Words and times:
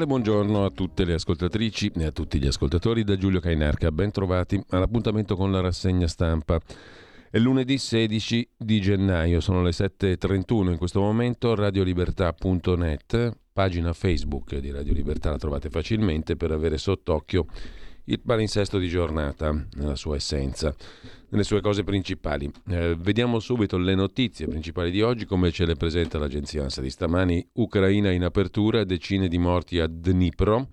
Cordiale 0.00 0.06
buongiorno 0.06 0.64
a 0.64 0.70
tutte 0.70 1.04
le 1.04 1.14
ascoltatrici 1.14 1.92
e 1.96 2.04
a 2.04 2.10
tutti 2.10 2.38
gli 2.38 2.46
ascoltatori 2.46 3.04
da 3.04 3.16
Giulio 3.16 3.40
Cainarca. 3.40 3.90
Ben 3.92 4.10
trovati 4.10 4.62
all'appuntamento 4.70 5.36
con 5.36 5.50
la 5.50 5.60
rassegna 5.60 6.06
stampa. 6.06 6.60
È 7.30 7.38
lunedì 7.38 7.76
16 7.76 8.48
di 8.56 8.80
gennaio, 8.80 9.40
sono 9.40 9.62
le 9.62 9.70
7.31 9.70 10.70
in 10.70 10.78
questo 10.78 11.00
momento, 11.00 11.54
radiolibertà.net, 11.54 13.36
pagina 13.52 13.92
Facebook 13.92 14.56
di 14.56 14.70
Radio 14.70 14.92
Libertà 14.92 15.30
la 15.30 15.38
trovate 15.38 15.70
facilmente 15.70 16.36
per 16.36 16.50
avere 16.50 16.78
sott'occhio 16.78 17.46
il 18.10 18.20
palinsesto 18.20 18.78
di 18.78 18.88
giornata 18.88 19.52
nella 19.74 19.94
sua 19.94 20.16
essenza, 20.16 20.74
nelle 21.28 21.44
sue 21.44 21.60
cose 21.60 21.84
principali. 21.84 22.50
Eh, 22.68 22.96
vediamo 22.98 23.38
subito 23.38 23.78
le 23.78 23.94
notizie 23.94 24.48
principali 24.48 24.90
di 24.90 25.00
oggi, 25.00 25.26
come 25.26 25.52
ce 25.52 25.64
le 25.64 25.76
presenta 25.76 26.18
l'agenzia 26.18 26.62
ANSA 26.62 26.80
di 26.80 26.90
stamani. 26.90 27.46
Ucraina 27.54 28.10
in 28.10 28.24
apertura, 28.24 28.84
decine 28.84 29.28
di 29.28 29.38
morti 29.38 29.78
a 29.78 29.86
Dnipro. 29.86 30.68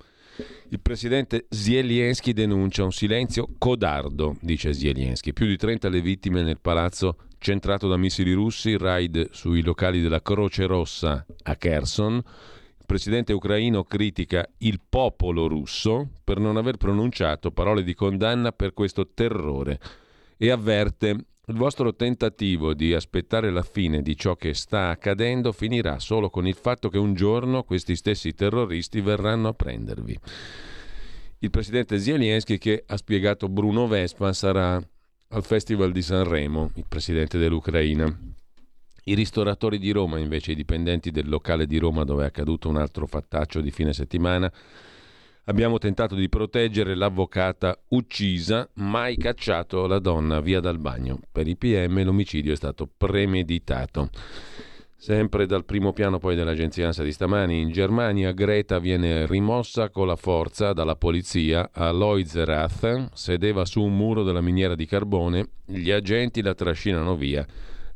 Il 0.70 0.80
presidente 0.82 1.46
Zelensky 1.50 2.34
denuncia 2.34 2.84
un 2.84 2.92
silenzio 2.92 3.48
codardo, 3.58 4.38
dice 4.42 4.74
Zelensky. 4.74 5.32
Più 5.32 5.46
di 5.46 5.58
30 5.58 5.90
le 5.90 6.02
vittime 6.02 6.42
nel 6.42 6.60
palazzo 6.60 7.18
centrato 7.38 7.88
da 7.88 7.98
missili 7.98 8.34
russi, 8.34 8.78
raid 8.78 9.30
sui 9.32 9.62
locali 9.62 10.02
della 10.02 10.22
Croce 10.22 10.66
Rossa 10.66 11.24
a 11.44 11.56
Kherson 11.56 12.22
presidente 12.88 13.34
ucraino 13.34 13.84
critica 13.84 14.48
il 14.60 14.80
popolo 14.88 15.46
russo 15.48 16.08
per 16.24 16.40
non 16.40 16.56
aver 16.56 16.78
pronunciato 16.78 17.52
parole 17.52 17.84
di 17.84 17.94
condanna 17.94 18.54
per 18.54 18.74
questo 18.74 19.10
terrore 19.14 19.78
e 20.38 20.50
avverte 20.50 21.08
il 21.10 21.56
vostro 21.56 21.94
tentativo 21.94 22.74
di 22.74 22.94
aspettare 22.94 23.52
la 23.52 23.62
fine 23.62 24.02
di 24.02 24.16
ciò 24.16 24.36
che 24.36 24.54
sta 24.54 24.88
accadendo 24.90 25.52
finirà 25.52 26.00
solo 26.00 26.30
con 26.30 26.48
il 26.48 26.56
fatto 26.56 26.88
che 26.88 26.98
un 26.98 27.14
giorno 27.14 27.64
questi 27.64 27.96
stessi 27.96 28.34
terroristi 28.34 29.02
verranno 29.02 29.50
a 29.50 29.54
prendervi. 29.54 30.18
Il 31.40 31.50
presidente 31.50 32.00
Zelensky 32.00 32.58
che 32.58 32.84
ha 32.88 32.96
spiegato 32.96 33.50
Bruno 33.50 33.86
Vespa 33.88 34.32
sarà 34.32 34.82
al 35.30 35.44
Festival 35.44 35.92
di 35.92 36.02
Sanremo, 36.02 36.72
il 36.76 36.86
presidente 36.88 37.38
dell'Ucraina. 37.38 38.18
I 39.10 39.14
ristoratori 39.14 39.80
di 39.80 39.92
Roma, 39.92 40.20
invece, 40.20 40.52
i 40.52 40.56
dipendenti 40.56 41.12
del 41.12 41.30
locale 41.30 41.66
di 41.66 41.78
Roma 41.78 42.04
dove 42.04 42.24
è 42.24 42.28
accaduto 42.28 42.68
un 42.68 42.76
altro 42.76 43.08
fattaccio 43.08 43.62
di 43.62 43.72
fine 43.72 43.94
settimana, 43.94 44.52
abbiamo 45.46 45.78
tentato 45.78 46.14
di 46.14 46.28
proteggere 46.28 46.94
l'avvocata 46.94 47.80
uccisa, 47.90 48.68
mai 48.74 49.16
cacciato 49.16 49.88
la 49.88 50.00
donna 50.00 50.42
via 50.42 50.60
dal 50.60 50.78
bagno. 50.78 51.22
Per 51.32 51.48
i 51.48 51.56
PM 51.56 52.04
l'omicidio 52.04 52.52
è 52.52 52.58
stato 52.58 52.86
premeditato. 52.98 54.10
Sempre 54.98 55.46
dal 55.46 55.64
primo 55.64 55.94
piano 55.94 56.18
poi 56.18 56.36
dell'agenzia 56.36 56.88
ANSA 56.88 57.04
di 57.04 57.14
stamani, 57.14 57.62
in 57.62 57.72
Germania 57.72 58.34
Greta 58.34 58.78
viene 58.78 59.26
rimossa 59.26 59.90
con 59.90 60.08
la 60.08 60.18
forza 60.18 60.74
dalla 60.74 60.98
polizia 60.98 61.70
a 61.72 61.92
Loizerath, 61.92 63.12
sedeva 63.14 63.64
su 63.64 63.82
un 63.82 63.96
muro 63.96 64.24
della 64.24 64.42
miniera 64.42 64.76
di 64.76 64.86
carbone, 64.86 65.48
gli 65.64 65.92
agenti 65.92 66.42
la 66.42 66.54
trascinano 66.54 67.16
via 67.16 67.48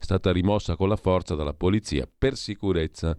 stata 0.03 0.31
rimossa 0.31 0.75
con 0.75 0.89
la 0.89 0.95
forza 0.95 1.35
dalla 1.35 1.53
polizia 1.53 2.07
per 2.17 2.35
sicurezza. 2.35 3.15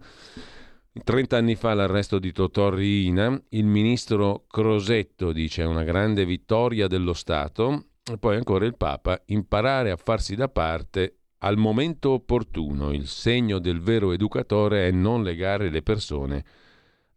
30 1.03 1.37
anni 1.37 1.55
fa 1.55 1.73
l'arresto 1.73 2.19
di 2.19 2.31
Totò 2.31 2.69
Riina, 2.69 3.41
il 3.49 3.65
ministro 3.65 4.45
Crosetto 4.47 5.31
dice 5.31 5.63
una 5.63 5.83
grande 5.83 6.23
vittoria 6.23 6.87
dello 6.87 7.13
Stato 7.13 7.85
e 8.11 8.17
poi 8.17 8.35
ancora 8.35 8.65
il 8.65 8.75
Papa, 8.75 9.19
imparare 9.27 9.89
a 9.89 9.95
farsi 9.95 10.35
da 10.35 10.49
parte 10.49 11.17
al 11.39 11.57
momento 11.57 12.11
opportuno. 12.11 12.91
Il 12.91 13.07
segno 13.07 13.59
del 13.59 13.79
vero 13.79 14.11
educatore 14.11 14.87
è 14.87 14.91
non 14.91 15.23
legare 15.23 15.69
le 15.69 15.81
persone 15.81 16.45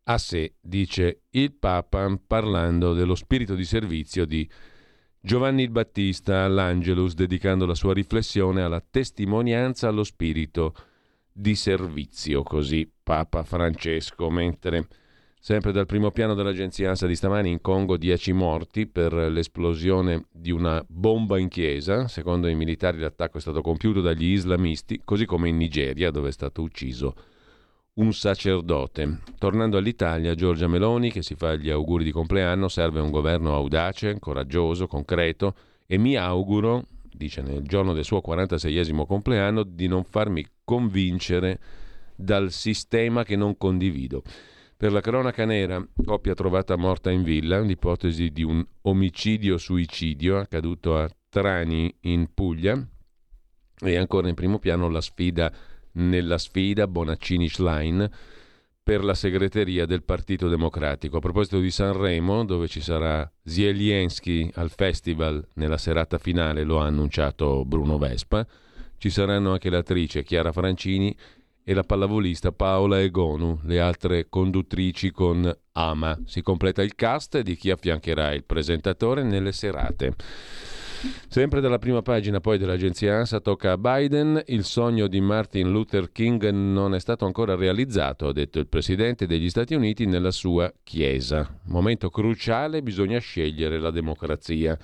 a 0.05 0.19
sé, 0.19 0.55
dice 0.61 1.23
il 1.31 1.53
Papa 1.53 2.09
parlando 2.25 2.95
dello 2.95 3.15
spirito 3.15 3.55
di 3.55 3.65
servizio 3.65 4.25
di 4.25 4.49
Giovanni 5.27 5.65
il 5.65 5.71
Battista 5.71 6.45
all'Angelus, 6.45 7.15
dedicando 7.15 7.67
la 7.67 7.75
sua 7.75 7.93
riflessione 7.93 8.63
alla 8.63 8.81
testimonianza 8.81 9.89
allo 9.89 10.05
spirito 10.05 10.73
di 11.33 11.57
servizio, 11.57 12.45
così 12.45 12.89
Papa 13.03 13.43
Francesco, 13.43 14.31
mentre 14.31 14.87
sempre 15.41 15.73
dal 15.73 15.87
primo 15.87 16.13
piano 16.13 16.35
dell'agenzia 16.35 16.91
ANSA 16.91 17.09
di 17.09 17.17
stamani 17.17 17.51
in 17.51 17.61
Congo 17.61 17.97
10 17.97 18.33
morti 18.35 18.87
per 18.87 19.13
l'esplosione 19.15 20.27
di 20.31 20.53
una 20.53 20.85
bomba 20.87 21.41
in 21.41 21.49
chiesa, 21.49 22.07
secondo 22.07 22.47
i 22.47 22.55
militari 22.55 23.01
l'attacco 23.01 23.39
è 23.39 23.41
stato 23.41 23.63
compiuto 23.63 24.01
dagli 24.01 24.27
islamisti, 24.27 25.01
così 25.05 25.25
come 25.25 25.49
in 25.49 25.57
Nigeria 25.57 26.13
dove 26.13 26.29
è 26.29 26.33
stato 26.33 26.63
ucciso 26.63 27.15
un 27.97 28.13
sacerdote. 28.13 29.21
Tornando 29.39 29.77
all'Italia, 29.77 30.35
Giorgia 30.35 30.67
Meloni, 30.67 31.11
che 31.11 31.23
si 31.23 31.35
fa 31.35 31.55
gli 31.55 31.71
auguri 31.71 32.05
di 32.05 32.11
compleanno, 32.11 32.69
serve 32.69 33.01
un 33.01 33.11
governo 33.11 33.55
audace, 33.55 34.19
coraggioso, 34.19 34.87
concreto 34.87 35.55
e 35.87 35.97
mi 35.99 36.17
auguro, 36.17 36.85
dice 37.11 37.43
nel 37.43 37.63
giorno 37.63 37.93
del 37.93 38.05
suo 38.05 38.21
46esimo 38.27 39.07
compleanno, 39.07 39.63
di 39.63 39.87
non 39.87 40.05
farmi 40.05 40.47
convincere 40.65 41.59
dal 42.15 42.51
sistema 42.51 43.25
che 43.25 43.37
non 43.37 43.57
condivido. 43.57 44.23
Per 44.77 44.93
la 44.93 45.01
cronaca 45.01 45.47
nera, 45.47 45.83
coppia 46.05 46.35
trovata 46.35 46.77
morta 46.77 47.11
in 47.11 47.23
villa, 47.23 47.61
l'ipotesi 47.61 48.31
di 48.31 48.43
un 48.43 48.63
omicidio-suicidio 48.83 50.39
accaduto 50.39 50.99
a 50.99 51.09
Trani 51.31 51.95
in 52.01 52.29
Puglia 52.35 52.87
e 53.79 53.97
ancora 53.97 54.29
in 54.29 54.35
primo 54.35 54.59
piano 54.59 54.89
la 54.91 55.01
sfida 55.01 55.51
nella 55.97 56.39
sfida 56.39 56.87
Bonaccini-Schlein 56.87 58.11
per 58.83 59.03
la 59.03 59.15
segreteria 59.15 59.85
del 59.85 60.05
Partito 60.05 60.49
Democratico. 60.49 61.17
A 61.17 61.21
proposito 61.21 61.59
di 61.59 61.71
Sanremo, 61.71 62.45
dove 62.45 62.69
ci 62.69 62.81
sarà 62.81 63.29
Zelensky 63.43 64.49
al 64.55 64.71
festival 64.71 65.45
nella 65.55 65.77
serata 65.77 66.19
finale, 66.19 66.63
lo 66.63 66.81
ha 66.81 66.87
annunciato 66.87 67.65
Bruno 67.65 67.99
Vespa, 67.99 68.47
ci 68.99 69.11
saranno 69.11 69.53
anche 69.53 69.71
l'attrice 69.71 70.23
Chiara 70.23 70.53
Francini 70.53 71.15
e 71.65 71.75
la 71.75 71.83
pallavolista 71.83 72.53
Paola 72.53 73.01
Egonu, 73.01 73.59
le 73.65 73.81
altre 73.81 74.29
conduttrici 74.29 75.11
con 75.11 75.53
Ama. 75.73 76.17
Si 76.25 76.41
completa 76.41 76.81
il 76.81 76.95
cast 76.95 77.41
di 77.41 77.57
chi 77.57 77.71
affiancherà 77.71 78.33
il 78.35 78.45
presentatore 78.45 79.25
nelle 79.25 79.51
serate. 79.51 80.15
Sempre 81.29 81.61
dalla 81.61 81.79
prima 81.79 82.03
pagina 82.03 82.41
poi 82.41 82.59
dell'agenzia 82.59 83.17
ANSA 83.17 83.41
tocca 83.41 83.73
a 83.73 83.79
Biden, 83.79 84.43
il 84.47 84.65
sogno 84.65 85.07
di 85.07 85.21
Martin 85.21 85.71
Luther 85.71 86.11
King 86.11 86.49
non 86.51 86.95
è 86.95 87.01
stato 87.01 87.27
ancora 87.27 87.55
realizzato, 87.55 88.29
ha 88.29 88.33
detto 88.33 88.59
il 88.59 88.67
Presidente 88.67 89.27
degli 89.27 89.51
Stati 89.51 89.75
Uniti 89.75 90.07
nella 90.07 90.31
sua 90.31 90.73
Chiesa. 90.83 91.61
Momento 91.65 92.09
cruciale, 92.09 92.83
bisogna 92.83 93.19
scegliere 93.19 93.79
la 93.79 93.91
democrazia. 93.91 94.79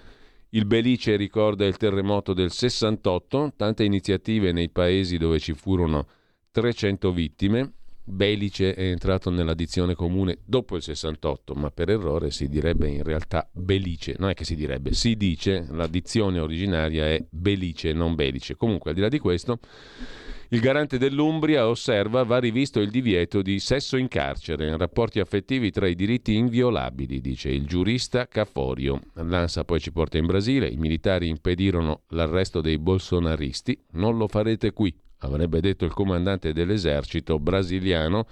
Il 0.50 0.67
Belice 0.67 1.17
ricorda 1.17 1.64
il 1.64 1.79
terremoto 1.79 2.35
del 2.35 2.50
68, 2.50 3.55
tante 3.56 3.85
iniziative 3.85 4.53
nei 4.53 4.69
paesi 4.69 5.17
dove 5.17 5.38
ci 5.38 5.55
furono 5.55 6.06
300 6.50 7.11
vittime, 7.11 7.73
Belice 8.04 8.75
è 8.75 8.82
entrato 8.82 9.31
nella 9.31 9.54
dizione 9.54 9.94
comune 9.94 10.38
dopo 10.44 10.76
il 10.76 10.82
68, 10.82 11.54
ma 11.54 11.70
per 11.70 11.88
errore 11.88 12.31
si 12.31 12.49
direbbe 12.49 12.88
in 12.88 13.04
realtà 13.04 13.49
Belice. 13.52 14.16
Non 14.19 14.31
è 14.31 14.34
che 14.34 14.44
si 14.44 14.56
direbbe, 14.56 14.93
si 14.93 15.16
dice, 15.16 15.66
la 15.70 15.87
dizione 15.87 16.40
originaria 16.40 17.06
è 17.06 17.25
Belice, 17.31 17.93
non 17.93 18.14
Belice. 18.14 18.56
Comunque, 18.56 18.90
al 18.90 18.96
di 18.96 19.02
là 19.02 19.08
di 19.08 19.20
questo, 19.20 19.60
il 20.52 20.60
garante 20.60 20.99
dell'Umbria 20.99 21.66
osserva 21.66 22.25
va 22.25 22.38
rivisto 22.38 22.81
il 22.81 22.90
divieto 22.90 23.40
di 23.40 23.58
sesso 23.58 23.96
in 23.96 24.08
carcere, 24.08 24.76
rapporti 24.76 25.19
affettivi 25.19 25.70
tra 25.70 25.87
i 25.87 25.94
diritti 25.94 26.34
inviolabili, 26.34 27.22
dice 27.22 27.49
il 27.49 27.64
giurista 27.64 28.28
Caforio. 28.28 29.00
L'ANSA 29.14 29.64
poi 29.64 29.81
ci 29.81 29.93
porta 29.93 30.19
in 30.19 30.26
Brasile, 30.26 30.66
i 30.69 30.76
militari 30.76 31.28
impedirono 31.28 32.02
l'arresto 32.08 32.60
dei 32.60 32.78
bolsonaristi, 32.78 33.78
non 33.93 34.19
lo 34.19 34.28
farete 34.28 34.72
qui, 34.72 34.94
avrebbe 35.23 35.61
detto 35.61 35.85
il 35.85 35.93
comandante 35.93 36.53
dell'esercito 36.53 37.39
brasiliano 37.39 38.27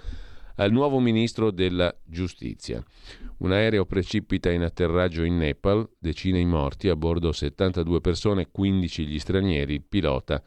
al 0.55 0.71
nuovo 0.71 0.99
ministro 0.99 1.51
della 1.51 1.93
giustizia. 2.05 2.83
Un 3.37 3.51
aereo 3.51 3.85
precipita 3.85 4.51
in 4.51 4.61
atterraggio 4.61 5.23
in 5.23 5.37
Nepal, 5.37 5.89
decine 5.97 6.39
i 6.39 6.45
morti, 6.45 6.89
a 6.89 6.95
bordo 6.95 7.31
72 7.31 8.01
persone, 8.01 8.49
15 8.51 9.05
gli 9.05 9.19
stranieri, 9.19 9.73
il 9.75 9.83
pilota 9.87 10.41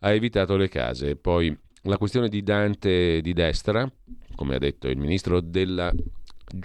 ha 0.00 0.12
evitato 0.12 0.56
le 0.56 0.68
case. 0.68 1.16
Poi 1.16 1.56
la 1.82 1.98
questione 1.98 2.28
di 2.28 2.42
Dante 2.42 3.20
di 3.20 3.32
destra, 3.32 3.90
come 4.34 4.56
ha 4.56 4.58
detto 4.58 4.88
il 4.88 4.98
ministro 4.98 5.40
della 5.40 5.92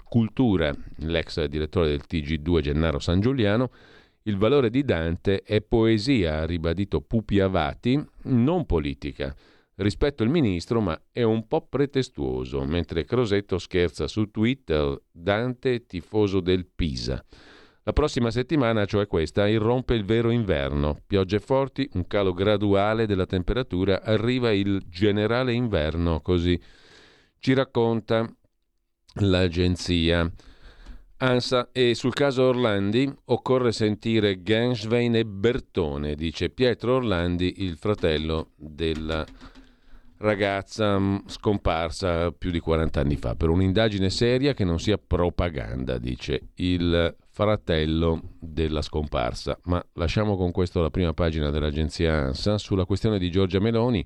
cultura, 0.03 0.75
l'ex 0.97 1.43
direttore 1.45 1.89
del 1.89 2.03
TG2 2.09 2.61
Gennaro 2.61 2.99
San 2.99 3.19
Giuliano, 3.19 3.71
il 4.23 4.37
valore 4.37 4.69
di 4.69 4.83
Dante 4.83 5.41
è 5.41 5.61
poesia, 5.61 6.39
ha 6.39 6.45
ribadito 6.45 7.01
Pupi 7.01 7.39
Avati, 7.39 8.03
non 8.23 8.65
politica. 8.65 9.35
Rispetto 9.75 10.21
il 10.23 10.29
ministro, 10.29 10.79
ma 10.79 10.99
è 11.11 11.23
un 11.23 11.47
po' 11.47 11.65
pretestuoso, 11.65 12.63
mentre 12.63 13.03
Crosetto 13.03 13.57
scherza 13.57 14.07
su 14.07 14.29
Twitter 14.29 14.95
Dante 15.11 15.85
tifoso 15.85 16.39
del 16.39 16.67
Pisa. 16.67 17.23
La 17.83 17.93
prossima 17.93 18.29
settimana, 18.29 18.85
cioè 18.85 19.07
questa, 19.07 19.47
irrompe 19.47 19.95
il 19.95 20.05
vero 20.05 20.29
inverno. 20.29 20.99
Piogge 21.07 21.39
forti, 21.39 21.89
un 21.93 22.05
calo 22.05 22.31
graduale 22.31 23.07
della 23.07 23.25
temperatura, 23.25 24.03
arriva 24.03 24.51
il 24.51 24.83
generale 24.87 25.51
inverno, 25.53 26.19
così 26.21 26.61
ci 27.39 27.53
racconta 27.53 28.31
l'agenzia. 29.15 30.31
ANSA 31.23 31.69
e 31.71 31.93
sul 31.93 32.13
caso 32.13 32.45
Orlandi 32.45 33.11
occorre 33.25 33.71
sentire 33.71 34.41
Genswein 34.41 35.15
e 35.15 35.23
Bertone, 35.23 36.15
dice 36.15 36.49
Pietro 36.49 36.95
Orlandi, 36.95 37.63
il 37.63 37.77
fratello 37.77 38.49
della 38.55 39.23
ragazza 40.17 40.97
mm, 40.97 41.17
scomparsa 41.27 42.31
più 42.31 42.49
di 42.49 42.59
40 42.59 42.99
anni 42.99 43.17
fa, 43.17 43.35
per 43.35 43.49
un'indagine 43.49 44.09
seria 44.09 44.55
che 44.55 44.63
non 44.63 44.79
sia 44.79 44.97
propaganda, 44.97 45.99
dice 45.99 46.49
il 46.55 47.15
fratello 47.29 48.21
della 48.39 48.81
scomparsa. 48.81 49.59
Ma 49.65 49.83
lasciamo 49.93 50.35
con 50.35 50.49
questo 50.49 50.81
la 50.81 50.89
prima 50.89 51.13
pagina 51.13 51.51
dell'agenzia 51.51 52.15
ANSA 52.15 52.57
sulla 52.57 52.85
questione 52.85 53.19
di 53.19 53.29
Giorgia 53.29 53.59
Meloni 53.59 54.03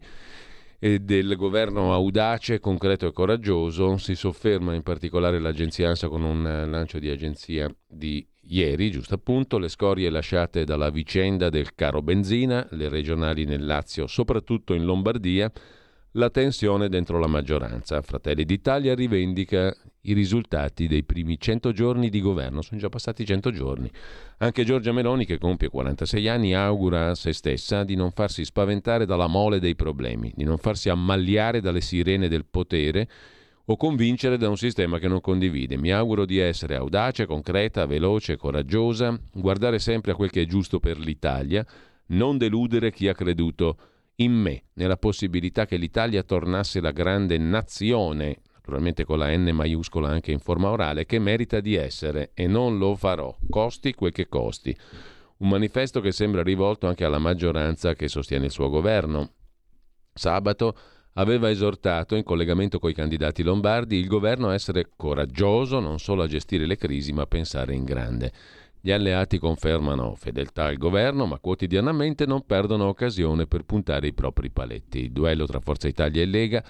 e 0.79 0.99
del 0.99 1.35
governo 1.35 1.93
audace, 1.93 2.59
concreto 2.59 3.07
e 3.07 3.11
coraggioso. 3.11 3.97
Si 3.97 4.15
sofferma 4.15 4.73
in 4.73 4.83
particolare 4.83 5.39
l'agenzia 5.39 5.89
ANSA 5.89 6.07
con 6.07 6.23
un 6.23 6.43
lancio 6.43 6.99
di 6.99 7.09
agenzia 7.09 7.73
di 7.87 8.25
ieri, 8.47 8.91
giusto 8.91 9.15
appunto, 9.15 9.57
le 9.57 9.69
scorie 9.69 10.09
lasciate 10.09 10.63
dalla 10.63 10.89
vicenda 10.89 11.49
del 11.49 11.73
caro 11.73 12.01
benzina, 12.01 12.67
le 12.71 12.89
regionali 12.89 13.45
nel 13.45 13.65
Lazio, 13.65 14.07
soprattutto 14.07 14.73
in 14.73 14.85
Lombardia, 14.85 15.51
la 16.11 16.29
tensione 16.29 16.89
dentro 16.89 17.19
la 17.19 17.27
maggioranza. 17.27 18.01
Fratelli 18.01 18.45
d'Italia 18.45 18.95
rivendica 18.95 19.75
i 20.05 20.13
risultati 20.13 20.87
dei 20.87 21.03
primi 21.03 21.39
100 21.39 21.71
giorni 21.71 22.09
di 22.09 22.21
governo. 22.21 22.61
Sono 22.61 22.79
già 22.79 22.89
passati 22.89 23.25
100 23.25 23.51
giorni. 23.51 23.89
Anche 24.37 24.63
Giorgia 24.63 24.91
Meloni, 24.91 25.25
che 25.25 25.37
compie 25.37 25.69
46 25.69 26.27
anni, 26.27 26.53
augura 26.53 27.11
a 27.11 27.15
se 27.15 27.33
stessa 27.33 27.83
di 27.83 27.95
non 27.95 28.11
farsi 28.11 28.45
spaventare 28.45 29.05
dalla 29.05 29.27
mole 29.27 29.59
dei 29.59 29.75
problemi, 29.75 30.31
di 30.35 30.43
non 30.43 30.57
farsi 30.57 30.89
ammagliare 30.89 31.61
dalle 31.61 31.81
sirene 31.81 32.27
del 32.27 32.45
potere 32.45 33.07
o 33.65 33.77
convincere 33.77 34.37
da 34.37 34.49
un 34.49 34.57
sistema 34.57 34.99
che 34.99 35.07
non 35.07 35.21
condivide. 35.21 35.77
Mi 35.77 35.91
auguro 35.91 36.25
di 36.25 36.37
essere 36.37 36.75
audace, 36.75 37.25
concreta, 37.25 37.85
veloce, 37.85 38.37
coraggiosa, 38.37 39.19
guardare 39.33 39.79
sempre 39.79 40.11
a 40.11 40.15
quel 40.15 40.29
che 40.29 40.41
è 40.41 40.45
giusto 40.45 40.79
per 40.79 40.99
l'Italia, 40.99 41.65
non 42.07 42.37
deludere 42.37 42.91
chi 42.91 43.07
ha 43.07 43.13
creduto 43.13 43.77
in 44.17 44.33
me, 44.33 44.65
nella 44.73 44.97
possibilità 44.97 45.65
che 45.65 45.77
l'Italia 45.77 46.23
tornasse 46.23 46.79
la 46.79 46.91
grande 46.91 47.37
nazione, 47.37 48.37
naturalmente 48.65 49.05
con 49.05 49.19
la 49.19 49.35
N 49.35 49.47
maiuscola 49.53 50.09
anche 50.09 50.31
in 50.31 50.39
forma 50.39 50.71
orale, 50.71 51.05
che 51.05 51.19
merita 51.19 51.59
di 51.59 51.75
essere 51.75 52.31
e 52.33 52.47
non 52.47 52.79
lo 52.79 52.95
farò, 52.95 53.35
costi 53.47 53.93
quel 53.93 54.11
che 54.11 54.27
costi. 54.27 54.75
Un 55.37 55.49
manifesto 55.49 56.01
che 56.01 56.11
sembra 56.11 56.41
rivolto 56.41 56.87
anche 56.87 57.05
alla 57.05 57.19
maggioranza 57.19 57.93
che 57.93 58.07
sostiene 58.07 58.45
il 58.45 58.51
suo 58.51 58.69
governo. 58.69 59.33
Sabato 60.11 60.75
aveva 61.13 61.51
esortato, 61.51 62.15
in 62.15 62.23
collegamento 62.23 62.79
con 62.79 62.89
i 62.89 62.95
candidati 62.95 63.43
lombardi, 63.43 63.97
il 63.97 64.07
governo 64.07 64.49
a 64.49 64.55
essere 64.55 64.89
coraggioso 64.95 65.79
non 65.79 65.99
solo 65.99 66.23
a 66.23 66.27
gestire 66.27 66.65
le 66.65 66.77
crisi, 66.77 67.13
ma 67.13 67.21
a 67.21 67.27
pensare 67.27 67.75
in 67.75 67.83
grande. 67.83 68.31
Gli 68.81 68.91
alleati 68.91 69.37
confermano 69.37 70.15
fedeltà 70.15 70.65
al 70.65 70.77
governo, 70.77 71.27
ma 71.27 71.39
quotidianamente 71.39 72.25
non 72.25 72.45
perdono 72.45 72.87
occasione 72.87 73.45
per 73.45 73.63
puntare 73.63 74.07
i 74.07 74.13
propri 74.13 74.49
paletti. 74.49 75.03
Il 75.03 75.11
duello 75.11 75.45
tra 75.45 75.59
Forza 75.59 75.87
Italia 75.87 76.21
e 76.23 76.25
Lega 76.25 76.63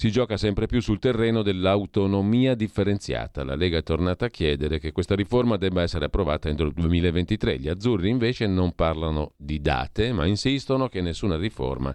si 0.00 0.10
gioca 0.10 0.38
sempre 0.38 0.64
più 0.64 0.80
sul 0.80 0.98
terreno 0.98 1.42
dell'autonomia 1.42 2.54
differenziata. 2.54 3.44
La 3.44 3.54
Lega 3.54 3.76
è 3.76 3.82
tornata 3.82 4.24
a 4.24 4.30
chiedere 4.30 4.78
che 4.78 4.92
questa 4.92 5.14
riforma 5.14 5.58
debba 5.58 5.82
essere 5.82 6.06
approvata 6.06 6.48
entro 6.48 6.68
il 6.68 6.72
2023. 6.72 7.58
Gli 7.58 7.68
azzurri 7.68 8.08
invece 8.08 8.46
non 8.46 8.72
parlano 8.72 9.34
di 9.36 9.60
date, 9.60 10.14
ma 10.14 10.24
insistono 10.24 10.88
che 10.88 11.02
nessuna 11.02 11.36
riforma 11.36 11.94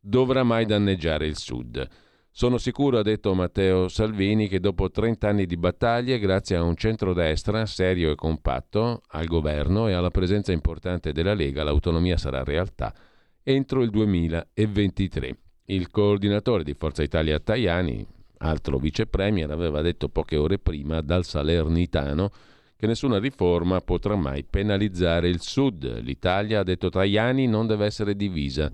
dovrà 0.00 0.42
mai 0.42 0.64
danneggiare 0.64 1.26
il 1.26 1.36
Sud. 1.36 1.86
Sono 2.30 2.56
sicuro, 2.56 2.96
ha 2.96 3.02
detto 3.02 3.34
Matteo 3.34 3.88
Salvini, 3.88 4.48
che 4.48 4.58
dopo 4.58 4.90
30 4.90 5.28
anni 5.28 5.44
di 5.44 5.58
battaglie, 5.58 6.18
grazie 6.18 6.56
a 6.56 6.62
un 6.62 6.76
centrodestra 6.76 7.66
serio 7.66 8.10
e 8.10 8.14
compatto 8.14 9.02
al 9.08 9.26
governo 9.26 9.86
e 9.88 9.92
alla 9.92 10.10
presenza 10.10 10.50
importante 10.50 11.12
della 11.12 11.34
Lega, 11.34 11.62
l'autonomia 11.62 12.16
sarà 12.16 12.42
realtà 12.42 12.94
entro 13.42 13.82
il 13.82 13.90
2023. 13.90 15.36
Il 15.66 15.90
coordinatore 15.90 16.62
di 16.62 16.74
Forza 16.74 17.02
Italia 17.02 17.40
Tajani, 17.40 18.06
altro 18.38 18.76
vice 18.76 19.06
premier, 19.06 19.50
aveva 19.50 19.80
detto 19.80 20.10
poche 20.10 20.36
ore 20.36 20.58
prima 20.58 21.00
dal 21.00 21.24
Salernitano 21.24 22.30
che 22.76 22.86
nessuna 22.86 23.18
riforma 23.18 23.80
potrà 23.80 24.14
mai 24.14 24.44
penalizzare 24.44 25.30
il 25.30 25.40
Sud. 25.40 26.00
L'Italia, 26.00 26.60
ha 26.60 26.64
detto 26.64 26.90
Tajani, 26.90 27.46
non 27.46 27.66
deve 27.66 27.86
essere 27.86 28.14
divisa. 28.14 28.70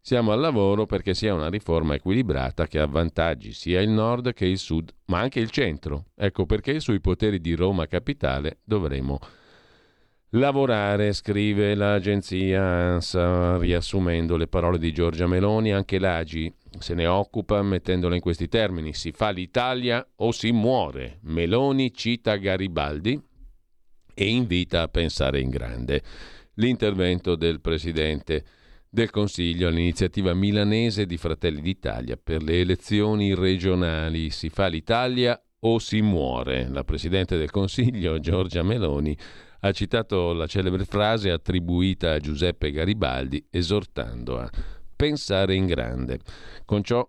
Siamo 0.00 0.30
al 0.30 0.38
lavoro 0.38 0.86
perché 0.86 1.14
sia 1.14 1.34
una 1.34 1.50
riforma 1.50 1.94
equilibrata 1.94 2.68
che 2.68 2.78
avvantaggi 2.78 3.52
sia 3.52 3.80
il 3.80 3.90
nord 3.90 4.32
che 4.32 4.46
il 4.46 4.58
sud, 4.58 4.94
ma 5.06 5.18
anche 5.18 5.40
il 5.40 5.50
centro. 5.50 6.10
Ecco 6.14 6.46
perché 6.46 6.78
sui 6.78 7.00
poteri 7.00 7.40
di 7.40 7.54
Roma 7.54 7.86
Capitale 7.86 8.58
dovremo 8.62 9.18
lavorare, 10.30 11.12
scrive 11.12 11.74
l'agenzia 11.74 12.62
ANSA, 12.62 13.58
riassumendo 13.58 14.36
le 14.36 14.46
parole 14.46 14.78
di 14.78 14.92
Giorgia 14.92 15.26
Meloni. 15.26 15.72
Anche 15.72 15.98
l'AGI 15.98 16.52
se 16.78 16.94
ne 16.94 17.06
occupa 17.06 17.62
mettendole 17.62 18.16
in 18.16 18.20
questi 18.20 18.48
termini. 18.48 18.92
Si 18.94 19.12
fa 19.12 19.30
l'Italia 19.30 20.06
o 20.16 20.32
si 20.32 20.52
muore. 20.52 21.18
Meloni 21.22 21.92
cita 21.92 22.36
Garibaldi 22.36 23.20
e 24.14 24.28
invita 24.28 24.82
a 24.82 24.88
pensare 24.88 25.40
in 25.40 25.50
grande. 25.50 26.02
L'intervento 26.54 27.36
del 27.36 27.60
presidente 27.60 28.44
del 28.88 29.10
Consiglio 29.10 29.68
all'iniziativa 29.68 30.34
milanese 30.34 31.06
di 31.06 31.16
Fratelli 31.16 31.60
d'Italia 31.60 32.18
per 32.22 32.42
le 32.42 32.60
elezioni 32.60 33.34
regionali. 33.34 34.30
Si 34.30 34.48
fa 34.48 34.66
l'Italia 34.66 35.40
o 35.60 35.78
si 35.78 36.00
muore. 36.02 36.68
La 36.68 36.84
Presidente 36.84 37.36
del 37.36 37.50
Consiglio, 37.50 38.18
Giorgia 38.18 38.62
Meloni, 38.62 39.16
ha 39.60 39.72
citato 39.72 40.32
la 40.32 40.46
celebre 40.46 40.84
frase 40.84 41.30
attribuita 41.30 42.12
a 42.12 42.18
Giuseppe 42.18 42.70
Garibaldi, 42.70 43.46
esortando 43.50 44.38
a 44.38 44.50
pensare 44.96 45.54
in 45.54 45.66
grande. 45.66 46.20
Con 46.64 46.82
ciò 46.82 47.08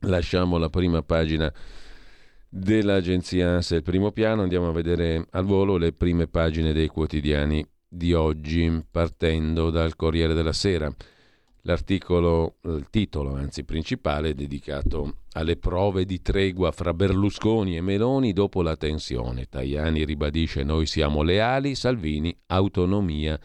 lasciamo 0.00 0.58
la 0.58 0.68
prima 0.68 1.02
pagina 1.02 1.52
dell'agenzia 2.48 3.50
ANSA, 3.50 3.76
il 3.76 3.82
primo 3.82 4.12
piano, 4.12 4.42
andiamo 4.42 4.68
a 4.68 4.72
vedere 4.72 5.26
al 5.30 5.44
volo 5.44 5.76
le 5.76 5.92
prime 5.92 6.26
pagine 6.26 6.72
dei 6.72 6.88
quotidiani 6.88 7.66
di 7.88 8.12
oggi, 8.12 8.84
partendo 8.90 9.70
dal 9.70 9.96
Corriere 9.96 10.34
della 10.34 10.52
Sera. 10.52 10.94
L'articolo, 11.64 12.56
il 12.64 12.88
titolo 12.90 13.34
anzi 13.34 13.64
principale, 13.64 14.30
è 14.30 14.34
dedicato 14.34 15.18
alle 15.34 15.56
prove 15.56 16.04
di 16.04 16.20
tregua 16.20 16.72
fra 16.72 16.92
Berlusconi 16.92 17.76
e 17.76 17.80
Meloni 17.80 18.32
dopo 18.32 18.62
la 18.62 18.76
tensione. 18.76 19.46
Tajani 19.46 20.04
ribadisce 20.04 20.64
noi 20.64 20.86
siamo 20.86 21.22
leali, 21.22 21.76
Salvini 21.76 22.36
autonomia 22.46 23.38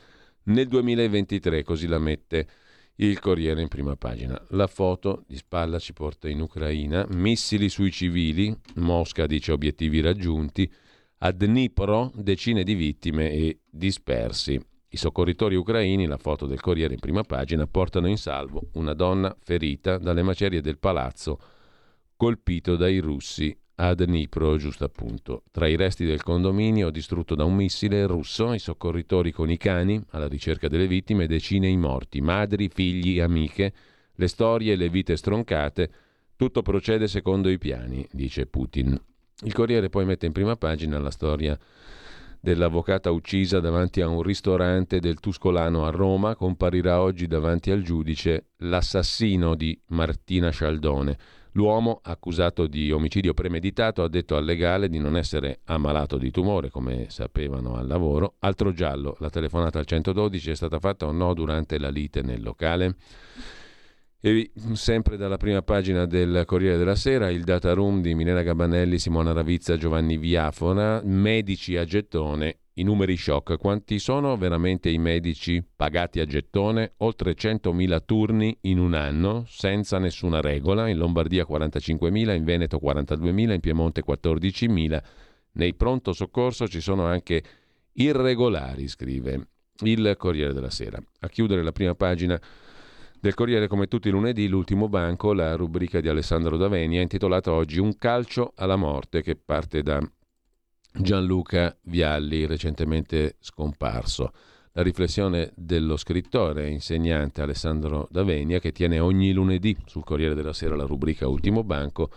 nel 0.46 0.68
2023, 0.68 1.64
così 1.64 1.86
la 1.86 2.00
mette 2.00 2.48
il 2.96 3.20
Corriere 3.20 3.62
in 3.62 3.68
prima 3.68 3.96
pagina. 3.96 4.42
La 4.50 4.66
foto 4.66 5.24
di 5.28 5.38
spalla 5.38 5.78
ci 5.78 5.94
porta 5.94 6.28
in 6.28 6.42
Ucraina, 6.42 7.06
missili 7.12 7.70
sui 7.70 7.92
civili, 7.92 8.56
Mosca 8.78 9.28
dice 9.28 9.52
obiettivi 9.52 10.02
raggiunti, 10.02 10.72
a 11.20 11.32
Dnipro 11.32 12.12
decine 12.16 12.64
di 12.64 12.74
vittime 12.74 13.30
e 13.32 13.60
dispersi. 13.70 14.60
I 14.90 14.98
soccorritori 14.98 15.56
ucraini, 15.56 16.06
la 16.06 16.18
foto 16.18 16.46
del 16.46 16.62
Corriere 16.62 16.94
in 16.94 17.00
prima 17.00 17.24
pagina, 17.24 17.68
portano 17.68 18.08
in 18.08 18.18
salvo 18.18 18.70
una 18.74 18.94
donna 18.94 19.36
ferita 19.40 19.98
dalle 19.98 20.24
macerie 20.24 20.62
del 20.62 20.78
palazzo 20.78 21.40
colpito 22.16 22.76
dai 22.76 23.00
russi 23.00 23.56
a 23.76 23.94
Dnipro, 23.94 24.58
giusto 24.58 24.86
appunto. 24.86 25.44
Tra 25.52 25.68
i 25.68 25.76
resti 25.76 26.06
del 26.06 26.24
condominio 26.24 26.90
distrutto 26.90 27.36
da 27.36 27.44
un 27.44 27.56
missile 27.56 28.08
russo, 28.08 28.54
i 28.54 28.60
soccorritori 28.60 29.32
con 29.32 29.52
i 29.52 29.58
cani 29.58 30.04
alla 30.12 30.28
ricerca 30.28 30.68
delle 30.68 30.88
vittime, 30.88 31.28
decine 31.28 31.68
i 31.68 31.78
morti, 31.78 32.22
madri, 32.22 32.70
figli, 32.70 33.20
amiche, 33.20 33.74
le 34.16 34.28
storie 34.28 34.74
e 34.74 34.76
le 34.76 34.90
vite 34.90 35.16
stroncate 35.16 35.92
Tutto 36.38 36.62
procede 36.62 37.08
secondo 37.08 37.50
i 37.50 37.58
piani, 37.58 38.08
dice 38.12 38.46
Putin. 38.46 38.96
Il 39.42 39.54
Corriere 39.54 39.90
poi 39.90 40.06
mette 40.06 40.28
in 40.28 40.34
prima 40.34 40.56
pagina 40.56 41.00
la 41.00 41.10
storia 41.10 41.58
dell'avvocata 42.48 43.12
uccisa 43.12 43.60
davanti 43.60 44.00
a 44.00 44.08
un 44.08 44.22
ristorante 44.22 45.02
del 45.02 45.20
Tuscolano 45.20 45.86
a 45.86 45.90
Roma. 45.90 46.34
Comparirà 46.34 47.02
oggi 47.02 47.28
davanti 47.28 47.72
al 47.72 47.82
giudice 47.82 48.52
l'assassino 48.60 49.54
di 49.54 49.78
Martina 49.88 50.50
Scialdone. 50.50 51.18
L'uomo, 51.52 52.00
accusato 52.02 52.66
di 52.68 52.90
omicidio 52.90 53.34
premeditato, 53.34 54.02
ha 54.02 54.08
detto 54.08 54.38
al 54.38 54.46
legale 54.46 54.88
di 54.88 54.98
non 54.98 55.18
essere 55.18 55.60
ammalato 55.66 56.18
di 56.18 56.32
tumore, 56.32 56.70
come 56.70 57.08
sapevano 57.10 57.76
al 57.76 57.86
lavoro. 57.86 58.36
Altro 58.40 58.72
giallo, 58.72 59.18
la 59.20 59.30
telefonata 59.30 59.80
al 59.80 59.86
112 59.86 60.52
è 60.52 60.56
stata 60.56 60.80
fatta 60.80 61.06
o 61.06 61.12
no 61.12 61.34
durante 61.34 61.78
la 61.78 61.90
lite 61.90 62.22
nel 62.22 62.42
locale? 62.42 62.96
E 64.20 64.52
sempre 64.74 65.16
dalla 65.16 65.38
prima 65.38 65.62
pagina 65.62 66.08
del 66.08 66.42
Corriere 66.48 66.78
della 66.78 66.96
Sera, 66.96 67.30
il 67.30 67.44
data 67.44 67.74
room 67.74 68.02
di 68.02 68.16
Milena 68.16 68.42
Gabanelli, 68.42 68.98
Simona 68.98 69.32
Ravizza, 69.32 69.78
Giovanni 69.78 70.18
Viafona, 70.18 71.02
medici 71.04 71.78
a 71.78 71.86
gettone, 71.86 72.62
i 72.74 72.84
numeri 72.84 73.16
shock. 73.16 73.60
Quanti 73.60 74.00
sono 74.00 74.36
veramente 74.36 74.90
i 74.90 74.98
medici 74.98 75.64
pagati 75.64 76.20
a 76.20 76.26
gettone? 76.26 76.94
Oltre 76.98 77.36
100.000 77.36 78.00
turni 78.06 78.58
in 78.62 78.80
un 78.80 78.96
anno, 78.96 79.46
senza 79.48 80.00
nessuna 80.00 80.42
regola, 80.42 80.88
in 80.88 80.98
Lombardia 80.98 81.46
45.000, 81.48 82.36
in 82.36 82.44
Veneto 82.44 82.80
42.000, 82.82 83.54
in 83.54 83.60
Piemonte 83.60 84.04
14.000. 84.04 85.04
Nei 85.52 85.76
pronto 85.76 86.12
soccorso 86.12 86.68
ci 86.68 86.82
sono 86.82 87.06
anche 87.06 87.44
irregolari, 87.94 88.88
scrive 88.88 89.48
il 89.82 90.16
Corriere 90.18 90.54
della 90.54 90.72
Sera. 90.72 91.00
A 91.20 91.28
chiudere 91.30 91.62
la 91.62 91.72
prima 91.72 91.94
pagina 91.94 92.42
del 93.20 93.34
Corriere, 93.34 93.68
come 93.68 93.88
tutti 93.88 94.10
i 94.10 94.12
lunedì, 94.12 94.48
l'ultimo 94.48 94.88
banco, 94.88 95.34
la 95.34 95.56
rubrica 95.56 96.00
di 96.00 96.08
Alessandro 96.08 96.58
Daveni, 96.58 96.98
ha 96.98 97.02
intitolato 97.02 97.52
oggi 97.52 97.80
Un 97.80 97.98
calcio 97.98 98.54
alla 98.56 98.76
morte, 98.76 99.22
che 99.22 99.36
parte 99.36 99.82
da 99.82 100.00
Gianluca 100.94 101.76
Vialli, 101.84 102.46
recentemente 102.46 103.36
scomparso. 103.40 104.32
La 104.74 104.84
riflessione 104.84 105.52
dello 105.56 105.98
scrittore 105.98 106.66
e 106.66 106.70
insegnante 106.70 107.42
Alessandro 107.42 108.08
Davenia, 108.12 108.60
che 108.60 108.72
tiene 108.72 109.00
ogni 109.00 109.34
lunedì 109.34 109.76
sul 109.86 110.04
Corriere 110.04 110.36
della 110.36 110.54
Sera 110.54 110.76
la 110.76 110.86
rubrica 110.86 111.28
Ultimo 111.28 111.64
Banco, 111.64 112.12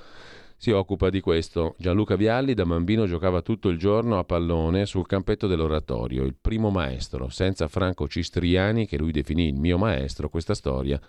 si 0.61 0.73
occupa 0.73 1.09
di 1.09 1.21
questo. 1.23 1.75
Gianluca 1.79 2.17
Vialli 2.17 2.53
da 2.53 2.67
bambino 2.67 3.07
giocava 3.07 3.41
tutto 3.41 3.71
il 3.71 3.79
giorno 3.79 4.19
a 4.19 4.25
pallone 4.25 4.85
sul 4.85 5.07
campetto 5.07 5.47
dell'oratorio, 5.47 6.23
il 6.23 6.37
primo 6.39 6.69
maestro, 6.69 7.31
senza 7.31 7.67
Franco 7.67 8.07
Cistriani, 8.07 8.87
che 8.87 8.99
lui 8.99 9.11
definì 9.11 9.47
il 9.49 9.55
mio 9.55 9.79
maestro, 9.79 10.29
questa 10.29 10.53
storia 10.53 11.01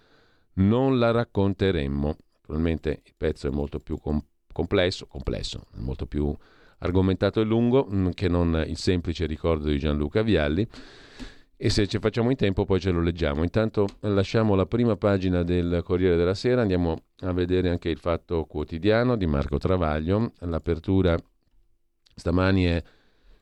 non 0.54 0.98
la 0.98 1.12
racconteremmo. 1.12 2.16
Naturalmente 2.40 3.02
il 3.04 3.14
pezzo 3.18 3.48
è 3.48 3.52
molto 3.52 3.82
più 3.82 3.98
com- 3.98 4.24
complesso, 4.54 5.06
complesso, 5.08 5.66
molto 5.80 6.06
più 6.06 6.34
argomentato 6.78 7.42
e 7.42 7.44
lungo 7.44 7.90
mm, 7.92 8.12
che 8.12 8.30
non 8.30 8.64
il 8.66 8.78
semplice 8.78 9.26
ricordo 9.26 9.68
di 9.68 9.78
Gianluca 9.78 10.22
Vialli 10.22 10.66
e 11.64 11.70
se 11.70 11.86
ci 11.86 12.00
facciamo 12.00 12.32
in 12.32 12.36
tempo 12.36 12.66
poi 12.66 12.80
ce 12.80 12.90
lo 12.90 13.02
leggiamo. 13.02 13.44
Intanto 13.44 13.86
lasciamo 14.00 14.56
la 14.56 14.66
prima 14.66 14.96
pagina 14.96 15.44
del 15.44 15.82
Corriere 15.84 16.16
della 16.16 16.34
Sera, 16.34 16.62
andiamo 16.62 17.04
a 17.20 17.32
vedere 17.34 17.70
anche 17.70 17.90
il 17.90 18.00
Fatto 18.00 18.46
Quotidiano 18.46 19.16
di 19.16 19.28
Marco 19.28 19.60
Travaglio. 19.60 20.32
L'apertura 20.40 21.16
stamani 22.16 22.64
è 22.64 22.84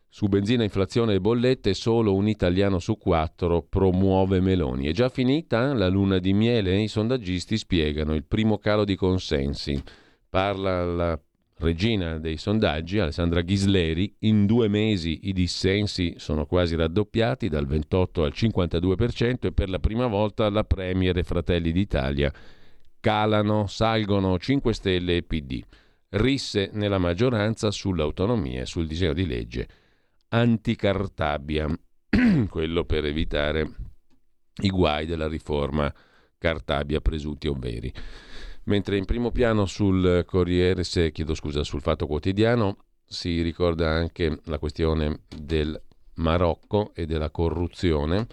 su 0.10 0.28
benzina, 0.28 0.64
inflazione 0.64 1.14
e 1.14 1.22
bollette, 1.22 1.74
solo 1.74 2.14
un 2.14 2.28
italiano 2.28 2.80
su 2.80 2.98
quattro 2.98 3.62
promuove 3.62 4.42
Meloni. 4.42 4.88
È 4.88 4.92
già 4.92 5.08
finita 5.08 5.74
la 5.74 5.88
luna 5.88 6.18
di 6.18 6.34
miele? 6.34 6.78
I 6.78 6.90
sondaggisti 6.90 7.56
spiegano 7.56 8.14
il 8.16 8.26
primo 8.26 8.58
calo 8.58 8.84
di 8.84 8.98
consensi. 8.98 9.82
Parla 10.28 10.84
la 10.84 11.20
regina 11.60 12.20
dei 12.20 12.38
sondaggi, 12.38 13.00
Alessandra 13.00 13.42
Ghisleri, 13.42 14.16
in 14.20 14.46
due 14.46 14.68
mesi 14.68 15.22
i 15.24 15.34
dissensi 15.34 16.16
sono 16.18 16.46
quasi 16.46 16.76
raddoppiati 16.76 17.50
dal 17.50 17.66
28 17.66 18.24
al 18.24 18.34
52% 18.36 19.48
e 19.48 19.52
per 19.52 19.70
la 19.70 19.80
prima 19.80 20.08
volta 20.08 20.50
la 20.50 20.64
Premier 20.64 21.18
e 21.18 21.24
Fratelli 21.24 21.72
d'Italia 21.72 22.32
calano, 23.00 23.68
salgono 23.68 24.38
5 24.38 24.74
Stelle 24.74 25.18
e 25.18 25.24
PD. 25.24 25.62
Risse 26.10 26.70
nella 26.74 26.98
maggioranza 26.98 27.72
sull'autonomia 27.72 28.62
e 28.62 28.66
sul 28.66 28.88
disegno 28.88 29.14
di 29.14 29.28
legge 29.28 29.68
anticartabia, 30.30 31.68
quello 32.50 32.84
per 32.86 33.06
evitare 33.06 33.70
i 34.62 34.70
guai 34.70 35.06
della 35.06 35.28
riforma 35.28 35.94
Cartabia 36.38 37.02
presunti 37.02 37.48
o 37.48 37.54
veri. 37.54 37.94
Mentre 38.70 38.98
in 38.98 39.06
primo 39.06 39.32
piano 39.32 39.66
sul 39.66 40.24
Corriere, 40.28 40.84
se 40.84 41.12
chiedo 41.12 41.34
scusa, 41.34 41.64
sul 41.64 41.82
Fatto 41.82 42.06
Quotidiano 42.06 42.78
si 43.04 43.42
ricorda 43.42 43.90
anche 43.90 44.42
la 44.44 44.60
questione 44.60 45.22
del 45.36 45.82
Marocco 46.18 46.92
e 46.94 47.08
della 47.08 47.32
corruzione 47.32 48.28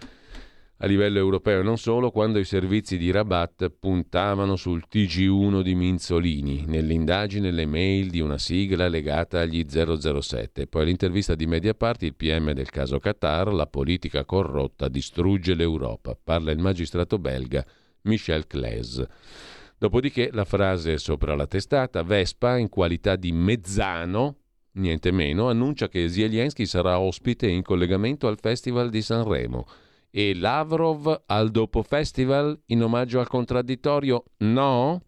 a 0.77 0.87
livello 0.87 1.17
europeo 1.17 1.61
e 1.61 1.63
non 1.63 1.79
solo, 1.79 2.11
quando 2.11 2.39
i 2.39 2.45
servizi 2.45 2.99
di 2.99 3.11
Rabat 3.11 3.71
puntavano 3.81 4.57
sul 4.57 4.85
TG1 4.93 5.63
di 5.63 5.75
Minzolini, 5.75 6.67
nell'indagine 6.67 7.51
le 7.51 7.65
mail 7.65 8.11
di 8.11 8.21
una 8.21 8.37
sigla 8.37 8.89
legata 8.89 9.41
agli 9.41 9.65
007. 9.67 10.67
Poi 10.67 10.85
l'intervista 10.85 11.35
di 11.35 11.47
Mediapart, 11.47 12.03
il 12.03 12.15
PM 12.15 12.53
del 12.53 12.69
caso 12.69 12.99
Qatar, 12.99 13.55
la 13.55 13.67
politica 13.67 14.27
corrotta 14.27 14.89
distrugge 14.89 15.55
l'Europa. 15.55 16.15
Parla 16.23 16.51
il 16.51 16.59
magistrato 16.59 17.19
belga 17.19 17.65
Michel 18.03 18.47
Claes. 18.47 19.03
Dopodiché 19.79 20.31
la 20.33 20.45
frase 20.45 20.97
sopra 20.97 21.35
la 21.35 21.47
testata, 21.47 22.03
Vespa 22.03 22.57
in 22.57 22.71
qualità 22.71 23.15
di 23.15 23.31
mezzano, 23.31 24.37
niente 24.73 25.11
meno, 25.11 25.51
annuncia 25.51 25.89
che 25.89 26.09
Zelensky 26.09 26.65
sarà 26.65 26.99
ospite 26.99 27.47
in 27.47 27.63
collegamento 27.63 28.27
al 28.27 28.39
Festival 28.41 28.89
di 28.89 29.03
Sanremo. 29.03 29.67
E 30.11 30.35
Lavrov 30.35 31.25
al 31.27 31.51
dopo 31.51 31.83
festival 31.83 32.59
in 32.67 32.83
omaggio 32.83 33.21
al 33.21 33.29
contraddittorio? 33.29 34.25
No? 34.39 35.03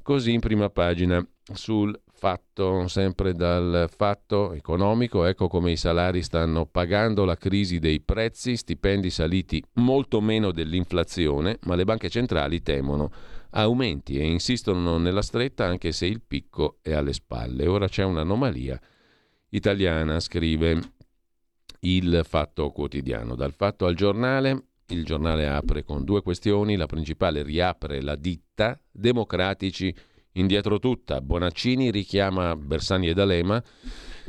Così 0.00 0.32
in 0.32 0.38
prima 0.38 0.70
pagina 0.70 1.26
sul 1.52 2.00
fatto, 2.12 2.86
sempre 2.86 3.32
dal 3.32 3.90
fatto 3.92 4.52
economico, 4.52 5.24
ecco 5.24 5.48
come 5.48 5.72
i 5.72 5.76
salari 5.76 6.22
stanno 6.22 6.66
pagando 6.66 7.24
la 7.24 7.36
crisi 7.36 7.80
dei 7.80 8.00
prezzi, 8.00 8.56
stipendi 8.56 9.10
saliti 9.10 9.60
molto 9.74 10.20
meno 10.20 10.52
dell'inflazione, 10.52 11.58
ma 11.62 11.74
le 11.74 11.82
banche 11.82 12.08
centrali 12.08 12.62
temono 12.62 13.10
aumenti 13.52 14.18
e 14.18 14.24
insistono 14.24 14.98
nella 14.98 15.22
stretta 15.22 15.64
anche 15.64 15.92
se 15.92 16.06
il 16.06 16.20
picco 16.20 16.78
è 16.82 16.92
alle 16.92 17.12
spalle. 17.12 17.66
Ora 17.66 17.88
c'è 17.88 18.04
un'anomalia 18.04 18.80
italiana, 19.50 20.20
scrive 20.20 20.80
il 21.80 22.22
Fatto 22.24 22.70
Quotidiano. 22.70 23.34
Dal 23.34 23.52
Fatto 23.52 23.86
al 23.86 23.94
giornale, 23.94 24.66
il 24.88 25.04
giornale 25.04 25.48
apre 25.48 25.84
con 25.84 26.04
due 26.04 26.22
questioni, 26.22 26.76
la 26.76 26.86
principale 26.86 27.42
riapre 27.42 28.00
la 28.02 28.16
ditta, 28.16 28.80
democratici 28.90 29.94
indietro 30.32 30.78
tutta, 30.78 31.20
Bonaccini 31.20 31.90
richiama 31.90 32.56
Bersani 32.56 33.08
e 33.08 33.14
D'Alema 33.14 33.62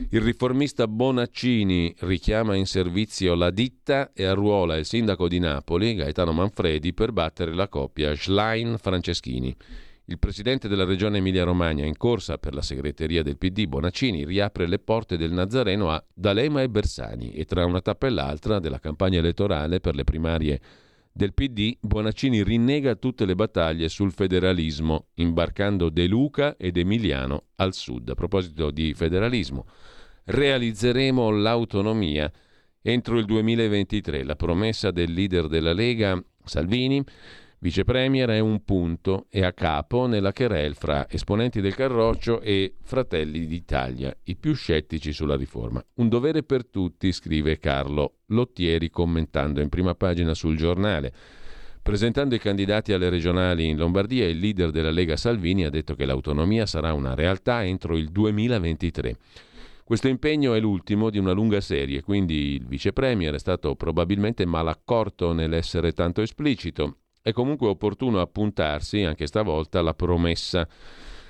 il 0.10 0.22
riformista 0.22 0.88
Bonaccini 0.88 1.94
richiama 2.00 2.56
in 2.56 2.66
servizio 2.66 3.36
la 3.36 3.52
ditta 3.52 4.12
e 4.14 4.26
arruola 4.26 4.76
il 4.76 4.86
sindaco 4.86 5.28
di 5.28 5.38
Napoli, 5.38 5.94
Gaetano 5.94 6.32
Manfredi, 6.32 6.94
per 6.94 7.12
battere 7.12 7.54
la 7.54 7.68
coppia 7.68 8.16
Schlein-Franceschini. 8.16 9.56
Il 10.06 10.18
presidente 10.18 10.68
della 10.68 10.84
regione 10.84 11.20
Emilia-Romagna, 11.20 11.86
in 11.86 11.96
corsa 11.96 12.40
per 12.40 12.56
la 12.56 12.64
segreteria 12.64 13.22
del 13.22 13.38
PD, 13.38 13.68
Bonaccini, 13.68 14.26
riapre 14.26 14.68
le 14.68 14.80
porte 14.80 15.16
del 15.16 15.32
Nazareno 15.32 15.92
a 15.92 16.04
D'Alema 16.12 16.64
e 16.64 16.70
Bersani 16.70 17.34
e 17.34 17.46
tra 17.46 17.64
una 17.64 17.80
tappa 17.80 18.08
e 18.08 18.10
l'altra 18.10 18.60
della 18.60 18.80
campagna 18.80 19.20
elettorale 19.20 19.80
per 19.80 19.94
le 19.94 20.04
primarie 20.04 20.62
del 21.16 21.34
PD, 21.36 21.78
Bonaccini 21.80 22.44
rinnega 22.44 22.96
tutte 22.96 23.26
le 23.26 23.36
battaglie 23.36 23.88
sul 23.88 24.12
federalismo, 24.12 25.10
imbarcando 25.16 25.90
De 25.90 26.08
Luca 26.08 26.58
ed 26.58 26.76
Emiliano 26.76 27.50
al 27.58 27.76
sud. 27.76 28.10
A 28.10 28.16
proposito 28.16 28.72
di 28.72 28.96
federalismo, 28.96 29.68
realizzeremo 30.26 31.30
l'autonomia 31.30 32.32
entro 32.82 33.20
il 33.20 33.26
2023. 33.26 34.24
La 34.24 34.36
promessa 34.36 34.90
del 34.90 35.14
leader 35.14 35.48
della 35.48 35.74
Lega, 35.74 36.20
Salvini, 36.44 37.04
Vice 37.64 37.86
Premier 37.86 38.28
è 38.28 38.40
un 38.40 38.66
punto 38.66 39.28
e 39.30 39.46
a 39.46 39.54
capo 39.54 40.06
nella 40.06 40.34
querel 40.34 40.76
fra 40.76 41.10
esponenti 41.10 41.62
del 41.62 41.74
Carroccio 41.74 42.42
e 42.42 42.76
Fratelli 42.82 43.46
d'Italia, 43.48 44.14
i 44.24 44.36
più 44.36 44.54
scettici 44.54 45.14
sulla 45.14 45.38
riforma. 45.38 45.82
Un 45.94 46.10
dovere 46.10 46.44
per 46.44 46.66
tutti, 46.66 47.14
scrive 47.14 47.60
Carlo 47.60 48.16
Lottieri 48.26 48.90
commentando 48.90 49.62
in 49.62 49.70
prima 49.70 49.96
pagina 49.96 50.34
sul 50.34 50.58
giornale. 50.58 51.14
Presentando 51.82 52.36
i 52.36 52.40
candidati 52.40 52.92
alle 52.92 53.08
regionali 53.08 53.70
in 53.70 53.78
Lombardia, 53.78 54.28
il 54.28 54.40
leader 54.40 54.70
della 54.70 54.92
Lega 54.92 55.16
Salvini 55.16 55.64
ha 55.64 55.70
detto 55.70 55.96
che 55.96 56.04
l'autonomia 56.04 56.66
sarà 56.66 56.92
una 56.92 57.16
realtà 57.16 57.64
entro 57.64 57.96
il 57.96 58.10
2023. 58.10 59.16
Questo 59.86 60.10
impegno 60.10 60.54
è 60.54 60.60
l'ultimo 60.60 61.10
di 61.10 61.18
una 61.18 61.32
lunga 61.32 61.62
serie, 61.62 62.02
quindi 62.02 62.56
il 62.56 62.66
vice 62.66 62.92
premier 62.92 63.36
è 63.36 63.40
stato 63.40 63.76
probabilmente 63.76 64.46
malaccorto 64.46 65.32
nell'essere 65.32 65.94
tanto 65.94 66.22
esplicito 66.22 66.98
È 67.26 67.32
comunque 67.32 67.70
opportuno 67.70 68.20
appuntarsi, 68.20 69.04
anche 69.04 69.28
stavolta, 69.28 69.80
alla 69.80 69.94
promessa 69.94 70.68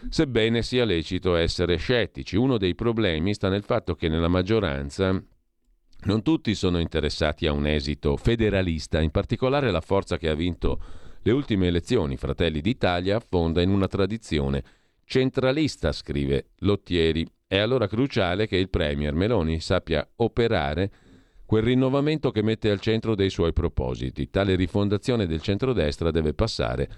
sebbene 0.09 0.63
sia 0.63 0.85
lecito 0.85 1.35
essere 1.35 1.75
scettici. 1.75 2.35
Uno 2.35 2.57
dei 2.57 2.73
problemi 2.73 3.35
sta 3.35 3.47
nel 3.47 3.61
fatto 3.61 3.93
che 3.93 4.09
nella 4.09 4.27
maggioranza 4.27 5.23
non 6.05 6.21
tutti 6.23 6.55
sono 6.55 6.79
interessati 6.79 7.45
a 7.45 7.51
un 7.51 7.67
esito 7.67 8.17
federalista, 8.17 9.01
in 9.01 9.11
particolare 9.11 9.69
la 9.69 9.81
forza 9.81 10.17
che 10.17 10.29
ha 10.29 10.33
vinto 10.33 10.81
le 11.21 11.31
ultime 11.31 11.67
elezioni, 11.67 12.17
Fratelli 12.17 12.59
d'Italia, 12.59 13.17
affonda 13.17 13.61
in 13.61 13.69
una 13.69 13.87
tradizione 13.87 14.63
centralista, 15.05 15.91
scrive 15.91 16.47
Lottieri. 16.61 17.23
È 17.45 17.59
allora 17.59 17.85
cruciale 17.85 18.47
che 18.47 18.57
il 18.57 18.71
Premier 18.71 19.13
Meloni 19.13 19.59
sappia 19.59 20.09
operare 20.15 20.91
quel 21.53 21.65
rinnovamento 21.65 22.31
che 22.31 22.41
mette 22.41 22.71
al 22.71 22.79
centro 22.79 23.13
dei 23.13 23.29
suoi 23.29 23.53
propositi. 23.53 24.31
Tale 24.31 24.55
rifondazione 24.55 25.27
del 25.27 25.43
centrodestra 25.43 26.09
deve 26.09 26.33
passare 26.33 26.89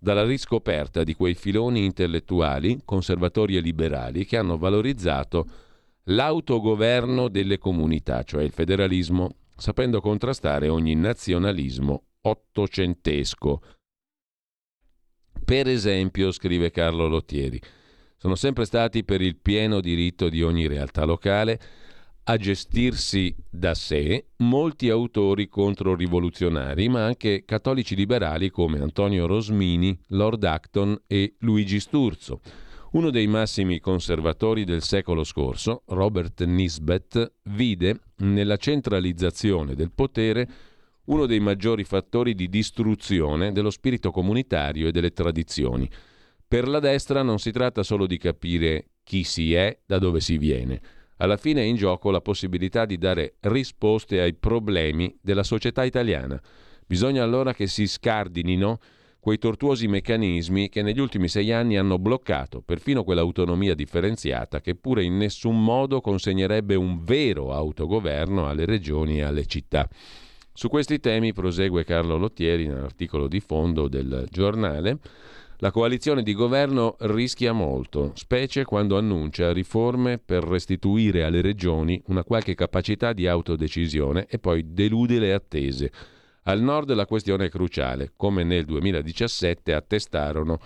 dalla 0.00 0.24
riscoperta 0.24 1.04
di 1.04 1.14
quei 1.14 1.34
filoni 1.34 1.84
intellettuali, 1.84 2.80
conservatori 2.84 3.56
e 3.56 3.60
liberali, 3.60 4.24
che 4.26 4.36
hanno 4.36 4.58
valorizzato 4.58 5.46
l'autogoverno 6.06 7.28
delle 7.28 7.58
comunità, 7.58 8.24
cioè 8.24 8.42
il 8.42 8.50
federalismo, 8.50 9.36
sapendo 9.56 10.00
contrastare 10.00 10.66
ogni 10.66 10.96
nazionalismo 10.96 12.06
ottocentesco. 12.22 13.62
Per 15.44 15.68
esempio, 15.68 16.32
scrive 16.32 16.72
Carlo 16.72 17.06
Lottieri, 17.06 17.60
sono 18.16 18.34
sempre 18.34 18.64
stati 18.64 19.04
per 19.04 19.20
il 19.20 19.36
pieno 19.36 19.80
diritto 19.80 20.28
di 20.28 20.42
ogni 20.42 20.66
realtà 20.66 21.04
locale 21.04 21.60
a 22.30 22.36
gestirsi 22.36 23.34
da 23.50 23.74
sé 23.74 24.26
molti 24.36 24.88
autori 24.88 25.48
controrivoluzionari, 25.48 26.88
ma 26.88 27.04
anche 27.04 27.42
cattolici 27.44 27.96
liberali 27.96 28.50
come 28.50 28.78
Antonio 28.78 29.26
Rosmini, 29.26 29.98
Lord 30.10 30.44
Acton 30.44 30.96
e 31.08 31.34
Luigi 31.40 31.80
Sturzo. 31.80 32.40
Uno 32.92 33.10
dei 33.10 33.26
massimi 33.26 33.80
conservatori 33.80 34.62
del 34.62 34.82
secolo 34.82 35.24
scorso, 35.24 35.82
Robert 35.86 36.44
Nisbet, 36.44 37.32
vide 37.46 37.98
nella 38.18 38.56
centralizzazione 38.56 39.74
del 39.74 39.90
potere 39.90 40.48
uno 41.06 41.26
dei 41.26 41.40
maggiori 41.40 41.82
fattori 41.82 42.36
di 42.36 42.48
distruzione 42.48 43.50
dello 43.50 43.70
spirito 43.70 44.12
comunitario 44.12 44.86
e 44.86 44.92
delle 44.92 45.10
tradizioni. 45.10 45.90
Per 46.46 46.68
la 46.68 46.78
destra 46.78 47.22
non 47.22 47.40
si 47.40 47.50
tratta 47.50 47.82
solo 47.82 48.06
di 48.06 48.18
capire 48.18 48.90
chi 49.02 49.24
si 49.24 49.52
è, 49.52 49.76
da 49.84 49.98
dove 49.98 50.20
si 50.20 50.38
viene 50.38 50.80
alla 51.20 51.36
fine 51.36 51.60
è 51.60 51.64
in 51.64 51.76
gioco 51.76 52.10
la 52.10 52.20
possibilità 52.20 52.86
di 52.86 52.96
dare 52.96 53.34
risposte 53.40 54.20
ai 54.20 54.34
problemi 54.34 55.14
della 55.20 55.42
società 55.42 55.84
italiana. 55.84 56.40
Bisogna 56.86 57.22
allora 57.22 57.52
che 57.52 57.66
si 57.66 57.86
scardinino 57.86 58.78
quei 59.20 59.36
tortuosi 59.36 59.86
meccanismi 59.86 60.70
che 60.70 60.80
negli 60.80 60.98
ultimi 60.98 61.28
sei 61.28 61.52
anni 61.52 61.76
hanno 61.76 61.98
bloccato 61.98 62.62
perfino 62.62 63.04
quell'autonomia 63.04 63.74
differenziata 63.74 64.62
che 64.62 64.74
pure 64.74 65.04
in 65.04 65.18
nessun 65.18 65.62
modo 65.62 66.00
consegnerebbe 66.00 66.74
un 66.74 67.04
vero 67.04 67.52
autogoverno 67.52 68.48
alle 68.48 68.64
regioni 68.64 69.18
e 69.18 69.22
alle 69.22 69.44
città. 69.44 69.86
Su 70.54 70.68
questi 70.68 71.00
temi 71.00 71.34
prosegue 71.34 71.84
Carlo 71.84 72.16
Lottieri 72.16 72.66
nell'articolo 72.66 73.28
di 73.28 73.40
fondo 73.40 73.88
del 73.88 74.26
giornale. 74.30 74.98
La 75.62 75.70
coalizione 75.70 76.22
di 76.22 76.32
governo 76.32 76.96
rischia 77.00 77.52
molto, 77.52 78.12
specie 78.14 78.64
quando 78.64 78.96
annuncia 78.96 79.52
riforme 79.52 80.16
per 80.16 80.42
restituire 80.42 81.22
alle 81.22 81.42
regioni 81.42 82.02
una 82.06 82.24
qualche 82.24 82.54
capacità 82.54 83.12
di 83.12 83.26
autodecisione 83.26 84.24
e 84.26 84.38
poi 84.38 84.72
delude 84.72 85.18
le 85.18 85.34
attese. 85.34 85.92
Al 86.44 86.62
nord 86.62 86.90
la 86.94 87.04
questione 87.04 87.44
è 87.44 87.48
cruciale, 87.50 88.12
come 88.16 88.42
nel 88.42 88.64
2017 88.64 89.74
attestarono 89.74 90.58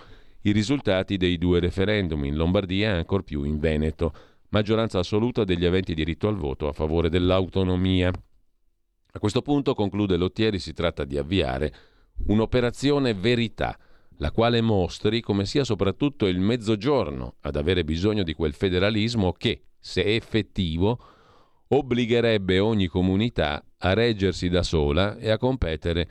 i 0.43 0.53
risultati 0.53 1.17
dei 1.17 1.37
due 1.37 1.59
referendum 1.59 2.23
in 2.23 2.37
Lombardia 2.37 2.91
e 2.91 2.97
ancor 2.99 3.23
più 3.23 3.43
in 3.43 3.59
Veneto, 3.59 4.13
maggioranza 4.51 4.99
assoluta 4.99 5.43
degli 5.43 5.65
aventi 5.65 5.93
diritto 5.93 6.29
al 6.29 6.37
voto 6.37 6.69
a 6.69 6.71
favore 6.71 7.09
dell'autonomia. 7.09 8.13
A 9.11 9.19
questo 9.19 9.41
punto, 9.41 9.73
conclude 9.73 10.15
Lottieri, 10.15 10.57
si 10.57 10.71
tratta 10.71 11.03
di 11.03 11.17
avviare 11.17 11.73
un'operazione 12.27 13.13
verità 13.13 13.77
la 14.17 14.31
quale 14.31 14.61
mostri 14.61 15.21
come 15.21 15.45
sia 15.45 15.63
soprattutto 15.63 16.27
il 16.27 16.39
mezzogiorno 16.39 17.35
ad 17.41 17.55
avere 17.55 17.83
bisogno 17.83 18.23
di 18.23 18.33
quel 18.33 18.53
federalismo 18.53 19.33
che, 19.33 19.63
se 19.79 20.03
effettivo, 20.03 20.99
obbligherebbe 21.67 22.59
ogni 22.59 22.87
comunità 22.87 23.63
a 23.77 23.93
reggersi 23.93 24.49
da 24.49 24.63
sola 24.63 25.17
e 25.17 25.29
a 25.29 25.37
competere 25.37 26.09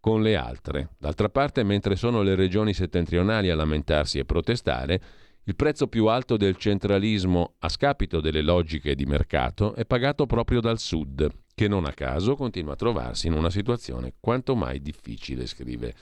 con 0.00 0.22
le 0.22 0.36
altre. 0.36 0.90
D'altra 0.98 1.28
parte, 1.28 1.62
mentre 1.62 1.96
sono 1.96 2.22
le 2.22 2.34
regioni 2.34 2.72
settentrionali 2.74 3.50
a 3.50 3.56
lamentarsi 3.56 4.18
e 4.18 4.24
protestare, 4.24 5.00
il 5.44 5.54
prezzo 5.54 5.86
più 5.86 6.06
alto 6.06 6.36
del 6.36 6.56
centralismo 6.56 7.54
a 7.60 7.68
scapito 7.68 8.20
delle 8.20 8.42
logiche 8.42 8.96
di 8.96 9.04
mercato 9.04 9.74
è 9.74 9.84
pagato 9.84 10.26
proprio 10.26 10.60
dal 10.60 10.78
sud, 10.78 11.28
che 11.54 11.68
non 11.68 11.86
a 11.86 11.92
caso 11.92 12.34
continua 12.34 12.72
a 12.72 12.76
trovarsi 12.76 13.28
in 13.28 13.32
una 13.32 13.50
situazione 13.50 14.14
quanto 14.18 14.56
mai 14.56 14.82
difficile, 14.82 15.46
scrive 15.46 15.94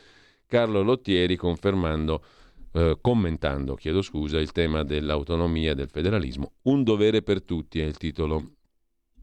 Carlo 0.46 0.83
Lottieri 0.83 1.38
eh, 2.76 2.98
commentando 3.00 3.74
chiedo 3.76 4.02
scusa, 4.02 4.38
il 4.38 4.50
tema 4.52 4.83
dell'autonomia 4.83 5.72
e 5.72 5.74
del 5.74 5.88
federalismo. 5.88 6.54
Un 6.62 6.83
dovere 6.83 7.22
per 7.22 7.42
tutti 7.42 7.80
è 7.80 7.85
il 7.85 7.96
titolo 7.96 8.42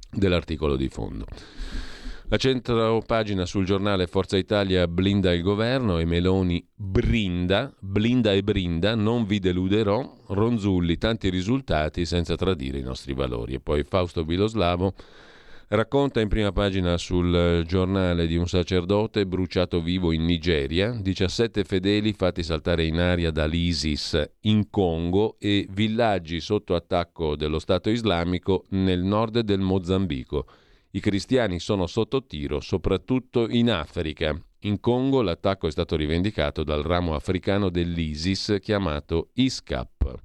dell'articolo 0.10 0.75
di 0.75 0.88
fondo. 0.88 1.25
La 2.29 2.38
centropagina 2.38 3.45
sul 3.45 3.65
giornale 3.65 4.07
Forza 4.07 4.38
Italia 4.38 4.88
blinda 4.88 5.34
il 5.34 5.41
governo 5.41 5.99
e 5.99 6.05
Meloni 6.05 6.65
brinda, 6.73 7.75
blinda 7.77 8.31
e 8.31 8.41
brinda, 8.41 8.95
non 8.95 9.25
vi 9.25 9.39
deluderò, 9.39 10.15
Ronzulli, 10.27 10.97
tanti 10.97 11.29
risultati 11.29 12.05
senza 12.05 12.36
tradire 12.36 12.77
i 12.77 12.84
nostri 12.84 13.13
valori. 13.13 13.55
E 13.55 13.60
poi 13.60 13.84
Fausto 13.84 14.23
Biloslavo 14.23 14.93
Racconta 15.73 16.19
in 16.19 16.27
prima 16.27 16.51
pagina 16.51 16.97
sul 16.97 17.63
giornale 17.65 18.27
di 18.27 18.36
un 18.36 18.45
sacerdote 18.45 19.25
bruciato 19.25 19.81
vivo 19.81 20.12
in 20.12 20.25
Nigeria, 20.25 20.91
17 20.91 21.63
fedeli 21.63 22.12
fatti 22.12 22.43
saltare 22.43 22.84
in 22.84 22.99
aria 22.99 23.31
dall'ISIS 23.31 24.31
in 24.41 24.69
Congo 24.69 25.38
e 25.39 25.65
villaggi 25.69 26.41
sotto 26.41 26.75
attacco 26.75 27.38
dello 27.38 27.57
Stato 27.57 27.89
islamico 27.89 28.65
nel 28.71 29.01
nord 29.01 29.39
del 29.39 29.62
Mozambico. 29.62 30.45
I 30.91 30.99
cristiani 30.99 31.57
sono 31.62 31.88
sotto 31.88 32.25
tiro 32.25 32.60
soprattutto 32.60 33.47
in 33.47 33.71
Africa. 33.71 34.38
In 34.63 34.81
Congo 34.81 35.21
l'attacco 35.21 35.67
è 35.67 35.71
stato 35.71 35.95
rivendicato 35.95 36.65
dal 36.65 36.84
ramo 36.84 37.15
africano 37.15 37.69
dell'ISIS 37.69 38.57
chiamato 38.60 39.29
ISCAP. 39.36 40.19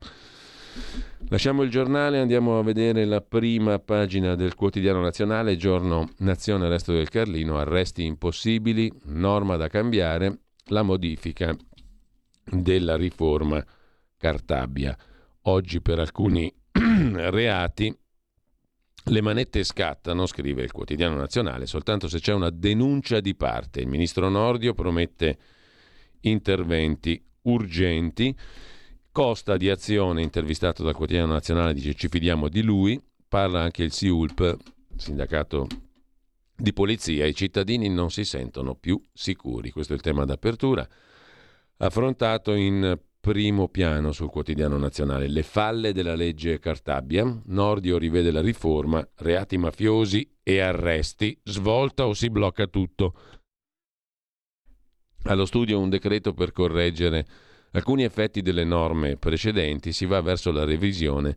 Lasciamo 1.29 1.63
il 1.63 1.71
giornale 1.71 2.21
andiamo 2.21 2.59
a 2.59 2.63
vedere 2.63 3.05
la 3.05 3.21
prima 3.21 3.79
pagina 3.81 4.37
del 4.37 4.55
quotidiano 4.55 5.01
nazionale, 5.01 5.57
giorno 5.57 6.11
Nazione 6.19 6.69
Resto 6.69 6.93
del 6.93 7.09
Carlino, 7.09 7.59
arresti 7.59 8.05
impossibili, 8.05 8.93
norma 9.07 9.57
da 9.57 9.69
cambiare, 9.69 10.39
la 10.67 10.83
modifica 10.83 11.57
della 12.45 12.97
riforma 12.97 13.65
Cartabia. 14.17 14.97
Oggi 15.43 15.81
per 15.81 15.99
alcuni 15.99 16.53
reati 16.73 17.97
le 19.09 19.21
manette 19.21 19.63
scattano, 19.63 20.27
scrive 20.27 20.63
il 20.63 20.73
quotidiano 20.73 21.17
nazionale, 21.17 21.67
soltanto 21.67 22.09
se 22.09 22.19
c'è 22.19 22.33
una 22.33 22.51
denuncia 22.51 23.21
di 23.21 23.35
parte. 23.35 23.81
Il 23.81 23.89
ministro 23.89 24.29
Nordio 24.29 24.75
promette 24.75 25.39
interventi 26.21 27.23
urgenti. 27.43 28.37
Costa 29.17 29.57
di 29.57 29.71
Azione, 29.71 30.21
intervistato 30.21 30.83
dal 30.83 30.95
quotidiano 30.95 31.33
nazionale, 31.33 31.73
dice 31.73 31.95
ci 31.95 32.09
fidiamo 32.09 32.51
di 32.51 32.61
lui, 32.61 33.03
parla 33.27 33.63
anche 33.63 33.83
il 33.83 33.91
SIULP, 33.91 34.57
sindacato 34.95 35.67
di 36.55 36.75
polizia, 36.75 37.25
i 37.25 37.35
cittadini 37.35 37.89
non 37.89 38.11
si 38.11 38.27
sentono 38.27 38.75
più 38.75 39.01
sicuri, 39.15 39.71
questo 39.71 39.95
è 39.95 39.97
il 39.97 40.03
tema 40.03 40.27
d'apertura, 40.27 40.87
affrontato 41.79 42.53
in 42.53 43.01
primo 43.19 43.69
piano 43.69 44.13
sul 44.13 44.29
quotidiano 44.29 44.77
nazionale, 44.77 45.29
le 45.29 45.43
falle 45.43 45.95
della 45.95 46.15
legge 46.15 46.59
Cartabia, 46.59 47.41
Nordio 47.47 47.97
rivede 47.97 48.31
la 48.31 48.43
riforma, 48.43 49.03
reati 49.15 49.57
mafiosi 49.57 50.31
e 50.43 50.61
arresti, 50.61 51.41
svolta 51.43 52.07
o 52.07 52.13
si 52.13 52.29
blocca 52.29 52.67
tutto. 52.67 53.15
Allo 55.23 55.47
studio 55.47 55.81
un 55.81 55.89
decreto 55.89 56.35
per 56.35 56.53
correggere 56.53 57.27
alcuni 57.77 58.05
effetti 58.05 58.41
delle 58.41 58.65
norme 58.65 59.17
precedenti, 59.17 59.93
si 59.93 60.07
va 60.07 60.21
verso 60.23 60.51
la 60.51 60.65
revisione 60.65 61.37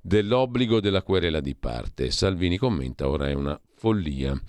dell'obbligo 0.00 0.80
della 0.80 1.02
querela 1.02 1.40
di 1.40 1.56
parte. 1.56 2.10
Salvini 2.10 2.56
commenta 2.56 3.08
ora 3.08 3.28
è 3.28 3.34
una 3.34 3.60
follia. 3.74 4.40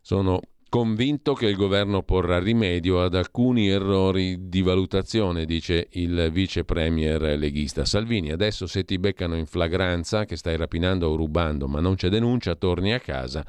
Sono 0.00 0.40
convinto 0.68 1.34
che 1.34 1.46
il 1.46 1.54
governo 1.54 2.02
porrà 2.02 2.40
rimedio 2.40 3.00
ad 3.00 3.14
alcuni 3.14 3.68
errori 3.68 4.48
di 4.48 4.62
valutazione, 4.62 5.44
dice 5.44 5.86
il 5.92 6.30
vice 6.32 6.64
premier 6.64 7.38
leghista 7.38 7.84
Salvini. 7.84 8.32
Adesso 8.32 8.66
se 8.66 8.84
ti 8.84 8.98
beccano 8.98 9.36
in 9.36 9.46
flagranza 9.46 10.24
che 10.24 10.36
stai 10.36 10.56
rapinando 10.56 11.08
o 11.08 11.14
rubando, 11.14 11.68
ma 11.68 11.80
non 11.80 11.94
c'è 11.94 12.08
denuncia, 12.08 12.56
torni 12.56 12.92
a 12.92 12.98
casa. 12.98 13.44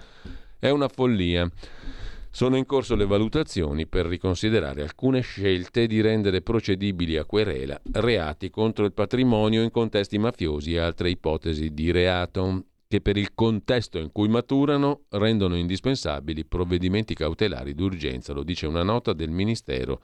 È 0.60 0.70
una 0.70 0.88
follia. 0.88 1.50
Sono 2.30 2.58
in 2.58 2.66
corso 2.66 2.96
le 2.96 3.06
valutazioni 3.06 3.88
per 3.88 4.06
riconsiderare 4.06 4.82
alcune 4.82 5.22
scelte 5.22 5.88
di 5.88 6.02
rendere 6.02 6.42
procedibili 6.42 7.18
a 7.18 7.26
querela 7.26 7.80
reati 7.94 8.50
contro 8.50 8.86
il 8.86 8.94
patrimonio 8.94 9.64
in 9.64 9.72
contesti 9.72 10.18
mafiosi 10.18 10.74
e 10.74 10.80
altre 10.80 11.10
ipotesi 11.10 11.74
di 11.74 11.92
reato 11.92 12.66
che 12.88 13.02
per 13.02 13.18
il 13.18 13.34
contesto 13.34 13.98
in 14.00 14.12
cui 14.12 14.30
maturano 14.30 15.04
rendono 15.10 15.58
indispensabili 15.58 16.46
provvedimenti 16.46 17.14
cautelari 17.14 17.76
d'urgenza, 17.76 18.34
lo 18.34 18.44
dice 18.44 18.66
una 18.66 18.84
nota 18.84 19.12
del 19.12 19.30
Ministero 19.30 20.02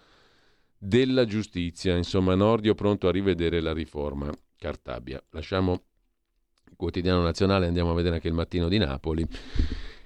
della 0.78 1.26
Giustizia. 1.26 1.96
Insomma, 1.96 2.36
Nordio 2.36 2.76
pronto 2.76 3.08
a 3.08 3.12
rivedere 3.12 3.62
la 3.62 3.72
riforma 3.72 4.30
Cartabia. 4.58 5.24
Lasciamo 5.30 5.84
il 6.70 6.76
quotidiano 6.76 7.22
nazionale, 7.22 7.68
andiamo 7.68 7.92
a 7.92 7.96
vedere 7.96 8.16
anche 8.16 8.28
il 8.28 8.34
mattino 8.34 8.68
di 8.68 8.78
Napoli 8.78 9.26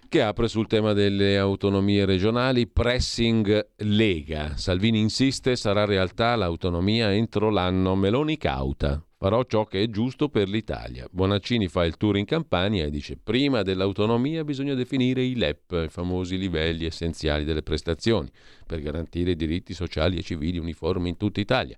che 0.08 0.22
apre 0.22 0.48
sul 0.48 0.68
tema 0.68 0.94
delle 0.94 1.38
autonomie 1.38 2.06
regionali, 2.06 2.68
pressing 2.68 3.70
Lega. 3.78 4.56
Salvini 4.56 5.00
insiste, 5.00 5.56
sarà 5.56 5.86
realtà 5.86 6.36
l'autonomia 6.36 7.14
entro 7.14 7.50
l'anno, 7.50 7.96
Meloni 7.96 8.38
cauta. 8.38 9.02
Farò 9.20 9.44
ciò 9.46 9.66
che 9.66 9.82
è 9.82 9.90
giusto 9.90 10.30
per 10.30 10.48
l'Italia. 10.48 11.08
Bonaccini 11.10 11.68
fa 11.68 11.86
il 11.86 11.98
tour 11.98 12.18
in 12.18 12.26
Campania 12.26 12.86
e 12.86 12.92
dice 12.92 13.18
prima 13.18 13.64
dell'autonomia 13.64 14.44
bisogna 14.44 14.76
definire 14.76 15.24
i 15.24 15.36
LEP, 15.36 15.86
i 15.86 15.90
famosi 15.90 16.38
livelli 16.38 16.86
essenziali 16.86 17.44
delle 17.44 17.64
prestazioni, 17.64 18.30
per 18.68 18.80
garantire 18.80 19.36
diritti 19.36 19.74
sociali 19.74 20.18
e 20.18 20.22
civili 20.22 20.60
uniformi 20.60 21.10
in 21.10 21.18
tutta 21.18 21.40
Italia. 21.40 21.76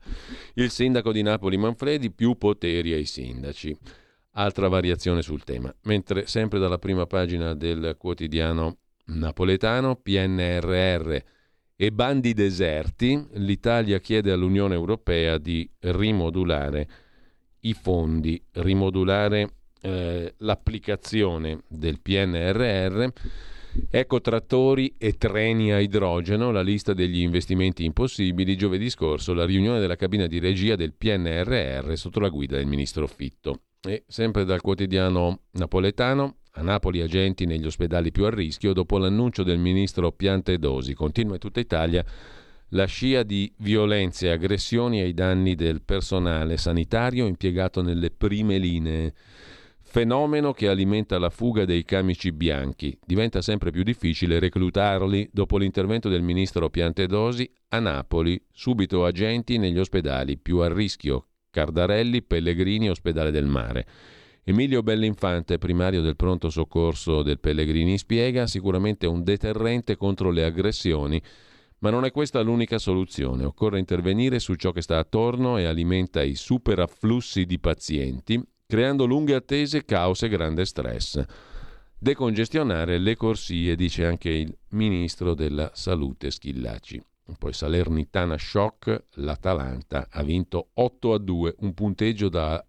Il 0.56 0.70
sindaco 0.70 1.13
di 1.13 1.22
Napoli 1.22 1.56
Manfredi 1.56 2.12
più 2.12 2.36
poteri 2.36 2.92
ai 2.92 3.06
sindaci 3.06 3.78
altra 4.34 4.68
variazione 4.68 5.22
sul 5.22 5.44
tema. 5.44 5.74
Mentre 5.84 6.28
sempre 6.28 6.60
dalla 6.60 6.78
prima 6.78 7.06
pagina 7.06 7.54
del 7.54 7.96
quotidiano 7.98 8.78
napoletano, 9.06 9.96
PNRR 9.96 11.18
e 11.76 11.92
bandi 11.92 12.34
deserti, 12.34 13.26
l'Italia 13.34 14.00
chiede 14.00 14.32
all'Unione 14.32 14.76
Europea 14.76 15.38
di 15.38 15.70
rimodulare 15.80 16.88
i 17.62 17.74
fondi, 17.74 18.42
rimodulare 18.54 19.50
eh, 19.82 20.34
l'applicazione 20.38 21.62
del 21.68 22.00
PNRR. 22.02 23.08
Ecco 23.89 24.20
trattori 24.20 24.96
e 24.98 25.13
treni 25.13 25.72
a 25.72 25.80
idrogeno, 25.80 26.52
la 26.52 26.62
lista 26.62 26.94
degli 26.94 27.20
investimenti 27.22 27.86
impossibili. 27.86 28.58
Giovedì 28.58 28.89
scorso 28.89 29.34
la 29.34 29.46
riunione 29.46 29.80
della 29.80 29.96
cabina 29.96 30.28
di 30.28 30.39
regia 30.39 30.76
del 30.76 30.94
PNRR 30.94 31.94
sotto 31.96 32.20
la 32.20 32.30
guida 32.30 32.58
del 32.58 32.65
ministro 32.65 33.08
Fitto. 33.08 33.62
E 33.82 34.04
sempre 34.08 34.44
dal 34.44 34.60
quotidiano 34.60 35.44
napoletano, 35.52 36.39
a 36.54 36.62
Napoli 36.62 37.00
agenti 37.00 37.46
negli 37.46 37.65
ospedali 37.65 38.12
più 38.12 38.26
a 38.26 38.30
rischio 38.30 38.74
dopo 38.74 38.98
l'annuncio 38.98 39.44
del 39.44 39.58
ministro 39.58 40.12
Piantedosi. 40.12 40.94
Continua 40.94 41.36
in 41.36 41.39
tutta 41.39 41.62
Italia 41.62 42.04
la 42.72 42.84
scia 42.84 43.24
di 43.24 43.50
violenze 43.60 44.28
e 44.28 44.32
aggressioni 44.32 45.00
ai 45.00 45.13
danni 45.13 45.56
del 45.56 45.82
personale 45.82 46.58
sanitario 46.58 47.26
impiegato 47.26 47.82
nelle 47.82 48.12
prime 48.12 48.58
linee. 48.58 49.13
Fenomeno 49.80 50.52
che 50.52 50.68
alimenta 50.68 51.18
la 51.18 51.30
fuga 51.30 51.63
dei 51.63 51.86
camici 51.86 52.34
bianchi. 52.34 53.00
Diventa 53.06 53.42
sempre 53.42 53.72
più 53.72 53.84
difficile 53.84 54.39
reclutarli 54.39 55.30
dopo 55.32 55.58
l'intervento 55.58 56.10
del 56.10 56.22
ministro 56.22 56.70
Piantedosi 56.70 57.50
a 57.70 57.80
Napoli, 57.80 58.44
subito 58.52 59.06
agenti 59.06 59.58
negli 59.58 59.80
ospedali 59.80 60.38
più 60.38 60.58
a 60.58 60.68
rischio 60.68 61.29
Cardarelli, 61.49 62.21
Pellegrini, 62.21 62.89
Ospedale 62.89 63.31
del 63.31 63.45
Mare. 63.45 63.85
Emilio 64.43 64.81
Bellinfante, 64.81 65.57
primario 65.57 66.01
del 66.01 66.15
pronto 66.15 66.49
soccorso 66.49 67.21
del 67.21 67.39
Pellegrini, 67.39 67.97
spiega 67.97 68.47
sicuramente 68.47 69.05
un 69.05 69.23
deterrente 69.23 69.95
contro 69.95 70.31
le 70.31 70.43
aggressioni, 70.43 71.21
ma 71.79 71.89
non 71.89 72.05
è 72.05 72.12
questa 72.12 72.41
l'unica 72.41 72.77
soluzione. 72.77 73.43
Occorre 73.43 73.79
intervenire 73.79 74.39
su 74.39 74.55
ciò 74.55 74.71
che 74.71 74.81
sta 74.81 74.97
attorno 74.97 75.57
e 75.57 75.65
alimenta 75.65 76.23
i 76.23 76.35
superafflussi 76.35 77.45
di 77.45 77.59
pazienti, 77.59 78.41
creando 78.65 79.05
lunghe 79.05 79.35
attese, 79.35 79.85
caos 79.85 80.23
e 80.23 80.29
grande 80.29 80.65
stress. 80.65 81.23
Decongestionare 81.97 82.97
le 82.97 83.15
corsie, 83.15 83.75
dice 83.75 84.05
anche 84.05 84.29
il 84.29 84.57
ministro 84.69 85.33
della 85.33 85.71
Salute 85.73 86.31
Schillaci. 86.31 87.01
Poi 87.38 87.54
Salernitana 87.54 88.38
shock, 88.38 89.06
l'Atalanta 89.15 90.08
ha 90.10 90.24
vinto 90.24 90.70
8 90.74 91.13
a 91.13 91.18
2, 91.18 91.56
un 91.60 91.74
punteggio 91.74 92.30
da 92.30 92.63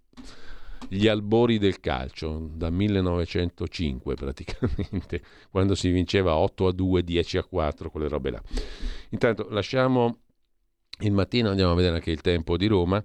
gli 0.88 1.06
albori 1.06 1.58
del 1.58 1.78
calcio, 1.78 2.50
da 2.54 2.70
1905 2.70 4.14
praticamente, 4.14 5.22
quando 5.50 5.74
si 5.74 5.90
vinceva 5.90 6.36
8 6.36 6.66
a 6.68 6.72
2, 6.72 7.04
10 7.04 7.38
a 7.38 7.44
4, 7.44 7.90
quelle 7.90 8.08
robe 8.08 8.30
là. 8.30 8.42
Intanto 9.10 9.46
lasciamo 9.50 10.20
il 11.00 11.12
mattino, 11.12 11.50
andiamo 11.50 11.72
a 11.72 11.76
vedere 11.76 11.96
anche 11.96 12.10
il 12.10 12.20
tempo 12.20 12.56
di 12.56 12.66
Roma. 12.66 13.02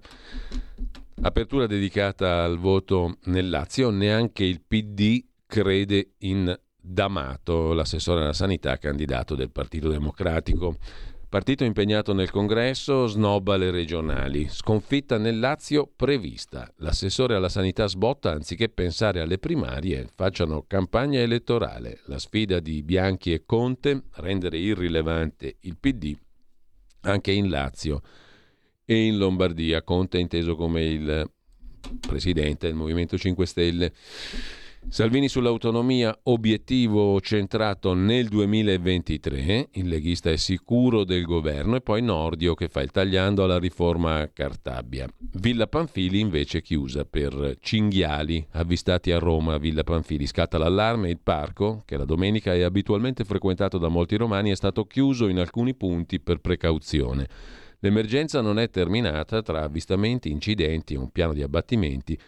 Apertura 1.22 1.66
dedicata 1.66 2.44
al 2.44 2.58
voto 2.58 3.18
nel 3.24 3.48
Lazio, 3.48 3.90
neanche 3.90 4.44
il 4.44 4.60
PD 4.66 5.24
crede 5.46 6.14
in 6.18 6.58
D'Amato, 6.78 7.72
l'assessore 7.72 8.22
alla 8.22 8.32
sanità 8.32 8.76
candidato 8.78 9.34
del 9.34 9.50
Partito 9.50 9.88
Democratico. 9.88 10.76
Partito 11.28 11.64
impegnato 11.64 12.12
nel 12.12 12.30
congresso, 12.30 13.06
snobba 13.06 13.56
le 13.56 13.70
regionali. 13.70 14.48
Sconfitta 14.48 15.18
nel 15.18 15.40
Lazio 15.40 15.90
prevista. 15.94 16.72
L'assessore 16.76 17.34
alla 17.34 17.48
sanità 17.48 17.86
sbotta 17.88 18.30
anziché 18.30 18.68
pensare 18.68 19.20
alle 19.20 19.38
primarie, 19.38 20.08
facciano 20.14 20.64
campagna 20.66 21.20
elettorale. 21.20 22.00
La 22.06 22.18
sfida 22.18 22.60
di 22.60 22.82
Bianchi 22.82 23.32
e 23.32 23.44
Conte, 23.44 24.04
rendere 24.14 24.58
irrilevante 24.58 25.56
il 25.60 25.76
PD 25.78 26.16
anche 27.06 27.32
in 27.32 27.48
Lazio 27.48 28.02
e 28.84 29.06
in 29.06 29.18
Lombardia. 29.18 29.82
Conte 29.82 30.18
inteso 30.18 30.54
come 30.54 30.84
il 30.84 31.30
presidente 32.00 32.66
del 32.66 32.76
Movimento 32.76 33.16
5 33.16 33.46
Stelle. 33.46 33.92
Salvini 34.88 35.28
sull'autonomia, 35.28 36.16
obiettivo 36.24 37.20
centrato 37.20 37.92
nel 37.92 38.28
2023, 38.28 39.70
il 39.72 39.88
leghista 39.88 40.30
è 40.30 40.36
sicuro 40.36 41.04
del 41.04 41.24
governo 41.24 41.74
e 41.74 41.80
poi 41.80 42.00
Nordio 42.02 42.54
che 42.54 42.68
fa 42.68 42.82
il 42.82 42.92
tagliando 42.92 43.42
alla 43.42 43.58
riforma 43.58 44.30
Cartabia. 44.32 45.08
Villa 45.18 45.66
Panfili 45.66 46.20
invece 46.20 46.62
chiusa 46.62 47.04
per 47.04 47.56
cinghiali 47.60 48.46
avvistati 48.52 49.10
a 49.10 49.18
Roma. 49.18 49.58
Villa 49.58 49.82
Panfili 49.82 50.26
scatta 50.26 50.56
l'allarme, 50.56 51.10
il 51.10 51.20
parco, 51.20 51.82
che 51.84 51.96
la 51.96 52.04
domenica 52.04 52.54
è 52.54 52.62
abitualmente 52.62 53.24
frequentato 53.24 53.78
da 53.78 53.88
molti 53.88 54.16
romani, 54.16 54.50
è 54.50 54.56
stato 54.56 54.84
chiuso 54.84 55.26
in 55.26 55.40
alcuni 55.40 55.74
punti 55.74 56.20
per 56.20 56.38
precauzione. 56.38 57.28
L'emergenza 57.80 58.40
non 58.40 58.58
è 58.58 58.70
terminata 58.70 59.42
tra 59.42 59.64
avvistamenti, 59.64 60.30
incidenti 60.30 60.94
e 60.94 60.98
un 60.98 61.10
piano 61.10 61.34
di 61.34 61.42
abbattimenti 61.42 62.18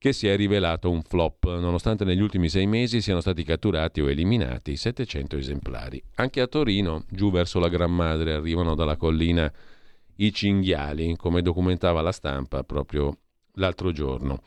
che 0.00 0.14
si 0.14 0.26
è 0.26 0.34
rivelato 0.34 0.90
un 0.90 1.02
flop, 1.02 1.44
nonostante 1.58 2.06
negli 2.06 2.22
ultimi 2.22 2.48
sei 2.48 2.66
mesi 2.66 3.02
siano 3.02 3.20
stati 3.20 3.44
catturati 3.44 4.00
o 4.00 4.08
eliminati 4.08 4.74
700 4.74 5.36
esemplari. 5.36 6.02
Anche 6.14 6.40
a 6.40 6.46
Torino, 6.46 7.04
giù 7.10 7.30
verso 7.30 7.58
la 7.58 7.68
Gran 7.68 7.94
Madre, 7.94 8.32
arrivano 8.32 8.74
dalla 8.74 8.96
collina 8.96 9.52
i 10.16 10.32
cinghiali, 10.32 11.16
come 11.16 11.42
documentava 11.42 12.00
la 12.00 12.12
stampa 12.12 12.64
proprio 12.64 13.14
l'altro 13.56 13.92
giorno. 13.92 14.42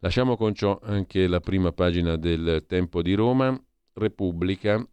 Lasciamo 0.00 0.36
con 0.36 0.52
ciò 0.52 0.78
anche 0.82 1.26
la 1.26 1.40
prima 1.40 1.72
pagina 1.72 2.16
del 2.16 2.66
Tempo 2.68 3.00
di 3.00 3.14
Roma. 3.14 3.58
Repubblica 3.94 4.86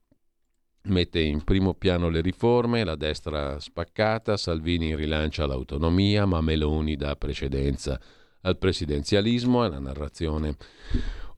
mette 0.84 1.20
in 1.20 1.44
primo 1.44 1.74
piano 1.74 2.08
le 2.08 2.22
riforme, 2.22 2.86
la 2.86 2.96
destra 2.96 3.60
spaccata, 3.60 4.38
Salvini 4.38 4.96
rilancia 4.96 5.46
l'autonomia, 5.46 6.26
ma 6.26 6.40
Meloni 6.40 6.96
dà 6.96 7.18
precedenza 7.18 8.00
al 8.46 8.58
presidenzialismo 8.58 9.64
alla 9.64 9.80
narrazione 9.80 10.56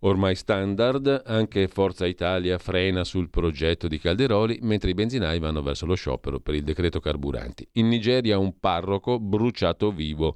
ormai 0.02 0.36
standard, 0.36 1.24
anche 1.26 1.68
Forza 1.68 2.06
Italia 2.06 2.58
frena 2.58 3.04
sul 3.04 3.30
progetto 3.30 3.88
di 3.88 3.98
Calderoli, 3.98 4.60
mentre 4.62 4.92
i 4.92 4.94
benzinai 4.94 5.40
vanno 5.40 5.62
verso 5.62 5.86
lo 5.86 5.96
sciopero 5.96 6.40
per 6.40 6.54
il 6.54 6.64
decreto 6.64 7.00
carburanti. 7.00 7.68
In 7.74 7.88
Nigeria 7.88 8.38
un 8.38 8.60
parroco 8.60 9.20
bruciato 9.20 9.92
vivo 9.92 10.36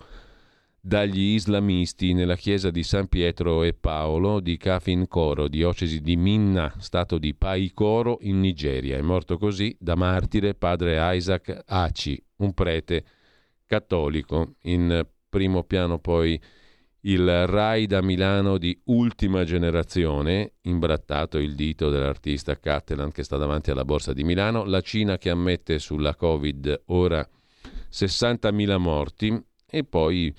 dagli 0.84 1.36
islamisti 1.36 2.13
nella 2.13 2.36
chiesa 2.36 2.71
di 2.71 2.81
San 2.81 3.07
Pietro 3.07 3.62
e 3.62 3.73
Paolo 3.73 4.39
di 4.39 4.57
Kafin 4.57 5.07
Koro, 5.07 5.47
diocesi 5.47 6.01
di 6.01 6.15
Minna, 6.15 6.73
stato 6.79 7.19
di 7.19 7.36
Paikoro 7.36 8.17
in 8.21 8.39
Nigeria. 8.39 8.97
È 8.97 9.01
morto 9.01 9.38
così 9.38 9.75
da 9.79 9.95
martire 9.95 10.55
padre 10.55 10.97
Isaac 11.15 11.65
Aci, 11.67 12.23
un 12.38 12.53
prete 12.53 13.05
cattolico. 13.67 14.55
In 14.63 15.05
primo 15.29 15.63
piano 15.63 15.99
poi 15.99 16.41
il 17.01 17.47
Rai 17.47 17.87
da 17.87 18.01
Milano 18.01 18.57
di 18.57 18.79
ultima 18.85 19.43
generazione, 19.43 20.53
imbrattato 20.61 21.37
il 21.37 21.55
dito 21.55 21.89
dell'artista 21.89 22.59
Cattelan 22.59 23.11
che 23.11 23.23
sta 23.23 23.37
davanti 23.37 23.71
alla 23.71 23.85
borsa 23.85 24.13
di 24.13 24.23
Milano, 24.23 24.65
la 24.65 24.81
Cina 24.81 25.17
che 25.17 25.29
ammette 25.29 25.79
sulla 25.79 26.15
Covid 26.15 26.83
ora 26.87 27.27
60.000 27.91 28.77
morti 28.77 29.43
e 29.69 29.83
poi 29.83 30.33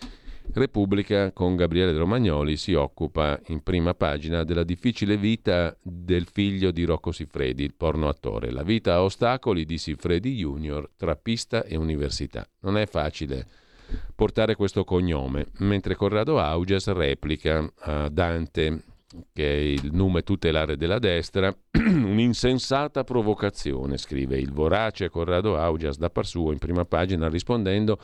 Repubblica 0.55 1.33
con 1.33 1.57
Gabriele 1.57 1.96
Romagnoli 1.96 2.57
si 2.57 2.75
occupa 2.75 3.40
in 3.46 3.62
prima 3.62 3.94
pagina 3.94 4.44
della 4.44 4.64
difficile 4.64 5.16
vita 5.16 5.75
del 5.81 6.27
figlio 6.31 6.70
di 6.70 6.85
Rocco 6.85 7.11
Siffredi, 7.11 7.64
il 7.64 7.75
porno 7.75 8.09
attore. 8.09 8.51
La 8.51 8.62
vita 8.62 8.94
a 8.94 9.03
ostacoli 9.03 9.64
di 9.64 9.79
Siffredi 9.79 10.35
Junior 10.35 10.90
tra 10.96 11.16
pista 11.16 11.64
e 11.64 11.77
università. 11.77 12.46
Non 12.61 12.77
è 12.77 12.87
facile 12.87 13.46
portare 14.14 14.55
questo 14.55 14.85
cognome, 14.85 15.47
mentre 15.59 15.95
Corrado 15.95 16.38
Augias 16.38 16.88
replica 16.88 17.71
a 17.81 18.09
Dante 18.09 18.85
che 19.33 19.47
è 19.47 19.59
il 19.59 19.90
nome 19.92 20.23
tutelare 20.23 20.77
della 20.77 20.99
destra, 20.99 21.55
un'insensata 21.73 23.05
provocazione, 23.05 23.99
scrive 23.99 24.38
il 24.38 24.53
vorace 24.53 25.11
Corrado 25.11 25.59
Augias 25.59 25.99
da 25.99 26.09
par 26.09 26.27
suo 26.27 26.53
in 26.53 26.59
prima 26.59 26.85
pagina 26.85 27.29
rispondendo 27.29 27.99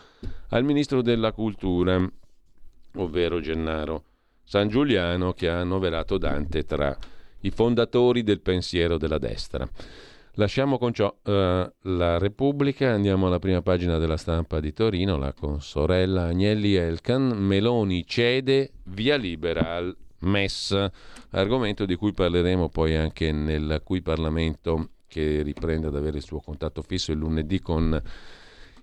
al 0.51 0.65
ministro 0.65 1.01
della 1.01 1.33
cultura, 1.33 1.99
ovvero 2.97 3.41
Gennaro 3.41 4.05
San 4.49 4.69
Giuliano, 4.69 5.35
che 5.35 5.49
ha 5.49 5.61
annoverato 5.61 6.17
Dante 6.17 6.65
tra 6.65 6.97
i 7.41 7.51
fondatori 7.51 8.23
del 8.23 8.41
pensiero 8.41 8.97
della 8.97 9.19
destra. 9.19 9.69
Lasciamo 10.39 10.79
con 10.79 10.93
ciò 10.93 11.13
uh, 11.13 11.31
la 11.33 12.17
Repubblica, 12.17 12.93
andiamo 12.93 13.27
alla 13.27 13.41
prima 13.41 13.61
pagina 13.61 13.99
della 13.99 14.17
stampa 14.17 14.61
di 14.61 14.73
Torino, 14.73 15.17
la 15.17 15.33
consorella 15.33 16.27
Agnelli 16.27 16.75
Elkan, 16.75 17.31
Meloni 17.31 18.07
cede, 18.07 18.71
via 18.85 19.17
libera 19.17 19.75
al 19.75 19.97
MES, 20.21 20.91
argomento 21.31 21.85
di 21.87 21.97
cui 21.97 22.13
parleremo 22.13 22.69
poi 22.69 22.95
anche 22.95 23.33
nel 23.33 23.81
cui 23.83 24.01
Parlamento 24.01 24.91
che 25.09 25.43
riprende 25.43 25.89
ad 25.89 25.97
avere 25.97 26.19
il 26.19 26.23
suo 26.23 26.39
contatto 26.39 26.83
fisso 26.83 27.11
il 27.11 27.19
lunedì 27.19 27.59
con 27.59 28.01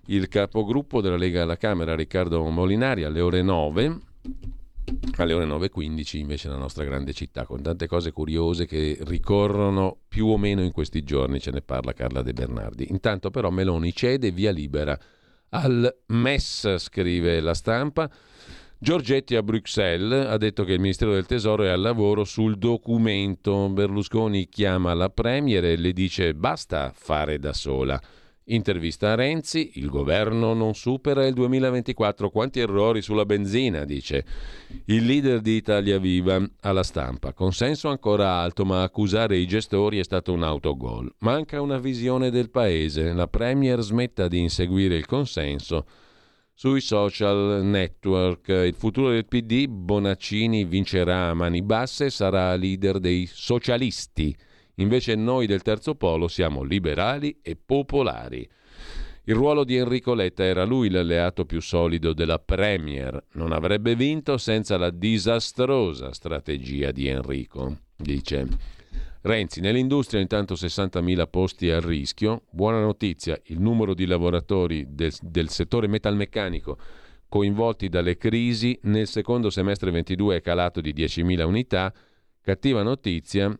il 0.08 0.28
capogruppo 0.28 1.00
della 1.00 1.16
Lega 1.16 1.44
alla 1.44 1.56
Camera 1.56 1.94
Riccardo 1.94 2.42
Molinari 2.50 3.04
alle 3.04 3.20
ore 3.22 3.40
9 3.40 3.98
alle 5.16 5.32
ore 5.32 5.46
9.15 5.46 6.18
invece 6.18 6.48
la 6.48 6.56
nostra 6.56 6.84
grande 6.84 7.12
città 7.12 7.44
con 7.44 7.62
tante 7.62 7.86
cose 7.86 8.12
curiose 8.12 8.66
che 8.66 8.98
ricorrono 9.02 9.98
più 10.08 10.26
o 10.26 10.38
meno 10.38 10.62
in 10.62 10.72
questi 10.72 11.02
giorni, 11.02 11.40
ce 11.40 11.50
ne 11.50 11.62
parla 11.62 11.92
Carla 11.92 12.22
De 12.22 12.32
Bernardi. 12.32 12.86
Intanto 12.90 13.30
però 13.30 13.50
Meloni 13.50 13.92
cede 13.92 14.30
via 14.30 14.50
libera 14.50 14.98
al 15.50 16.02
MES, 16.06 16.76
scrive 16.78 17.40
la 17.40 17.54
stampa. 17.54 18.10
Giorgetti 18.78 19.34
a 19.36 19.42
Bruxelles 19.42 20.26
ha 20.26 20.36
detto 20.36 20.64
che 20.64 20.74
il 20.74 20.80
Ministero 20.80 21.12
del 21.12 21.24
Tesoro 21.24 21.64
è 21.64 21.68
al 21.68 21.80
lavoro 21.80 22.24
sul 22.24 22.58
documento. 22.58 23.68
Berlusconi 23.70 24.48
chiama 24.48 24.92
la 24.92 25.08
Premier 25.08 25.64
e 25.64 25.76
le 25.76 25.92
dice 25.92 26.34
basta 26.34 26.92
fare 26.94 27.38
da 27.38 27.54
sola. 27.54 28.00
Intervista 28.48 29.10
a 29.10 29.14
Renzi, 29.16 29.72
il 29.74 29.88
governo 29.88 30.54
non 30.54 30.74
supera 30.74 31.26
il 31.26 31.34
2024, 31.34 32.30
quanti 32.30 32.60
errori 32.60 33.02
sulla 33.02 33.24
benzina, 33.24 33.84
dice 33.84 34.24
il 34.84 35.04
leader 35.04 35.40
di 35.40 35.56
Italia 35.56 35.98
Viva 35.98 36.40
alla 36.60 36.84
stampa. 36.84 37.32
Consenso 37.32 37.88
ancora 37.88 38.34
alto, 38.34 38.64
ma 38.64 38.84
accusare 38.84 39.36
i 39.36 39.48
gestori 39.48 39.98
è 39.98 40.04
stato 40.04 40.32
un 40.32 40.44
autogol. 40.44 41.12
Manca 41.18 41.60
una 41.60 41.78
visione 41.78 42.30
del 42.30 42.50
paese, 42.50 43.12
la 43.12 43.26
Premier 43.26 43.80
smetta 43.80 44.28
di 44.28 44.38
inseguire 44.38 44.94
il 44.94 45.06
consenso 45.06 45.84
sui 46.54 46.80
social 46.80 47.64
network. 47.64 48.46
Il 48.46 48.74
futuro 48.74 49.10
del 49.10 49.26
PD, 49.26 49.66
Bonaccini 49.66 50.64
vincerà 50.64 51.30
a 51.30 51.34
mani 51.34 51.62
basse, 51.62 52.10
sarà 52.10 52.54
leader 52.54 53.00
dei 53.00 53.26
socialisti. 53.26 54.36
Invece 54.76 55.14
noi 55.14 55.46
del 55.46 55.62
terzo 55.62 55.94
polo 55.94 56.28
siamo 56.28 56.62
liberali 56.62 57.38
e 57.42 57.56
popolari. 57.56 58.48
Il 59.24 59.34
ruolo 59.34 59.64
di 59.64 59.76
Enrico 59.76 60.14
Letta 60.14 60.44
era 60.44 60.64
lui 60.64 60.88
l'alleato 60.88 61.44
più 61.44 61.60
solido 61.60 62.12
della 62.12 62.38
Premier. 62.38 63.24
Non 63.32 63.52
avrebbe 63.52 63.96
vinto 63.96 64.38
senza 64.38 64.76
la 64.76 64.90
disastrosa 64.90 66.12
strategia 66.12 66.92
di 66.92 67.08
Enrico, 67.08 67.78
dice. 67.96 68.46
Renzi, 69.22 69.60
nell'industria 69.60 70.20
intanto 70.20 70.54
60.000 70.54 71.28
posti 71.28 71.70
a 71.70 71.80
rischio. 71.80 72.42
Buona 72.50 72.80
notizia, 72.80 73.36
il 73.46 73.60
numero 73.60 73.94
di 73.94 74.06
lavoratori 74.06 74.86
del, 74.88 75.12
del 75.20 75.48
settore 75.48 75.88
metalmeccanico 75.88 76.78
coinvolti 77.28 77.88
dalle 77.88 78.16
crisi 78.16 78.78
nel 78.82 79.06
secondo 79.06 79.50
semestre 79.50 79.90
22 79.90 80.36
è 80.36 80.40
calato 80.40 80.80
di 80.80 80.92
10.000 80.94 81.42
unità. 81.44 81.92
Cattiva 82.40 82.82
notizia, 82.82 83.52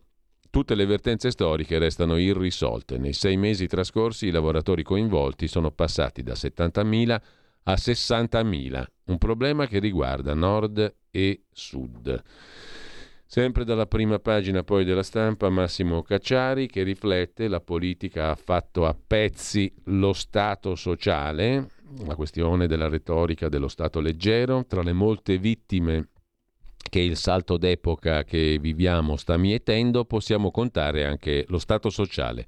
Tutte 0.57 0.73
le 0.73 0.87
vertenze 0.87 1.29
storiche 1.29 1.77
restano 1.77 2.17
irrisolte. 2.17 2.97
Nei 2.97 3.13
sei 3.13 3.37
mesi 3.37 3.67
trascorsi 3.67 4.25
i 4.25 4.31
lavoratori 4.31 4.81
coinvolti 4.81 5.47
sono 5.47 5.69
passati 5.69 6.23
da 6.23 6.33
70.000 6.33 7.21
a 7.65 7.73
60.000, 7.73 8.83
un 9.05 9.17
problema 9.19 9.67
che 9.67 9.77
riguarda 9.77 10.33
nord 10.33 10.95
e 11.11 11.43
sud. 11.51 12.23
Sempre 13.23 13.65
dalla 13.65 13.85
prima 13.85 14.17
pagina 14.17 14.63
poi 14.63 14.83
della 14.83 15.03
stampa 15.03 15.47
Massimo 15.49 16.01
Cacciari 16.01 16.65
che 16.65 16.81
riflette 16.81 17.47
la 17.47 17.61
politica 17.61 18.31
ha 18.31 18.35
fatto 18.35 18.87
a 18.87 18.97
pezzi 18.97 19.71
lo 19.83 20.13
Stato 20.13 20.73
sociale, 20.73 21.69
la 22.03 22.15
questione 22.15 22.65
della 22.65 22.89
retorica 22.89 23.47
dello 23.47 23.67
Stato 23.67 23.99
leggero, 23.99 24.65
tra 24.65 24.81
le 24.81 24.93
molte 24.93 25.37
vittime 25.37 26.07
che 26.97 27.03
il 27.03 27.15
salto 27.15 27.57
d'epoca 27.57 28.23
che 28.23 28.57
viviamo 28.59 29.17
sta 29.17 29.37
mietendo, 29.37 30.05
possiamo 30.05 30.49
contare 30.49 31.05
anche 31.05 31.45
lo 31.49 31.59
Stato 31.59 31.91
sociale, 31.91 32.47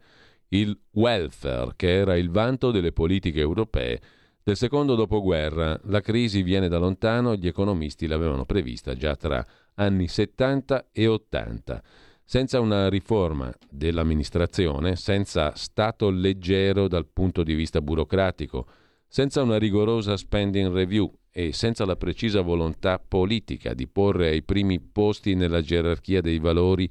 il 0.49 0.75
welfare, 0.93 1.73
che 1.75 1.93
era 1.93 2.17
il 2.17 2.31
vanto 2.31 2.71
delle 2.71 2.91
politiche 2.91 3.39
europee 3.39 4.01
del 4.41 4.57
secondo 4.57 4.95
dopoguerra. 4.95 5.79
La 5.83 6.01
crisi 6.01 6.41
viene 6.41 6.67
da 6.67 6.79
lontano, 6.79 7.35
gli 7.35 7.45
economisti 7.45 8.07
l'avevano 8.07 8.45
prevista 8.45 8.95
già 8.95 9.15
tra 9.15 9.45
anni 9.75 10.07
70 10.07 10.87
e 10.93 11.05
80. 11.05 11.83
Senza 12.23 12.59
una 12.59 12.89
riforma 12.89 13.53
dell'amministrazione, 13.69 14.95
senza 14.95 15.53
Stato 15.55 16.09
leggero 16.09 16.87
dal 16.87 17.05
punto 17.05 17.43
di 17.43 17.53
vista 17.53 17.81
burocratico, 17.81 18.65
senza 19.07 19.43
una 19.43 19.59
rigorosa 19.59 20.17
spending 20.17 20.73
review 20.73 21.18
e 21.31 21.53
senza 21.53 21.85
la 21.85 21.95
precisa 21.95 22.41
volontà 22.41 22.99
politica 22.99 23.73
di 23.73 23.87
porre 23.87 24.29
ai 24.29 24.43
primi 24.43 24.79
posti 24.79 25.35
nella 25.35 25.61
gerarchia 25.61 26.21
dei 26.21 26.39
valori 26.39 26.89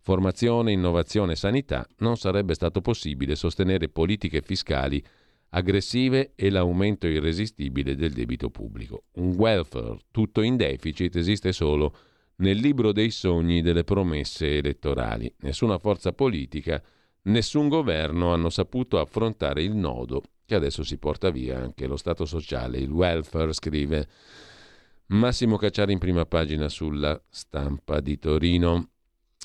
formazione, 0.00 0.72
innovazione 0.72 1.32
e 1.32 1.36
sanità, 1.36 1.86
non 1.98 2.16
sarebbe 2.16 2.54
stato 2.54 2.80
possibile 2.80 3.34
sostenere 3.34 3.88
politiche 3.88 4.40
fiscali 4.40 5.02
aggressive 5.50 6.32
e 6.34 6.50
l'aumento 6.50 7.06
irresistibile 7.06 7.94
del 7.94 8.12
debito 8.12 8.50
pubblico. 8.50 9.04
Un 9.14 9.34
welfare 9.36 9.98
tutto 10.10 10.42
in 10.42 10.56
deficit 10.56 11.16
esiste 11.16 11.52
solo 11.52 11.96
nel 12.36 12.58
libro 12.58 12.92
dei 12.92 13.10
sogni 13.10 13.62
delle 13.62 13.84
promesse 13.84 14.58
elettorali. 14.58 15.32
Nessuna 15.40 15.78
forza 15.78 16.12
politica, 16.12 16.82
nessun 17.22 17.68
governo 17.68 18.32
hanno 18.32 18.50
saputo 18.50 18.98
affrontare 18.98 19.62
il 19.62 19.74
nodo 19.74 20.22
che 20.46 20.54
adesso 20.54 20.84
si 20.84 20.96
porta 20.96 21.30
via 21.30 21.58
anche 21.58 21.86
lo 21.86 21.96
Stato 21.96 22.24
sociale, 22.24 22.78
il 22.78 22.90
welfare, 22.90 23.52
scrive 23.52 24.08
Massimo 25.08 25.56
Cacciari 25.56 25.92
in 25.92 25.98
prima 25.98 26.24
pagina 26.24 26.68
sulla 26.68 27.20
stampa 27.28 28.00
di 28.00 28.18
Torino. 28.18 28.90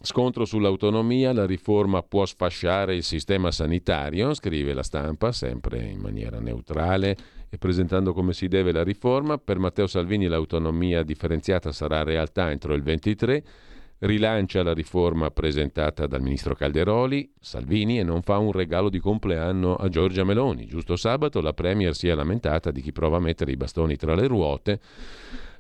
Scontro 0.04 0.46
sull'autonomia, 0.46 1.34
la 1.34 1.46
riforma 1.46 2.02
può 2.02 2.26
sfasciare 2.26 2.96
il 2.96 3.04
sistema 3.04 3.52
sanitario, 3.52 4.34
scrive 4.34 4.74
la 4.74 4.82
stampa, 4.82 5.32
sempre 5.32 5.84
in 5.84 6.00
maniera 6.00 6.40
neutrale 6.40 7.16
e 7.50 7.58
presentando 7.58 8.14
come 8.14 8.34
si 8.34 8.48
deve 8.48 8.72
la 8.72 8.84
riforma. 8.84 9.38
Per 9.38 9.60
Matteo 9.60 9.88
Salvini 9.88 10.28
l'autonomia 10.28 11.04
differenziata 11.04 11.72
sarà 11.72 12.04
realtà 12.04 12.50
entro 12.50 12.74
il 12.74 12.82
23 12.82 13.44
rilancia 14.02 14.64
la 14.64 14.74
riforma 14.74 15.30
presentata 15.30 16.08
dal 16.08 16.22
ministro 16.22 16.56
Calderoli, 16.56 17.32
Salvini, 17.40 18.00
e 18.00 18.04
non 18.04 18.22
fa 18.22 18.38
un 18.38 18.52
regalo 18.52 18.90
di 18.90 19.00
compleanno 19.00 19.76
a 19.76 19.90
Giorgia 19.90 20.24
Meloni. 20.24 20.66
Giusto 20.66 20.96
sabato 20.96 21.42
la 21.42 21.54
Premier 21.54 21.96
si 21.96 22.08
è 22.08 22.16
lamentata 22.16 22.72
di 22.72 22.82
chi 22.82 22.92
prova 22.92 23.18
a 23.18 23.22
mettere 23.22 23.52
i 23.52 23.58
bastoni 23.58 23.96
tra 23.96 24.16
le 24.16 24.28
ruote. 24.28 24.80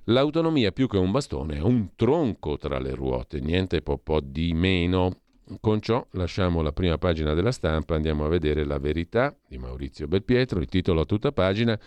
L'autonomia 0.05 0.71
più 0.71 0.87
che 0.87 0.97
un 0.97 1.11
bastone 1.11 1.57
è 1.57 1.61
un 1.61 1.89
tronco 1.95 2.57
tra 2.57 2.79
le 2.79 2.95
ruote, 2.95 3.39
niente 3.39 3.81
po', 3.81 3.99
po 3.99 4.19
di 4.19 4.53
meno. 4.53 5.17
Con 5.59 5.81
ciò 5.81 6.05
lasciamo 6.11 6.61
la 6.61 6.71
prima 6.71 6.97
pagina 6.97 7.33
della 7.33 7.51
stampa, 7.51 7.93
andiamo 7.93 8.25
a 8.25 8.29
vedere 8.29 8.63
la 8.63 8.79
verità 8.79 9.35
di 9.47 9.57
Maurizio 9.57 10.07
Belpietro, 10.07 10.59
il 10.59 10.67
titolo 10.67 11.01
a 11.01 11.05
tutta 11.05 11.31
pagina 11.31 11.77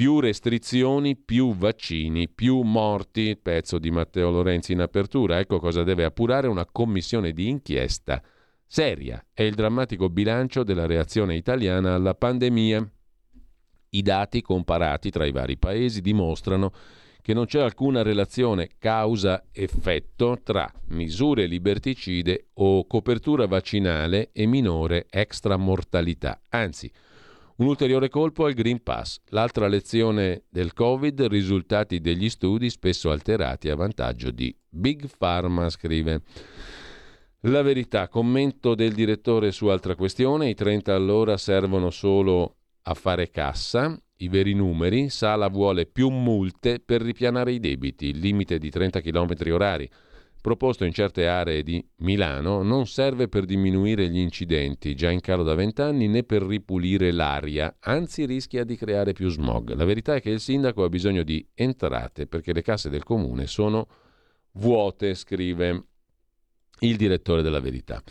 più 0.00 0.18
restrizioni, 0.18 1.14
più 1.14 1.54
vaccini, 1.54 2.26
più 2.26 2.62
morti, 2.62 3.36
pezzo 3.36 3.78
di 3.78 3.90
Matteo 3.90 4.30
Lorenzi 4.30 4.72
in 4.72 4.80
apertura. 4.80 5.38
Ecco 5.38 5.60
cosa 5.60 5.82
deve 5.82 6.04
appurare 6.04 6.48
una 6.48 6.64
commissione 6.64 7.32
di 7.32 7.50
inchiesta 7.50 8.22
seria. 8.66 9.22
È 9.30 9.42
il 9.42 9.54
drammatico 9.54 10.08
bilancio 10.08 10.62
della 10.62 10.86
reazione 10.86 11.36
italiana 11.36 11.96
alla 11.96 12.14
pandemia. 12.14 12.90
I 13.90 14.00
dati 14.00 14.40
comparati 14.40 15.10
tra 15.10 15.26
i 15.26 15.32
vari 15.32 15.58
paesi 15.58 16.00
dimostrano 16.00 16.72
che 17.20 17.34
non 17.34 17.44
c'è 17.44 17.60
alcuna 17.60 18.00
relazione 18.00 18.70
causa-effetto 18.78 20.40
tra 20.42 20.72
misure 20.86 21.44
liberticide 21.44 22.46
o 22.54 22.86
copertura 22.86 23.46
vaccinale 23.46 24.30
e 24.32 24.46
minore 24.46 25.08
extramortalità. 25.10 26.40
Anzi, 26.48 26.90
Un 27.60 27.66
ulteriore 27.66 28.08
colpo 28.08 28.46
al 28.46 28.54
Green 28.54 28.82
Pass. 28.82 29.20
L'altra 29.28 29.68
lezione 29.68 30.44
del 30.48 30.72
Covid, 30.72 31.26
risultati 31.26 32.00
degli 32.00 32.30
studi 32.30 32.70
spesso 32.70 33.10
alterati 33.10 33.68
a 33.68 33.76
vantaggio 33.76 34.30
di 34.30 34.56
Big 34.66 35.06
Pharma, 35.18 35.68
scrive. 35.68 36.22
La 37.40 37.60
verità, 37.60 38.08
commento 38.08 38.74
del 38.74 38.94
direttore 38.94 39.52
su 39.52 39.66
altra 39.66 39.94
questione, 39.94 40.48
i 40.48 40.54
30 40.54 40.94
all'ora 40.94 41.36
servono 41.36 41.90
solo 41.90 42.56
a 42.84 42.94
fare 42.94 43.28
cassa, 43.28 43.94
i 44.16 44.28
veri 44.28 44.54
numeri, 44.54 45.10
Sala 45.10 45.48
vuole 45.48 45.84
più 45.84 46.08
multe 46.08 46.80
per 46.80 47.02
ripianare 47.02 47.52
i 47.52 47.60
debiti, 47.60 48.06
il 48.06 48.20
limite 48.20 48.56
di 48.56 48.70
30 48.70 49.02
km 49.02 49.34
orari 49.52 49.90
proposto 50.40 50.84
in 50.84 50.92
certe 50.92 51.26
aree 51.26 51.62
di 51.62 51.84
Milano 51.98 52.62
non 52.62 52.86
serve 52.86 53.28
per 53.28 53.44
diminuire 53.44 54.08
gli 54.08 54.18
incidenti, 54.18 54.94
già 54.94 55.10
in 55.10 55.20
calo 55.20 55.42
da 55.42 55.54
vent'anni, 55.54 56.08
né 56.08 56.22
per 56.22 56.42
ripulire 56.42 57.12
l'aria, 57.12 57.76
anzi 57.80 58.24
rischia 58.24 58.64
di 58.64 58.76
creare 58.76 59.12
più 59.12 59.28
smog. 59.28 59.74
La 59.74 59.84
verità 59.84 60.14
è 60.14 60.20
che 60.20 60.30
il 60.30 60.40
sindaco 60.40 60.84
ha 60.84 60.88
bisogno 60.88 61.22
di 61.22 61.46
entrate 61.54 62.26
perché 62.26 62.52
le 62.52 62.62
casse 62.62 62.88
del 62.88 63.04
comune 63.04 63.46
sono 63.46 63.86
vuote, 64.52 65.14
scrive 65.14 65.84
il 66.80 66.96
direttore 66.96 67.42
della 67.42 67.60
verità. 67.60 68.02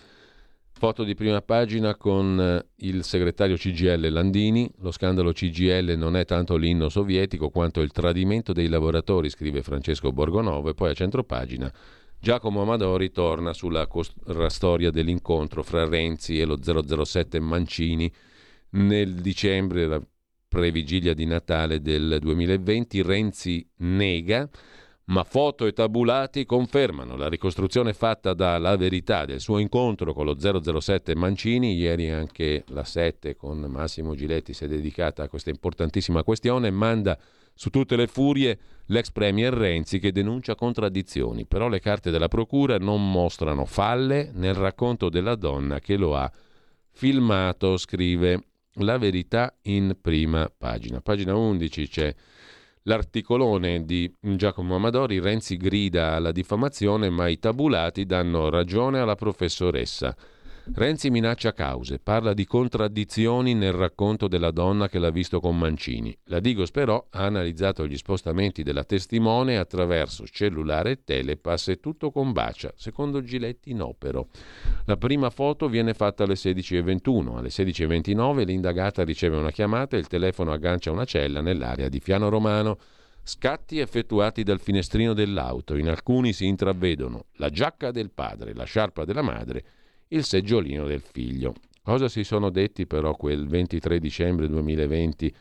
Foto 0.72 1.04
di 1.04 1.14
prima 1.14 1.42
pagina 1.42 1.98
con 1.98 2.40
eh, 2.40 2.86
il 2.88 3.04
segretario 3.04 3.58
CGL 3.58 4.08
Landini. 4.14 4.72
Lo 4.78 4.92
scandalo 4.92 5.34
CGL 5.34 5.96
non 5.98 6.16
è 6.16 6.24
tanto 6.24 6.56
l'inno 6.56 6.88
sovietico 6.88 7.50
quanto 7.50 7.82
il 7.82 7.92
tradimento 7.92 8.54
dei 8.54 8.70
lavoratori, 8.70 9.30
scrive 9.30 9.62
Francesco 9.62 10.14
Borgonovo. 10.14 10.70
E 10.70 10.74
poi 10.76 10.92
a 10.92 10.94
centro 10.94 11.26
pagina 11.26 11.70
Giacomo 12.22 12.62
Amadori 12.62 13.12
torna 13.12 13.54
sulla 13.54 13.88
storia 14.50 14.92
dell'incontro 14.92 15.64
fra 15.64 15.88
Renzi 15.88 16.38
e 16.38 16.44
lo 16.44 16.60
007 16.62 17.40
Mancini 17.40 18.12
nel 18.72 19.16
dicembre, 19.16 19.88
la 19.88 20.02
previgilia 20.50 21.14
di 21.14 21.26
Natale 21.26 21.82
del 21.82 22.18
2020. 22.20 23.02
Renzi 23.04 23.66
nega, 23.78 24.50
ma 25.06 25.24
foto 25.24 25.66
e 25.66 25.72
tabulati 25.72 26.46
confermano 26.46 27.16
la 27.16 27.30
ricostruzione 27.30 27.94
fatta 27.94 28.34
dalla 28.34 28.76
verità 28.76 29.24
del 29.24 29.40
suo 29.40 29.58
incontro 29.58 30.14
con 30.14 30.26
lo 30.26 30.38
007 30.38 31.16
Mancini. 31.16 31.76
Ieri 31.76 32.10
anche 32.10 32.66
la 32.68 32.84
7 32.84 33.38
con 33.38 33.60
Massimo 33.62 34.14
Giletti 34.14 34.52
si 34.52 34.66
è 34.66 34.68
dedicata 34.68 35.24
a 35.24 35.30
questa 35.30 35.52
importantissima 35.52 36.22
questione. 36.24 36.70
Manda 36.70 37.18
su 37.60 37.72
tutte 37.72 37.98
le 37.98 38.08
furie 38.08 38.58
l'ex 38.86 39.12
premier 39.12 39.52
Renzi 39.54 40.00
che 40.00 40.14
denuncia 40.14 40.56
contraddizioni, 40.56 41.46
però 41.46 41.68
le 41.68 41.82
carte 41.82 42.10
della 42.10 42.30
procura 42.30 42.78
non 42.78 43.12
mostrano 43.12 43.66
falle 43.66 44.32
nel 44.34 44.54
racconto 44.54 45.10
della 45.10 45.36
donna 45.36 45.82
che 45.82 45.98
lo 45.98 46.16
ha 46.16 46.32
filmato, 46.90 47.76
scrive 47.76 48.44
la 48.76 48.98
verità 48.98 49.54
in 49.64 49.98
prima 50.00 50.50
pagina. 50.58 51.02
Pagina 51.02 51.36
11 51.36 51.88
c'è 51.90 52.16
l'articolone 52.84 53.84
di 53.84 54.10
Giacomo 54.22 54.76
Amadori, 54.76 55.20
Renzi 55.20 55.58
grida 55.58 56.14
alla 56.14 56.32
diffamazione 56.32 57.10
ma 57.10 57.28
i 57.28 57.40
tabulati 57.40 58.06
danno 58.06 58.48
ragione 58.48 59.00
alla 59.00 59.16
professoressa. 59.16 60.16
Renzi 60.72 61.10
minaccia 61.10 61.52
cause, 61.52 61.98
parla 62.00 62.34
di 62.34 62.46
contraddizioni 62.46 63.56
nel 63.56 63.74
racconto 63.74 64.28
della 64.28 64.52
donna 64.52 64.88
che 64.88 65.00
l'ha 65.00 65.10
visto 65.10 65.40
con 65.40 65.58
Mancini. 65.58 66.16
La 66.26 66.40
Digos 66.40 66.70
però 66.70 67.08
ha 67.10 67.26
analizzato 67.26 67.88
gli 67.88 67.98
spostamenti 67.98 68.62
della 68.62 68.84
testimone 68.84 69.58
attraverso 69.58 70.26
cellulare 70.28 70.92
e 70.92 71.04
telepass 71.04 71.70
e 71.70 71.80
tutto 71.80 72.12
combacia, 72.12 72.72
secondo 72.76 73.24
Giletti 73.24 73.74
no 73.74 73.96
però. 73.98 74.26
La 74.86 74.96
prima 74.96 75.32
foto 75.32 75.68
viene 75.68 75.96
fatta 75.96 76.24
alle 76.24 76.36
16.21, 76.36 77.38
alle 77.38 77.50
16.29 77.50 78.46
l'indagata 78.46 79.04
riceve 79.04 79.38
una 79.38 79.52
chiamata 79.52 79.98
e 79.98 80.00
il 80.00 80.08
telefono 80.08 80.52
aggancia 80.52 80.92
una 80.92 81.06
cella 81.06 81.42
nell'area 81.42 81.90
di 81.90 82.00
Fiano 82.00 82.30
Romano. 82.30 82.78
Scatti 83.24 83.80
effettuati 83.80 84.44
dal 84.44 84.62
finestrino 84.62 85.14
dell'auto, 85.14 85.76
in 85.76 85.90
alcuni 85.90 86.32
si 86.32 86.46
intravedono 86.46 87.26
la 87.34 87.50
giacca 87.50 87.92
del 87.92 88.12
padre, 88.12 88.54
la 88.54 88.64
sciarpa 88.64 89.04
della 89.04 89.24
madre 89.24 89.64
il 90.10 90.24
seggiolino 90.24 90.86
del 90.86 91.02
figlio. 91.02 91.54
Cosa 91.84 92.08
si 92.08 92.24
sono 92.24 92.50
detti 92.50 92.86
però 92.86 93.16
quel 93.16 93.48
23 93.48 94.00
dicembre 94.00 94.48
2020 94.48 95.34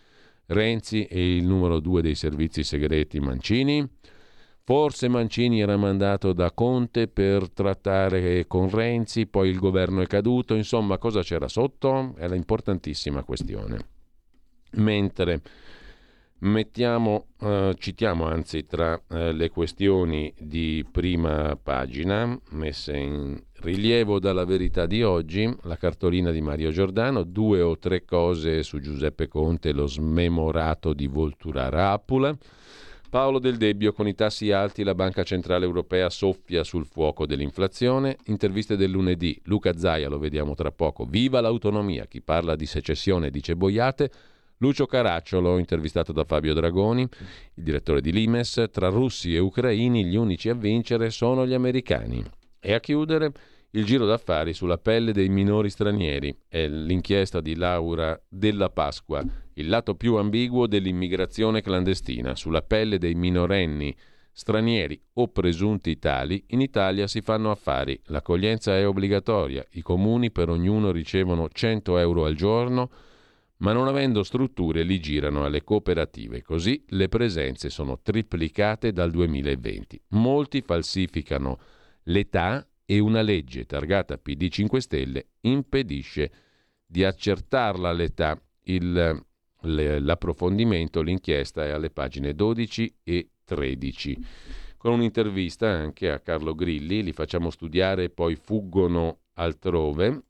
Renzi 0.46 1.04
e 1.04 1.36
il 1.36 1.44
numero 1.44 1.78
due 1.78 2.00
dei 2.00 2.14
servizi 2.14 2.64
segreti 2.64 3.20
Mancini? 3.20 3.86
Forse 4.64 5.08
Mancini 5.08 5.60
era 5.60 5.76
mandato 5.76 6.32
da 6.32 6.52
Conte 6.52 7.08
per 7.08 7.50
trattare 7.50 8.46
con 8.46 8.68
Renzi, 8.70 9.26
poi 9.26 9.48
il 9.48 9.58
governo 9.58 10.02
è 10.02 10.06
caduto, 10.06 10.54
insomma 10.54 10.98
cosa 10.98 11.22
c'era 11.22 11.48
sotto? 11.48 12.14
È 12.16 12.28
l'importantissima 12.28 13.22
questione. 13.24 13.78
Mentre 14.72 15.40
Mettiamo, 16.40 17.26
eh, 17.40 17.74
citiamo 17.76 18.24
anzi 18.24 18.64
tra 18.64 19.00
eh, 19.10 19.32
le 19.32 19.50
questioni 19.50 20.32
di 20.38 20.86
prima 20.88 21.58
pagina 21.60 22.38
messe 22.50 22.96
in 22.96 23.42
rilievo 23.60 24.20
dalla 24.20 24.44
verità 24.44 24.86
di 24.86 25.02
oggi, 25.02 25.52
la 25.62 25.76
cartolina 25.76 26.30
di 26.30 26.40
Mario 26.40 26.70
Giordano, 26.70 27.24
due 27.24 27.60
o 27.60 27.76
tre 27.76 28.04
cose 28.04 28.62
su 28.62 28.78
Giuseppe 28.78 29.26
Conte, 29.26 29.72
lo 29.72 29.86
smemorato 29.86 30.92
di 30.92 31.08
Voltura 31.08 31.68
Rapula. 31.70 32.36
Paolo 33.10 33.40
Del 33.40 33.56
Debbio, 33.56 33.92
con 33.92 34.06
i 34.06 34.14
tassi 34.14 34.52
alti 34.52 34.84
la 34.84 34.94
Banca 34.94 35.24
Centrale 35.24 35.64
Europea 35.64 36.08
soffia 36.08 36.62
sul 36.62 36.84
fuoco 36.84 37.26
dell'inflazione. 37.26 38.16
Interviste 38.26 38.76
del 38.76 38.90
lunedì, 38.90 39.40
Luca 39.44 39.76
Zaia, 39.76 40.08
lo 40.08 40.18
vediamo 40.18 40.54
tra 40.54 40.70
poco. 40.70 41.04
Viva 41.04 41.40
l'autonomia, 41.40 42.06
chi 42.06 42.20
parla 42.20 42.54
di 42.54 42.66
secessione 42.66 43.30
dice 43.30 43.56
boiate. 43.56 44.10
Lucio 44.58 44.86
Caracciolo, 44.86 45.58
intervistato 45.58 46.12
da 46.12 46.24
Fabio 46.24 46.52
Dragoni, 46.52 47.02
il 47.02 47.62
direttore 47.62 48.00
di 48.00 48.10
Limes, 48.10 48.68
tra 48.72 48.88
russi 48.88 49.34
e 49.34 49.38
ucraini 49.38 50.04
gli 50.04 50.16
unici 50.16 50.48
a 50.48 50.54
vincere 50.54 51.10
sono 51.10 51.46
gli 51.46 51.54
americani. 51.54 52.24
E 52.58 52.72
a 52.72 52.80
chiudere 52.80 53.32
il 53.72 53.84
giro 53.84 54.04
d'affari 54.04 54.52
sulla 54.52 54.78
pelle 54.78 55.12
dei 55.12 55.28
minori 55.28 55.70
stranieri. 55.70 56.36
È 56.48 56.66
l'inchiesta 56.66 57.40
di 57.40 57.54
Laura 57.54 58.20
della 58.28 58.68
Pasqua, 58.70 59.24
il 59.54 59.68
lato 59.68 59.94
più 59.94 60.16
ambiguo 60.16 60.66
dell'immigrazione 60.66 61.62
clandestina, 61.62 62.34
sulla 62.34 62.62
pelle 62.62 62.98
dei 62.98 63.14
minorenni 63.14 63.94
stranieri 64.32 65.00
o 65.14 65.28
presunti 65.28 65.98
tali, 65.98 66.44
in 66.48 66.60
Italia 66.60 67.06
si 67.06 67.20
fanno 67.20 67.52
affari, 67.52 68.00
l'accoglienza 68.06 68.76
è 68.76 68.86
obbligatoria, 68.86 69.64
i 69.72 69.82
comuni 69.82 70.32
per 70.32 70.48
ognuno 70.48 70.90
ricevono 70.90 71.48
100 71.48 71.98
euro 71.98 72.24
al 72.24 72.34
giorno, 72.34 72.90
ma 73.58 73.72
non 73.72 73.88
avendo 73.88 74.22
strutture 74.22 74.82
li 74.82 75.00
girano 75.00 75.44
alle 75.44 75.64
cooperative, 75.64 76.42
così 76.42 76.84
le 76.88 77.08
presenze 77.08 77.70
sono 77.70 78.00
triplicate 78.00 78.92
dal 78.92 79.10
2020. 79.10 80.00
Molti 80.08 80.60
falsificano 80.60 81.58
l'età 82.04 82.66
e 82.84 82.98
una 83.00 83.20
legge 83.20 83.66
targata 83.66 84.16
PD 84.16 84.48
5 84.48 84.80
Stelle 84.80 85.26
impedisce 85.40 86.30
di 86.86 87.04
accertarla 87.04 87.92
l'età. 87.92 88.40
Il, 88.62 89.24
l'approfondimento, 89.60 91.02
l'inchiesta 91.02 91.64
è 91.64 91.70
alle 91.70 91.90
pagine 91.90 92.34
12 92.34 92.98
e 93.02 93.30
13. 93.44 94.18
Con 94.76 94.92
un'intervista 94.92 95.68
anche 95.68 96.10
a 96.10 96.20
Carlo 96.20 96.54
Grilli, 96.54 97.02
li 97.02 97.12
facciamo 97.12 97.50
studiare 97.50 98.04
e 98.04 98.10
poi 98.10 98.36
fuggono 98.36 99.22
altrove. 99.34 100.22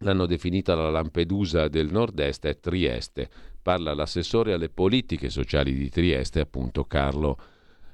L'hanno 0.00 0.26
definita 0.26 0.74
la 0.74 0.90
Lampedusa 0.90 1.68
del 1.68 1.90
nord-est 1.90 2.44
è 2.44 2.60
Trieste. 2.60 3.30
Parla 3.62 3.94
l'assessore 3.94 4.52
alle 4.52 4.68
politiche 4.68 5.30
sociali 5.30 5.72
di 5.72 5.88
Trieste, 5.88 6.40
appunto 6.40 6.84
Carlo 6.84 7.38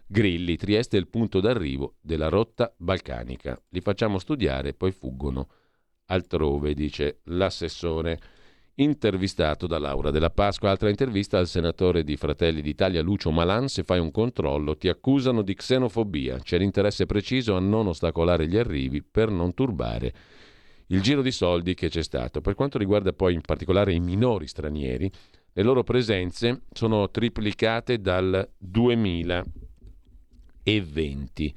Grilli. 0.04 0.56
Trieste 0.56 0.96
è 0.96 1.00
il 1.00 1.06
punto 1.06 1.38
d'arrivo 1.38 1.94
della 2.00 2.28
rotta 2.28 2.74
balcanica. 2.76 3.60
Li 3.68 3.80
facciamo 3.80 4.18
studiare 4.18 4.74
poi 4.74 4.90
fuggono 4.90 5.48
altrove, 6.06 6.74
dice 6.74 7.20
l'assessore. 7.24 8.18
Intervistato 8.74 9.68
da 9.68 9.78
Laura 9.78 10.10
della 10.10 10.30
Pasqua, 10.30 10.70
altra 10.70 10.88
intervista 10.88 11.38
al 11.38 11.46
senatore 11.46 12.02
di 12.02 12.16
Fratelli 12.16 12.62
d'Italia 12.62 13.00
Lucio 13.00 13.30
Malan, 13.30 13.68
se 13.68 13.84
fai 13.84 14.00
un 14.00 14.10
controllo 14.10 14.76
ti 14.76 14.88
accusano 14.88 15.42
di 15.42 15.54
xenofobia, 15.54 16.38
c'è 16.38 16.58
l'interesse 16.58 17.06
preciso 17.06 17.54
a 17.54 17.60
non 17.60 17.86
ostacolare 17.86 18.48
gli 18.48 18.56
arrivi 18.56 19.02
per 19.02 19.30
non 19.30 19.54
turbare 19.54 20.12
il 20.92 21.02
giro 21.02 21.22
di 21.22 21.32
soldi 21.32 21.74
che 21.74 21.88
c'è 21.88 22.02
stato. 22.02 22.40
Per 22.40 22.54
quanto 22.54 22.78
riguarda 22.78 23.12
poi 23.12 23.34
in 23.34 23.40
particolare 23.40 23.92
i 23.92 23.98
minori 24.00 24.46
stranieri, 24.46 25.10
le 25.52 25.62
loro 25.62 25.82
presenze 25.82 26.62
sono 26.72 27.10
triplicate 27.10 28.00
dal 28.00 28.48
2020. 28.56 31.54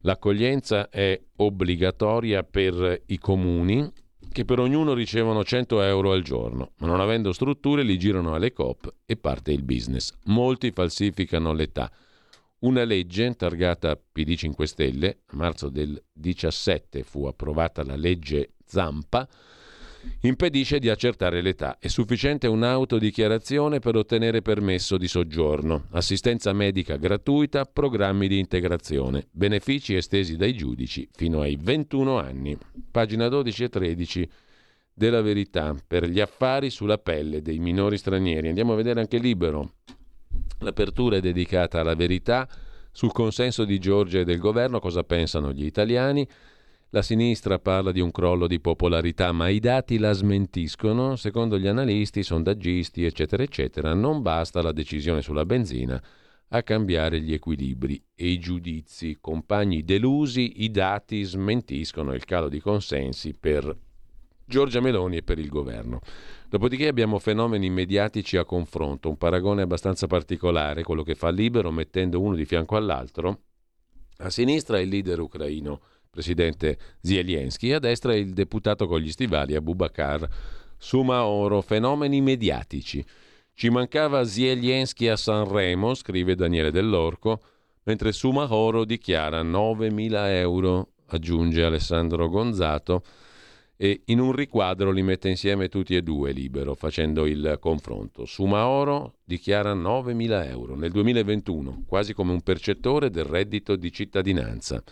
L'accoglienza 0.00 0.88
è 0.88 1.20
obbligatoria 1.36 2.42
per 2.42 3.02
i 3.06 3.18
comuni 3.18 3.88
che 4.32 4.44
per 4.44 4.58
ognuno 4.60 4.94
ricevono 4.94 5.44
100 5.44 5.82
euro 5.82 6.12
al 6.12 6.22
giorno, 6.22 6.72
ma 6.78 6.86
non 6.86 7.00
avendo 7.00 7.32
strutture 7.32 7.82
li 7.82 7.98
girano 7.98 8.34
alle 8.34 8.52
COP 8.52 8.94
e 9.04 9.16
parte 9.16 9.52
il 9.52 9.62
business. 9.62 10.14
Molti 10.26 10.70
falsificano 10.70 11.52
l'età. 11.52 11.90
Una 12.60 12.84
legge 12.84 13.34
targata 13.34 13.96
PD 13.96 14.36
5 14.36 14.66
Stelle, 14.66 15.22
a 15.26 15.36
marzo 15.36 15.68
del 15.68 16.00
17 16.12 17.02
fu 17.02 17.26
approvata 17.26 17.84
la 17.84 17.96
legge 17.96 18.52
Zampa, 18.70 19.28
impedisce 20.20 20.78
di 20.78 20.88
accertare 20.88 21.40
l'età. 21.40 21.78
È 21.78 21.88
sufficiente 21.88 22.46
un'autodichiarazione 22.46 23.80
per 23.80 23.96
ottenere 23.96 24.42
permesso 24.42 24.96
di 24.96 25.08
soggiorno, 25.08 25.86
assistenza 25.90 26.52
medica 26.52 26.96
gratuita, 26.96 27.64
programmi 27.64 28.28
di 28.28 28.38
integrazione, 28.38 29.26
benefici 29.30 29.94
estesi 29.96 30.36
dai 30.36 30.54
giudici 30.54 31.08
fino 31.12 31.40
ai 31.40 31.58
21 31.60 32.18
anni. 32.18 32.56
Pagina 32.90 33.28
12 33.28 33.64
e 33.64 33.68
13 33.68 34.28
della 34.94 35.22
verità 35.22 35.74
per 35.86 36.06
gli 36.08 36.20
affari 36.20 36.70
sulla 36.70 36.98
pelle 36.98 37.42
dei 37.42 37.58
minori 37.58 37.98
stranieri. 37.98 38.48
Andiamo 38.48 38.74
a 38.74 38.76
vedere 38.76 39.00
anche 39.00 39.18
Libero. 39.18 39.74
L'apertura 40.60 41.16
è 41.16 41.20
dedicata 41.20 41.80
alla 41.80 41.94
verità 41.94 42.46
sul 42.92 43.12
consenso 43.12 43.64
di 43.64 43.78
Giorgia 43.78 44.18
e 44.18 44.24
del 44.24 44.38
governo, 44.38 44.80
cosa 44.80 45.02
pensano 45.04 45.52
gli 45.52 45.64
italiani. 45.64 46.26
La 46.92 47.02
sinistra 47.02 47.60
parla 47.60 47.92
di 47.92 48.00
un 48.00 48.10
crollo 48.10 48.48
di 48.48 48.58
popolarità, 48.58 49.30
ma 49.30 49.48
i 49.48 49.60
dati 49.60 49.96
la 49.96 50.10
smentiscono. 50.10 51.14
Secondo 51.14 51.56
gli 51.56 51.68
analisti, 51.68 52.24
sondaggisti, 52.24 53.04
eccetera, 53.04 53.44
eccetera, 53.44 53.94
non 53.94 54.22
basta 54.22 54.60
la 54.60 54.72
decisione 54.72 55.22
sulla 55.22 55.46
benzina 55.46 56.02
a 56.48 56.62
cambiare 56.64 57.20
gli 57.20 57.32
equilibri 57.32 58.02
e 58.12 58.26
i 58.26 58.40
giudizi. 58.40 59.18
Compagni 59.20 59.84
delusi, 59.84 60.64
i 60.64 60.72
dati 60.72 61.22
smentiscono 61.22 62.12
il 62.12 62.24
calo 62.24 62.48
di 62.48 62.58
consensi 62.58 63.34
per 63.34 63.72
Giorgia 64.44 64.80
Meloni 64.80 65.18
e 65.18 65.22
per 65.22 65.38
il 65.38 65.48
governo. 65.48 66.00
Dopodiché 66.48 66.88
abbiamo 66.88 67.20
fenomeni 67.20 67.70
mediatici 67.70 68.36
a 68.36 68.44
confronto, 68.44 69.08
un 69.08 69.16
paragone 69.16 69.62
abbastanza 69.62 70.08
particolare, 70.08 70.82
quello 70.82 71.04
che 71.04 71.14
fa 71.14 71.30
Libero 71.30 71.70
mettendo 71.70 72.20
uno 72.20 72.34
di 72.34 72.44
fianco 72.44 72.74
all'altro. 72.74 73.42
A 74.22 74.28
sinistra 74.28 74.80
il 74.80 74.88
leader 74.88 75.20
ucraino, 75.20 75.80
presidente 76.10 76.76
Zelensky, 77.00 77.70
a 77.70 77.78
destra 77.78 78.14
il 78.14 78.32
deputato 78.32 78.86
con 78.86 78.98
gli 79.00 79.10
stivali 79.10 79.54
Abubakar 79.54 80.28
Sumaoro, 80.76 81.60
fenomeni 81.62 82.20
mediatici. 82.20 83.04
Ci 83.54 83.68
mancava 83.70 84.24
Zelensky 84.24 85.06
a 85.06 85.16
Sanremo, 85.16 85.94
scrive 85.94 86.34
Daniele 86.34 86.70
Dell'Orco, 86.70 87.40
mentre 87.84 88.12
Sumaoro 88.12 88.84
dichiara 88.84 89.42
9.000 89.42 90.26
euro, 90.36 90.92
aggiunge 91.06 91.62
Alessandro 91.62 92.28
Gonzato 92.28 93.02
e 93.76 94.02
in 94.06 94.20
un 94.20 94.32
riquadro 94.32 94.90
li 94.90 95.02
mette 95.02 95.28
insieme 95.28 95.68
tutti 95.68 95.94
e 95.94 96.02
due 96.02 96.32
libero 96.32 96.74
facendo 96.74 97.26
il 97.26 97.56
confronto. 97.60 98.24
Sumaoro 98.24 99.14
dichiara 99.24 99.74
9.000 99.74 100.48
euro 100.48 100.74
nel 100.74 100.90
2021, 100.90 101.84
quasi 101.86 102.14
come 102.14 102.32
un 102.32 102.40
percettore 102.42 103.10
del 103.10 103.24
reddito 103.24 103.76
di 103.76 103.92
cittadinanza. 103.92 104.82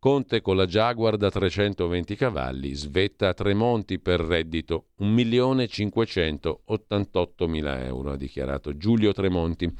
Conte 0.00 0.40
con 0.40 0.56
la 0.56 0.64
Jaguar 0.64 1.18
da 1.18 1.30
320 1.30 2.16
cavalli, 2.16 2.72
svetta 2.72 3.28
a 3.28 3.34
Tremonti 3.34 3.98
per 3.98 4.20
reddito 4.20 4.86
1.588.000 5.00 7.84
euro, 7.84 8.12
ha 8.12 8.16
dichiarato 8.16 8.78
Giulio 8.78 9.12
Tremonti. 9.12 9.70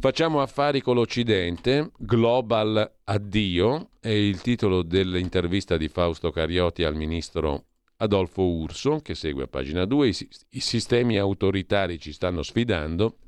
Facciamo 0.00 0.40
affari 0.40 0.80
con 0.80 0.94
l'Occidente, 0.94 1.90
Global 1.98 3.00
Addio, 3.04 3.90
è 4.00 4.08
il 4.08 4.40
titolo 4.40 4.82
dell'intervista 4.82 5.76
di 5.76 5.88
Fausto 5.88 6.30
Cariotti 6.30 6.82
al 6.82 6.96
ministro 6.96 7.64
Adolfo 7.98 8.42
Urso, 8.42 9.00
che 9.00 9.14
segue 9.14 9.42
a 9.42 9.48
pagina 9.48 9.84
2. 9.84 10.08
I, 10.08 10.16
I 10.52 10.60
sistemi 10.60 11.18
autoritari 11.18 11.98
ci 11.98 12.14
stanno 12.14 12.42
sfidando. 12.42 13.18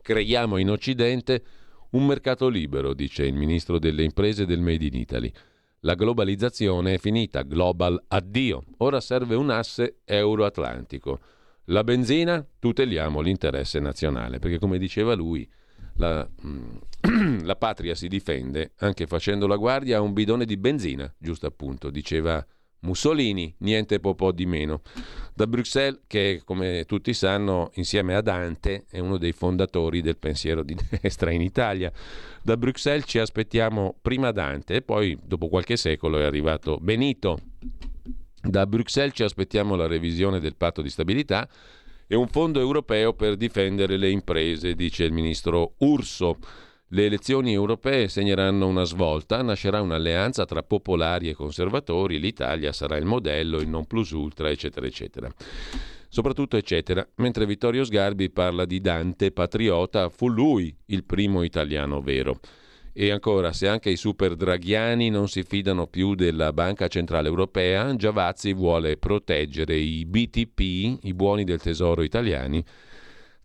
Creiamo 0.00 0.58
in 0.58 0.70
Occidente 0.70 1.42
un 1.90 2.06
mercato 2.06 2.48
libero, 2.48 2.94
dice 2.94 3.24
il 3.24 3.34
ministro 3.34 3.78
delle 3.78 4.02
imprese 4.02 4.44
del 4.44 4.60
Made 4.60 4.84
in 4.84 4.94
Italy. 4.94 5.32
La 5.80 5.94
globalizzazione 5.94 6.94
è 6.94 6.98
finita, 6.98 7.42
global 7.42 8.02
addio. 8.08 8.64
Ora 8.78 9.00
serve 9.00 9.36
un 9.36 9.50
asse 9.50 9.98
euroatlantico. 10.04 11.20
La 11.66 11.84
benzina, 11.84 12.44
tuteliamo 12.58 13.20
l'interesse 13.20 13.78
nazionale, 13.78 14.38
perché 14.38 14.58
come 14.58 14.78
diceva 14.78 15.14
lui, 15.14 15.48
la, 15.96 16.28
mm, 16.46 17.40
la 17.44 17.56
patria 17.56 17.94
si 17.94 18.08
difende 18.08 18.72
anche 18.78 19.06
facendo 19.06 19.46
la 19.46 19.56
guardia 19.56 19.98
a 19.98 20.00
un 20.00 20.12
bidone 20.12 20.44
di 20.44 20.56
benzina, 20.56 21.12
giusto 21.16 21.46
appunto, 21.46 21.90
diceva 21.90 22.44
Mussolini, 22.80 23.52
niente 23.58 23.98
po' 24.00 24.14
po' 24.14 24.32
di 24.32 24.46
meno. 24.46 24.82
Da 25.34 25.46
Bruxelles, 25.46 26.00
che 26.06 26.42
come 26.44 26.84
tutti 26.86 27.12
sanno, 27.14 27.70
insieme 27.74 28.14
a 28.14 28.20
Dante, 28.20 28.86
è 28.90 28.98
uno 28.98 29.18
dei 29.18 29.32
fondatori 29.32 30.00
del 30.00 30.16
pensiero 30.16 30.62
di 30.62 30.76
destra 31.00 31.30
in 31.30 31.42
Italia. 31.42 31.92
Da 32.42 32.56
Bruxelles 32.56 33.04
ci 33.06 33.18
aspettiamo 33.18 33.96
prima 34.00 34.30
Dante 34.30 34.76
e 34.76 34.82
poi, 34.82 35.18
dopo 35.22 35.48
qualche 35.48 35.76
secolo, 35.76 36.18
è 36.18 36.24
arrivato 36.24 36.78
Benito. 36.80 37.38
Da 38.40 38.66
Bruxelles 38.66 39.14
ci 39.14 39.24
aspettiamo 39.24 39.74
la 39.74 39.86
revisione 39.86 40.40
del 40.40 40.54
patto 40.56 40.82
di 40.82 40.90
stabilità 40.90 41.48
e 42.06 42.16
un 42.16 42.28
fondo 42.28 42.58
europeo 42.58 43.12
per 43.12 43.36
difendere 43.36 43.96
le 43.96 44.10
imprese, 44.10 44.74
dice 44.74 45.04
il 45.04 45.12
ministro 45.12 45.74
Urso. 45.78 46.38
Le 46.90 47.04
elezioni 47.04 47.52
europee 47.52 48.08
segneranno 48.08 48.66
una 48.66 48.84
svolta, 48.84 49.42
nascerà 49.42 49.82
un'alleanza 49.82 50.46
tra 50.46 50.62
popolari 50.62 51.28
e 51.28 51.34
conservatori, 51.34 52.18
l'Italia 52.18 52.72
sarà 52.72 52.96
il 52.96 53.04
modello, 53.04 53.58
il 53.58 53.68
non 53.68 53.84
plus 53.86 54.12
ultra, 54.12 54.48
eccetera, 54.48 54.86
eccetera. 54.86 55.30
Soprattutto 56.08 56.56
eccetera. 56.56 57.06
Mentre 57.16 57.44
Vittorio 57.44 57.84
Sgarbi 57.84 58.30
parla 58.30 58.64
di 58.64 58.80
Dante 58.80 59.32
patriota, 59.32 60.08
fu 60.08 60.28
lui 60.28 60.74
il 60.86 61.04
primo 61.04 61.42
italiano 61.42 62.00
vero. 62.00 62.40
E 62.94 63.10
ancora, 63.10 63.52
se 63.52 63.68
anche 63.68 63.90
i 63.90 63.96
super 63.96 64.34
draghiani 64.34 65.10
non 65.10 65.28
si 65.28 65.42
fidano 65.42 65.88
più 65.88 66.14
della 66.14 66.54
Banca 66.54 66.88
Centrale 66.88 67.28
Europea, 67.28 67.94
Giavazzi 67.96 68.54
vuole 68.54 68.96
proteggere 68.96 69.76
i 69.76 70.06
BTP, 70.06 71.04
i 71.04 71.12
buoni 71.12 71.44
del 71.44 71.60
tesoro 71.60 72.02
italiani, 72.02 72.64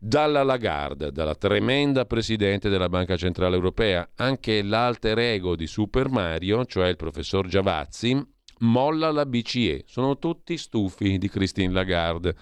dalla 0.06 0.44
Lagarde, 0.44 1.14
dalla 1.14 1.34
tremenda 1.34 2.04
presidente 2.04 2.68
della 2.68 2.90
Banca 2.90 3.16
Centrale 3.16 3.56
Europea. 3.56 4.10
Anche 4.16 4.62
l'alter 4.62 5.18
ego 5.18 5.56
di 5.56 5.66
Super 5.66 6.10
Mario, 6.10 6.66
cioè 6.66 6.90
il 6.90 6.98
professor 6.98 7.48
Giavazzi, 7.48 8.22
molla 8.60 9.12
la 9.12 9.26
BCE. 9.26 9.84
Sono 9.88 10.20
tutti 10.20 10.58
stufi 10.58 11.18
di 11.18 11.30
Christine 11.30 11.72
Lagarde. 11.72 12.36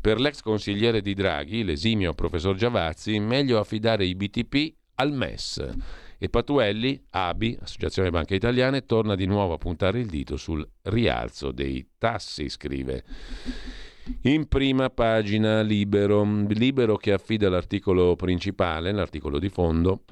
Per 0.00 0.20
l'ex 0.20 0.42
consigliere 0.42 1.00
di 1.00 1.14
Draghi, 1.14 1.64
l'esimio 1.64 2.14
professor 2.14 2.54
Giavazzi, 2.54 3.18
meglio 3.18 3.58
affidare 3.58 4.04
i 4.04 4.14
BTP 4.14 4.72
al 4.94 5.12
MES. 5.12 5.70
E 6.18 6.28
Patuelli, 6.28 7.04
ABI, 7.10 7.58
Associazione 7.60 8.10
Banche 8.10 8.36
Italiane, 8.36 8.86
torna 8.86 9.16
di 9.16 9.26
nuovo 9.26 9.54
a 9.54 9.58
puntare 9.58 9.98
il 9.98 10.06
dito 10.06 10.36
sul 10.36 10.66
rialzo 10.82 11.50
dei 11.50 11.84
tassi, 11.98 12.48
scrive. 12.48 13.02
In 14.22 14.48
prima 14.48 14.90
pagina 14.90 15.60
Libero, 15.60 16.24
Libero 16.48 16.96
che 16.96 17.12
affida 17.12 17.48
l'articolo 17.48 18.16
principale, 18.16 18.90
l'articolo 18.92 19.38
di 19.38 19.48
fondo, 19.48 20.04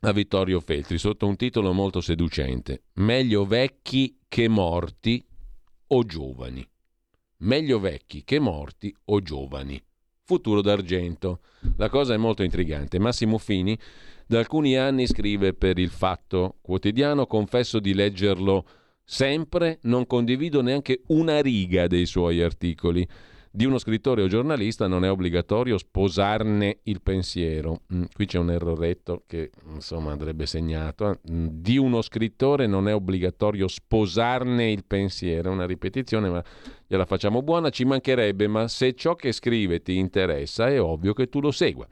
a 0.00 0.12
Vittorio 0.12 0.60
Feltri 0.60 0.98
sotto 0.98 1.26
un 1.26 1.36
titolo 1.36 1.72
molto 1.72 2.00
seducente. 2.00 2.84
Meglio 2.94 3.44
vecchi 3.44 4.18
che 4.28 4.46
morti 4.46 5.24
o 5.88 6.04
giovani. 6.04 6.66
Meglio 7.38 7.80
vecchi 7.80 8.22
che 8.22 8.38
morti 8.38 8.94
o 9.06 9.20
giovani. 9.20 9.80
Futuro 10.22 10.62
d'argento. 10.62 11.40
La 11.76 11.88
cosa 11.88 12.14
è 12.14 12.16
molto 12.16 12.42
intrigante. 12.42 12.98
Massimo 12.98 13.38
Fini 13.38 13.76
da 14.26 14.38
alcuni 14.38 14.76
anni 14.76 15.06
scrive 15.06 15.54
per 15.54 15.78
il 15.78 15.90
Fatto 15.90 16.58
Quotidiano, 16.60 17.26
confesso 17.26 17.80
di 17.80 17.94
leggerlo 17.94 18.64
sempre, 19.10 19.78
non 19.82 20.06
condivido 20.06 20.60
neanche 20.60 21.00
una 21.06 21.40
riga 21.40 21.86
dei 21.86 22.04
suoi 22.04 22.42
articoli. 22.42 23.08
Di 23.50 23.64
uno 23.64 23.78
scrittore 23.78 24.22
o 24.22 24.28
giornalista 24.28 24.86
non 24.86 25.06
è 25.06 25.10
obbligatorio 25.10 25.78
sposarne 25.78 26.80
il 26.82 27.00
pensiero. 27.00 27.80
Mm, 27.92 28.04
qui 28.12 28.26
c'è 28.26 28.38
un 28.38 28.50
erroretto 28.50 29.22
che 29.26 29.50
insomma 29.72 30.12
andrebbe 30.12 30.44
segnato. 30.44 31.20
Mm, 31.30 31.46
di 31.50 31.78
uno 31.78 32.02
scrittore 32.02 32.66
non 32.66 32.86
è 32.86 32.94
obbligatorio 32.94 33.66
sposarne 33.66 34.70
il 34.70 34.84
pensiero. 34.86 35.50
È 35.50 35.52
una 35.54 35.66
ripetizione, 35.66 36.28
ma 36.28 36.44
gliela 36.86 37.06
facciamo 37.06 37.40
buona. 37.42 37.70
Ci 37.70 37.86
mancherebbe, 37.86 38.46
ma 38.46 38.68
se 38.68 38.92
ciò 38.92 39.16
che 39.16 39.32
scrive 39.32 39.80
ti 39.80 39.96
interessa, 39.96 40.68
è 40.68 40.78
ovvio 40.80 41.14
che 41.14 41.30
tu 41.30 41.40
lo 41.40 41.50
segua. 41.50 41.88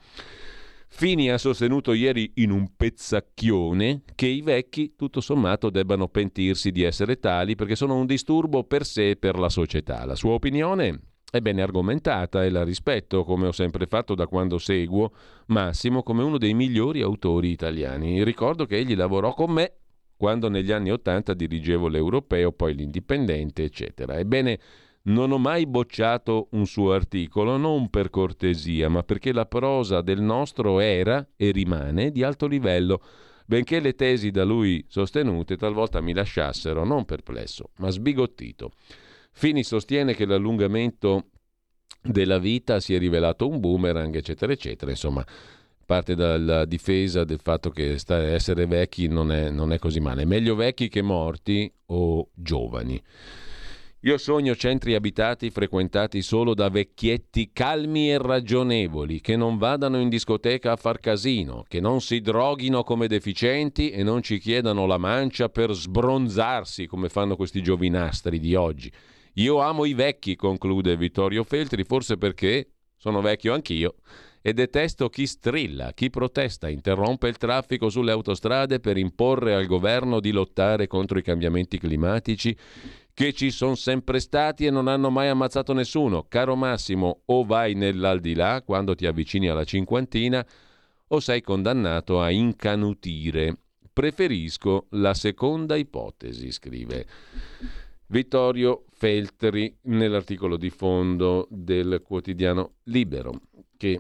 Fini 0.99 1.30
ha 1.30 1.36
sostenuto 1.36 1.92
ieri 1.92 2.32
in 2.36 2.51
un 2.51 2.70
pezzacchione 2.74 4.01
che 4.14 4.28
i 4.28 4.40
vecchi, 4.40 4.94
tutto 4.97 5.20
sommato, 5.20 5.68
debbano 5.68 6.09
pentirsi 6.09 6.72
di 6.72 6.84
essere 6.84 7.18
tali 7.18 7.55
perché 7.55 7.76
sono 7.76 7.97
un 7.97 8.07
disturbo 8.07 8.64
per 8.64 8.86
sé 8.86 9.11
e 9.11 9.16
per 9.16 9.38
la 9.38 9.51
società. 9.51 10.07
La 10.07 10.14
sua 10.14 10.32
opinione 10.32 10.99
è 11.30 11.40
bene 11.40 11.61
argomentata 11.61 12.47
e 12.47 12.49
la 12.49 12.64
rispetto, 12.64 13.24
come 13.24 13.47
ho 13.47 13.53
sempre 13.53 13.84
fatto 13.84 14.14
da 14.14 14.26
quando 14.26 14.57
seguo 14.57 15.12
Massimo 15.49 16.03
come 16.03 16.22
uno 16.22 16.38
dei 16.38 16.55
migliori 16.55 17.03
autori 17.03 17.51
italiani. 17.51 18.24
Ricordo 18.24 18.64
che 18.64 18.78
egli 18.78 18.97
lavorò 18.97 19.34
con 19.34 19.51
me 19.51 19.72
quando 20.16 20.49
negli 20.49 20.72
anni 20.72 20.90
Ottanta 20.90 21.34
dirigevo 21.34 21.88
l'Europeo, 21.88 22.53
poi 22.53 22.74
l'Indipendente, 22.74 23.64
eccetera. 23.64 24.16
Ebbene, 24.18 24.59
non 25.07 25.30
ho 25.32 25.38
mai 25.38 25.66
bocciato 25.66 26.48
un 26.52 26.66
suo 26.66 26.92
articolo, 26.92 27.57
non 27.57 27.90
per 27.90 28.11
cortesia, 28.11 28.88
ma 28.88 29.02
perché 29.02 29.32
la 29.32 29.46
prosa 29.46 30.00
del 30.00 30.20
nostro 30.20 30.80
era 30.80 31.26
e 31.36 31.50
rimane 31.50 32.11
di 32.11 32.22
alto 32.22 32.46
livello, 32.46 33.00
benché 33.46 33.80
le 33.80 33.94
tesi 33.94 34.30
da 34.30 34.44
lui 34.44 34.84
sostenute 34.88 35.57
talvolta 35.57 36.00
mi 36.00 36.12
lasciassero 36.12 36.84
non 36.84 37.04
perplesso, 37.04 37.70
ma 37.78 37.90
sbigottito. 37.90 38.72
Fini 39.32 39.62
sostiene 39.62 40.14
che 40.14 40.24
l'allungamento 40.24 41.26
della 42.02 42.38
vita 42.38 42.80
si 42.80 42.94
è 42.94 42.98
rivelato 42.98 43.46
un 43.46 43.61
boomerang, 43.61 44.14
eccetera, 44.16 44.52
eccetera. 44.52 44.90
Insomma, 44.90 45.24
parte 45.84 46.14
dalla 46.14 46.64
difesa 46.64 47.22
del 47.24 47.40
fatto 47.40 47.70
che 47.70 47.96
essere 48.09 48.66
vecchi 48.66 49.09
non 49.09 49.30
è, 49.30 49.50
non 49.50 49.72
è 49.72 49.78
così 49.78 50.00
male. 50.00 50.24
Meglio 50.24 50.54
vecchi 50.54 50.88
che 50.88 51.02
morti 51.02 51.70
o 51.86 52.30
giovani. 52.34 53.00
Io 54.01 54.18
sogno 54.18 54.55
centri 54.55 54.94
abitati 54.94 55.51
frequentati 55.51 56.20
solo 56.20 56.53
da 56.55 56.68
vecchietti 56.68 57.51
calmi 57.51 58.11
e 58.11 58.18
ragionevoli, 58.18 59.22
che 59.22 59.36
non 59.36 59.57
vadano 59.57 59.99
in 59.99 60.11
discoteca 60.11 60.72
a 60.72 60.76
far 60.76 61.01
casino, 61.01 61.64
che 61.66 61.80
non 61.80 62.03
si 62.03 62.20
droghino 62.20 62.84
come 62.84 63.09
deficienti 63.09 63.90
e 63.90 64.03
non 64.03 64.22
ci 64.22 64.38
chiedano 64.38 64.84
la 64.84 64.99
mancia 64.99 65.49
per 65.49 65.72
sbronzarsi 65.72 66.86
come 66.86 67.09
fanno 67.09 67.36
questi 67.36 67.62
giovinastri 67.62 68.38
di 68.38 68.55
oggi. 68.55 68.92
Io 69.34 69.61
amo 69.61 69.86
i 69.86 69.94
vecchi, 69.94 70.36
conclude 70.36 70.97
Vittorio 70.97 71.42
Feltri, 71.42 71.82
forse 71.84 72.18
perché 72.18 72.72
sono 72.97 73.22
vecchio 73.22 73.55
anch'io 73.55 73.94
e 74.42 74.53
detesto 74.53 75.09
chi 75.09 75.26
strilla, 75.26 75.92
chi 75.92 76.09
protesta, 76.09 76.68
interrompe 76.68 77.26
il 77.26 77.36
traffico 77.36 77.88
sulle 77.88 78.12
autostrade 78.12 78.78
per 78.78 78.97
imporre 78.97 79.55
al 79.55 79.66
governo 79.66 80.20
di 80.20 80.30
lottare 80.30 80.86
contro 80.86 81.18
i 81.18 81.22
cambiamenti 81.22 81.78
climatici 81.78 82.57
che 83.16 83.32
ci 83.32 83.50
sono 83.50 83.76
sempre 83.76 84.20
stati 84.20 84.66
e 84.66 84.70
non 84.70 84.88
hanno 84.88 85.08
mai 85.08 85.28
ammazzato 85.28 85.72
nessuno. 85.72 86.26
Caro 86.28 86.54
Massimo, 86.54 87.22
o 87.24 87.46
vai 87.46 87.72
nell'aldilà 87.72 88.60
quando 88.60 88.94
ti 88.94 89.06
avvicini 89.06 89.48
alla 89.48 89.64
cinquantina, 89.64 90.46
o 91.08 91.18
sei 91.18 91.40
condannato 91.40 92.20
a 92.20 92.30
incanutire. 92.30 93.56
Preferisco 93.90 94.88
la 94.90 95.14
seconda 95.14 95.76
ipotesi, 95.76 96.52
scrive 96.52 97.06
Vittorio 98.08 98.84
Feltri 98.92 99.74
nell'articolo 99.84 100.58
di 100.58 100.68
fondo 100.68 101.46
del 101.48 102.02
quotidiano 102.04 102.74
Libero, 102.82 103.40
che 103.78 103.98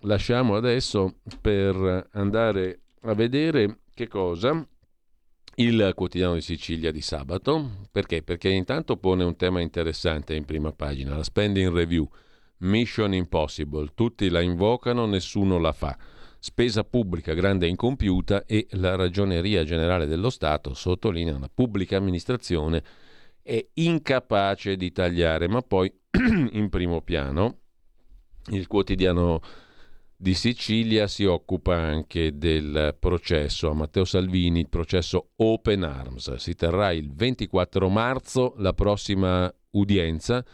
lasciamo 0.00 0.56
adesso 0.56 1.16
per 1.42 2.08
andare 2.12 2.80
a 3.02 3.12
vedere 3.12 3.80
che 3.92 4.08
cosa 4.08 4.66
il 5.60 5.92
quotidiano 5.94 6.34
di 6.34 6.40
Sicilia 6.40 6.90
di 6.90 7.00
sabato. 7.00 7.86
Perché? 7.90 8.22
Perché 8.22 8.48
intanto 8.48 8.96
pone 8.96 9.24
un 9.24 9.36
tema 9.36 9.60
interessante 9.60 10.34
in 10.34 10.44
prima 10.44 10.72
pagina, 10.72 11.16
la 11.16 11.22
spending 11.22 11.72
review. 11.72 12.08
Mission 12.58 13.14
Impossible, 13.14 13.90
tutti 13.94 14.28
la 14.28 14.40
invocano, 14.40 15.06
nessuno 15.06 15.58
la 15.58 15.72
fa. 15.72 15.96
Spesa 16.40 16.84
pubblica 16.84 17.34
grande 17.34 17.66
e 17.66 17.68
incompiuta 17.68 18.44
e 18.46 18.66
la 18.72 18.96
Ragioneria 18.96 19.64
Generale 19.64 20.06
dello 20.06 20.30
Stato 20.30 20.74
sottolinea 20.74 21.38
la 21.38 21.50
pubblica 21.52 21.96
amministrazione 21.96 22.82
è 23.42 23.64
incapace 23.74 24.76
di 24.76 24.92
tagliare, 24.92 25.48
ma 25.48 25.62
poi 25.62 25.92
in 26.52 26.68
primo 26.68 27.00
piano 27.00 27.58
il 28.50 28.66
quotidiano 28.66 29.40
di 30.20 30.34
Sicilia 30.34 31.06
si 31.06 31.24
occupa 31.24 31.76
anche 31.76 32.36
del 32.36 32.96
processo 32.98 33.70
a 33.70 33.72
Matteo 33.72 34.04
Salvini, 34.04 34.58
il 34.58 34.68
processo 34.68 35.28
Open 35.36 35.84
Arms. 35.84 36.34
Si 36.34 36.56
terrà 36.56 36.90
il 36.90 37.14
24 37.14 37.88
marzo 37.88 38.54
la 38.56 38.72
prossima 38.72 39.52
udienza 39.70 40.44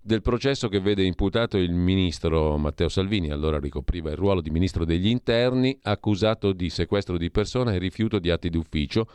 del 0.00 0.22
processo 0.22 0.68
che 0.68 0.80
vede 0.80 1.04
imputato 1.04 1.56
il 1.56 1.72
ministro 1.72 2.56
Matteo 2.56 2.88
Salvini, 2.88 3.30
allora 3.30 3.60
ricopriva 3.60 4.10
il 4.10 4.16
ruolo 4.16 4.40
di 4.40 4.50
ministro 4.50 4.84
degli 4.84 5.06
interni, 5.06 5.78
accusato 5.82 6.52
di 6.52 6.68
sequestro 6.68 7.16
di 7.16 7.30
persona 7.30 7.72
e 7.72 7.78
rifiuto 7.78 8.18
di 8.18 8.28
atti 8.28 8.50
d'ufficio 8.50 9.06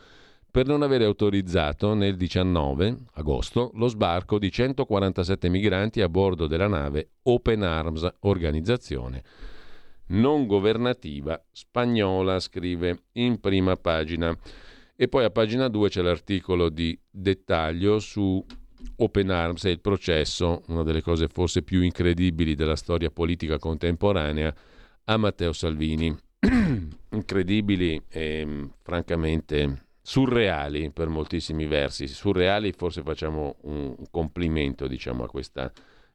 per 0.50 0.64
non 0.66 0.80
avere 0.80 1.04
autorizzato 1.04 1.92
nel 1.92 2.16
19 2.16 2.96
agosto 3.16 3.72
lo 3.74 3.88
sbarco 3.88 4.38
di 4.38 4.50
147 4.50 5.50
migranti 5.50 6.00
a 6.00 6.08
bordo 6.08 6.46
della 6.46 6.66
nave 6.66 7.10
Open 7.24 7.62
Arms, 7.62 8.10
organizzazione 8.20 9.22
non 10.08 10.46
governativa 10.46 11.42
spagnola, 11.50 12.38
scrive 12.40 13.04
in 13.12 13.40
prima 13.40 13.76
pagina. 13.76 14.36
E 14.96 15.08
poi 15.08 15.24
a 15.24 15.30
pagina 15.30 15.68
2 15.68 15.88
c'è 15.88 16.02
l'articolo 16.02 16.68
di 16.68 16.98
dettaglio 17.08 17.98
su 17.98 18.44
Open 18.96 19.30
Arms 19.30 19.64
e 19.64 19.70
il 19.70 19.80
processo, 19.80 20.62
una 20.68 20.82
delle 20.82 21.02
cose 21.02 21.28
forse 21.28 21.62
più 21.62 21.82
incredibili 21.82 22.54
della 22.54 22.76
storia 22.76 23.10
politica 23.10 23.58
contemporanea, 23.58 24.54
a 25.04 25.16
Matteo 25.16 25.52
Salvini. 25.52 26.16
Incredibili 27.10 28.00
e 28.08 28.68
francamente 28.82 29.86
surreali 30.02 30.90
per 30.90 31.08
moltissimi 31.08 31.66
versi. 31.66 32.06
Surreali 32.06 32.72
forse 32.72 33.02
facciamo 33.02 33.56
un 33.62 33.94
complimento 34.10 34.86
diciamo, 34.86 35.24
a 35.24 35.28
questa 35.28 35.70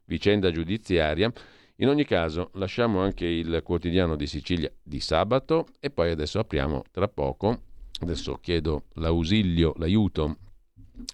vicenda 0.06 0.50
giudiziaria 0.50 1.32
in 1.76 1.88
ogni 1.88 2.04
caso, 2.04 2.50
lasciamo 2.54 3.00
anche 3.00 3.26
il 3.26 3.60
quotidiano 3.64 4.14
di 4.14 4.26
Sicilia 4.26 4.70
di 4.82 5.00
sabato 5.00 5.66
e 5.80 5.90
poi 5.90 6.10
adesso 6.10 6.38
apriamo 6.38 6.84
tra 6.90 7.08
poco. 7.08 7.62
Adesso 8.00 8.38
chiedo 8.40 8.84
l'ausilio, 8.94 9.72
l'aiuto 9.78 10.36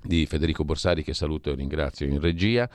di 0.02 0.26
Federico 0.26 0.64
Borsari 0.64 1.02
che 1.02 1.14
saluto 1.14 1.50
e 1.50 1.54
ringrazio 1.54 2.06
in 2.06 2.20
regia. 2.20 2.68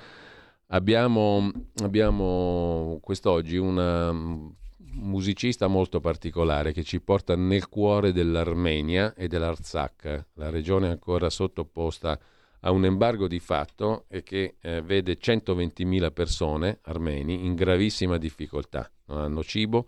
Abbiamo, 0.67 1.51
abbiamo 1.83 2.99
quest'oggi 3.01 3.57
una 3.57 4.11
musicista 4.95 5.67
molto 5.67 5.99
particolare 5.99 6.71
che 6.71 6.83
ci 6.83 7.01
porta 7.01 7.35
nel 7.35 7.67
cuore 7.67 8.11
dell'Armenia 8.11 9.13
e 9.13 9.27
dell'Artsakh, 9.27 10.27
la 10.33 10.49
regione 10.49 10.89
ancora 10.89 11.29
sottoposta 11.29 12.11
a 12.11 12.19
a 12.65 12.71
un 12.71 12.83
embargo 12.83 13.27
di 13.27 13.39
fatto 13.39 14.05
e 14.07 14.23
che 14.23 14.55
eh, 14.59 14.81
vede 14.81 15.17
120.000 15.17 16.11
persone 16.11 16.79
armeni 16.83 17.45
in 17.45 17.53
gravissima 17.53 18.17
difficoltà. 18.17 18.91
Non 19.05 19.19
hanno 19.19 19.43
cibo, 19.43 19.87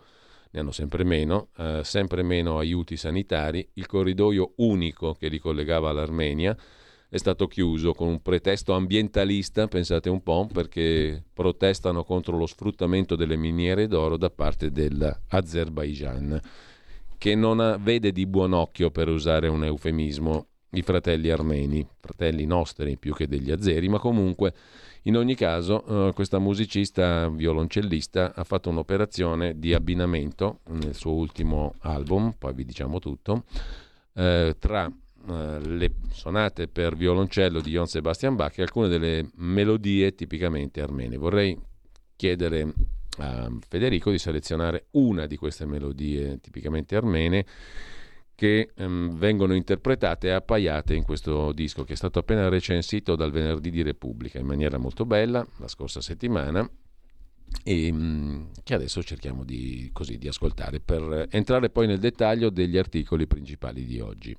ne 0.51 0.59
hanno 0.59 0.71
sempre 0.71 1.03
meno, 1.03 1.49
eh, 1.57 1.81
sempre 1.83 2.21
meno 2.21 2.59
aiuti 2.59 2.95
sanitari. 2.95 3.67
Il 3.73 3.87
corridoio 3.87 4.53
unico 4.57 5.15
che 5.15 5.27
li 5.27 5.39
collegava 5.39 5.89
all'Armenia 5.89 6.55
è 7.09 7.17
stato 7.17 7.47
chiuso 7.47 7.93
con 7.93 8.09
un 8.09 8.21
pretesto 8.21 8.73
ambientalista, 8.73 9.67
pensate 9.67 10.09
un 10.09 10.21
po', 10.21 10.47
perché 10.51 11.23
protestano 11.33 12.03
contro 12.03 12.37
lo 12.37 12.45
sfruttamento 12.45 13.15
delle 13.15 13.37
miniere 13.37 13.87
d'oro 13.87 14.17
da 14.17 14.29
parte 14.29 14.71
dell'Azerbaijan, 14.71 16.39
che 17.17 17.33
non 17.33 17.59
ha, 17.59 17.77
vede 17.77 18.11
di 18.11 18.27
buon 18.27 18.53
occhio, 18.53 18.91
per 18.91 19.07
usare 19.07 19.47
un 19.47 19.63
eufemismo, 19.63 20.49
i 20.71 20.81
fratelli 20.81 21.29
armeni, 21.29 21.85
fratelli 21.99 22.45
nostri 22.45 22.97
più 22.97 23.13
che 23.13 23.27
degli 23.27 23.51
azeri, 23.51 23.87
ma 23.87 23.99
comunque 23.99 24.53
in 25.03 25.15
ogni 25.15 25.35
caso 25.35 26.07
eh, 26.09 26.13
questa 26.13 26.39
musicista 26.39 27.29
violoncellista 27.29 28.33
ha 28.35 28.43
fatto 28.43 28.69
un'operazione 28.69 29.57
di 29.57 29.73
abbinamento 29.73 30.59
nel 30.69 30.93
suo 30.93 31.13
ultimo 31.13 31.75
album, 31.79 32.33
poi 32.37 32.53
vi 32.53 32.65
diciamo 32.65 32.99
tutto, 32.99 33.45
eh, 34.13 34.55
tra 34.59 34.85
eh, 35.29 35.59
le 35.59 35.91
sonate 36.11 36.67
per 36.67 36.95
violoncello 36.95 37.61
di 37.61 37.71
Johann 37.71 37.85
Sebastian 37.85 38.35
Bach 38.35 38.57
e 38.57 38.63
alcune 38.63 38.89
delle 38.89 39.29
melodie 39.35 40.13
tipicamente 40.15 40.81
armene. 40.81 41.15
Vorrei 41.15 41.57
chiedere 42.15 42.73
a 43.19 43.49
Federico 43.67 44.11
di 44.11 44.17
selezionare 44.17 44.87
una 44.91 45.25
di 45.25 45.37
queste 45.37 45.65
melodie 45.65 46.39
tipicamente 46.39 46.95
armene 46.95 47.45
che 48.37 48.69
ehm, 48.75 49.17
vengono 49.17 49.55
interpretate 49.55 50.27
e 50.27 50.31
appaiate 50.31 50.93
in 50.93 51.01
questo 51.01 51.51
disco 51.53 51.83
che 51.83 51.93
è 51.93 51.95
stato 51.95 52.19
appena 52.19 52.49
recensito 52.49 53.15
dal 53.15 53.31
Venerdì 53.31 53.71
di 53.71 53.81
Repubblica 53.81 54.37
in 54.37 54.45
maniera 54.45 54.77
molto 54.77 55.05
bella 55.05 55.43
la 55.57 55.67
scorsa 55.67 56.01
settimana 56.01 56.69
e 57.63 57.87
ehm, 57.87 58.51
che 58.61 58.75
adesso 58.75 59.01
cerchiamo 59.01 59.43
di, 59.43 59.89
così, 59.91 60.19
di 60.19 60.27
ascoltare 60.27 60.79
per 60.79 61.25
entrare 61.31 61.71
poi 61.71 61.87
nel 61.87 61.97
dettaglio 61.97 62.51
degli 62.51 62.77
articoli 62.77 63.25
principali 63.25 63.83
di 63.85 63.99
oggi. 63.99 64.37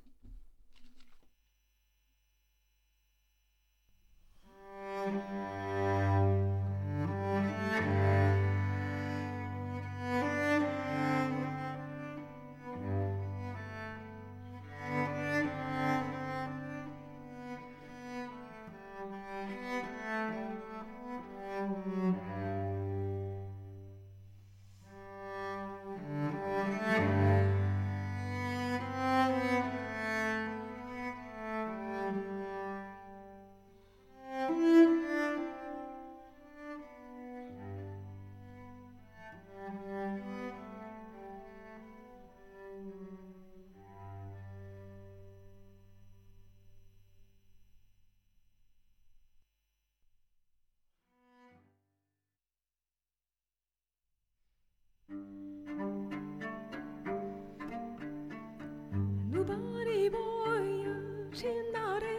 Nobody 59.32 60.10
boy, 60.12 60.84
shindare, 61.32 62.18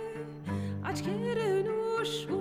açkere 0.83 1.65
nuş 1.65 2.38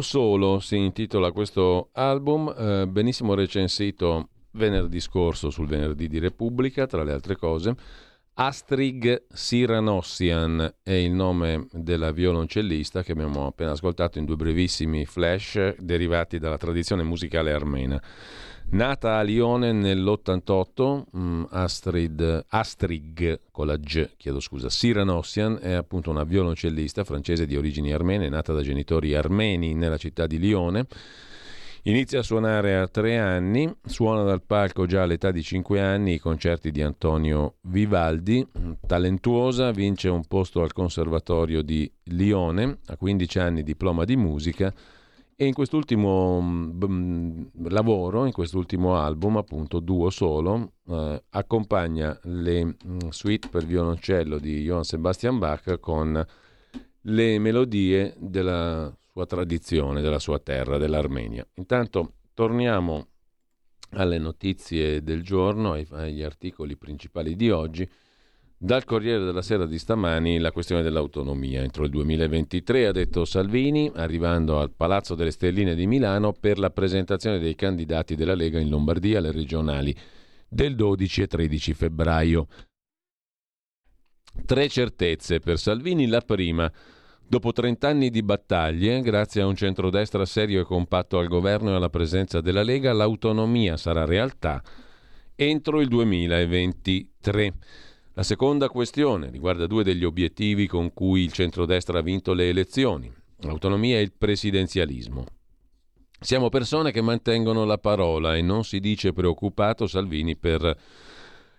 solo 0.00 0.60
si 0.60 0.76
intitola 0.76 1.32
questo 1.32 1.88
album, 1.92 2.54
eh, 2.56 2.86
benissimo 2.86 3.34
recensito 3.34 4.28
venerdì 4.52 5.00
scorso 5.00 5.50
sul 5.50 5.66
venerdì 5.66 6.08
di 6.08 6.18
Repubblica, 6.18 6.86
tra 6.86 7.02
le 7.02 7.12
altre 7.12 7.36
cose. 7.36 7.74
Astrig 8.36 9.26
Siranossian 9.32 10.74
è 10.82 10.92
il 10.92 11.12
nome 11.12 11.68
della 11.70 12.10
violoncellista 12.10 13.04
che 13.04 13.12
abbiamo 13.12 13.46
appena 13.46 13.70
ascoltato 13.70 14.18
in 14.18 14.24
due 14.24 14.34
brevissimi 14.34 15.06
flash 15.06 15.76
derivati 15.78 16.38
dalla 16.38 16.56
tradizione 16.56 17.04
musicale 17.04 17.52
armena. 17.52 18.02
Nata 18.74 19.18
a 19.18 19.22
Lione 19.22 19.70
nell'88, 19.70 21.02
um, 21.12 21.46
Astrid, 21.48 22.46
Astrig 22.48 23.42
con 23.52 23.68
la 23.68 23.76
G, 23.76 24.16
chiedo 24.16 24.40
scusa, 24.40 24.68
Siranossian 24.68 25.60
è 25.62 25.74
appunto 25.74 26.10
una 26.10 26.24
violoncellista 26.24 27.04
francese 27.04 27.46
di 27.46 27.56
origini 27.56 27.92
armene, 27.92 28.28
nata 28.28 28.52
da 28.52 28.62
genitori 28.62 29.14
armeni 29.14 29.74
nella 29.74 29.96
città 29.96 30.26
di 30.26 30.40
Lione. 30.40 30.86
Inizia 31.82 32.18
a 32.18 32.22
suonare 32.24 32.76
a 32.76 32.88
tre 32.88 33.16
anni, 33.16 33.72
suona 33.84 34.24
dal 34.24 34.42
palco 34.42 34.86
già 34.86 35.02
all'età 35.02 35.30
di 35.30 35.44
cinque 35.44 35.80
anni 35.80 36.14
i 36.14 36.18
concerti 36.18 36.72
di 36.72 36.82
Antonio 36.82 37.58
Vivaldi, 37.60 38.44
talentuosa, 38.84 39.70
vince 39.70 40.08
un 40.08 40.24
posto 40.26 40.62
al 40.62 40.72
Conservatorio 40.72 41.62
di 41.62 41.88
Lione, 42.06 42.78
a 42.86 42.96
15 42.96 43.38
anni 43.38 43.62
diploma 43.62 44.04
di 44.04 44.16
musica 44.16 44.74
e 45.36 45.46
in 45.46 45.52
quest'ultimo 45.52 46.40
b- 46.40 46.86
mm, 46.88 47.42
lavoro, 47.68 48.24
in 48.24 48.32
quest'ultimo 48.32 48.96
album, 48.96 49.36
appunto 49.36 49.80
duo 49.80 50.10
solo, 50.10 50.74
eh, 50.88 51.22
accompagna 51.30 52.18
le 52.24 52.64
mh, 52.64 52.76
mm, 52.86 52.98
suite 53.08 53.48
per 53.48 53.64
violoncello 53.64 54.38
di 54.38 54.62
Johann 54.62 54.82
Sebastian 54.82 55.38
Bach 55.38 55.78
con 55.80 56.24
le 57.06 57.38
melodie 57.38 58.14
della 58.18 58.94
sua 59.10 59.26
tradizione, 59.26 60.00
della 60.00 60.18
sua 60.18 60.38
terra, 60.38 60.78
dell'Armenia. 60.78 61.46
Intanto 61.54 62.14
torniamo 62.32 63.08
alle 63.90 64.18
notizie 64.18 65.02
del 65.02 65.22
giorno, 65.22 65.72
agli 65.72 66.22
articoli 66.22 66.76
principali 66.76 67.36
di 67.36 67.50
oggi. 67.50 67.88
Dal 68.56 68.84
Corriere 68.84 69.24
della 69.24 69.42
Sera 69.42 69.66
di 69.66 69.78
stamani 69.78 70.38
la 70.38 70.52
questione 70.52 70.82
dell'autonomia. 70.82 71.62
Entro 71.62 71.84
il 71.84 71.90
2023, 71.90 72.86
ha 72.86 72.92
detto 72.92 73.24
Salvini, 73.24 73.90
arrivando 73.94 74.58
al 74.58 74.70
Palazzo 74.70 75.14
delle 75.14 75.32
Stelline 75.32 75.74
di 75.74 75.86
Milano 75.86 76.32
per 76.32 76.58
la 76.58 76.70
presentazione 76.70 77.38
dei 77.38 77.54
candidati 77.54 78.14
della 78.14 78.34
Lega 78.34 78.58
in 78.58 78.68
Lombardia 78.70 79.18
alle 79.18 79.32
regionali 79.32 79.94
del 80.48 80.74
12 80.76 81.22
e 81.22 81.26
13 81.26 81.74
febbraio. 81.74 82.46
Tre 84.46 84.68
certezze 84.68 85.40
per 85.40 85.58
Salvini. 85.58 86.06
La 86.06 86.20
prima, 86.20 86.70
dopo 87.26 87.52
30 87.52 87.88
anni 87.88 88.10
di 88.10 88.22
battaglie, 88.22 89.00
grazie 89.02 89.42
a 89.42 89.46
un 89.46 89.56
centrodestra 89.56 90.24
serio 90.24 90.60
e 90.60 90.64
compatto 90.64 91.18
al 91.18 91.28
governo 91.28 91.70
e 91.70 91.74
alla 91.74 91.90
presenza 91.90 92.40
della 92.40 92.62
Lega, 92.62 92.92
l'autonomia 92.92 93.76
sarà 93.76 94.04
realtà 94.04 94.62
entro 95.36 95.80
il 95.80 95.88
2023. 95.88 97.52
La 98.16 98.22
seconda 98.22 98.68
questione 98.68 99.28
riguarda 99.28 99.66
due 99.66 99.82
degli 99.82 100.04
obiettivi 100.04 100.68
con 100.68 100.92
cui 100.92 101.22
il 101.22 101.32
centrodestra 101.32 101.98
ha 101.98 102.02
vinto 102.02 102.32
le 102.32 102.48
elezioni, 102.48 103.12
l'autonomia 103.38 103.98
e 103.98 104.02
il 104.02 104.12
presidenzialismo. 104.16 105.26
Siamo 106.20 106.48
persone 106.48 106.92
che 106.92 107.00
mantengono 107.00 107.64
la 107.64 107.78
parola 107.78 108.36
e 108.36 108.40
non 108.40 108.62
si 108.62 108.78
dice 108.78 109.12
preoccupato 109.12 109.88
Salvini 109.88 110.36
per 110.36 110.78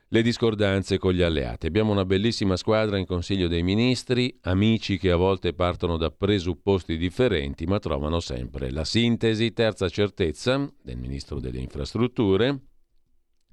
le 0.07 0.21
discordanze 0.21 0.97
con 0.97 1.11
gli 1.11 1.21
alleati. 1.21 1.67
Abbiamo 1.67 1.91
una 1.91 2.05
bellissima 2.05 2.55
squadra 2.55 2.97
in 2.97 3.05
Consiglio 3.05 3.49
dei 3.49 3.61
Ministri, 3.61 4.33
amici 4.43 4.97
che 4.97 5.11
a 5.11 5.17
volte 5.17 5.53
partono 5.53 5.97
da 5.97 6.09
presupposti 6.09 6.95
differenti 6.95 7.65
ma 7.65 7.79
trovano 7.79 8.21
sempre 8.21 8.71
la 8.71 8.85
sintesi. 8.85 9.51
Terza 9.51 9.89
certezza 9.89 10.65
del 10.81 10.95
Ministro 10.95 11.41
delle 11.41 11.59
Infrastrutture, 11.59 12.57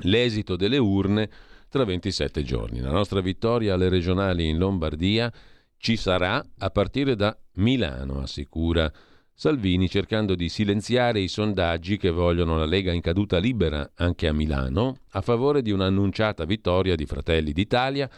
l'esito 0.03 0.55
delle 0.55 0.79
urne 0.79 1.29
tra 1.73 1.87
27 1.87 2.43
giorni. 2.43 2.81
La 2.81 2.91
nostra 2.91 3.23
vittoria 3.23 3.73
alle 3.73 3.89
regionali 3.89 4.47
in 4.47 4.59
Lombardia 4.59 5.33
ci 5.79 5.97
sarà 5.97 6.45
a 6.59 6.69
partire 6.69 7.17
da 7.17 7.35
Milano, 7.55 8.21
assicura 8.21 8.93
Salvini, 9.33 9.89
cercando 9.89 10.35
di 10.35 10.51
silenziare 10.51 11.21
i 11.21 11.29
sondaggi 11.29 11.97
che 11.97 12.11
vogliono 12.11 12.59
la 12.59 12.67
Lega 12.67 12.93
in 12.93 13.01
caduta 13.01 13.39
libera 13.39 13.91
anche 13.95 14.29
a 14.29 14.35
Milano, 14.35 14.99
a 15.13 15.23
favore 15.23 15.63
di 15.63 15.71
un'annunciata 15.71 16.45
vittoria 16.45 16.95
di 16.95 17.07
Fratelli 17.07 17.53
d'Italia 17.53 18.09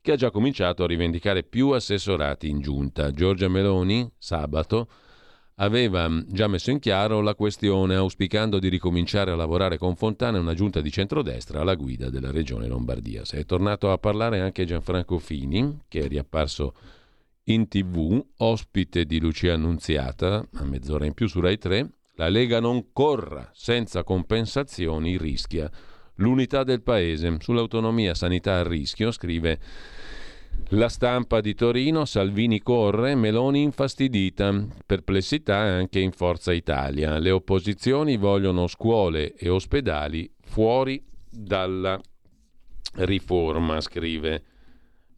che 0.00 0.12
ha 0.12 0.16
già 0.16 0.30
cominciato 0.30 0.82
a 0.82 0.86
rivendicare 0.86 1.42
più 1.42 1.70
assessorati 1.72 2.48
in 2.48 2.60
giunta. 2.60 3.10
Giorgia 3.10 3.48
Meloni, 3.48 4.10
sabato, 4.16 4.88
aveva 5.56 6.10
già 6.26 6.48
messo 6.48 6.70
in 6.70 6.78
chiaro 6.78 7.20
la 7.20 7.34
questione, 7.34 7.94
auspicando 7.94 8.58
di 8.58 8.68
ricominciare 8.68 9.30
a 9.30 9.36
lavorare 9.36 9.78
con 9.78 9.94
Fontana 9.96 10.38
una 10.38 10.54
giunta 10.54 10.80
di 10.80 10.90
centrodestra 10.90 11.60
alla 11.60 11.74
guida 11.74 12.10
della 12.10 12.30
regione 12.30 12.66
Lombardia. 12.66 13.24
Se 13.24 13.38
è 13.38 13.44
tornato 13.44 13.92
a 13.92 13.98
parlare 13.98 14.40
anche 14.40 14.64
Gianfranco 14.64 15.18
Fini, 15.18 15.82
che 15.88 16.00
è 16.00 16.08
riapparso 16.08 16.74
in 17.44 17.68
tv, 17.68 18.24
ospite 18.38 19.04
di 19.04 19.20
Lucia 19.20 19.52
Annunziata, 19.54 20.46
a 20.54 20.64
mezz'ora 20.64 21.04
in 21.04 21.14
più 21.14 21.28
su 21.28 21.40
Rai 21.40 21.58
3, 21.58 21.90
la 22.16 22.28
Lega 22.28 22.60
non 22.60 22.92
corra 22.92 23.50
senza 23.52 24.02
compensazioni, 24.02 25.18
rischia 25.18 25.70
l'unità 26.16 26.62
del 26.62 26.82
paese. 26.82 27.36
Sull'autonomia 27.40 28.14
sanità 28.14 28.58
a 28.58 28.62
rischio, 28.62 29.10
scrive 29.10 29.58
la 30.70 30.88
stampa 30.88 31.40
di 31.40 31.54
Torino, 31.54 32.04
Salvini 32.04 32.60
corre, 32.60 33.14
Meloni 33.14 33.62
infastidita, 33.62 34.66
perplessità 34.84 35.56
anche 35.56 36.00
in 36.00 36.10
Forza 36.12 36.52
Italia. 36.52 37.18
Le 37.18 37.30
opposizioni 37.30 38.16
vogliono 38.16 38.66
scuole 38.66 39.34
e 39.34 39.48
ospedali 39.48 40.28
fuori 40.40 41.02
dalla 41.30 42.00
riforma, 42.94 43.80
scrive 43.80 44.42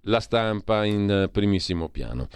la 0.03 0.21
stampa 0.21 0.85
in 0.85 1.29
primissimo 1.33 1.89
piano. 1.89 2.29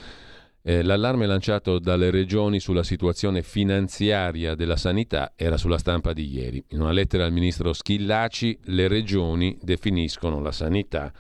Eh, 0.62 0.82
l'allarme 0.82 1.26
lanciato 1.26 1.78
dalle 1.78 2.10
regioni 2.10 2.60
sulla 2.60 2.82
situazione 2.82 3.42
finanziaria 3.42 4.54
della 4.54 4.76
sanità 4.76 5.32
era 5.34 5.56
sulla 5.56 5.78
stampa 5.78 6.12
di 6.12 6.30
ieri. 6.30 6.62
In 6.68 6.82
una 6.82 6.92
lettera 6.92 7.24
al 7.24 7.32
ministro 7.32 7.72
Schillaci, 7.72 8.58
le 8.64 8.86
regioni 8.86 9.58
definiscono 9.60 10.40
la 10.40 10.52
sanità 10.52 11.12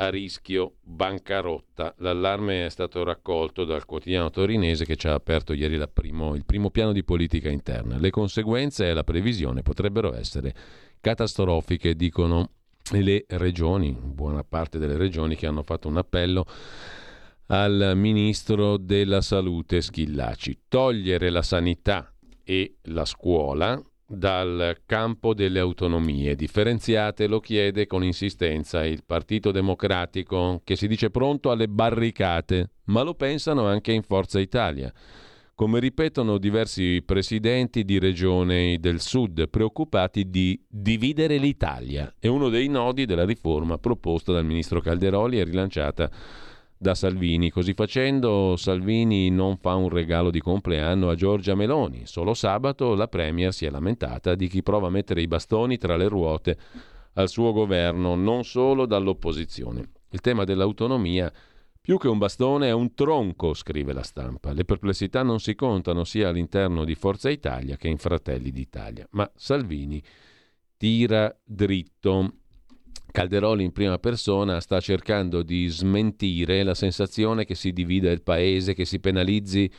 a 0.00 0.10
rischio 0.10 0.74
bancarotta. 0.82 1.94
L'allarme 1.98 2.66
è 2.66 2.68
stato 2.68 3.02
raccolto 3.02 3.64
dal 3.64 3.84
quotidiano 3.84 4.30
torinese 4.30 4.84
che 4.84 4.96
ci 4.96 5.08
ha 5.08 5.14
aperto 5.14 5.52
ieri 5.52 5.80
primo, 5.92 6.34
il 6.34 6.44
primo 6.44 6.70
piano 6.70 6.92
di 6.92 7.02
politica 7.02 7.48
interna. 7.48 7.98
Le 7.98 8.10
conseguenze 8.10 8.88
e 8.88 8.94
la 8.94 9.04
previsione 9.04 9.62
potrebbero 9.62 10.14
essere 10.14 10.54
catastrofiche, 11.00 11.94
dicono 11.94 12.50
le 12.92 13.24
regioni, 13.28 13.92
buona 13.92 14.44
parte 14.44 14.78
delle 14.78 14.96
regioni 14.96 15.36
che 15.36 15.46
hanno 15.46 15.62
fatto 15.62 15.88
un 15.88 15.96
appello 15.96 16.46
al 17.46 17.92
ministro 17.96 18.76
della 18.76 19.20
salute 19.20 19.80
Schillaci. 19.80 20.62
Togliere 20.68 21.30
la 21.30 21.42
sanità 21.42 22.12
e 22.44 22.76
la 22.82 23.04
scuola 23.04 23.80
dal 24.10 24.78
campo 24.86 25.34
delle 25.34 25.58
autonomie 25.58 26.34
differenziate, 26.34 27.26
lo 27.26 27.40
chiede 27.40 27.86
con 27.86 28.02
insistenza 28.02 28.84
il 28.86 29.02
Partito 29.04 29.50
Democratico, 29.50 30.62
che 30.64 30.76
si 30.76 30.88
dice 30.88 31.10
pronto 31.10 31.50
alle 31.50 31.68
barricate, 31.68 32.70
ma 32.84 33.02
lo 33.02 33.14
pensano 33.14 33.66
anche 33.66 33.92
in 33.92 34.02
Forza 34.02 34.40
Italia. 34.40 34.90
Come 35.54 35.78
ripetono 35.78 36.38
diversi 36.38 37.02
presidenti 37.04 37.84
di 37.84 37.98
regioni 37.98 38.78
del 38.78 39.00
sud, 39.00 39.48
preoccupati 39.50 40.30
di 40.30 40.58
dividere 40.66 41.36
l'Italia. 41.36 42.14
È 42.18 42.28
uno 42.28 42.48
dei 42.48 42.68
nodi 42.68 43.04
della 43.04 43.24
riforma 43.24 43.76
proposta 43.76 44.32
dal 44.32 44.44
ministro 44.44 44.80
Calderoli 44.80 45.38
e 45.38 45.44
rilanciata 45.44 46.10
da 46.78 46.94
Salvini. 46.94 47.50
Così 47.50 47.74
facendo, 47.74 48.56
Salvini 48.56 49.30
non 49.30 49.58
fa 49.58 49.74
un 49.74 49.88
regalo 49.88 50.30
di 50.30 50.40
compleanno 50.40 51.10
a 51.10 51.14
Giorgia 51.14 51.54
Meloni. 51.54 52.06
Solo 52.06 52.34
sabato 52.34 52.94
la 52.94 53.08
Premier 53.08 53.52
si 53.52 53.66
è 53.66 53.70
lamentata 53.70 54.34
di 54.34 54.48
chi 54.48 54.62
prova 54.62 54.86
a 54.86 54.90
mettere 54.90 55.20
i 55.20 55.26
bastoni 55.26 55.76
tra 55.76 55.96
le 55.96 56.08
ruote 56.08 56.56
al 57.14 57.28
suo 57.28 57.52
governo, 57.52 58.14
non 58.14 58.44
solo 58.44 58.86
dall'opposizione. 58.86 59.90
Il 60.10 60.20
tema 60.20 60.44
dell'autonomia 60.44 61.30
Più 61.88 61.96
che 61.96 62.08
un 62.08 62.18
bastone 62.18 62.68
è 62.68 62.72
un 62.72 62.92
tronco, 62.92 63.54
scrive 63.54 63.94
la 63.94 64.02
stampa. 64.02 64.52
Le 64.52 64.66
perplessità 64.66 65.22
non 65.22 65.40
si 65.40 65.54
contano 65.54 66.04
sia 66.04 66.28
all'interno 66.28 66.84
di 66.84 66.94
Forza 66.94 67.30
Italia 67.30 67.78
che 67.78 67.88
in 67.88 67.96
Fratelli 67.96 68.50
d'Italia. 68.50 69.06
Ma 69.12 69.32
Salvini 69.34 70.02
tira 70.76 71.34
dritto. 71.42 72.37
Calderoli 73.10 73.64
in 73.64 73.72
prima 73.72 73.98
persona 73.98 74.60
sta 74.60 74.80
cercando 74.80 75.42
di 75.42 75.66
smentire 75.66 76.62
la 76.62 76.74
sensazione 76.74 77.44
che 77.44 77.54
si 77.54 77.72
divida 77.72 78.10
il 78.10 78.22
paese, 78.22 78.74
che 78.74 78.84
si 78.84 79.00
penalizzi 79.00 79.70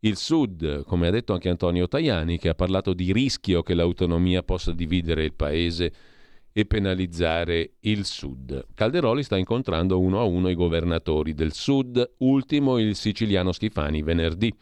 il 0.00 0.16
Sud, 0.16 0.84
come 0.84 1.06
ha 1.06 1.10
detto 1.10 1.32
anche 1.32 1.48
Antonio 1.48 1.86
Tajani, 1.86 2.38
che 2.38 2.48
ha 2.48 2.54
parlato 2.54 2.92
di 2.92 3.12
rischio 3.12 3.62
che 3.62 3.74
l'autonomia 3.74 4.42
possa 4.42 4.72
dividere 4.72 5.24
il 5.24 5.34
paese 5.34 5.92
e 6.52 6.66
penalizzare 6.66 7.74
il 7.80 8.04
Sud. 8.04 8.66
Calderoli 8.74 9.22
sta 9.22 9.36
incontrando 9.36 10.00
uno 10.00 10.20
a 10.20 10.24
uno 10.24 10.48
i 10.48 10.54
governatori 10.54 11.34
del 11.34 11.52
Sud, 11.52 12.14
ultimo 12.18 12.78
il 12.78 12.94
siciliano 12.96 13.52
Schifani 13.52 14.02
venerdì. 14.02 14.52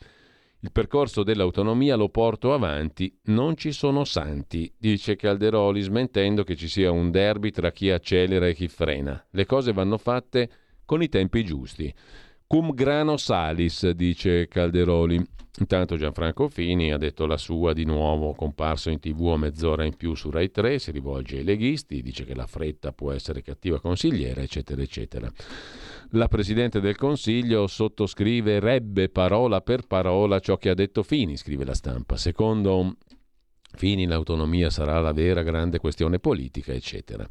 Il 0.63 0.73
percorso 0.73 1.23
dell'autonomia 1.23 1.97
lo 1.97 2.11
porto 2.11 2.53
avanti, 2.53 3.19
non 3.25 3.57
ci 3.57 3.73
sono 3.73 4.05
santi, 4.05 4.71
dice 4.77 5.17
Calderoli, 5.17 5.81
smentendo 5.81 6.45
che 6.45 6.55
ci 6.55 6.69
sia 6.69 6.91
un 6.91 7.11
derby 7.11 7.51
tra 7.51 7.73
chi 7.73 7.91
accelera 7.91 8.47
e 8.47 8.53
chi 8.53 8.69
frena. 8.69 9.27
Le 9.31 9.47
cose 9.47 9.73
vanno 9.73 9.97
fatte 9.97 10.51
con 10.85 11.03
i 11.03 11.09
tempi 11.09 11.45
giusti. 11.45 11.91
Cum 12.47 12.75
grano 12.75 13.17
salis, 13.17 13.89
dice 13.91 14.49
Calderoli. 14.49 15.25
Intanto 15.61 15.97
Gianfranco 15.97 16.49
Fini 16.49 16.93
ha 16.93 16.99
detto 16.99 17.25
la 17.25 17.39
sua 17.39 17.73
di 17.73 17.85
nuovo, 17.85 18.35
comparso 18.35 18.91
in 18.91 19.01
tv 19.01 19.29
a 19.29 19.37
mezz'ora 19.39 19.85
in 19.85 19.97
più 19.97 20.15
su 20.15 20.31
Rai 20.31 20.51
3, 20.51 20.79
si 20.79 20.91
rivolge 20.91 21.39
ai 21.39 21.45
leghisti, 21.45 22.03
dice 22.03 22.25
che 22.25 22.35
la 22.35 22.47
fretta 22.47 22.93
può 22.93 23.13
essere 23.13 23.43
cattiva 23.43 23.81
consigliera, 23.81 24.43
eccetera, 24.43 24.83
eccetera. 24.83 25.31
La 26.15 26.27
Presidente 26.27 26.81
del 26.81 26.97
Consiglio 26.97 27.69
sottoscriverebbe 27.69 29.11
parola 29.11 29.61
per 29.61 29.87
parola 29.87 30.41
ciò 30.41 30.57
che 30.57 30.71
ha 30.71 30.75
detto 30.75 31.05
Fini, 31.05 31.37
scrive 31.37 31.65
la 31.65 31.75
stampa. 31.75 32.17
Secondo 32.17 32.97
Fini 33.77 34.07
l'autonomia 34.07 34.71
sarà 34.71 34.99
la 34.99 35.13
vera 35.13 35.45
grande 35.45 35.79
questione 35.79 36.19
politica, 36.19 36.73
eccetera. 36.73 37.29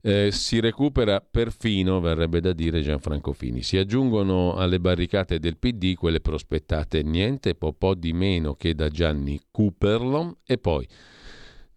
Eh, 0.00 0.30
si 0.32 0.60
recupera 0.60 1.20
perfino, 1.20 2.00
verrebbe 2.00 2.40
da 2.40 2.54
dire 2.54 2.80
Gianfranco 2.80 3.34
Fini. 3.34 3.62
Si 3.62 3.76
aggiungono 3.76 4.54
alle 4.54 4.80
barricate 4.80 5.38
del 5.38 5.58
PD 5.58 5.92
quelle 5.92 6.20
prospettate 6.20 7.02
niente 7.02 7.54
po', 7.54 7.74
po 7.74 7.94
di 7.94 8.14
meno 8.14 8.54
che 8.54 8.74
da 8.74 8.88
Gianni 8.88 9.38
Cooperlom 9.50 10.36
e 10.46 10.56
poi 10.56 10.88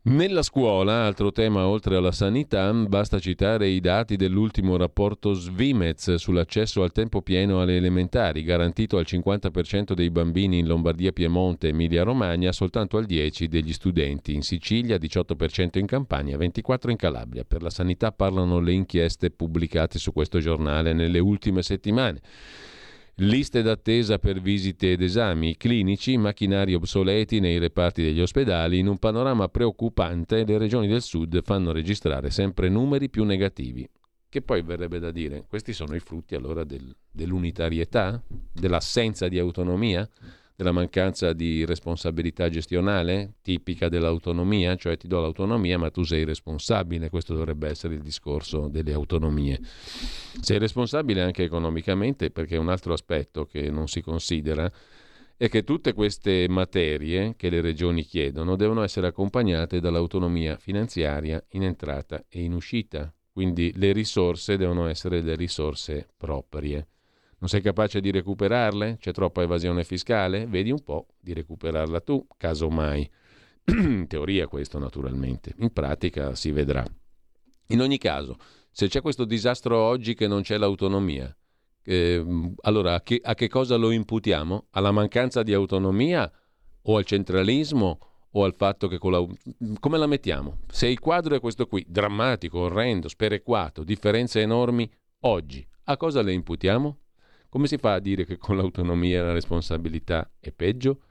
nella 0.05 0.41
scuola, 0.41 1.05
altro 1.05 1.31
tema 1.31 1.65
oltre 1.65 1.95
alla 1.95 2.11
sanità, 2.11 2.73
basta 2.73 3.19
citare 3.19 3.69
i 3.69 3.79
dati 3.79 4.17
dell'ultimo 4.17 4.75
rapporto 4.75 5.31
Svimez 5.33 6.15
sull'accesso 6.15 6.83
al 6.83 6.91
tempo 6.91 7.21
pieno 7.21 7.61
alle 7.61 7.77
elementari, 7.77 8.43
garantito 8.43 8.97
al 8.97 9.05
50% 9.07 9.93
dei 9.93 10.09
bambini 10.09 10.57
in 10.57 10.67
Lombardia, 10.67 11.13
Piemonte 11.13 11.67
e 11.67 11.69
Emilia-Romagna, 11.69 12.51
soltanto 12.51 12.97
al 12.97 13.05
10% 13.05 13.45
degli 13.45 13.71
studenti, 13.71 14.33
in 14.33 14.41
Sicilia 14.41 14.97
18% 14.97 15.79
in 15.79 15.85
Campania, 15.85 16.37
24% 16.37 16.89
in 16.89 16.97
Calabria. 16.97 17.45
Per 17.45 17.61
la 17.61 17.69
sanità 17.69 18.11
parlano 18.11 18.59
le 18.59 18.73
inchieste 18.73 19.31
pubblicate 19.31 19.99
su 19.99 20.11
questo 20.11 20.39
giornale 20.39 20.91
nelle 20.91 21.19
ultime 21.19 21.61
settimane. 21.61 22.19
Liste 23.17 23.61
d'attesa 23.61 24.17
per 24.17 24.41
visite 24.41 24.93
ed 24.93 25.01
esami 25.03 25.55
clinici, 25.55 26.17
macchinari 26.17 26.73
obsoleti 26.73 27.39
nei 27.39 27.59
reparti 27.59 28.01
degli 28.01 28.19
ospedali. 28.19 28.79
In 28.79 28.87
un 28.87 28.97
panorama 28.97 29.49
preoccupante, 29.49 30.43
le 30.43 30.57
regioni 30.57 30.87
del 30.87 31.03
sud 31.03 31.41
fanno 31.43 31.71
registrare 31.71 32.31
sempre 32.31 32.69
numeri 32.69 33.11
più 33.11 33.23
negativi. 33.23 33.87
Che 34.27 34.41
poi 34.41 34.63
verrebbe 34.63 34.97
da 34.97 35.11
dire, 35.11 35.45
questi 35.47 35.73
sono 35.73 35.93
i 35.93 35.99
frutti 35.99 36.33
allora 36.33 36.63
del, 36.63 36.91
dell'unitarietà, 37.11 38.19
dell'assenza 38.51 39.27
di 39.27 39.37
autonomia? 39.37 40.09
Della 40.55 40.71
mancanza 40.71 41.33
di 41.33 41.65
responsabilità 41.65 42.49
gestionale 42.49 43.33
tipica 43.41 43.89
dell'autonomia, 43.89 44.75
cioè 44.75 44.97
ti 44.97 45.07
do 45.07 45.19
l'autonomia 45.19 45.77
ma 45.77 45.89
tu 45.89 46.03
sei 46.03 46.23
responsabile, 46.23 47.09
questo 47.09 47.33
dovrebbe 47.33 47.69
essere 47.69 47.95
il 47.95 48.01
discorso 48.01 48.67
delle 48.67 48.93
autonomie. 48.93 49.59
Sei 50.39 50.59
responsabile 50.59 51.21
anche 51.21 51.43
economicamente 51.43 52.29
perché 52.29 52.57
un 52.57 52.69
altro 52.69 52.93
aspetto 52.93 53.45
che 53.45 53.69
non 53.69 53.87
si 53.87 54.01
considera 54.01 54.71
è 55.35 55.49
che 55.49 55.63
tutte 55.63 55.93
queste 55.93 56.45
materie 56.47 57.35
che 57.35 57.49
le 57.49 57.59
regioni 57.59 58.03
chiedono 58.03 58.55
devono 58.55 58.83
essere 58.83 59.07
accompagnate 59.07 59.79
dall'autonomia 59.79 60.57
finanziaria 60.57 61.43
in 61.49 61.63
entrata 61.63 62.23
e 62.29 62.43
in 62.43 62.53
uscita, 62.53 63.11
quindi 63.31 63.73
le 63.75 63.91
risorse 63.91 64.57
devono 64.57 64.87
essere 64.87 65.21
le 65.21 65.35
risorse 65.35 66.07
proprie. 66.15 66.87
Non 67.43 67.51
sei 67.51 67.61
capace 67.61 67.99
di 67.99 68.09
recuperarle? 68.09 68.95
C'è 69.01 69.11
troppa 69.11 69.41
evasione 69.41 69.83
fiscale? 69.83 70.47
Vedi 70.47 70.71
un 70.71 70.81
po' 70.81 71.07
di 71.19 71.33
recuperarla 71.33 71.99
tu, 71.99 72.25
casomai. 72.37 73.11
In 73.65 74.05
teoria 74.07 74.47
questo 74.47 74.79
naturalmente, 74.79 75.53
in 75.57 75.73
pratica 75.73 76.35
si 76.35 76.51
vedrà. 76.51 76.85
In 77.67 77.81
ogni 77.81 77.97
caso, 77.97 78.37
se 78.71 78.87
c'è 78.87 79.01
questo 79.01 79.25
disastro 79.25 79.77
oggi 79.77 80.13
che 80.13 80.25
non 80.25 80.41
c'è 80.41 80.57
l'autonomia, 80.57 81.35
eh, 81.83 82.25
allora 82.61 82.93
a 82.93 83.01
che, 83.01 83.19
a 83.21 83.33
che 83.33 83.49
cosa 83.49 83.75
lo 83.75 83.91
imputiamo? 83.91 84.67
Alla 84.69 84.91
mancanza 84.91 85.43
di 85.43 85.53
autonomia 85.53 86.31
o 86.83 86.95
al 86.95 87.03
centralismo 87.03 87.99
o 88.31 88.45
al 88.45 88.55
fatto 88.55 88.87
che 88.87 88.97
con 88.97 89.11
la... 89.11 89.25
come 89.81 89.97
la 89.97 90.07
mettiamo? 90.07 90.59
Se 90.69 90.87
il 90.87 90.99
quadro 90.99 91.35
è 91.35 91.41
questo 91.41 91.65
qui, 91.65 91.85
drammatico, 91.89 92.59
orrendo, 92.59 93.09
sperequato, 93.09 93.83
differenze 93.83 94.39
enormi, 94.39 94.89
oggi, 95.23 95.67
a 95.85 95.97
cosa 95.97 96.21
le 96.21 96.31
imputiamo? 96.31 96.99
Come 97.53 97.67
si 97.67 97.77
fa 97.77 97.93
a 97.93 97.99
dire 97.99 98.25
che 98.25 98.39
con 98.39 98.57
l'autonomia 98.57 99.21
la 99.21 99.31
responsabilità 99.31 100.27
è 100.39 100.51
peggio? 100.51 101.01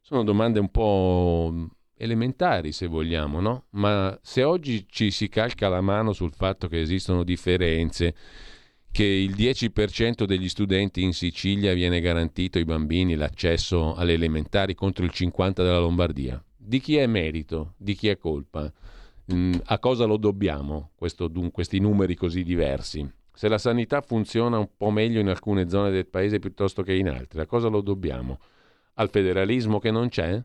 Sono 0.00 0.22
domande 0.22 0.60
un 0.60 0.68
po' 0.68 1.52
elementari, 1.96 2.70
se 2.70 2.86
vogliamo, 2.86 3.40
no? 3.40 3.64
Ma 3.70 4.16
se 4.22 4.44
oggi 4.44 4.86
ci 4.88 5.10
si 5.10 5.28
calca 5.28 5.68
la 5.68 5.80
mano 5.80 6.12
sul 6.12 6.32
fatto 6.32 6.68
che 6.68 6.80
esistono 6.80 7.24
differenze, 7.24 8.14
che 8.92 9.02
il 9.02 9.34
10% 9.34 10.22
degli 10.22 10.48
studenti 10.48 11.02
in 11.02 11.12
Sicilia 11.12 11.74
viene 11.74 11.98
garantito 11.98 12.58
ai 12.58 12.64
bambini 12.64 13.16
l'accesso 13.16 13.96
alle 13.96 14.12
elementari 14.12 14.76
contro 14.76 15.04
il 15.04 15.10
50% 15.12 15.54
della 15.54 15.80
Lombardia, 15.80 16.40
di 16.56 16.78
chi 16.78 16.98
è 16.98 17.06
merito? 17.08 17.74
Di 17.78 17.96
chi 17.96 18.06
è 18.06 18.16
colpa? 18.16 18.72
Mm, 19.34 19.54
a 19.64 19.78
cosa 19.80 20.04
lo 20.04 20.18
dobbiamo 20.18 20.92
questo, 20.94 21.28
questi 21.50 21.80
numeri 21.80 22.14
così 22.14 22.44
diversi? 22.44 23.22
Se 23.34 23.48
la 23.48 23.58
sanità 23.58 24.00
funziona 24.00 24.58
un 24.58 24.68
po' 24.76 24.90
meglio 24.90 25.18
in 25.18 25.28
alcune 25.28 25.68
zone 25.68 25.90
del 25.90 26.06
paese 26.06 26.38
piuttosto 26.38 26.82
che 26.82 26.94
in 26.94 27.08
altre, 27.08 27.42
a 27.42 27.46
cosa 27.46 27.68
lo 27.68 27.80
dobbiamo? 27.80 28.38
Al 28.94 29.10
federalismo 29.10 29.80
che 29.80 29.90
non 29.90 30.08
c'è? 30.08 30.40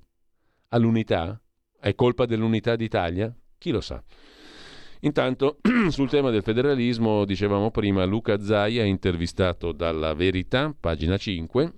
All'unità? 0.69 1.39
È 1.79 1.93
colpa 1.93 2.25
dell'unità 2.25 2.75
d'Italia? 2.75 3.33
Chi 3.59 3.69
lo 3.69 3.79
sa? 3.79 4.03
Intanto, 5.01 5.59
sul 5.89 6.09
tema 6.09 6.31
del 6.31 6.41
federalismo, 6.41 7.25
dicevamo 7.25 7.69
prima, 7.69 8.03
Luca 8.05 8.41
Zaia, 8.41 8.83
intervistato 8.83 9.71
dalla 9.71 10.15
Verità, 10.15 10.75
pagina 10.77 11.15
5, 11.15 11.73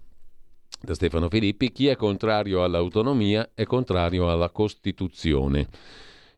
da 0.82 0.96
Stefano 0.96 1.30
Filippi, 1.30 1.72
chi 1.72 1.88
è 1.88 1.96
contrario 1.96 2.64
all'autonomia 2.64 3.52
è 3.54 3.66
contrario 3.66 4.32
alla 4.32 4.50
Costituzione. 4.50 5.68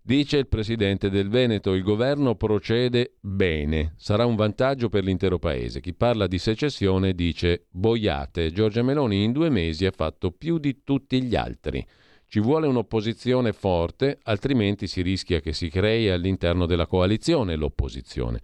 Dice 0.05 0.35
il 0.35 0.49
presidente 0.49 1.09
del 1.09 1.29
Veneto, 1.29 1.73
il 1.73 1.81
governo 1.81 2.35
procede 2.35 3.13
bene, 3.21 3.93
sarà 3.95 4.25
un 4.25 4.35
vantaggio 4.35 4.89
per 4.89 5.05
l'intero 5.05 5.39
paese. 5.39 5.79
Chi 5.79 5.93
parla 5.93 6.27
di 6.27 6.39
secessione 6.39 7.13
dice 7.13 7.67
boiate, 7.69 8.51
Giorgia 8.51 8.83
Meloni 8.83 9.23
in 9.23 9.31
due 9.31 9.49
mesi 9.49 9.85
ha 9.85 9.91
fatto 9.91 10.31
più 10.31 10.57
di 10.57 10.81
tutti 10.83 11.23
gli 11.23 11.37
altri. 11.37 11.87
Ci 12.27 12.41
vuole 12.41 12.67
un'opposizione 12.67 13.53
forte, 13.53 14.19
altrimenti 14.23 14.87
si 14.87 15.01
rischia 15.01 15.39
che 15.39 15.53
si 15.53 15.69
crei 15.69 16.09
all'interno 16.09 16.65
della 16.65 16.85
coalizione 16.85 17.55
l'opposizione. 17.55 18.41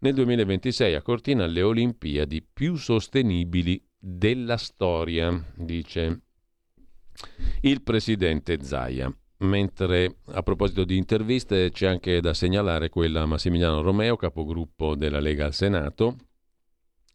Nel 0.00 0.14
2026 0.14 0.96
a 0.96 1.02
Cortina 1.02 1.46
le 1.46 1.62
Olimpiadi 1.62 2.44
più 2.52 2.74
sostenibili 2.74 3.80
della 3.96 4.56
storia, 4.56 5.32
dice 5.54 6.22
il 7.60 7.82
presidente 7.82 8.64
Zaia. 8.64 9.14
Mentre 9.42 10.18
a 10.26 10.42
proposito 10.42 10.84
di 10.84 10.96
interviste 10.96 11.70
c'è 11.70 11.86
anche 11.86 12.20
da 12.20 12.32
segnalare 12.32 12.88
quella 12.88 13.22
a 13.22 13.26
Massimiliano 13.26 13.82
Romeo, 13.82 14.14
capogruppo 14.14 14.94
della 14.94 15.18
Lega 15.18 15.46
al 15.46 15.52
Senato, 15.52 16.16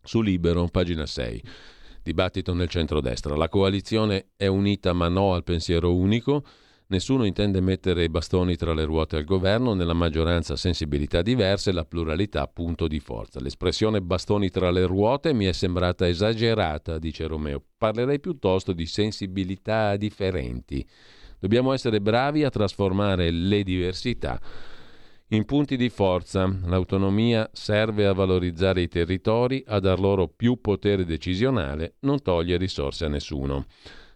su 0.04 0.22
Libero, 0.22 0.68
pagina 0.68 1.06
6. 1.06 1.42
Dibattito 2.04 2.54
nel 2.54 2.68
centrodestra. 2.68 3.38
La 3.38 3.48
coalizione 3.48 4.32
è 4.36 4.48
unita 4.48 4.92
ma 4.92 5.08
no 5.08 5.34
al 5.34 5.44
pensiero 5.44 5.96
unico. 5.96 6.44
Nessuno 6.88 7.24
intende 7.24 7.62
mettere 7.62 8.04
i 8.04 8.10
bastoni 8.10 8.58
tra 8.58 8.74
le 8.74 8.84
ruote 8.84 9.16
al 9.16 9.24
governo, 9.24 9.74
nella 9.74 9.94
maggioranza 9.94 10.58
sensibilità 10.58 11.22
diverse, 11.22 11.72
la 11.72 11.86
pluralità 11.86 12.46
punto 12.48 12.88
di 12.88 13.00
forza. 13.00 13.40
L'espressione 13.40 14.02
bastoni 14.02 14.50
tra 14.50 14.70
le 14.70 14.86
ruote 14.86 15.32
mi 15.34 15.46
è 15.46 15.54
sembrata 15.54 16.06
esagerata, 16.06 17.00
dice 17.00 17.26
Romeo. 17.26 17.64
Parlerei 17.78 18.20
piuttosto 18.20 18.74
di 18.74 18.86
sensibilità 18.86 19.96
differenti. 19.96 20.86
Dobbiamo 21.40 21.74
essere 21.74 22.02
bravi 22.02 22.44
a 22.44 22.50
trasformare 22.50 23.30
le 23.32 23.64
diversità 23.64 24.40
in 25.30 25.46
punti 25.46 25.76
di 25.76 25.90
forza. 25.90 26.46
L'autonomia 26.66 27.50
serve 27.52 28.06
a 28.06 28.14
valorizzare 28.14 28.82
i 28.82 28.88
territori, 28.88 29.64
a 29.68 29.80
dar 29.80 30.00
loro 30.00 30.28
più 30.28 30.62
potere 30.62 31.06
decisionale, 31.06 31.96
non 32.02 32.22
toglie 32.22 32.58
risorse 32.58 33.06
a 33.06 33.10
nessuno. 33.10 33.66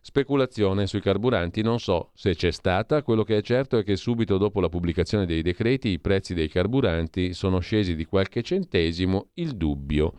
Speculazione 0.04 0.88
sui 0.88 1.00
carburanti 1.00 1.62
non 1.62 1.80
so 1.80 2.10
se 2.16 2.34
c'è 2.34 2.52
stata, 2.52 3.04
quello 3.04 3.24
che 3.24 3.38
è 3.38 3.42
certo 3.44 3.78
è 3.78 3.84
che 3.84 3.96
subito 3.96 4.38
dopo 4.38 4.60
la 4.60 4.70
pubblicazione 4.70 5.28
dei 5.28 5.44
decreti 5.44 5.90
i 5.90 6.00
prezzi 6.00 6.34
dei 6.34 6.48
carburanti 6.48 7.34
sono 7.34 7.60
scesi 7.60 7.96
di 7.96 8.06
qualche 8.06 8.42
centesimo, 8.42 9.28
il 9.36 9.56
dubbio 9.56 10.14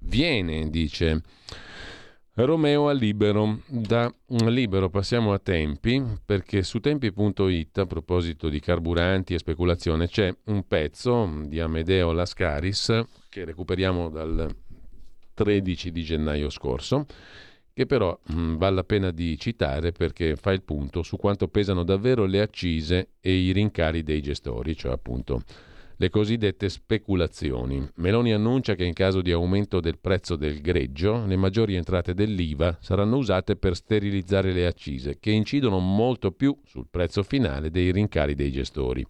viene, 0.00 0.70
dice. 0.70 1.22
Romeo 2.44 2.88
a 2.88 2.92
Libero. 2.92 3.62
Da 3.66 4.12
Libero 4.26 4.90
passiamo 4.90 5.32
a 5.32 5.38
Tempi, 5.38 6.02
perché 6.24 6.62
su 6.62 6.78
tempi.it, 6.78 7.78
a 7.78 7.86
proposito 7.86 8.48
di 8.48 8.60
carburanti 8.60 9.34
e 9.34 9.38
speculazione, 9.38 10.06
c'è 10.06 10.32
un 10.44 10.66
pezzo 10.66 11.42
di 11.46 11.58
Amedeo 11.58 12.12
Lascaris 12.12 13.02
che 13.28 13.44
recuperiamo 13.44 14.08
dal 14.08 14.54
13 15.34 15.90
di 15.90 16.02
gennaio 16.04 16.48
scorso, 16.48 17.06
che 17.72 17.86
però 17.86 18.16
mh, 18.24 18.54
vale 18.56 18.74
la 18.76 18.84
pena 18.84 19.10
di 19.10 19.36
citare 19.38 19.92
perché 19.92 20.36
fa 20.36 20.52
il 20.52 20.62
punto 20.62 21.02
su 21.02 21.16
quanto 21.16 21.48
pesano 21.48 21.82
davvero 21.82 22.24
le 22.24 22.40
accise 22.40 23.14
e 23.20 23.32
i 23.32 23.52
rincari 23.52 24.02
dei 24.02 24.22
gestori, 24.22 24.76
cioè 24.76 24.92
appunto 24.92 25.42
le 26.00 26.10
cosiddette 26.10 26.68
speculazioni. 26.68 27.86
Meloni 27.96 28.32
annuncia 28.32 28.76
che 28.76 28.84
in 28.84 28.92
caso 28.92 29.20
di 29.20 29.32
aumento 29.32 29.80
del 29.80 29.98
prezzo 29.98 30.36
del 30.36 30.60
greggio, 30.60 31.26
le 31.26 31.36
maggiori 31.36 31.74
entrate 31.74 32.14
dell'IVA 32.14 32.78
saranno 32.80 33.16
usate 33.16 33.56
per 33.56 33.74
sterilizzare 33.74 34.52
le 34.52 34.66
accise, 34.66 35.18
che 35.18 35.32
incidono 35.32 35.80
molto 35.80 36.30
più 36.30 36.56
sul 36.64 36.86
prezzo 36.88 37.24
finale 37.24 37.70
dei 37.70 37.90
rincari 37.90 38.36
dei 38.36 38.52
gestori. 38.52 39.04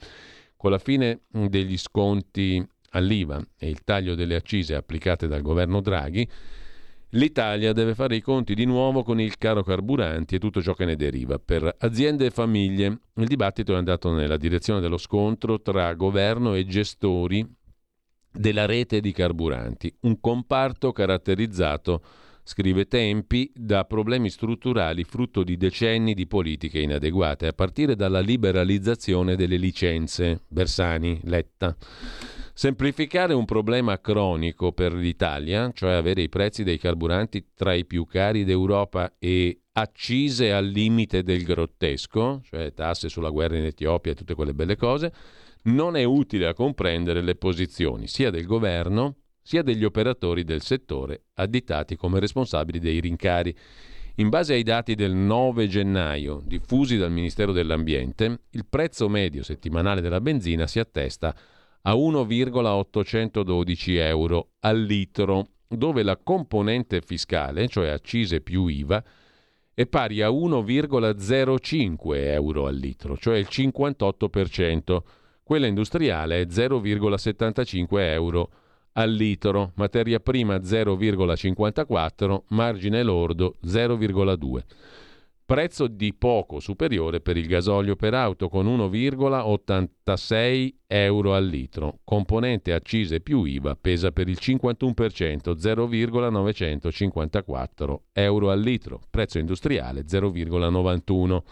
Con 0.56 0.70
la 0.70 0.78
fine 0.78 1.20
degli 1.30 1.76
sconti 1.76 2.66
all'IVA 2.92 3.46
e 3.58 3.68
il 3.68 3.84
taglio 3.84 4.14
delle 4.14 4.34
accise 4.34 4.74
applicate 4.74 5.28
dal 5.28 5.42
governo 5.42 5.82
Draghi, 5.82 6.26
L'Italia 7.12 7.72
deve 7.72 7.94
fare 7.94 8.16
i 8.16 8.20
conti 8.20 8.54
di 8.54 8.66
nuovo 8.66 9.02
con 9.02 9.18
il 9.18 9.38
caro 9.38 9.62
carburanti 9.62 10.34
e 10.34 10.38
tutto 10.38 10.60
ciò 10.60 10.74
che 10.74 10.84
ne 10.84 10.94
deriva. 10.94 11.38
Per 11.38 11.76
aziende 11.78 12.26
e 12.26 12.30
famiglie 12.30 13.00
il 13.14 13.26
dibattito 13.26 13.72
è 13.72 13.76
andato 13.76 14.12
nella 14.12 14.36
direzione 14.36 14.80
dello 14.80 14.98
scontro 14.98 15.62
tra 15.62 15.94
governo 15.94 16.54
e 16.54 16.66
gestori 16.66 17.46
della 18.30 18.66
rete 18.66 19.00
di 19.00 19.10
carburanti, 19.12 19.92
un 20.00 20.20
comparto 20.20 20.92
caratterizzato, 20.92 22.02
scrive 22.42 22.86
Tempi, 22.86 23.50
da 23.54 23.84
problemi 23.84 24.28
strutturali 24.28 25.02
frutto 25.04 25.42
di 25.42 25.56
decenni 25.56 26.12
di 26.12 26.26
politiche 26.26 26.78
inadeguate, 26.78 27.46
a 27.46 27.52
partire 27.52 27.96
dalla 27.96 28.20
liberalizzazione 28.20 29.34
delle 29.34 29.56
licenze. 29.56 30.42
Bersani, 30.46 31.20
Letta. 31.24 31.74
Semplificare 32.58 33.34
un 33.34 33.44
problema 33.44 34.00
cronico 34.00 34.72
per 34.72 34.92
l'Italia, 34.92 35.70
cioè 35.72 35.92
avere 35.92 36.22
i 36.22 36.28
prezzi 36.28 36.64
dei 36.64 36.76
carburanti 36.76 37.50
tra 37.54 37.72
i 37.72 37.84
più 37.84 38.04
cari 38.04 38.42
d'Europa 38.42 39.14
e 39.16 39.60
accise 39.74 40.52
al 40.52 40.66
limite 40.66 41.22
del 41.22 41.44
grottesco, 41.44 42.40
cioè 42.42 42.74
tasse 42.74 43.08
sulla 43.08 43.30
guerra 43.30 43.58
in 43.58 43.64
Etiopia 43.64 44.10
e 44.10 44.16
tutte 44.16 44.34
quelle 44.34 44.54
belle 44.54 44.74
cose, 44.74 45.12
non 45.66 45.94
è 45.94 46.02
utile 46.02 46.48
a 46.48 46.52
comprendere 46.52 47.22
le 47.22 47.36
posizioni 47.36 48.08
sia 48.08 48.30
del 48.30 48.44
governo 48.44 49.18
sia 49.40 49.62
degli 49.62 49.84
operatori 49.84 50.42
del 50.42 50.62
settore 50.62 51.26
additati 51.34 51.94
come 51.94 52.18
responsabili 52.18 52.80
dei 52.80 52.98
rincari. 52.98 53.56
In 54.16 54.30
base 54.30 54.54
ai 54.54 54.64
dati 54.64 54.96
del 54.96 55.14
9 55.14 55.68
gennaio 55.68 56.42
diffusi 56.44 56.96
dal 56.96 57.12
Ministero 57.12 57.52
dell'Ambiente, 57.52 58.40
il 58.50 58.66
prezzo 58.68 59.08
medio 59.08 59.44
settimanale 59.44 60.00
della 60.00 60.20
benzina 60.20 60.66
si 60.66 60.80
attesta 60.80 61.28
a 61.28 61.34
a 61.82 61.94
1,812 61.94 63.96
euro 63.96 64.48
al 64.60 64.80
litro, 64.80 65.48
dove 65.68 66.02
la 66.02 66.16
componente 66.16 67.00
fiscale, 67.00 67.68
cioè 67.68 67.88
accise 67.88 68.40
più 68.40 68.66
IVA, 68.66 69.02
è 69.74 69.86
pari 69.86 70.22
a 70.22 70.28
1,05 70.28 72.14
euro 72.14 72.66
al 72.66 72.76
litro, 72.76 73.16
cioè 73.16 73.38
il 73.38 73.48
58%. 73.50 74.98
Quella 75.42 75.66
industriale 75.66 76.42
è 76.42 76.46
0,75 76.46 77.86
euro 77.98 78.50
al 78.92 79.12
litro, 79.12 79.72
materia 79.76 80.20
prima 80.20 80.56
0,54, 80.56 82.42
margine 82.48 83.02
lordo 83.02 83.56
0,2 83.64 84.62
prezzo 85.48 85.86
di 85.86 86.12
poco 86.12 86.60
superiore 86.60 87.22
per 87.22 87.38
il 87.38 87.46
gasolio 87.46 87.96
per 87.96 88.12
auto 88.12 88.50
con 88.50 88.66
1,86 88.66 90.74
euro 90.86 91.32
al 91.32 91.46
litro. 91.46 92.00
Componente 92.04 92.74
accise 92.74 93.20
più 93.20 93.44
IVA 93.44 93.74
pesa 93.74 94.12
per 94.12 94.28
il 94.28 94.36
51%, 94.38 95.56
0,954 95.56 98.02
euro 98.12 98.50
al 98.50 98.60
litro. 98.60 99.00
Prezzo 99.08 99.38
industriale 99.38 100.02
0,91. 100.02 101.42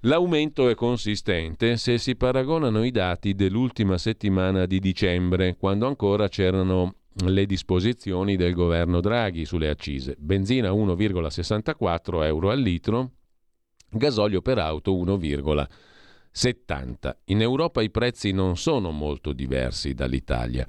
L'aumento 0.00 0.70
è 0.70 0.74
consistente 0.74 1.76
se 1.76 1.98
si 1.98 2.16
paragonano 2.16 2.84
i 2.84 2.90
dati 2.90 3.34
dell'ultima 3.34 3.98
settimana 3.98 4.64
di 4.64 4.78
dicembre, 4.78 5.56
quando 5.58 5.86
ancora 5.86 6.28
c'erano 6.28 6.94
le 7.26 7.46
disposizioni 7.46 8.34
del 8.36 8.54
governo 8.54 9.00
Draghi 9.00 9.44
sulle 9.44 9.68
accise. 9.68 10.16
Benzina 10.18 10.70
1,64 10.70 12.24
euro 12.24 12.50
al 12.50 12.60
litro, 12.60 13.10
gasolio 13.90 14.42
per 14.42 14.58
auto 14.58 14.92
1,70. 14.92 17.16
In 17.26 17.40
Europa 17.40 17.82
i 17.82 17.90
prezzi 17.90 18.32
non 18.32 18.56
sono 18.56 18.90
molto 18.90 19.32
diversi 19.32 19.94
dall'Italia. 19.94 20.66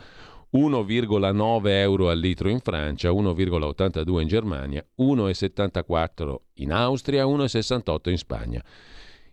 1,9 0.54 1.68
euro 1.68 2.10
al 2.10 2.20
litro 2.20 2.50
in 2.50 2.60
Francia, 2.60 3.10
1,82 3.10 4.22
in 4.22 4.28
Germania, 4.28 4.86
1,74 5.00 6.36
in 6.56 6.72
Austria, 6.72 7.26
1,68 7.26 8.10
in 8.10 8.18
Spagna. 8.18 8.64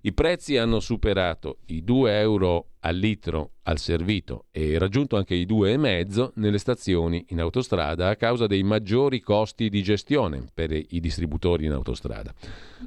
I 0.05 0.13
prezzi 0.13 0.57
hanno 0.57 0.81
superato 0.81 1.59
i 1.67 1.85
2 1.85 2.19
euro 2.19 2.71
al 2.81 2.97
litro 2.97 3.53
al 3.63 3.79
servito 3.79 4.47
e 4.51 4.77
raggiunto 4.77 5.17
anche 5.17 5.37
i 5.37 5.47
2,5 5.47 6.33
nelle 6.35 6.59
stazioni 6.59 7.25
in 7.29 7.39
autostrada 7.39 8.09
a 8.09 8.17
causa 8.17 8.49
dei 8.49 8.65
maggiori 8.65 9.21
costi 9.21 9.69
di 9.69 9.81
gestione 9.81 10.45
per 10.53 10.73
i 10.73 10.99
distributori 10.99 11.67
in 11.67 11.71
autostrada. 11.71 12.35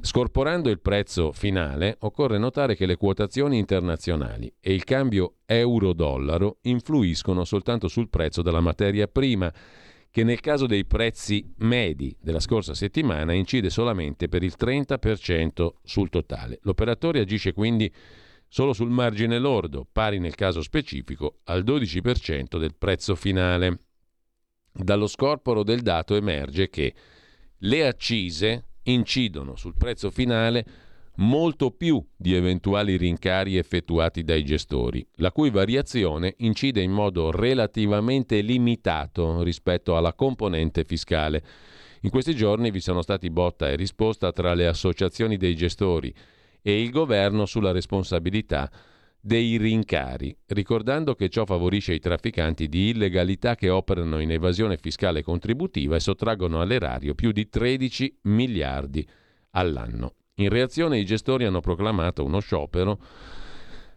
Scorporando 0.02 0.68
il 0.68 0.80
prezzo 0.80 1.32
finale, 1.32 1.96
occorre 2.00 2.36
notare 2.36 2.76
che 2.76 2.84
le 2.84 2.96
quotazioni 2.96 3.56
internazionali 3.56 4.52
e 4.60 4.74
il 4.74 4.84
cambio 4.84 5.36
euro-dollaro 5.46 6.58
influiscono 6.62 7.44
soltanto 7.44 7.88
sul 7.88 8.10
prezzo 8.10 8.42
della 8.42 8.60
materia 8.60 9.06
prima 9.06 9.50
che 10.16 10.24
nel 10.24 10.40
caso 10.40 10.64
dei 10.64 10.86
prezzi 10.86 11.52
medi 11.58 12.16
della 12.18 12.40
scorsa 12.40 12.72
settimana 12.72 13.34
incide 13.34 13.68
solamente 13.68 14.28
per 14.28 14.42
il 14.42 14.54
30% 14.58 15.72
sul 15.82 16.08
totale. 16.08 16.58
L'operatore 16.62 17.20
agisce 17.20 17.52
quindi 17.52 17.92
solo 18.48 18.72
sul 18.72 18.88
margine 18.88 19.38
lordo, 19.38 19.86
pari 19.92 20.18
nel 20.18 20.34
caso 20.34 20.62
specifico 20.62 21.40
al 21.44 21.64
12% 21.64 22.58
del 22.58 22.74
prezzo 22.78 23.14
finale. 23.14 23.80
Dallo 24.72 25.06
scorporo 25.06 25.62
del 25.62 25.82
dato 25.82 26.14
emerge 26.14 26.70
che 26.70 26.94
le 27.58 27.86
accise 27.86 28.68
incidono 28.84 29.54
sul 29.54 29.74
prezzo 29.76 30.10
finale 30.10 30.64
molto 31.16 31.70
più 31.70 32.04
di 32.16 32.34
eventuali 32.34 32.96
rincari 32.96 33.56
effettuati 33.56 34.22
dai 34.22 34.44
gestori, 34.44 35.06
la 35.16 35.32
cui 35.32 35.50
variazione 35.50 36.34
incide 36.38 36.82
in 36.82 36.90
modo 36.90 37.30
relativamente 37.30 38.40
limitato 38.40 39.42
rispetto 39.42 39.96
alla 39.96 40.12
componente 40.12 40.84
fiscale. 40.84 41.42
In 42.02 42.10
questi 42.10 42.34
giorni 42.34 42.70
vi 42.70 42.80
sono 42.80 43.02
stati 43.02 43.30
botta 43.30 43.68
e 43.70 43.76
risposta 43.76 44.32
tra 44.32 44.54
le 44.54 44.66
associazioni 44.66 45.36
dei 45.36 45.56
gestori 45.56 46.14
e 46.60 46.82
il 46.82 46.90
governo 46.90 47.46
sulla 47.46 47.72
responsabilità 47.72 48.70
dei 49.18 49.56
rincari, 49.56 50.36
ricordando 50.46 51.14
che 51.14 51.28
ciò 51.28 51.44
favorisce 51.44 51.94
i 51.94 51.98
trafficanti 51.98 52.68
di 52.68 52.90
illegalità 52.90 53.56
che 53.56 53.70
operano 53.70 54.20
in 54.20 54.30
evasione 54.30 54.76
fiscale 54.76 55.22
contributiva 55.22 55.96
e 55.96 56.00
sottraggono 56.00 56.60
all'erario 56.60 57.14
più 57.14 57.32
di 57.32 57.48
13 57.48 58.18
miliardi 58.22 59.04
all'anno. 59.50 60.14
In 60.38 60.50
reazione 60.50 60.98
i 60.98 61.06
gestori 61.06 61.46
hanno 61.46 61.60
proclamato 61.60 62.22
uno 62.22 62.40
sciopero 62.40 62.98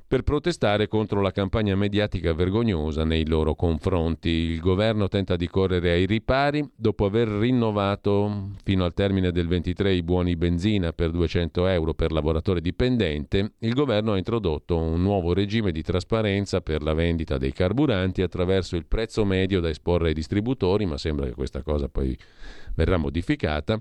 per 0.08 0.22
protestare 0.22 0.88
contro 0.88 1.20
la 1.20 1.34
campagna 1.34 1.76
mediatica 1.76 2.34
vergognosa 2.34 3.04
nei 3.04 3.28
loro 3.28 3.56
confronti. 3.56 4.30
Il 4.30 4.62
governo 4.62 5.10
tenta 5.10 5.36
di 5.36 5.50
correre 5.50 5.92
ai 5.92 6.06
ripari 6.06 6.66
dopo 6.74 7.04
aver 7.04 7.28
rinnovato 7.28 8.52
fino 8.64 8.86
al 8.86 8.94
termine 8.94 9.34
del 9.34 9.50
23 9.50 9.92
i 9.92 10.02
buoni 10.02 10.38
benzina 10.38 10.94
per 10.94 11.12
200 11.12 11.68
euro 11.68 11.94
per 11.94 12.14
lavoratore 12.14 12.62
dipendente. 12.62 13.56
Il 13.60 13.74
governo 13.74 14.14
ha 14.14 14.18
introdotto 14.18 14.78
un 14.78 15.02
nuovo 15.02 15.34
regime 15.34 15.74
di 15.74 15.84
trasparenza 15.84 16.62
per 16.62 16.84
la 16.84 16.94
vendita 16.94 17.38
dei 17.38 17.52
carburanti 17.52 18.22
attraverso 18.22 18.78
il 18.78 18.86
prezzo 18.86 19.26
medio 19.26 19.60
da 19.60 19.68
esporre 19.68 20.08
ai 20.08 20.14
distributori, 20.14 20.86
ma 20.86 20.98
sembra 20.98 21.26
che 21.26 21.34
questa 21.34 21.64
cosa 21.64 21.90
poi 21.90 22.18
verrà 22.76 22.98
modificata. 22.98 23.80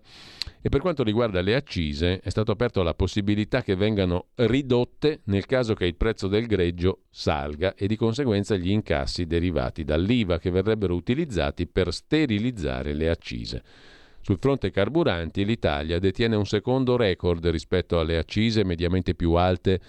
E 0.60 0.68
per 0.68 0.80
quanto 0.80 1.02
riguarda 1.02 1.40
le 1.40 1.54
accise, 1.54 2.20
è 2.20 2.28
stato 2.30 2.52
aperto 2.52 2.82
la 2.82 2.94
possibilità 2.94 3.62
che 3.62 3.76
vengano 3.76 4.28
ridotte 4.36 5.20
nel 5.24 5.46
caso 5.46 5.74
che 5.74 5.86
il 5.86 5.96
prezzo 5.96 6.28
del 6.28 6.46
greggio 6.46 7.02
salga 7.10 7.74
e 7.74 7.86
di 7.86 7.96
conseguenza 7.96 8.56
gli 8.56 8.70
incassi 8.70 9.26
derivati 9.26 9.84
dall'IVA 9.84 10.38
che 10.38 10.50
verrebbero 10.50 10.94
utilizzati 10.94 11.66
per 11.66 11.92
sterilizzare 11.92 12.94
le 12.94 13.08
accise. 13.08 13.62
Sul 14.20 14.38
fronte 14.38 14.70
carburanti 14.70 15.44
l'Italia 15.44 15.98
detiene 15.98 16.36
un 16.36 16.44
secondo 16.44 16.96
record 16.96 17.46
rispetto 17.46 17.98
alle 17.98 18.18
accise 18.18 18.64
mediamente 18.64 19.14
più 19.14 19.32
alte 19.34 19.80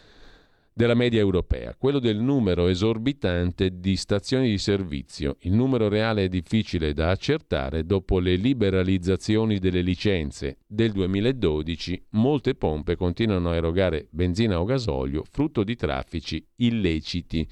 della 0.79 0.93
media 0.93 1.19
europea, 1.19 1.75
quello 1.77 1.99
del 1.99 2.21
numero 2.21 2.67
esorbitante 2.67 3.81
di 3.81 3.97
stazioni 3.97 4.49
di 4.49 4.57
servizio. 4.57 5.35
Il 5.39 5.51
numero 5.51 5.89
reale 5.89 6.23
è 6.23 6.29
difficile 6.29 6.93
da 6.93 7.09
accertare 7.09 7.85
dopo 7.85 8.19
le 8.19 8.37
liberalizzazioni 8.37 9.59
delle 9.59 9.81
licenze 9.81 10.59
del 10.65 10.93
2012. 10.93 12.05
Molte 12.11 12.55
pompe 12.55 12.95
continuano 12.95 13.49
a 13.49 13.55
erogare 13.55 14.07
benzina 14.09 14.61
o 14.61 14.63
gasolio, 14.63 15.25
frutto 15.29 15.65
di 15.65 15.75
traffici 15.75 16.41
illeciti. 16.55 17.45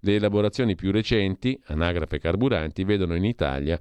Le 0.00 0.16
elaborazioni 0.16 0.74
più 0.74 0.90
recenti, 0.90 1.56
anagrafe 1.66 2.18
carburanti, 2.18 2.82
vedono 2.82 3.14
in 3.14 3.24
Italia 3.24 3.78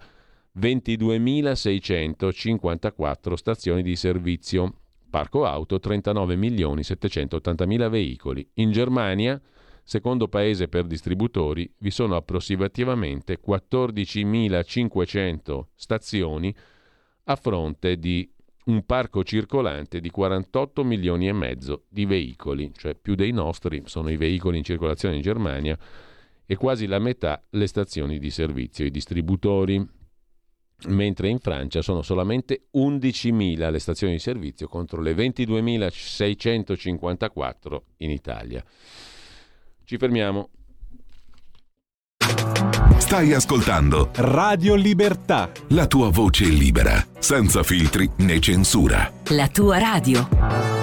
22.654 0.59 3.33
stazioni 3.33 3.81
di 3.81 3.95
servizio, 3.95 4.81
Parco 5.13 5.45
auto 5.45 5.79
39 5.79 6.35
milioni 6.35 6.81
780 6.81 7.67
mila 7.67 7.87
veicoli. 7.87 8.49
In 8.53 8.71
Germania, 8.71 9.39
secondo 9.83 10.27
paese 10.27 10.67
per 10.67 10.87
distributori, 10.87 11.71
vi 11.77 11.91
sono 11.91 12.15
approssimativamente 12.15 13.39
14.500 13.39 15.65
stazioni 15.75 16.51
a 17.25 17.35
fronte 17.35 17.99
di 17.99 18.27
un 18.65 18.83
parco 18.87 19.23
circolante 19.23 19.99
di 19.99 20.09
48 20.09 20.83
milioni 20.83 21.27
e 21.27 21.33
mezzo 21.33 21.83
di 21.89 22.05
veicoli, 22.05 22.71
cioè 22.75 22.95
più 22.95 23.13
dei 23.13 23.29
nostri 23.29 23.83
sono 23.85 24.09
i 24.09 24.17
veicoli 24.17 24.57
in 24.57 24.63
circolazione 24.63 25.17
in 25.17 25.21
Germania 25.21 25.77
e 26.43 26.55
quasi 26.55 26.87
la 26.87 26.97
metà 26.97 27.39
le 27.51 27.67
stazioni 27.67 28.17
di 28.17 28.31
servizio, 28.31 28.83
i 28.83 28.89
distributori 28.89 30.01
mentre 30.87 31.29
in 31.29 31.39
Francia 31.39 31.81
sono 31.81 32.01
solamente 32.01 32.63
11.000 32.75 33.71
le 33.71 33.79
stazioni 33.79 34.11
di 34.13 34.19
servizio 34.19 34.67
contro 34.67 35.01
le 35.01 35.13
22.654 35.13 37.77
in 37.97 38.09
Italia. 38.09 38.63
Ci 39.83 39.97
fermiamo. 39.97 40.49
Stai 42.97 43.33
ascoltando 43.33 44.09
Radio 44.15 44.75
Libertà. 44.75 45.51
La 45.69 45.87
tua 45.87 46.09
voce 46.09 46.45
libera, 46.45 47.05
senza 47.19 47.61
filtri 47.61 48.09
né 48.17 48.39
censura. 48.39 49.11
La 49.29 49.47
tua 49.49 49.77
radio. 49.77 50.82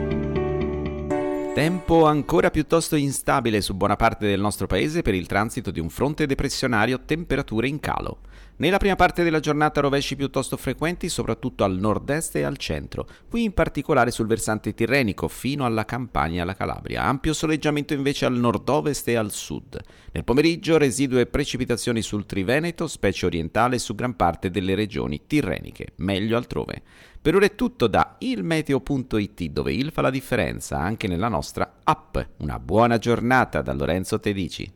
Tempo 1.53 2.05
ancora 2.05 2.49
piuttosto 2.49 2.95
instabile 2.95 3.59
su 3.59 3.75
buona 3.75 3.97
parte 3.97 4.25
del 4.25 4.39
nostro 4.39 4.67
paese 4.67 5.01
per 5.01 5.13
il 5.13 5.27
transito 5.27 5.69
di 5.69 5.81
un 5.81 5.89
fronte 5.89 6.25
depressionario, 6.25 7.01
temperature 7.03 7.67
in 7.67 7.81
calo. 7.81 8.19
Nella 8.55 8.77
prima 8.77 8.95
parte 8.95 9.21
della 9.21 9.41
giornata 9.41 9.81
rovesci 9.81 10.15
piuttosto 10.15 10.55
frequenti 10.55 11.09
soprattutto 11.09 11.65
al 11.65 11.77
nord-est 11.77 12.37
e 12.37 12.43
al 12.43 12.55
centro, 12.55 13.05
qui 13.27 13.43
in 13.43 13.53
particolare 13.53 14.11
sul 14.11 14.27
versante 14.27 14.73
tirrenico 14.73 15.27
fino 15.27 15.65
alla 15.65 15.83
Campania 15.83 16.39
e 16.39 16.41
alla 16.43 16.55
Calabria. 16.55 17.03
Ampio 17.03 17.33
soleggiamento 17.33 17.93
invece 17.93 18.25
al 18.25 18.37
nord-ovest 18.37 19.09
e 19.09 19.15
al 19.15 19.31
sud. 19.31 19.77
Nel 20.13 20.23
pomeriggio 20.23 20.77
residue 20.77 21.25
precipitazioni 21.25 22.01
sul 22.01 22.25
Triveneto, 22.25 22.87
specie 22.87 23.25
orientale 23.25 23.77
su 23.77 23.93
gran 23.93 24.15
parte 24.15 24.51
delle 24.51 24.75
regioni 24.75 25.21
tirreniche, 25.27 25.87
meglio 25.97 26.37
altrove. 26.37 26.83
Per 27.21 27.35
ora 27.35 27.45
è 27.45 27.53
tutto 27.53 27.85
da 27.85 28.15
ilmeteo.it 28.17 29.43
dove 29.51 29.71
il 29.71 29.91
fa 29.91 30.01
la 30.01 30.09
differenza 30.09 30.79
anche 30.79 31.07
nella 31.07 31.27
nostra 31.27 31.75
app. 31.83 32.17
Una 32.37 32.57
buona 32.57 32.97
giornata 32.97 33.61
da 33.61 33.73
Lorenzo 33.73 34.19
Tedici. 34.19 34.73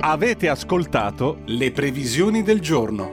Avete 0.00 0.50
ascoltato 0.50 1.40
le 1.46 1.72
previsioni 1.72 2.42
del 2.42 2.60
giorno. 2.60 3.10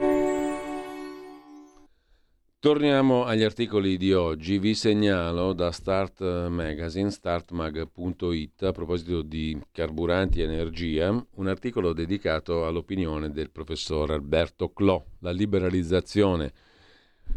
Torniamo 2.58 3.24
agli 3.24 3.44
articoli 3.44 3.96
di 3.96 4.12
oggi. 4.12 4.58
Vi 4.58 4.74
segnalo 4.74 5.54
da 5.54 5.72
Start 5.72 6.48
Magazine, 6.48 7.10
startmag.it, 7.10 8.62
a 8.62 8.72
proposito 8.72 9.22
di 9.22 9.58
carburanti 9.72 10.40
e 10.40 10.44
energia, 10.44 11.08
un 11.36 11.46
articolo 11.46 11.94
dedicato 11.94 12.66
all'opinione 12.66 13.30
del 13.30 13.50
professor 13.50 14.10
Alberto 14.10 14.70
Clò, 14.70 15.02
la 15.20 15.30
liberalizzazione 15.30 16.52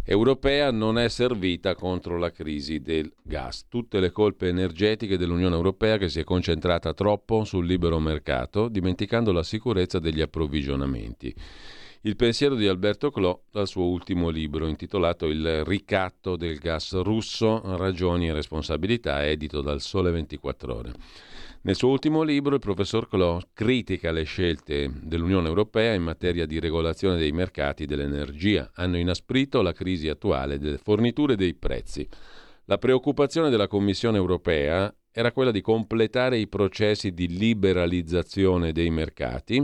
europea 0.03 0.71
non 0.71 0.97
è 0.97 1.07
servita 1.09 1.75
contro 1.75 2.17
la 2.17 2.31
crisi 2.31 2.79
del 2.79 3.11
gas. 3.21 3.67
Tutte 3.67 3.99
le 3.99 4.11
colpe 4.11 4.47
energetiche 4.47 5.17
dell'Unione 5.17 5.55
Europea 5.55 5.97
che 5.97 6.09
si 6.09 6.19
è 6.19 6.23
concentrata 6.23 6.93
troppo 6.93 7.43
sul 7.43 7.65
libero 7.65 7.99
mercato, 7.99 8.67
dimenticando 8.67 9.31
la 9.31 9.43
sicurezza 9.43 9.99
degli 9.99 10.21
approvvigionamenti. 10.21 11.33
Il 12.01 12.15
pensiero 12.15 12.55
di 12.55 12.65
Alberto 12.65 13.11
Clò 13.11 13.37
dal 13.51 13.67
suo 13.67 13.83
ultimo 13.83 14.29
libro 14.29 14.67
intitolato 14.67 15.25
Il 15.25 15.65
ricatto 15.65 16.37
del 16.37 16.57
gas 16.57 16.93
russo, 17.01 17.61
ragioni 17.75 18.29
e 18.29 18.33
responsabilità, 18.33 19.25
edito 19.25 19.59
dal 19.61 19.81
Sole 19.81 20.09
24 20.11 20.73
ore. 20.75 20.93
Nel 21.69 21.77
suo 21.77 21.91
ultimo 21.91 22.23
libro 22.23 22.55
il 22.55 22.59
professor 22.59 23.07
Clò 23.07 23.39
critica 23.53 24.09
le 24.09 24.23
scelte 24.23 24.91
dell'Unione 25.03 25.49
Europea 25.49 25.93
in 25.93 26.01
materia 26.01 26.47
di 26.47 26.59
regolazione 26.59 27.19
dei 27.19 27.31
mercati 27.31 27.85
dell'energia. 27.85 28.71
Hanno 28.73 28.97
inasprito 28.97 29.61
la 29.61 29.71
crisi 29.71 30.09
attuale 30.09 30.57
delle 30.57 30.79
forniture 30.79 31.35
dei 31.35 31.53
prezzi. 31.53 32.09
La 32.65 32.79
preoccupazione 32.79 33.51
della 33.51 33.67
Commissione 33.67 34.17
Europea 34.17 34.91
era 35.11 35.31
quella 35.31 35.51
di 35.51 35.61
completare 35.61 36.39
i 36.39 36.47
processi 36.47 37.13
di 37.13 37.27
liberalizzazione 37.37 38.71
dei 38.71 38.89
mercati, 38.89 39.63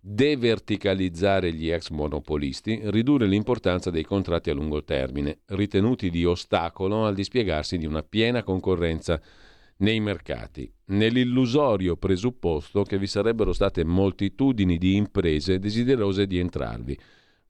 deverticalizzare 0.00 1.52
gli 1.52 1.68
ex 1.68 1.90
monopolisti, 1.90 2.80
ridurre 2.84 3.26
l'importanza 3.26 3.90
dei 3.90 4.04
contratti 4.04 4.48
a 4.48 4.54
lungo 4.54 4.82
termine, 4.84 5.40
ritenuti 5.48 6.08
di 6.08 6.24
ostacolo 6.24 7.04
al 7.04 7.14
dispiegarsi 7.14 7.76
di 7.76 7.84
una 7.84 8.02
piena 8.02 8.42
concorrenza 8.42 9.20
nei 9.78 10.00
mercati, 10.00 10.72
nell'illusorio 10.86 11.96
presupposto 11.96 12.82
che 12.82 12.98
vi 12.98 13.06
sarebbero 13.06 13.52
state 13.52 13.84
moltitudini 13.84 14.78
di 14.78 14.96
imprese 14.96 15.58
desiderose 15.58 16.26
di 16.26 16.38
entrarvi, 16.38 16.98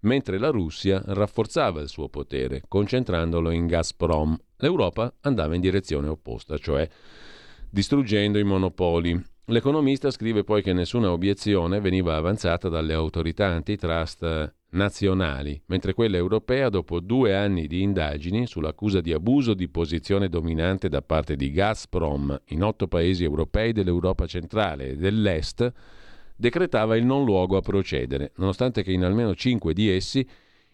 mentre 0.01 0.39
la 0.39 0.51
Russia 0.51 1.03
rafforzava 1.05 1.81
il 1.81 1.89
suo 1.89 2.09
potere, 2.09 2.63
concentrandolo 2.67 3.51
in 3.51 3.67
Gazprom. 3.67 4.37
L'Europa 4.57 5.13
andava 5.21 5.55
in 5.55 5.61
direzione 5.61 6.09
opposta, 6.09 6.59
cioè 6.59 6.89
distruggendo 7.71 8.39
i 8.39 8.45
monopoli. 8.45 9.21
L'economista 9.47 10.11
scrive 10.11 10.43
poi 10.43 10.63
che 10.63 10.73
nessuna 10.73 11.13
obiezione 11.13 11.81
veniva 11.81 12.17
avanzata 12.17 12.69
dalle 12.69 12.95
autorità 12.95 13.47
antitrust 13.47 14.55
nazionali, 14.77 15.61
mentre 15.67 15.95
quella 15.95 16.17
europea, 16.17 16.69
dopo 16.69 17.01
due 17.01 17.35
anni 17.35 17.67
di 17.67 17.83
indagini 17.83 18.47
sull'accusa 18.47 19.01
di 19.01 19.13
abuso 19.13 19.55
di 19.55 19.69
posizione 19.69 20.29
dominante 20.29 20.89
da 20.89 21.03
parte 21.03 21.35
di 21.35 21.51
Gazprom 21.51 22.41
in 22.51 22.63
otto 22.63 22.87
paesi 22.87 23.25
europei 23.25 23.73
dell'Europa 23.73 24.27
centrale 24.27 24.91
e 24.91 24.97
dell'Est, 24.97 25.73
decretava 26.37 26.97
il 26.97 27.05
non 27.05 27.25
luogo 27.25 27.57
a 27.57 27.63
procedere, 27.63 28.33
nonostante 28.37 28.83
che 28.83 28.93
in 28.93 29.03
almeno 29.03 29.35
cinque 29.35 29.73
di 29.73 29.89
essi 29.89 30.25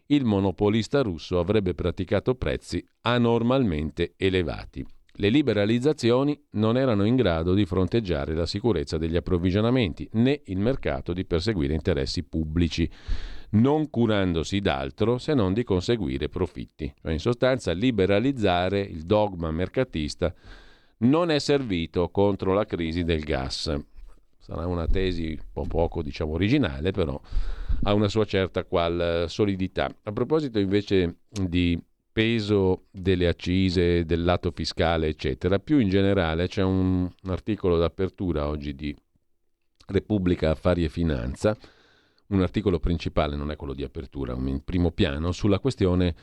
il 0.06 0.24
monopolista 0.24 1.00
russo 1.00 1.38
avrebbe 1.38 1.74
praticato 1.74 2.34
prezzi 2.34 2.84
anormalmente 3.02 4.14
elevati. 4.16 4.84
Le 5.16 5.28
liberalizzazioni 5.28 6.38
non 6.52 6.78
erano 6.78 7.04
in 7.04 7.16
grado 7.16 7.52
di 7.52 7.66
fronteggiare 7.66 8.34
la 8.34 8.46
sicurezza 8.46 8.96
degli 8.96 9.16
approvvigionamenti 9.16 10.08
né 10.12 10.40
il 10.46 10.58
mercato 10.58 11.12
di 11.12 11.26
perseguire 11.26 11.74
interessi 11.74 12.22
pubblici, 12.22 12.90
non 13.52 13.90
curandosi 13.90 14.60
d'altro 14.60 15.18
se 15.18 15.34
non 15.34 15.52
di 15.52 15.64
conseguire 15.64 16.28
profitti. 16.28 16.92
Cioè, 17.00 17.12
in 17.12 17.18
sostanza, 17.18 17.72
liberalizzare 17.72 18.80
il 18.80 19.02
dogma 19.02 19.50
mercatista 19.50 20.32
non 20.98 21.30
è 21.30 21.38
servito 21.38 22.08
contro 22.10 22.52
la 22.52 22.64
crisi 22.64 23.04
del 23.04 23.20
gas. 23.20 23.74
Sarà 24.38 24.66
una 24.66 24.86
tesi 24.86 25.30
un 25.30 25.46
po' 25.52 25.66
poco 25.66 26.02
diciamo, 26.02 26.32
originale, 26.32 26.90
però 26.90 27.20
ha 27.84 27.94
una 27.94 28.08
sua 28.08 28.24
certa 28.24 28.64
qual 28.64 29.26
solidità. 29.28 29.88
A 30.02 30.12
proposito 30.12 30.58
invece 30.58 31.18
di 31.28 31.80
peso 32.12 32.84
delle 32.90 33.26
accise, 33.26 34.04
del 34.04 34.22
lato 34.22 34.50
fiscale, 34.50 35.08
eccetera. 35.08 35.58
Più 35.58 35.78
in 35.78 35.88
generale 35.88 36.46
c'è 36.46 36.62
un 36.62 37.08
articolo 37.24 37.78
d'apertura 37.78 38.48
oggi 38.48 38.74
di 38.74 38.94
Repubblica 39.86 40.50
Affari 40.50 40.84
e 40.84 40.88
Finanza, 40.88 41.56
un 42.32 42.42
articolo 42.42 42.78
principale, 42.78 43.36
non 43.36 43.50
è 43.50 43.56
quello 43.56 43.74
di 43.74 43.82
apertura, 43.82 44.34
un 44.34 44.62
primo 44.64 44.90
piano, 44.90 45.32
sulla 45.32 45.58
questione 45.58 46.14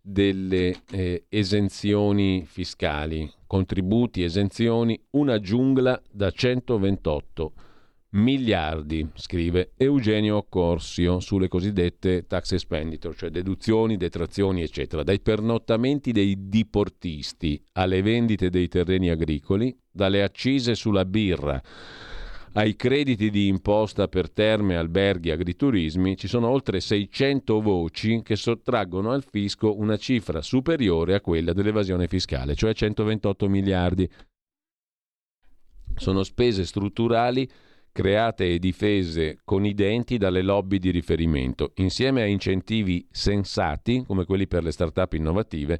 delle 0.00 0.82
eh, 0.92 1.24
esenzioni 1.28 2.44
fiscali, 2.46 3.30
contributi, 3.46 4.22
esenzioni, 4.22 4.98
una 5.10 5.40
giungla 5.40 6.00
da 6.10 6.30
128 6.30 7.52
miliardi, 8.10 9.08
scrive 9.14 9.72
Eugenio 9.76 10.46
Corsio 10.48 11.18
sulle 11.18 11.48
cosiddette 11.48 12.26
tax 12.26 12.52
expenditure, 12.52 13.16
cioè 13.16 13.30
deduzioni, 13.30 13.96
detrazioni, 13.96 14.62
eccetera, 14.62 15.02
dai 15.02 15.20
pernottamenti 15.20 16.12
dei 16.12 16.48
diportisti 16.48 17.60
alle 17.72 18.00
vendite 18.00 18.48
dei 18.48 18.68
terreni 18.68 19.10
agricoli, 19.10 19.76
dalle 19.90 20.22
accise 20.22 20.76
sulla 20.76 21.04
birra 21.04 21.60
ai 22.56 22.74
crediti 22.74 23.28
di 23.28 23.48
imposta 23.48 24.08
per 24.08 24.30
terme, 24.30 24.76
alberghi, 24.76 25.30
agriturismi, 25.30 26.16
ci 26.16 26.26
sono 26.26 26.48
oltre 26.48 26.80
600 26.80 27.60
voci 27.60 28.22
che 28.22 28.34
sottraggono 28.34 29.10
al 29.10 29.24
fisco 29.28 29.76
una 29.76 29.98
cifra 29.98 30.40
superiore 30.40 31.14
a 31.14 31.20
quella 31.20 31.52
dell'evasione 31.52 32.08
fiscale, 32.08 32.54
cioè 32.54 32.72
128 32.72 33.48
miliardi. 33.48 34.08
Sono 35.96 36.22
spese 36.22 36.64
strutturali 36.64 37.46
create 37.92 38.54
e 38.54 38.58
difese 38.58 39.38
con 39.44 39.66
i 39.66 39.74
denti 39.74 40.16
dalle 40.16 40.40
lobby 40.40 40.78
di 40.78 40.90
riferimento, 40.90 41.72
insieme 41.76 42.22
a 42.22 42.26
incentivi 42.26 43.06
sensati, 43.10 44.02
come 44.06 44.24
quelli 44.24 44.46
per 44.46 44.62
le 44.62 44.72
start-up 44.72 45.12
innovative, 45.12 45.78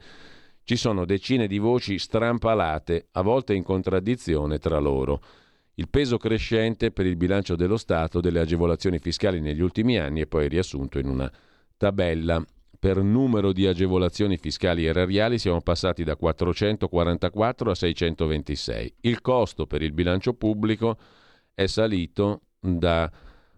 ci 0.62 0.76
sono 0.76 1.06
decine 1.06 1.46
di 1.46 1.56
voci 1.56 1.98
strampalate, 1.98 3.08
a 3.12 3.22
volte 3.22 3.54
in 3.54 3.62
contraddizione 3.62 4.58
tra 4.58 4.78
loro. 4.78 5.22
Il 5.78 5.90
peso 5.90 6.16
crescente 6.16 6.90
per 6.90 7.04
il 7.04 7.16
bilancio 7.16 7.54
dello 7.54 7.76
Stato 7.76 8.22
delle 8.22 8.40
agevolazioni 8.40 8.98
fiscali 8.98 9.40
negli 9.40 9.60
ultimi 9.60 9.98
anni 9.98 10.22
è 10.22 10.26
poi 10.26 10.48
riassunto 10.48 10.98
in 10.98 11.06
una 11.06 11.30
tabella. 11.76 12.42
Per 12.78 13.02
numero 13.02 13.52
di 13.52 13.66
agevolazioni 13.66 14.38
fiscali 14.38 14.86
erariali 14.86 15.38
siamo 15.38 15.60
passati 15.60 16.02
da 16.02 16.16
444 16.16 17.70
a 17.70 17.74
626. 17.74 18.94
Il 19.00 19.20
costo 19.20 19.66
per 19.66 19.82
il 19.82 19.92
bilancio 19.92 20.32
pubblico 20.32 20.96
è 21.52 21.66
salito 21.66 22.40
da 22.58 23.10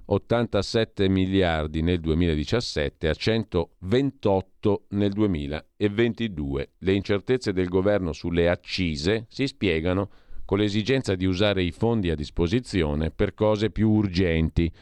87 0.06 1.08
miliardi 1.08 1.82
nel 1.82 2.00
2017 2.00 3.08
a 3.08 3.14
128 3.14 4.86
nel 4.88 5.12
2022. 5.12 6.70
Le 6.78 6.92
incertezze 6.94 7.52
del 7.52 7.68
governo 7.68 8.12
sulle 8.12 8.48
accise 8.48 9.26
si 9.28 9.46
spiegano 9.46 10.10
con 10.48 10.56
l'esigenza 10.56 11.14
di 11.14 11.26
usare 11.26 11.62
i 11.62 11.72
fondi 11.72 12.08
a 12.08 12.14
disposizione 12.14 13.10
per 13.10 13.34
cose 13.34 13.68
più 13.68 13.90
urgenti. 13.90 14.72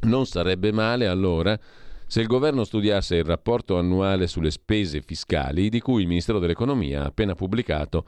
Non 0.00 0.26
sarebbe 0.26 0.72
male 0.72 1.06
allora 1.06 1.56
se 2.04 2.20
il 2.20 2.26
governo 2.26 2.64
studiasse 2.64 3.14
il 3.14 3.22
rapporto 3.22 3.78
annuale 3.78 4.26
sulle 4.26 4.50
spese 4.50 5.00
fiscali 5.00 5.68
di 5.68 5.78
cui 5.78 6.02
il 6.02 6.08
Ministero 6.08 6.40
dell'Economia 6.40 7.02
ha 7.02 7.06
appena 7.06 7.36
pubblicato 7.36 8.04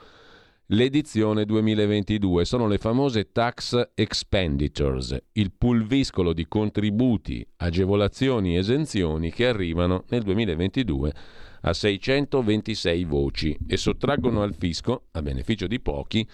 l'edizione 0.70 1.44
2022. 1.44 2.44
Sono 2.44 2.66
le 2.66 2.78
famose 2.78 3.30
tax 3.30 3.90
expenditures, 3.94 5.16
il 5.34 5.52
pulviscolo 5.56 6.32
di 6.32 6.48
contributi, 6.48 7.46
agevolazioni 7.58 8.56
e 8.56 8.58
esenzioni 8.58 9.30
che 9.30 9.46
arrivano 9.46 10.02
nel 10.08 10.24
2022 10.24 11.12
a 11.62 11.72
626 11.72 13.04
voci 13.04 13.56
e 13.66 13.76
sottraggono 13.76 14.42
al 14.42 14.54
fisco, 14.54 15.06
a 15.12 15.22
beneficio 15.22 15.66
di 15.66 15.80
pochi, 15.80 16.26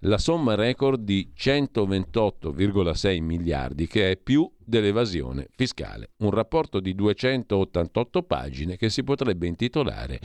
la 0.00 0.18
somma 0.18 0.54
record 0.54 1.02
di 1.02 1.32
128,6 1.36 3.22
miliardi, 3.22 3.86
che 3.86 4.12
è 4.12 4.16
più 4.16 4.48
dell'evasione 4.58 5.48
fiscale. 5.56 6.10
Un 6.18 6.30
rapporto 6.30 6.80
di 6.80 6.94
288 6.94 8.22
pagine 8.22 8.76
che 8.76 8.90
si 8.90 9.02
potrebbe 9.02 9.46
intitolare 9.46 10.20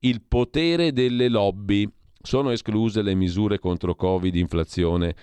Il 0.00 0.22
potere 0.22 0.92
delle 0.92 1.28
lobby 1.28 1.88
sono 2.20 2.50
escluse 2.50 3.02
le 3.02 3.14
misure 3.14 3.58
contro 3.58 3.94
Covid, 3.94 4.34
inflazione 4.34 5.14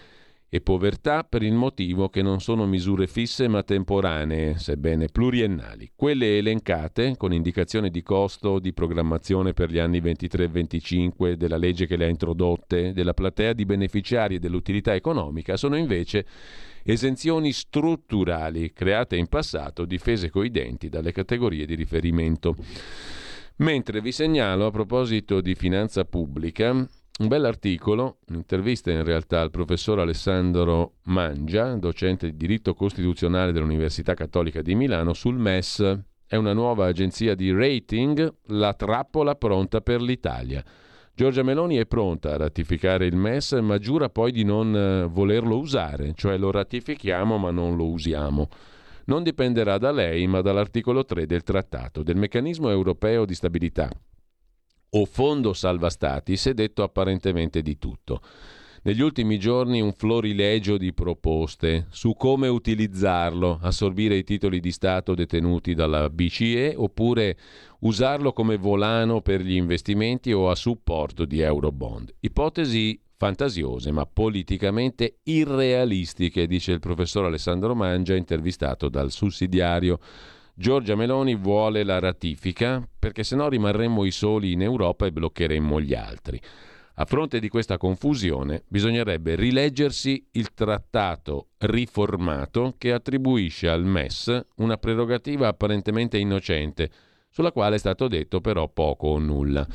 e 0.50 0.62
povertà 0.62 1.24
per 1.24 1.44
il 1.44 1.54
motivo 1.54 2.10
che 2.10 2.22
non 2.22 2.40
sono 2.40 2.66
misure 2.66 3.08
fisse 3.08 3.48
ma 3.48 3.64
temporanee, 3.64 4.58
sebbene 4.58 5.08
pluriennali. 5.08 5.92
Quelle 5.96 6.38
elencate, 6.38 7.16
con 7.18 7.34
indicazione 7.34 7.90
di 7.90 8.02
costo 8.04 8.60
di 8.60 8.74
programmazione 8.74 9.54
per 9.54 9.70
gli 9.70 9.80
anni 9.80 10.00
23 10.00 10.44
e 10.44 10.48
25 10.48 11.38
della 11.38 11.58
legge 11.58 11.88
che 11.88 11.98
le 11.98 12.06
ha 12.06 12.10
introdotte, 12.10 12.94
della 12.94 13.14
platea 13.14 13.54
di 13.54 13.66
beneficiari 13.66 14.40
dell'utilità 14.40 14.94
economica, 14.94 15.58
sono 15.58 15.76
invece 15.76 16.26
esenzioni 16.84 17.52
strutturali 17.52 18.72
create 18.72 19.18
in 19.18 19.28
passato, 19.28 19.86
difese 19.86 20.30
coi 20.30 20.52
denti 20.52 20.88
dalle 20.88 21.12
categorie 21.12 21.66
di 21.66 21.76
riferimento. 21.76 22.56
Mentre 23.58 24.02
vi 24.02 24.12
segnalo 24.12 24.66
a 24.66 24.72
proposito 24.72 25.42
di 25.42 25.56
finanza 25.56 26.04
pubblica 26.06 26.88
un 27.18 27.28
bell'articolo, 27.30 28.18
un'intervista 28.28 28.92
in 28.92 29.04
realtà 29.04 29.40
al 29.40 29.50
professor 29.50 30.00
Alessandro 30.00 30.96
Mangia, 31.04 31.74
docente 31.76 32.30
di 32.30 32.36
diritto 32.36 32.74
costituzionale 32.74 33.54
dell'Università 33.54 34.14
Cattolica 34.14 34.62
di 34.62 34.76
Milano, 34.76 35.14
sul 35.14 35.38
MES. 35.38 36.00
È 36.28 36.36
una 36.36 36.52
nuova 36.52 36.88
agenzia 36.88 37.34
di 37.34 37.54
rating, 37.54 38.34
la 38.48 38.74
trappola 38.74 39.36
pronta 39.36 39.80
per 39.80 40.02
l'Italia. 40.02 40.62
Giorgia 41.14 41.44
Meloni 41.44 41.78
è 41.78 41.86
pronta 41.86 42.34
a 42.34 42.38
ratificare 42.38 43.06
il 43.06 43.16
MES, 43.16 43.54
ma 43.62 43.78
giura 43.78 44.10
poi 44.10 44.34
di 44.34 44.44
non 44.44 44.76
eh, 44.76 45.06
volerlo 45.06 45.58
usare, 45.58 46.12
cioè 46.16 46.38
lo 46.38 46.52
ratifichiamo 46.52 47.38
ma 47.38 47.52
non 47.52 47.76
lo 47.78 47.88
usiamo 47.88 48.50
non 49.08 49.22
dipenderà 49.22 49.78
da 49.78 49.92
lei, 49.92 50.26
ma 50.26 50.42
dall'articolo 50.42 51.06
3 51.06 51.28
del 51.28 51.44
trattato, 51.44 52.02
del 52.02 52.16
meccanismo 52.16 52.72
europeo 52.72 53.24
di 53.24 53.36
stabilità 53.36 53.88
o 54.98 55.06
fondo 55.06 55.54
salva 55.54 55.90
stati 55.90 56.38
si 56.38 56.50
è 56.50 56.54
detto 56.54 56.84
apparentemente 56.84 57.62
di 57.62 57.78
tutto. 57.78 58.22
Negli 58.84 59.02
ultimi 59.02 59.40
giorni 59.40 59.82
un 59.82 59.94
florilegio 59.94 60.78
di 60.78 60.94
proposte 60.94 61.88
su 61.90 62.14
come 62.14 62.48
utilizzarlo, 62.48 63.58
assorbire 63.62 64.16
i 64.16 64.24
titoli 64.24 64.60
di 64.60 64.72
Stato 64.72 65.16
detenuti 65.16 65.74
dalla 65.74 66.08
BCE 66.10 66.76
oppure 66.78 67.36
usarlo 67.80 68.32
come 68.32 68.58
volano 68.58 69.22
per 69.22 69.42
gli 69.42 69.56
investimenti 69.56 70.32
o 70.32 70.52
a 70.52 70.56
supporto 70.56 71.26
di 71.26 71.40
Eurobond. 71.40 72.14
Ipotesi 72.20 73.02
fantasiose 73.18 73.92
ma 73.92 74.06
politicamente 74.06 75.18
irrealistiche, 75.24 76.46
dice 76.46 76.74
il 76.74 76.80
professor 76.80 77.26
Alessandro 77.26 77.74
Mangia, 77.74 78.14
intervistato 78.14 78.88
dal 78.88 79.10
sussidiario. 79.10 80.00
Giorgia 80.58 80.96
Meloni 80.96 81.36
vuole 81.36 81.84
la 81.84 82.00
ratifica 82.00 82.82
perché 82.98 83.26
se 83.26 83.36
no 83.36 83.50
rimarremmo 83.50 84.06
i 84.06 84.12
soli 84.12 84.54
in 84.54 84.62
Europa 84.62 85.06
e 85.06 85.12
bloccheremmo 85.12 85.82
gli 85.82 85.94
altri. 85.94 86.42
A 86.96 87.04
fronte 87.04 87.42
di 87.42 87.50
questa 87.50 87.78
confusione 87.78 88.64
bisognerebbe 88.66 89.36
rileggersi 89.36 90.26
il 90.32 90.54
trattato 90.54 91.50
riformato 91.58 92.76
che 92.78 92.94
attribuisce 92.94 93.68
al 93.68 93.84
MES 93.84 94.46
una 94.56 94.78
prerogativa 94.78 95.50
apparentemente 95.50 96.18
innocente, 96.18 96.90
sulla 97.30 97.52
quale 97.52 97.76
è 97.76 97.80
stato 97.80 98.08
detto 98.08 98.40
però 98.40 98.70
poco 98.70 99.08
o 99.08 99.20
nulla. 99.20 99.68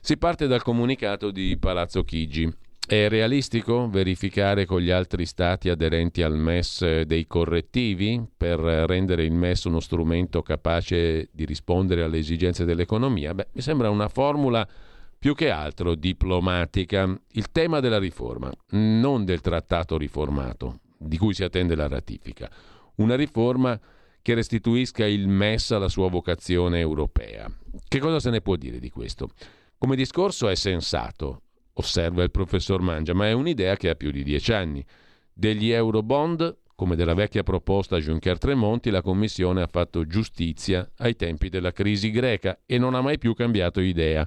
Si 0.00 0.18
parte 0.18 0.48
dal 0.48 0.64
comunicato 0.64 1.30
di 1.30 1.56
Palazzo 1.56 2.02
Chigi. 2.02 2.52
È 2.90 3.08
realistico 3.08 3.88
verificare 3.88 4.66
con 4.66 4.80
gli 4.80 4.90
altri 4.90 5.24
stati 5.24 5.68
aderenti 5.68 6.22
al 6.22 6.36
MES 6.36 7.02
dei 7.02 7.28
correttivi 7.28 8.20
per 8.36 8.58
rendere 8.58 9.22
il 9.22 9.30
MES 9.30 9.62
uno 9.66 9.78
strumento 9.78 10.42
capace 10.42 11.28
di 11.30 11.44
rispondere 11.44 12.02
alle 12.02 12.18
esigenze 12.18 12.64
dell'economia? 12.64 13.32
Beh, 13.32 13.50
mi 13.52 13.60
sembra 13.60 13.90
una 13.90 14.08
formula 14.08 14.68
più 15.16 15.36
che 15.36 15.50
altro 15.50 15.94
diplomatica. 15.94 17.16
Il 17.30 17.52
tema 17.52 17.78
della 17.78 18.00
riforma, 18.00 18.50
non 18.70 19.24
del 19.24 19.40
trattato 19.40 19.96
riformato, 19.96 20.80
di 20.98 21.16
cui 21.16 21.32
si 21.32 21.44
attende 21.44 21.76
la 21.76 21.86
ratifica. 21.86 22.50
Una 22.96 23.14
riforma 23.14 23.78
che 24.20 24.34
restituisca 24.34 25.06
il 25.06 25.28
MES 25.28 25.70
alla 25.70 25.88
sua 25.88 26.10
vocazione 26.10 26.80
europea. 26.80 27.48
Che 27.86 27.98
cosa 28.00 28.18
se 28.18 28.30
ne 28.30 28.40
può 28.40 28.56
dire 28.56 28.80
di 28.80 28.90
questo? 28.90 29.30
Come 29.78 29.94
discorso 29.94 30.48
è 30.48 30.56
sensato, 30.56 31.42
osserva 31.74 32.22
il 32.22 32.30
professor 32.30 32.80
Mangia, 32.80 33.14
ma 33.14 33.26
è 33.26 33.32
un'idea 33.32 33.76
che 33.76 33.90
ha 33.90 33.94
più 33.94 34.10
di 34.10 34.22
dieci 34.22 34.52
anni. 34.52 34.84
Degli 35.32 35.70
Eurobond, 35.70 36.58
come 36.74 36.96
della 36.96 37.14
vecchia 37.14 37.42
proposta 37.42 37.98
Juncker-Tremonti, 37.98 38.90
la 38.90 39.02
Commissione 39.02 39.62
ha 39.62 39.66
fatto 39.66 40.06
giustizia 40.06 40.90
ai 40.98 41.16
tempi 41.16 41.48
della 41.48 41.72
crisi 41.72 42.10
greca 42.10 42.60
e 42.66 42.78
non 42.78 42.94
ha 42.94 43.00
mai 43.00 43.18
più 43.18 43.34
cambiato 43.34 43.80
idea, 43.80 44.26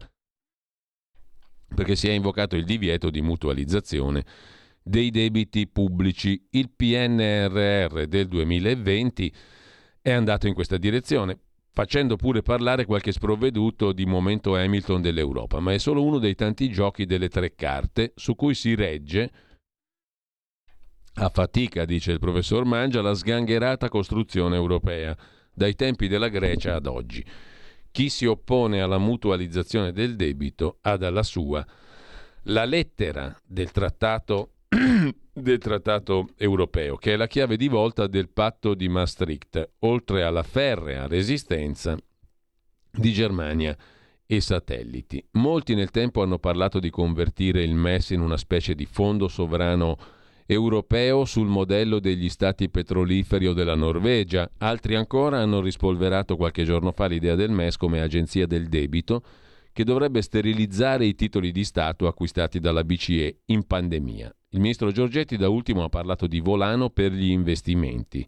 perché 1.73 1.95
si 1.95 2.07
è 2.07 2.11
invocato 2.11 2.55
il 2.55 2.65
divieto 2.65 3.09
di 3.09 3.21
mutualizzazione 3.21 4.23
dei 4.83 5.09
debiti 5.09 5.67
pubblici. 5.67 6.47
Il 6.51 6.69
PNRR 6.69 8.05
del 8.05 8.27
2020 8.27 9.33
è 10.01 10.11
andato 10.11 10.47
in 10.47 10.53
questa 10.53 10.77
direzione, 10.77 11.39
facendo 11.73 12.17
pure 12.17 12.43
parlare 12.43 12.85
qualche 12.85 13.11
sprovveduto 13.11 13.93
di 13.93 14.05
momento 14.05 14.55
Hamilton 14.55 15.01
dell'Europa, 15.01 15.59
ma 15.59 15.73
è 15.73 15.79
solo 15.79 16.03
uno 16.03 16.19
dei 16.19 16.35
tanti 16.35 16.69
giochi 16.69 17.05
delle 17.05 17.29
tre 17.29 17.55
carte 17.55 18.13
su 18.15 18.35
cui 18.35 18.53
si 18.53 18.75
regge 18.75 19.31
a 21.15 21.29
fatica, 21.29 21.85
dice 21.85 22.11
il 22.11 22.19
professor 22.19 22.63
Mangia, 22.63 23.01
la 23.01 23.15
sgangherata 23.15 23.89
costruzione 23.89 24.55
europea, 24.55 25.17
dai 25.51 25.73
tempi 25.73 26.07
della 26.07 26.27
Grecia 26.27 26.75
ad 26.75 26.85
oggi. 26.85 27.25
Chi 27.91 28.09
si 28.09 28.25
oppone 28.25 28.81
alla 28.81 28.97
mutualizzazione 28.99 29.91
del 29.91 30.15
debito 30.15 30.77
ha 30.81 30.95
dalla 30.95 31.23
sua 31.23 31.65
la 32.47 32.65
lettera 32.65 33.35
del 33.45 33.71
trattato 33.71 34.49
del 35.33 35.57
trattato 35.57 36.29
europeo, 36.37 36.95
che 36.95 37.13
è 37.13 37.15
la 37.15 37.27
chiave 37.27 37.57
di 37.57 37.67
volta 37.67 38.07
del 38.07 38.29
patto 38.29 38.75
di 38.75 38.87
Maastricht, 38.87 39.71
oltre 39.79 40.23
alla 40.23 40.43
ferrea 40.43 41.07
resistenza 41.07 41.97
di 42.91 43.11
Germania 43.11 43.75
e 44.25 44.41
satelliti. 44.41 45.23
Molti 45.31 45.73
nel 45.73 45.89
tempo 45.89 46.21
hanno 46.21 46.37
parlato 46.37 46.79
di 46.79 46.91
convertire 46.91 47.63
il 47.63 47.73
MES 47.73 48.11
in 48.11 48.21
una 48.21 48.37
specie 48.37 48.75
di 48.75 48.85
fondo 48.85 49.27
sovrano 49.27 49.97
europeo 50.45 51.25
sul 51.25 51.47
modello 51.47 51.99
degli 51.99 52.29
stati 52.29 52.69
petroliferi 52.69 53.47
o 53.47 53.53
della 53.53 53.75
Norvegia, 53.75 54.49
altri 54.59 54.95
ancora 54.95 55.39
hanno 55.39 55.61
rispolverato 55.61 56.35
qualche 56.35 56.63
giorno 56.63 56.91
fa 56.91 57.07
l'idea 57.07 57.35
del 57.35 57.49
MES 57.49 57.77
come 57.77 58.01
agenzia 58.01 58.45
del 58.45 58.67
debito 58.67 59.23
che 59.71 59.83
dovrebbe 59.83 60.21
sterilizzare 60.21 61.05
i 61.05 61.15
titoli 61.15 61.51
di 61.51 61.63
Stato 61.63 62.05
acquistati 62.05 62.59
dalla 62.59 62.83
BCE 62.83 63.39
in 63.45 63.65
pandemia. 63.65 64.35
Il 64.53 64.59
ministro 64.59 64.91
Giorgetti 64.91 65.35
da 65.35 65.49
ultimo 65.49 65.83
ha 65.83 65.89
parlato 65.89 66.27
di 66.27 66.39
volano 66.39 66.91
per 66.91 67.11
gli 67.11 67.31
investimenti. 67.31 68.25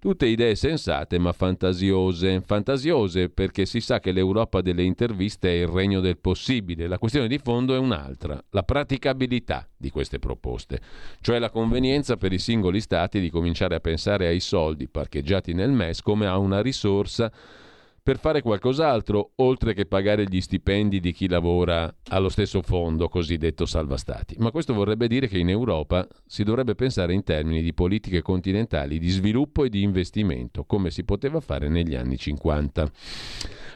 Tutte 0.00 0.26
idee 0.26 0.56
sensate 0.56 1.20
ma 1.20 1.32
fantasiose. 1.32 2.40
Fantasiose 2.40 3.28
perché 3.28 3.64
si 3.64 3.80
sa 3.80 4.00
che 4.00 4.10
l'Europa 4.10 4.60
delle 4.60 4.82
interviste 4.82 5.48
è 5.48 5.62
il 5.62 5.68
regno 5.68 6.00
del 6.00 6.18
possibile. 6.18 6.88
La 6.88 6.98
questione 6.98 7.28
di 7.28 7.38
fondo 7.38 7.76
è 7.76 7.78
un'altra, 7.78 8.42
la 8.50 8.64
praticabilità 8.64 9.68
di 9.76 9.90
queste 9.90 10.18
proposte, 10.18 10.80
cioè 11.20 11.38
la 11.38 11.50
convenienza 11.50 12.16
per 12.16 12.32
i 12.32 12.40
singoli 12.40 12.80
stati 12.80 13.20
di 13.20 13.30
cominciare 13.30 13.76
a 13.76 13.80
pensare 13.80 14.26
ai 14.26 14.40
soldi 14.40 14.88
parcheggiati 14.88 15.52
nel 15.52 15.70
MES 15.70 16.02
come 16.02 16.26
a 16.26 16.38
una 16.38 16.60
risorsa 16.60 17.32
per 18.02 18.18
fare 18.18 18.42
qualcos'altro 18.42 19.32
oltre 19.36 19.74
che 19.74 19.86
pagare 19.86 20.24
gli 20.24 20.40
stipendi 20.40 20.98
di 20.98 21.12
chi 21.12 21.28
lavora 21.28 21.94
allo 22.08 22.28
stesso 22.28 22.60
fondo 22.60 23.08
cosiddetto 23.08 23.64
salva 23.64 23.96
stati. 23.96 24.34
Ma 24.40 24.50
questo 24.50 24.74
vorrebbe 24.74 25.06
dire 25.06 25.28
che 25.28 25.38
in 25.38 25.48
Europa 25.48 26.06
si 26.26 26.42
dovrebbe 26.42 26.74
pensare 26.74 27.12
in 27.14 27.22
termini 27.22 27.62
di 27.62 27.72
politiche 27.72 28.20
continentali 28.20 28.98
di 28.98 29.08
sviluppo 29.08 29.62
e 29.62 29.68
di 29.68 29.82
investimento, 29.82 30.64
come 30.64 30.90
si 30.90 31.04
poteva 31.04 31.38
fare 31.38 31.68
negli 31.68 31.94
anni 31.94 32.16
50. 32.16 32.90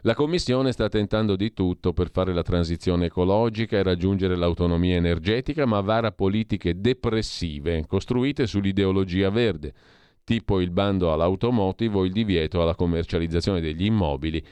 La 0.02 0.14
Commissione 0.14 0.72
sta 0.72 0.88
tentando 0.88 1.36
di 1.36 1.52
tutto 1.52 1.92
per 1.92 2.10
fare 2.10 2.34
la 2.34 2.42
transizione 2.42 3.06
ecologica 3.06 3.76
e 3.76 3.84
raggiungere 3.84 4.34
l'autonomia 4.34 4.96
energetica, 4.96 5.66
ma 5.66 5.80
vara 5.80 6.10
politiche 6.10 6.80
depressive 6.80 7.86
costruite 7.86 8.48
sull'ideologia 8.48 9.30
verde 9.30 9.72
tipo 10.26 10.60
il 10.60 10.70
bando 10.70 11.12
all'automotive 11.12 11.98
o 11.98 12.04
il 12.04 12.10
divieto 12.10 12.60
alla 12.60 12.74
commercializzazione 12.74 13.60
degli 13.60 13.84
immobili 13.84 14.44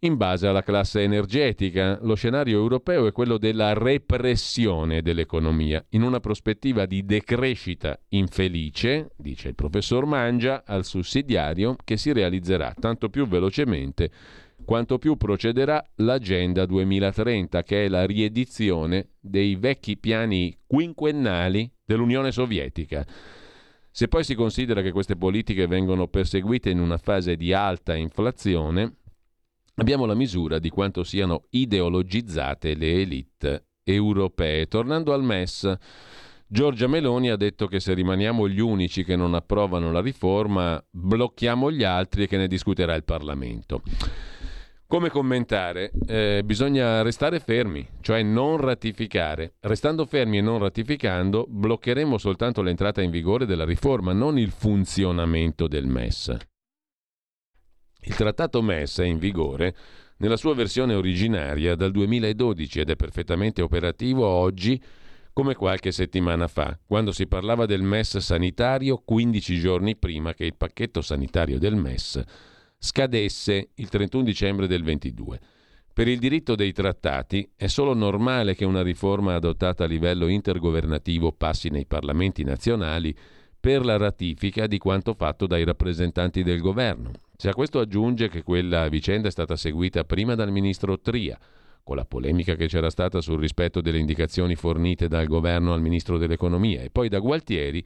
in 0.00 0.16
base 0.16 0.48
alla 0.48 0.64
classe 0.64 1.02
energetica. 1.02 1.98
Lo 2.02 2.16
scenario 2.16 2.58
europeo 2.58 3.06
è 3.06 3.12
quello 3.12 3.38
della 3.38 3.72
repressione 3.74 5.02
dell'economia, 5.02 5.82
in 5.90 6.02
una 6.02 6.18
prospettiva 6.18 6.84
di 6.84 7.04
decrescita 7.04 7.98
infelice, 8.08 9.12
dice 9.16 9.48
il 9.48 9.54
professor 9.54 10.04
Mangia, 10.04 10.64
al 10.66 10.84
sussidiario 10.84 11.76
che 11.84 11.96
si 11.96 12.12
realizzerà 12.12 12.74
tanto 12.78 13.08
più 13.08 13.26
velocemente 13.28 14.10
quanto 14.64 14.98
più 14.98 15.16
procederà 15.16 15.82
l'Agenda 15.96 16.66
2030, 16.66 17.62
che 17.62 17.84
è 17.84 17.88
la 17.88 18.04
riedizione 18.04 19.10
dei 19.20 19.54
vecchi 19.54 19.96
piani 19.96 20.58
quinquennali 20.66 21.70
dell'Unione 21.84 22.32
Sovietica. 22.32 23.06
Se 23.96 24.08
poi 24.08 24.24
si 24.24 24.34
considera 24.34 24.82
che 24.82 24.90
queste 24.90 25.14
politiche 25.14 25.68
vengono 25.68 26.08
perseguite 26.08 26.68
in 26.68 26.80
una 26.80 26.98
fase 26.98 27.36
di 27.36 27.52
alta 27.52 27.94
inflazione, 27.94 28.96
abbiamo 29.76 30.04
la 30.04 30.16
misura 30.16 30.58
di 30.58 30.68
quanto 30.68 31.04
siano 31.04 31.44
ideologizzate 31.50 32.74
le 32.74 33.02
elite 33.02 33.66
europee. 33.84 34.66
Tornando 34.66 35.12
al 35.12 35.22
MES, 35.22 35.72
Giorgia 36.44 36.88
Meloni 36.88 37.30
ha 37.30 37.36
detto 37.36 37.68
che 37.68 37.78
se 37.78 37.94
rimaniamo 37.94 38.48
gli 38.48 38.58
unici 38.58 39.04
che 39.04 39.14
non 39.14 39.32
approvano 39.32 39.92
la 39.92 40.00
riforma, 40.00 40.84
blocchiamo 40.90 41.70
gli 41.70 41.84
altri 41.84 42.24
e 42.24 42.26
che 42.26 42.36
ne 42.36 42.48
discuterà 42.48 42.96
il 42.96 43.04
Parlamento. 43.04 43.80
Come 44.86 45.08
commentare? 45.08 45.90
Eh, 46.06 46.42
bisogna 46.44 47.02
restare 47.02 47.40
fermi, 47.40 47.88
cioè 48.00 48.22
non 48.22 48.58
ratificare. 48.58 49.54
Restando 49.60 50.04
fermi 50.04 50.38
e 50.38 50.40
non 50.42 50.58
ratificando, 50.58 51.46
bloccheremo 51.48 52.18
soltanto 52.18 52.60
l'entrata 52.60 53.00
in 53.00 53.10
vigore 53.10 53.46
della 53.46 53.64
riforma, 53.64 54.12
non 54.12 54.38
il 54.38 54.50
funzionamento 54.50 55.66
del 55.66 55.86
MES. 55.86 56.36
Il 58.02 58.14
trattato 58.14 58.60
MES 58.60 58.98
è 58.98 59.04
in 59.04 59.18
vigore 59.18 59.74
nella 60.18 60.36
sua 60.36 60.54
versione 60.54 60.94
originaria 60.94 61.74
dal 61.74 61.90
2012 61.90 62.80
ed 62.80 62.90
è 62.90 62.96
perfettamente 62.96 63.62
operativo 63.62 64.26
oggi 64.26 64.80
come 65.32 65.54
qualche 65.54 65.90
settimana 65.90 66.46
fa, 66.46 66.78
quando 66.86 67.10
si 67.10 67.26
parlava 67.26 67.66
del 67.66 67.82
MES 67.82 68.18
sanitario 68.18 68.98
15 68.98 69.58
giorni 69.58 69.96
prima 69.96 70.34
che 70.34 70.44
il 70.44 70.54
pacchetto 70.54 71.00
sanitario 71.00 71.58
del 71.58 71.74
MES 71.74 72.22
scadesse 72.84 73.70
il 73.76 73.88
31 73.88 74.22
dicembre 74.22 74.66
del 74.66 74.82
22. 74.82 75.40
Per 75.94 76.06
il 76.06 76.18
diritto 76.18 76.54
dei 76.54 76.72
trattati 76.72 77.48
è 77.56 77.66
solo 77.66 77.94
normale 77.94 78.54
che 78.54 78.66
una 78.66 78.82
riforma 78.82 79.34
adottata 79.34 79.84
a 79.84 79.86
livello 79.86 80.26
intergovernativo 80.26 81.32
passi 81.32 81.70
nei 81.70 81.86
parlamenti 81.86 82.44
nazionali 82.44 83.16
per 83.58 83.86
la 83.86 83.96
ratifica 83.96 84.66
di 84.66 84.76
quanto 84.76 85.14
fatto 85.14 85.46
dai 85.46 85.64
rappresentanti 85.64 86.42
del 86.42 86.60
governo. 86.60 87.12
Se 87.38 87.48
a 87.48 87.54
questo 87.54 87.80
aggiunge 87.80 88.28
che 88.28 88.42
quella 88.42 88.86
vicenda 88.88 89.28
è 89.28 89.30
stata 89.30 89.56
seguita 89.56 90.04
prima 90.04 90.34
dal 90.34 90.52
ministro 90.52 91.00
Tria, 91.00 91.38
con 91.82 91.96
la 91.96 92.04
polemica 92.04 92.54
che 92.54 92.66
c'era 92.66 92.90
stata 92.90 93.22
sul 93.22 93.40
rispetto 93.40 93.80
delle 93.80 93.98
indicazioni 93.98 94.56
fornite 94.56 95.08
dal 95.08 95.26
governo 95.26 95.72
al 95.72 95.80
ministro 95.80 96.18
dell'economia, 96.18 96.82
e 96.82 96.90
poi 96.90 97.08
da 97.08 97.18
Gualtieri, 97.18 97.82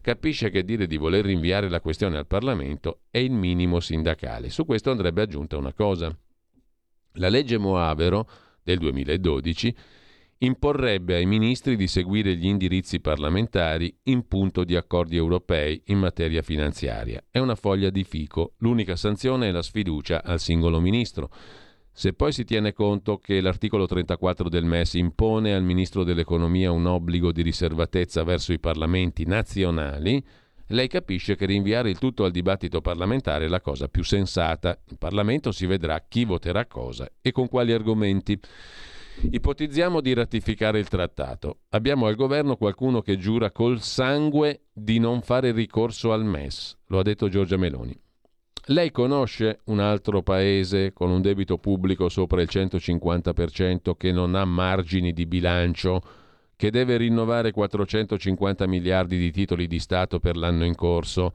capisce 0.00 0.50
che 0.50 0.64
dire 0.64 0.86
di 0.86 0.96
voler 0.96 1.24
rinviare 1.24 1.68
la 1.68 1.80
questione 1.80 2.16
al 2.16 2.26
Parlamento 2.26 3.00
è 3.10 3.18
il 3.18 3.32
minimo 3.32 3.80
sindacale. 3.80 4.50
Su 4.50 4.64
questo 4.64 4.90
andrebbe 4.90 5.22
aggiunta 5.22 5.56
una 5.56 5.72
cosa. 5.72 6.16
La 7.14 7.28
legge 7.28 7.58
Moavero 7.58 8.28
del 8.62 8.78
2012 8.78 9.74
imporrebbe 10.38 11.16
ai 11.16 11.26
ministri 11.26 11.74
di 11.74 11.88
seguire 11.88 12.36
gli 12.36 12.46
indirizzi 12.46 13.00
parlamentari 13.00 13.96
in 14.04 14.26
punto 14.28 14.62
di 14.62 14.76
accordi 14.76 15.16
europei 15.16 15.82
in 15.86 15.98
materia 15.98 16.42
finanziaria. 16.42 17.24
È 17.30 17.38
una 17.38 17.56
foglia 17.56 17.90
di 17.90 18.04
fico, 18.04 18.54
l'unica 18.58 18.94
sanzione 18.94 19.48
è 19.48 19.50
la 19.50 19.62
sfiducia 19.62 20.22
al 20.22 20.38
singolo 20.38 20.80
ministro. 20.80 21.30
Se 21.98 22.12
poi 22.12 22.30
si 22.30 22.44
tiene 22.44 22.72
conto 22.72 23.18
che 23.18 23.40
l'articolo 23.40 23.84
34 23.84 24.48
del 24.48 24.64
MES 24.64 24.94
impone 24.94 25.52
al 25.52 25.64
Ministro 25.64 26.04
dell'Economia 26.04 26.70
un 26.70 26.86
obbligo 26.86 27.32
di 27.32 27.42
riservatezza 27.42 28.22
verso 28.22 28.52
i 28.52 28.60
parlamenti 28.60 29.26
nazionali, 29.26 30.24
lei 30.68 30.86
capisce 30.86 31.34
che 31.34 31.44
rinviare 31.44 31.90
il 31.90 31.98
tutto 31.98 32.22
al 32.22 32.30
dibattito 32.30 32.80
parlamentare 32.80 33.46
è 33.46 33.48
la 33.48 33.60
cosa 33.60 33.88
più 33.88 34.04
sensata. 34.04 34.78
In 34.90 34.96
Parlamento 34.96 35.50
si 35.50 35.66
vedrà 35.66 36.04
chi 36.06 36.24
voterà 36.24 36.66
cosa 36.66 37.10
e 37.20 37.32
con 37.32 37.48
quali 37.48 37.72
argomenti. 37.72 38.38
Ipotizziamo 39.32 40.00
di 40.00 40.14
ratificare 40.14 40.78
il 40.78 40.86
trattato. 40.86 41.62
Abbiamo 41.70 42.06
al 42.06 42.14
governo 42.14 42.54
qualcuno 42.54 43.02
che 43.02 43.18
giura 43.18 43.50
col 43.50 43.82
sangue 43.82 44.66
di 44.72 45.00
non 45.00 45.20
fare 45.20 45.50
ricorso 45.50 46.12
al 46.12 46.24
MES, 46.24 46.78
lo 46.86 47.00
ha 47.00 47.02
detto 47.02 47.28
Giorgia 47.28 47.56
Meloni. 47.56 48.06
Lei 48.70 48.90
conosce 48.90 49.60
un 49.66 49.80
altro 49.80 50.22
paese 50.22 50.92
con 50.92 51.10
un 51.10 51.22
debito 51.22 51.56
pubblico 51.56 52.10
sopra 52.10 52.42
il 52.42 52.48
150% 52.50 53.96
che 53.96 54.12
non 54.12 54.34
ha 54.34 54.44
margini 54.44 55.14
di 55.14 55.24
bilancio 55.24 56.02
che 56.54 56.70
deve 56.70 56.98
rinnovare 56.98 57.50
450 57.50 58.66
miliardi 58.66 59.16
di 59.16 59.30
titoli 59.30 59.66
di 59.66 59.78
Stato 59.78 60.18
per 60.18 60.36
l'anno 60.36 60.66
in 60.66 60.74
corso. 60.74 61.32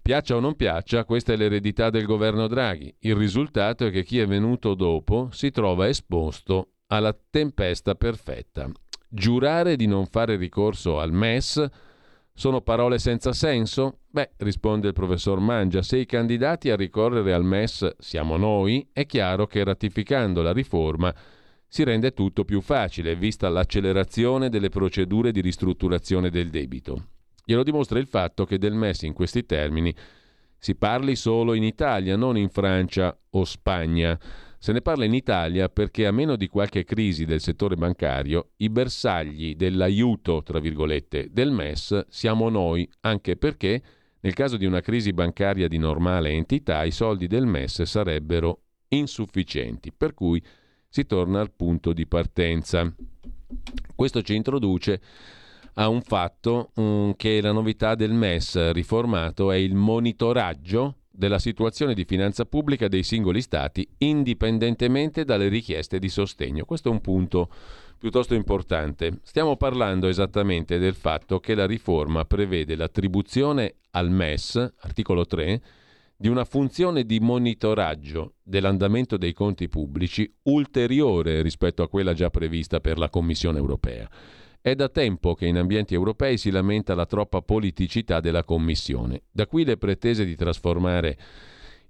Piaccia 0.00 0.36
o 0.36 0.40
non 0.40 0.54
piaccia, 0.54 1.04
questa 1.04 1.32
è 1.32 1.36
l'eredità 1.36 1.90
del 1.90 2.04
governo 2.04 2.46
Draghi. 2.46 2.94
Il 3.00 3.16
risultato 3.16 3.86
è 3.86 3.90
che 3.90 4.04
chi 4.04 4.20
è 4.20 4.26
venuto 4.26 4.74
dopo 4.74 5.30
si 5.32 5.50
trova 5.50 5.88
esposto 5.88 6.74
alla 6.88 7.16
tempesta 7.30 7.96
perfetta. 7.96 8.70
Giurare 9.08 9.74
di 9.74 9.86
non 9.86 10.06
fare 10.06 10.36
ricorso 10.36 11.00
al 11.00 11.10
MES 11.10 11.68
sono 12.34 12.60
parole 12.60 12.98
senza 12.98 13.32
senso? 13.32 14.00
Beh, 14.10 14.32
risponde 14.38 14.88
il 14.88 14.92
professor 14.92 15.38
Mangia, 15.38 15.82
se 15.82 15.98
i 15.98 16.06
candidati 16.06 16.70
a 16.70 16.76
ricorrere 16.76 17.32
al 17.32 17.44
MES 17.44 17.96
siamo 17.98 18.36
noi, 18.36 18.86
è 18.92 19.06
chiaro 19.06 19.46
che 19.46 19.62
ratificando 19.62 20.42
la 20.42 20.52
riforma 20.52 21.14
si 21.68 21.84
rende 21.84 22.12
tutto 22.12 22.44
più 22.44 22.60
facile, 22.60 23.16
vista 23.16 23.48
l'accelerazione 23.48 24.48
delle 24.48 24.68
procedure 24.68 25.32
di 25.32 25.40
ristrutturazione 25.40 26.30
del 26.30 26.50
debito. 26.50 27.06
Glielo 27.44 27.62
dimostra 27.62 27.98
il 27.98 28.06
fatto 28.06 28.44
che 28.44 28.58
del 28.58 28.74
MES 28.74 29.02
in 29.02 29.12
questi 29.12 29.44
termini 29.44 29.94
si 30.58 30.76
parli 30.76 31.14
solo 31.14 31.52
in 31.54 31.62
Italia, 31.62 32.16
non 32.16 32.36
in 32.36 32.48
Francia 32.48 33.16
o 33.30 33.44
Spagna. 33.44 34.18
Se 34.64 34.72
ne 34.72 34.80
parla 34.80 35.04
in 35.04 35.12
Italia 35.12 35.68
perché 35.68 36.06
a 36.06 36.10
meno 36.10 36.36
di 36.36 36.48
qualche 36.48 36.84
crisi 36.84 37.26
del 37.26 37.42
settore 37.42 37.76
bancario, 37.76 38.52
i 38.56 38.70
bersagli 38.70 39.56
dell'aiuto, 39.56 40.42
tra 40.42 40.58
virgolette, 40.58 41.28
del 41.30 41.50
MES 41.50 42.06
siamo 42.08 42.48
noi, 42.48 42.88
anche 43.00 43.36
perché 43.36 43.82
nel 44.20 44.32
caso 44.32 44.56
di 44.56 44.64
una 44.64 44.80
crisi 44.80 45.12
bancaria 45.12 45.68
di 45.68 45.76
normale 45.76 46.30
entità 46.30 46.82
i 46.84 46.92
soldi 46.92 47.26
del 47.26 47.44
MES 47.44 47.82
sarebbero 47.82 48.62
insufficienti, 48.88 49.92
per 49.92 50.14
cui 50.14 50.42
si 50.88 51.04
torna 51.04 51.40
al 51.40 51.52
punto 51.52 51.92
di 51.92 52.06
partenza. 52.06 52.90
Questo 53.94 54.22
ci 54.22 54.34
introduce 54.34 54.98
a 55.74 55.88
un 55.88 56.00
fatto 56.00 56.70
um, 56.76 57.14
che 57.16 57.42
la 57.42 57.52
novità 57.52 57.94
del 57.94 58.14
MES 58.14 58.70
riformato 58.70 59.52
è 59.52 59.56
il 59.56 59.74
monitoraggio 59.74 61.00
della 61.16 61.38
situazione 61.38 61.94
di 61.94 62.04
finanza 62.04 62.44
pubblica 62.44 62.88
dei 62.88 63.04
singoli 63.04 63.40
Stati 63.40 63.88
indipendentemente 63.98 65.24
dalle 65.24 65.48
richieste 65.48 66.00
di 66.00 66.08
sostegno. 66.08 66.64
Questo 66.64 66.88
è 66.88 66.92
un 66.92 67.00
punto 67.00 67.48
piuttosto 67.98 68.34
importante. 68.34 69.20
Stiamo 69.22 69.56
parlando 69.56 70.08
esattamente 70.08 70.78
del 70.78 70.94
fatto 70.94 71.38
che 71.38 71.54
la 71.54 71.66
riforma 71.66 72.24
prevede 72.24 72.74
l'attribuzione 72.74 73.76
al 73.92 74.10
MES, 74.10 74.56
articolo 74.80 75.24
3, 75.24 75.62
di 76.16 76.28
una 76.28 76.44
funzione 76.44 77.04
di 77.04 77.20
monitoraggio 77.20 78.34
dell'andamento 78.42 79.16
dei 79.16 79.32
conti 79.32 79.68
pubblici 79.68 80.30
ulteriore 80.42 81.42
rispetto 81.42 81.82
a 81.82 81.88
quella 81.88 82.12
già 82.12 82.30
prevista 82.30 82.80
per 82.80 82.98
la 82.98 83.08
Commissione 83.08 83.58
europea. 83.58 84.08
È 84.66 84.74
da 84.74 84.88
tempo 84.88 85.34
che 85.34 85.44
in 85.44 85.58
ambienti 85.58 85.92
europei 85.92 86.38
si 86.38 86.50
lamenta 86.50 86.94
la 86.94 87.04
troppa 87.04 87.42
politicità 87.42 88.20
della 88.20 88.44
Commissione. 88.44 89.24
Da 89.30 89.46
qui 89.46 89.62
le 89.62 89.76
pretese 89.76 90.24
di 90.24 90.34
trasformare 90.34 91.18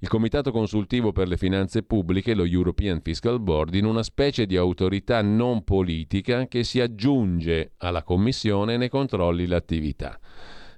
il 0.00 0.08
Comitato 0.08 0.50
consultivo 0.50 1.12
per 1.12 1.28
le 1.28 1.36
finanze 1.36 1.84
pubbliche, 1.84 2.34
lo 2.34 2.42
European 2.44 3.00
Fiscal 3.00 3.38
Board, 3.38 3.74
in 3.74 3.84
una 3.84 4.02
specie 4.02 4.44
di 4.44 4.56
autorità 4.56 5.22
non 5.22 5.62
politica 5.62 6.48
che 6.48 6.64
si 6.64 6.80
aggiunge 6.80 7.74
alla 7.76 8.02
Commissione 8.02 8.74
e 8.74 8.76
ne 8.76 8.88
controlli 8.88 9.46
l'attività. 9.46 10.18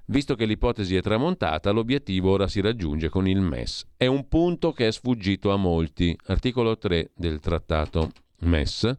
Visto 0.05 0.35
che 0.35 0.45
l'ipotesi 0.45 0.95
è 0.95 1.01
tramontata, 1.01 1.71
l'obiettivo 1.71 2.29
ora 2.29 2.47
si 2.47 2.61
raggiunge 2.61 3.09
con 3.09 3.27
il 3.27 3.41
MES. 3.41 3.87
È 3.97 4.05
un 4.05 4.27
punto 4.27 4.71
che 4.71 4.85
è 4.85 4.91
sfuggito 4.91 5.51
a 5.51 5.57
molti. 5.57 6.15
Articolo 6.27 6.77
3 6.77 7.09
del 7.15 7.39
trattato 7.39 8.11
MES 8.41 8.95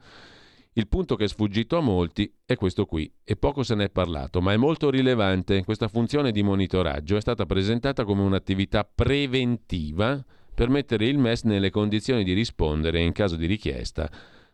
il 0.78 0.86
punto 0.86 1.16
che 1.16 1.24
è 1.24 1.28
sfuggito 1.28 1.76
a 1.76 1.80
molti 1.80 2.32
è 2.46 2.54
questo 2.54 2.86
qui, 2.86 3.12
e 3.24 3.34
poco 3.34 3.64
se 3.64 3.74
ne 3.74 3.86
è 3.86 3.90
parlato, 3.90 4.40
ma 4.40 4.52
è 4.52 4.56
molto 4.56 4.90
rilevante. 4.90 5.64
Questa 5.64 5.88
funzione 5.88 6.30
di 6.30 6.44
monitoraggio 6.44 7.16
è 7.16 7.20
stata 7.20 7.46
presentata 7.46 8.04
come 8.04 8.22
un'attività 8.22 8.88
preventiva 8.92 10.24
per 10.54 10.68
mettere 10.68 11.06
il 11.06 11.18
MES 11.18 11.42
nelle 11.42 11.70
condizioni 11.70 12.22
di 12.22 12.32
rispondere, 12.32 13.00
in 13.00 13.10
caso 13.10 13.34
di 13.34 13.46
richiesta, 13.46 14.08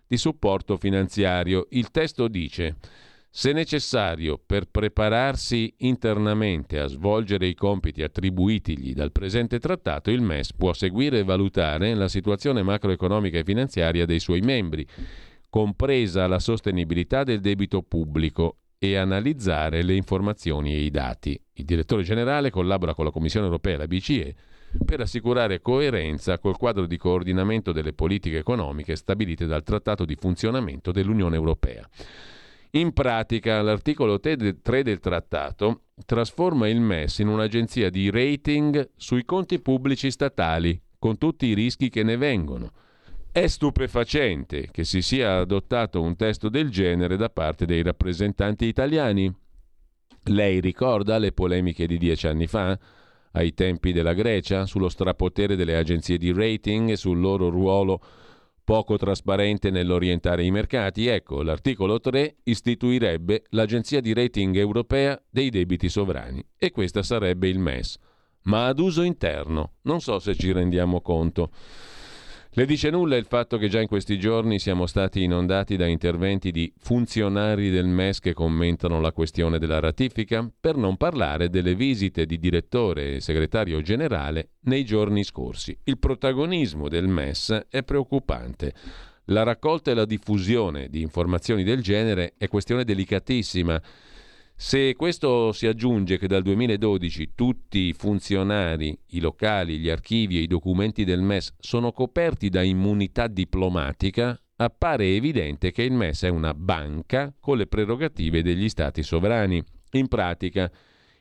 di 0.07 0.17
supporto 0.17 0.79
finanziario. 0.79 1.67
Il 1.71 1.91
testo 1.91 2.27
dice 2.29 2.77
se 3.29 3.53
necessario 3.53 4.41
per 4.45 4.65
prepararsi 4.71 5.75
internamente 5.79 6.79
a 6.79 6.87
svolgere 6.87 7.49
i 7.49 7.55
compiti 7.55 8.03
attribuitigli 8.03 8.95
dal 8.95 9.13
presente 9.13 9.59
trattato, 9.59 10.11
il 10.11 10.23
MES 10.23 10.55
può 10.55 10.73
seguire 10.73 11.19
e 11.19 11.25
valutare 11.25 11.93
la 11.95 12.09
situazione 12.09 12.63
macroeconomica 12.63 13.37
e 13.37 13.45
finanziaria 13.45 14.07
dei 14.07 14.21
suoi 14.21 14.41
membri 14.41 14.87
compresa 15.55 16.27
la 16.27 16.41
sostenibilità 16.41 17.23
del 17.23 17.39
debito 17.39 17.81
pubblico 17.83 18.57
e 18.77 18.97
analizzare 18.97 19.85
le 19.85 19.95
informazioni 19.95 20.75
e 20.75 20.81
i 20.81 20.91
dati. 20.91 21.41
Il 21.53 21.65
direttore 21.65 22.03
generale 22.03 22.51
collabora 22.51 22.93
con 22.93 23.05
la 23.05 23.13
Commissione 23.13 23.47
europea 23.47 23.75
e 23.75 23.77
la 23.77 23.87
BCE 23.87 24.35
per 24.85 25.03
assicurare 25.03 25.61
coerenza 25.61 26.41
col 26.41 26.57
quadro 26.57 26.87
di 26.87 26.97
coordinamento 26.97 27.71
delle 27.71 27.93
politiche 27.93 28.39
economiche 28.39 28.97
stabilite 28.97 29.47
dal 29.47 29.63
Trattato 29.63 30.05
di 30.05 30.17
funzionamento 30.17 30.91
dell'Unione 30.91 31.37
Europea. 31.37 31.89
In 32.71 32.93
pratica, 32.93 33.63
l'articolo 33.63 34.19
3 34.19 34.35
del 34.35 34.99
trattato 34.99 35.83
trasforma 36.05 36.67
il 36.67 36.81
MES 36.81 37.21
in 37.21 37.29
un'agenzia 37.29 37.91
di 37.91 38.11
rating 38.11 38.91
sui 38.97 39.25
conti 39.25 39.61
pubblici 39.61 40.11
statali, 40.11 40.83
con 40.99 41.17
tutti 41.17 41.47
i 41.47 41.55
rischi 41.55 41.91
che 41.91 42.03
ne 42.03 42.17
vengono 42.17 42.73
è 43.35 43.49
stupefacente 43.49 44.69
che 44.71 44.85
si 44.85 45.03
sia 45.03 45.39
adottato 45.39 46.01
un 46.01 46.15
testo 46.15 46.49
del 46.49 46.71
genere 46.71 47.17
da 47.17 47.29
parte 47.29 47.67
dei 47.67 47.83
rappresentanti 47.83 48.67
italiani. 48.67 49.29
Lei 50.27 50.61
ricorda 50.61 51.19
le 51.19 51.33
polemiche 51.33 51.89
di 51.89 51.99
dieci 51.99 52.29
anni 52.29 52.47
fa, 52.47 52.79
ai 53.33 53.53
tempi 53.53 53.91
della 53.91 54.13
Grecia, 54.13 54.67
sullo 54.67 54.89
strapotere 54.89 55.57
delle 55.57 55.77
agenzie 55.77 56.17
di 56.17 56.33
rating 56.33 56.91
e 56.91 56.97
sul 56.97 57.19
loro 57.19 57.49
ruolo 57.49 58.01
poco 58.63 58.97
trasparente 58.97 59.73
nell'orientare 59.73 60.45
i 60.45 60.53
mercati? 60.53 61.09
Ecco, 61.09 61.43
l'articolo 61.43 61.99
3 61.99 62.37
istituirebbe 62.45 63.47
l'Agenzia 63.49 64.01
di 64.01 64.15
rating 64.15 64.55
europea 64.55 65.21
dei 65.29 65.51
debiti 65.51 65.89
sovrani 65.89 66.41
e 66.57 66.71
questa 66.71 67.03
sarebbe 67.03 67.49
il 67.49 67.59
MES, 67.59 67.99
ma 68.43 68.69
ad 68.69 68.79
uso 68.79 69.03
interno. 69.03 69.73
Non 69.83 70.01
so 70.01 70.21
se 70.21 70.37
ci 70.37 70.53
rendiamo 70.53 71.01
conto. 71.01 71.51
Le 72.57 72.67
dice 72.67 72.89
nulla 72.89 73.17
il 73.17 73.25
fatto 73.25 73.59
che 73.59 73.69
già 73.69 73.81
in 73.81 73.89
questi 73.89 74.17
giorni 74.17 74.61
siamo 74.61 74.87
stati 74.87 75.25
inondati 75.25 75.75
da 75.75 75.87
interventi 75.87 76.53
di 76.53 76.73
funzionari 76.79 77.69
del 77.69 77.89
MES 77.89 78.21
che 78.21 78.33
commentano 78.33 79.01
la 79.01 79.11
questione 79.11 79.59
della 79.59 79.81
ratifica, 79.81 80.49
per 80.61 80.77
non 80.77 80.97
parlare 80.97 81.51
delle 81.51 81.75
visite 81.75 82.27
di 82.27 82.39
direttore 82.39 83.17
e 83.17 83.21
segretario 83.21 83.83
generale 83.83 84.51
nei 84.67 84.85
giorni 84.85 85.25
scorsi. 85.25 85.77
Il 85.83 85.99
protagonismo 85.99 86.89
del 86.89 87.09
MES 87.09 87.67
è 87.69 87.83
preoccupante. 87.83 88.73
La 89.25 89.43
raccolta 89.43 89.91
e 89.91 89.95
la 89.95 90.05
diffusione 90.05 90.89
di 90.89 91.01
informazioni 91.01 91.65
del 91.65 91.83
genere 91.83 92.35
è 92.39 92.47
questione 92.47 92.85
delicatissima 92.85 93.83
se 94.57 94.95
questo 94.95 95.51
si 95.53 95.67
aggiunge 95.67 96.17
che 96.17 96.29
dal 96.29 96.43
2012 96.43 97.33
tutti 97.35 97.79
i 97.81 97.93
funzionari, 97.93 98.97
i 99.09 99.21
locali, 99.21 99.79
gli 99.79 99.91
archivi 99.91 100.39
e 100.39 100.43
i 100.43 100.47
documenti 100.47 101.05
del 101.05 101.23
MES 101.23 101.55
sono 101.59 101.91
coperti 101.91 102.49
da 102.49 102.63
immunità 102.63 103.27
diplomatica, 103.27 104.41
appare 104.57 105.07
evidente 105.07 105.73
che 105.73 105.83
il 105.83 105.93
MES 105.93 106.23
è 106.23 106.29
una 106.29 106.55
banca 106.55 107.35
con 107.41 107.57
le 107.57 107.67
prerogative 107.67 108.43
degli 108.43 108.69
stati 108.69 109.03
sovrani. 109.03 109.63
In 109.93 110.07
pratica, 110.07 110.71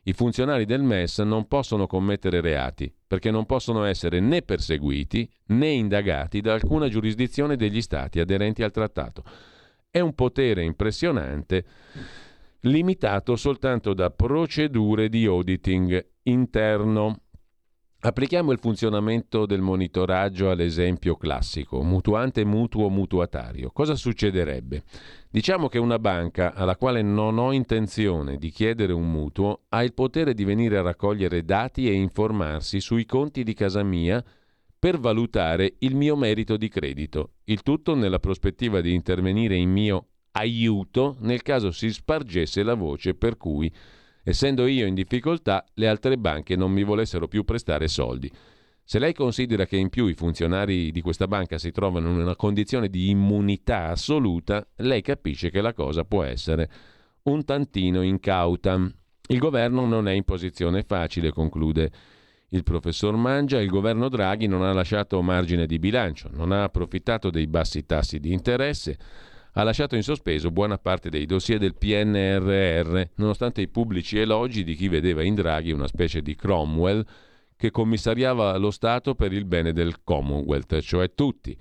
i 0.03 0.13
funzionari 0.13 0.65
del 0.65 0.83
MES 0.83 1.19
non 1.19 1.47
possono 1.47 1.87
commettere 1.87 2.39
reati 2.39 2.93
perché 3.07 3.31
non 3.31 3.45
possono 3.45 3.83
essere 3.83 4.19
né 4.19 4.43
perseguiti 4.43 5.27
né 5.47 5.69
indagati 5.69 6.39
da 6.39 6.53
alcuna 6.53 6.87
giurisdizione 6.87 7.55
degli 7.55 7.81
stati 7.81 8.19
aderenti 8.19 8.61
al 8.61 8.71
trattato. 8.71 9.23
È 9.89 9.99
un 9.99 10.13
potere 10.13 10.63
impressionante 10.63 11.65
limitato 12.63 13.35
soltanto 13.35 13.93
da 13.93 14.09
procedure 14.09 15.09
di 15.09 15.25
auditing 15.25 16.05
interno. 16.23 17.17
Applichiamo 18.05 18.51
il 18.51 18.59
funzionamento 18.59 19.45
del 19.45 19.61
monitoraggio 19.61 20.49
all'esempio 20.49 21.15
classico, 21.15 21.81
mutuante 21.83 22.43
mutuo 22.43 22.89
mutuatario. 22.89 23.71
Cosa 23.71 23.95
succederebbe? 23.95 24.83
Diciamo 25.29 25.69
che 25.69 25.77
una 25.77 25.99
banca 25.99 26.53
alla 26.53 26.75
quale 26.75 27.01
non 27.01 27.37
ho 27.37 27.53
intenzione 27.53 28.37
di 28.37 28.49
chiedere 28.49 28.91
un 28.91 29.09
mutuo 29.09 29.61
ha 29.69 29.83
il 29.83 29.93
potere 29.93 30.33
di 30.33 30.43
venire 30.43 30.77
a 30.77 30.81
raccogliere 30.81 31.45
dati 31.45 31.87
e 31.87 31.93
informarsi 31.93 32.81
sui 32.81 33.05
conti 33.05 33.43
di 33.43 33.53
casa 33.53 33.83
mia 33.83 34.21
per 34.77 34.99
valutare 34.99 35.75
il 35.79 35.95
mio 35.95 36.17
merito 36.17 36.57
di 36.57 36.67
credito, 36.67 37.35
il 37.45 37.61
tutto 37.61 37.95
nella 37.95 38.19
prospettiva 38.19 38.81
di 38.81 38.93
intervenire 38.93 39.55
in 39.55 39.69
mio 39.69 40.07
aiuto 40.33 41.17
nel 41.19 41.41
caso 41.41 41.71
si 41.71 41.91
spargesse 41.91 42.63
la 42.63 42.75
voce 42.75 43.13
per 43.13 43.37
cui, 43.37 43.71
essendo 44.23 44.67
io 44.67 44.85
in 44.85 44.93
difficoltà, 44.93 45.65
le 45.75 45.87
altre 45.87 46.17
banche 46.17 46.55
non 46.55 46.71
mi 46.71 46.83
volessero 46.83 47.27
più 47.27 47.43
prestare 47.43 47.87
soldi. 47.87 48.31
Se 48.85 48.99
lei 48.99 49.13
considera 49.13 49.65
che 49.65 49.77
in 49.77 49.89
più 49.89 50.07
i 50.07 50.13
funzionari 50.13 50.91
di 50.91 51.01
questa 51.01 51.27
banca 51.27 51.57
si 51.57 51.71
trovano 51.71 52.09
in 52.09 52.17
una 52.17 52.35
condizione 52.35 52.89
di 52.89 53.09
immunità 53.09 53.87
assoluta, 53.87 54.67
lei 54.77 55.01
capisce 55.01 55.49
che 55.49 55.61
la 55.61 55.73
cosa 55.73 56.03
può 56.03 56.23
essere 56.23 56.69
un 57.23 57.45
tantino 57.45 58.01
incauta. 58.01 58.91
Il 59.27 59.39
governo 59.39 59.85
non 59.85 60.09
è 60.09 60.11
in 60.11 60.25
posizione 60.25 60.83
facile, 60.83 61.31
conclude 61.31 61.91
il 62.49 62.63
professor 62.63 63.15
Mangia. 63.15 63.61
Il 63.61 63.69
governo 63.69 64.09
Draghi 64.09 64.47
non 64.47 64.63
ha 64.63 64.73
lasciato 64.73 65.21
margine 65.21 65.65
di 65.65 65.79
bilancio, 65.79 66.29
non 66.33 66.51
ha 66.51 66.63
approfittato 66.63 67.29
dei 67.29 67.47
bassi 67.47 67.85
tassi 67.85 68.19
di 68.19 68.33
interesse, 68.33 68.97
ha 69.53 69.63
lasciato 69.63 69.95
in 69.95 70.03
sospeso 70.03 70.49
buona 70.49 70.77
parte 70.77 71.09
dei 71.09 71.25
dossier 71.25 71.59
del 71.59 71.75
PNRR, 71.75 73.01
nonostante 73.15 73.61
i 73.61 73.67
pubblici 73.67 74.17
elogi 74.17 74.63
di 74.63 74.73
chi 74.75 74.87
vedeva 74.87 75.23
in 75.23 75.35
Draghi 75.35 75.71
una 75.71 75.87
specie 75.87 76.21
di 76.21 76.35
Cromwell 76.35 77.05
che 77.55 77.69
commissariava 77.69 78.57
lo 78.57 78.71
Stato 78.71 79.13
per 79.13 79.31
il 79.31 79.45
bene 79.45 79.71
del 79.71 80.03
Commonwealth, 80.03 80.79
cioè 80.79 81.13
tutti. 81.13 81.55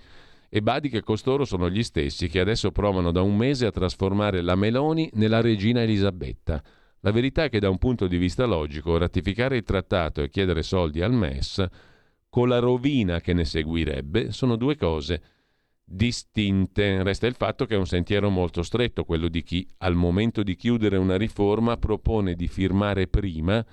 E 0.48 0.62
badi 0.62 0.88
che 0.88 1.02
costoro 1.02 1.44
sono 1.44 1.68
gli 1.68 1.82
stessi 1.82 2.28
che 2.28 2.40
adesso 2.40 2.72
provano 2.72 3.12
da 3.12 3.20
un 3.20 3.36
mese 3.36 3.66
a 3.66 3.70
trasformare 3.70 4.40
la 4.40 4.54
Meloni 4.54 5.10
nella 5.14 5.40
regina 5.40 5.82
Elisabetta. 5.82 6.62
La 7.00 7.10
verità 7.10 7.44
è 7.44 7.48
che 7.50 7.60
da 7.60 7.68
un 7.68 7.78
punto 7.78 8.06
di 8.06 8.16
vista 8.16 8.46
logico 8.46 8.96
ratificare 8.96 9.56
il 9.56 9.64
trattato 9.64 10.22
e 10.22 10.30
chiedere 10.30 10.62
soldi 10.62 11.02
al 11.02 11.12
MES, 11.12 11.64
con 12.28 12.48
la 12.48 12.58
rovina 12.58 13.20
che 13.20 13.34
ne 13.34 13.44
seguirebbe, 13.44 14.32
sono 14.32 14.56
due 14.56 14.76
cose 14.76 15.22
distinte. 15.84 17.02
Resta 17.02 17.26
il 17.26 17.34
fatto 17.34 17.66
che 17.66 17.74
è 17.74 17.78
un 17.78 17.86
sentiero 17.86 18.30
molto 18.30 18.62
stretto 18.62 19.04
quello 19.04 19.28
di 19.28 19.42
chi, 19.42 19.66
al 19.78 19.94
momento 19.94 20.42
di 20.42 20.56
chiudere 20.56 20.96
una 20.96 21.16
riforma, 21.16 21.76
propone 21.76 22.34
di 22.34 22.48
firmare 22.48 23.06
prima 23.06 23.64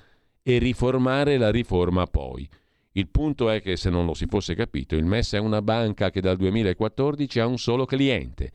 e 0.42 0.58
riformare 0.58 1.38
la 1.38 1.52
riforma 1.52 2.06
poi. 2.06 2.48
Il 2.94 3.08
punto 3.08 3.50
è 3.50 3.62
che 3.62 3.78
se 3.78 3.90
non 3.90 4.06
lo 4.06 4.14
si 4.14 4.26
fosse 4.26 4.56
capito, 4.56 4.96
il 4.96 5.06
MES 5.06 5.34
è 5.34 5.40
una 5.40 5.62
banca 5.62 6.10
che 6.10 6.22
dal 6.22 6.38
2014 6.38 7.40
ha 7.40 7.46
un 7.46 7.58
solo 7.58 7.86
cliente 7.86 8.52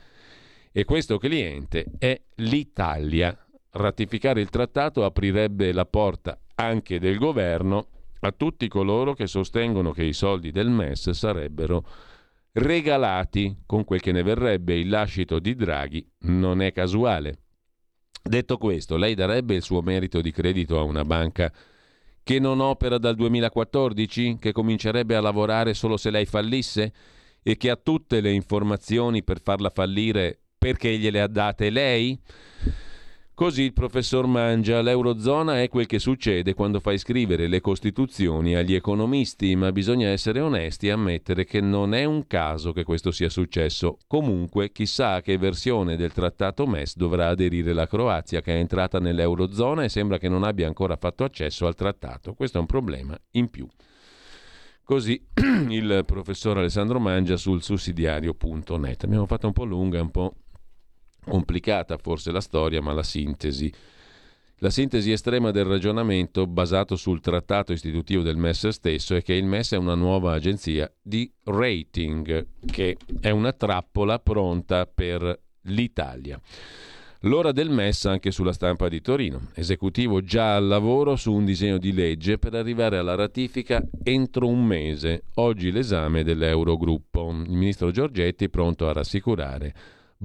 e 0.72 0.84
questo 0.84 1.18
cliente 1.18 1.86
è 1.98 2.20
l'Italia. 2.36 3.38
Ratificare 3.70 4.40
il 4.40 4.50
trattato 4.50 5.04
aprirebbe 5.04 5.72
la 5.72 5.86
porta 5.86 6.38
anche 6.56 6.98
del 6.98 7.16
governo 7.16 7.86
a 8.20 8.32
tutti 8.32 8.66
coloro 8.66 9.14
che 9.14 9.26
sostengono 9.26 9.92
che 9.92 10.02
i 10.02 10.12
soldi 10.12 10.50
del 10.50 10.70
MES 10.70 11.10
sarebbero 11.10 11.84
regalati 12.54 13.62
con 13.66 13.84
quel 13.84 14.00
che 14.00 14.12
ne 14.12 14.22
verrebbe 14.22 14.74
il 14.74 14.88
lascito 14.88 15.38
di 15.38 15.54
Draghi 15.54 16.06
non 16.20 16.60
è 16.60 16.72
casuale. 16.72 17.38
Detto 18.22 18.56
questo, 18.58 18.96
lei 18.96 19.14
darebbe 19.14 19.54
il 19.54 19.62
suo 19.62 19.82
merito 19.82 20.20
di 20.20 20.30
credito 20.30 20.78
a 20.78 20.82
una 20.82 21.04
banca 21.04 21.52
che 22.22 22.38
non 22.38 22.60
opera 22.60 22.96
dal 22.96 23.16
2014, 23.16 24.38
che 24.40 24.52
comincerebbe 24.52 25.14
a 25.14 25.20
lavorare 25.20 25.74
solo 25.74 25.98
se 25.98 26.10
lei 26.10 26.24
fallisse 26.24 26.92
e 27.42 27.56
che 27.58 27.68
ha 27.68 27.76
tutte 27.76 28.22
le 28.22 28.30
informazioni 28.30 29.22
per 29.22 29.40
farla 29.42 29.68
fallire 29.68 30.38
perché 30.56 30.96
gliele 30.96 31.20
ha 31.20 31.26
date 31.26 31.68
lei? 31.68 32.18
Così 33.36 33.62
il 33.62 33.72
professor 33.72 34.28
Mangia, 34.28 34.80
l'Eurozona 34.80 35.60
è 35.60 35.68
quel 35.68 35.86
che 35.86 35.98
succede 35.98 36.54
quando 36.54 36.78
fai 36.78 36.98
scrivere 36.98 37.48
le 37.48 37.60
costituzioni 37.60 38.54
agli 38.54 38.74
economisti, 38.74 39.56
ma 39.56 39.72
bisogna 39.72 40.06
essere 40.06 40.38
onesti 40.38 40.86
e 40.86 40.92
ammettere 40.92 41.44
che 41.44 41.60
non 41.60 41.94
è 41.94 42.04
un 42.04 42.28
caso 42.28 42.70
che 42.70 42.84
questo 42.84 43.10
sia 43.10 43.28
successo. 43.28 43.98
Comunque, 44.06 44.70
chissà 44.70 45.14
a 45.14 45.20
che 45.20 45.36
versione 45.36 45.96
del 45.96 46.12
trattato 46.12 46.64
MES 46.64 46.94
dovrà 46.94 47.26
aderire 47.26 47.72
la 47.72 47.88
Croazia, 47.88 48.40
che 48.40 48.54
è 48.54 48.58
entrata 48.58 49.00
nell'Eurozona 49.00 49.82
e 49.82 49.88
sembra 49.88 50.18
che 50.18 50.28
non 50.28 50.44
abbia 50.44 50.68
ancora 50.68 50.94
fatto 50.94 51.24
accesso 51.24 51.66
al 51.66 51.74
trattato. 51.74 52.34
Questo 52.34 52.58
è 52.58 52.60
un 52.60 52.68
problema 52.68 53.18
in 53.32 53.50
più. 53.50 53.66
Così 54.84 55.20
il 55.70 56.04
professor 56.06 56.58
Alessandro 56.58 57.00
Mangia 57.00 57.36
sul 57.36 57.64
sussidiario.net. 57.64 59.02
Abbiamo 59.02 59.26
fatto 59.26 59.48
un 59.48 59.52
po' 59.52 59.64
lunga, 59.64 60.00
un 60.00 60.10
po' 60.12 60.34
complicata 61.24 61.96
forse 61.98 62.30
la 62.30 62.40
storia, 62.40 62.80
ma 62.80 62.92
la 62.92 63.02
sintesi. 63.02 63.72
La 64.58 64.70
sintesi 64.70 65.10
estrema 65.10 65.50
del 65.50 65.64
ragionamento 65.64 66.46
basato 66.46 66.96
sul 66.96 67.20
trattato 67.20 67.72
istitutivo 67.72 68.22
del 68.22 68.36
MES 68.36 68.68
stesso 68.68 69.14
è 69.14 69.22
che 69.22 69.34
il 69.34 69.44
MES 69.44 69.72
è 69.72 69.76
una 69.76 69.94
nuova 69.94 70.32
agenzia 70.32 70.90
di 71.02 71.30
rating, 71.44 72.46
che 72.64 72.96
è 73.20 73.30
una 73.30 73.52
trappola 73.52 74.18
pronta 74.20 74.86
per 74.86 75.38
l'Italia. 75.62 76.40
L'ora 77.26 77.52
del 77.52 77.70
MES 77.70 78.04
anche 78.04 78.30
sulla 78.30 78.52
stampa 78.52 78.88
di 78.88 79.00
Torino. 79.00 79.48
Esecutivo 79.54 80.20
già 80.20 80.56
al 80.56 80.66
lavoro 80.66 81.16
su 81.16 81.32
un 81.32 81.44
disegno 81.44 81.78
di 81.78 81.92
legge 81.92 82.38
per 82.38 82.54
arrivare 82.54 82.98
alla 82.98 83.14
ratifica 83.14 83.82
entro 84.02 84.46
un 84.46 84.64
mese. 84.64 85.24
Oggi 85.36 85.72
l'esame 85.72 86.22
dell'Eurogruppo. 86.22 87.30
Il 87.30 87.52
ministro 87.52 87.90
Giorgetti 87.90 88.50
pronto 88.50 88.88
a 88.88 88.92
rassicurare 88.92 89.74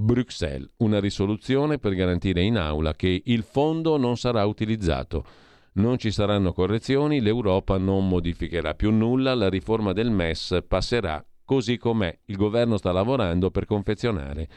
Bruxelles, 0.00 0.70
una 0.78 0.98
risoluzione 0.98 1.78
per 1.78 1.94
garantire 1.94 2.40
in 2.40 2.56
aula 2.56 2.94
che 2.94 3.22
il 3.24 3.42
fondo 3.42 3.98
non 3.98 4.16
sarà 4.16 4.46
utilizzato. 4.46 5.24
Non 5.72 5.98
ci 5.98 6.10
saranno 6.10 6.52
correzioni, 6.52 7.20
l'Europa 7.20 7.76
non 7.76 8.08
modificherà 8.08 8.74
più 8.74 8.90
nulla, 8.90 9.34
la 9.34 9.50
riforma 9.50 9.92
del 9.92 10.10
MES 10.10 10.64
passerà 10.66 11.24
così 11.44 11.76
com'è. 11.76 12.18
Il 12.24 12.36
governo 12.36 12.78
sta 12.78 12.92
lavorando 12.92 13.50
per 13.50 13.66
confezionare 13.66 14.48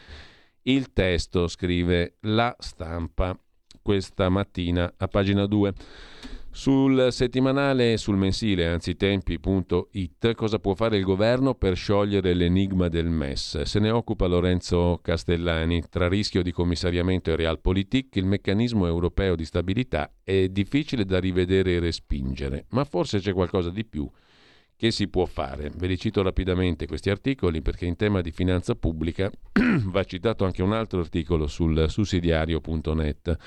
il 0.62 0.92
testo, 0.94 1.46
scrive 1.46 2.16
la 2.20 2.54
stampa 2.58 3.38
questa 3.82 4.30
mattina 4.30 4.94
a 4.96 5.08
pagina 5.08 5.44
2. 5.44 5.74
Sul 6.56 7.08
settimanale 7.10 7.94
e 7.94 7.96
sul 7.96 8.16
mensile, 8.16 8.68
anzi 8.68 8.94
tempi.it, 8.94 10.34
cosa 10.34 10.60
può 10.60 10.74
fare 10.74 10.96
il 10.96 11.02
governo 11.02 11.56
per 11.56 11.74
sciogliere 11.74 12.32
l'enigma 12.32 12.86
del 12.86 13.10
MES? 13.10 13.62
Se 13.62 13.80
ne 13.80 13.90
occupa 13.90 14.26
Lorenzo 14.26 15.00
Castellani. 15.02 15.82
Tra 15.90 16.06
rischio 16.06 16.42
di 16.42 16.52
commissariamento 16.52 17.32
e 17.32 17.36
realpolitik, 17.36 18.14
il 18.14 18.26
meccanismo 18.26 18.86
europeo 18.86 19.34
di 19.34 19.44
stabilità 19.44 20.12
è 20.22 20.46
difficile 20.46 21.04
da 21.04 21.18
rivedere 21.18 21.72
e 21.72 21.80
respingere, 21.80 22.66
ma 22.68 22.84
forse 22.84 23.18
c'è 23.18 23.32
qualcosa 23.32 23.70
di 23.70 23.84
più 23.84 24.08
che 24.76 24.92
si 24.92 25.08
può 25.08 25.24
fare. 25.24 25.72
Ve 25.74 25.88
li 25.88 25.98
cito 25.98 26.22
rapidamente 26.22 26.86
questi 26.86 27.10
articoli 27.10 27.62
perché 27.62 27.84
in 27.84 27.96
tema 27.96 28.20
di 28.20 28.30
finanza 28.30 28.76
pubblica 28.76 29.28
va 29.86 30.04
citato 30.04 30.44
anche 30.44 30.62
un 30.62 30.72
altro 30.72 31.00
articolo 31.00 31.48
sul 31.48 31.86
sussidiario.net. 31.88 33.38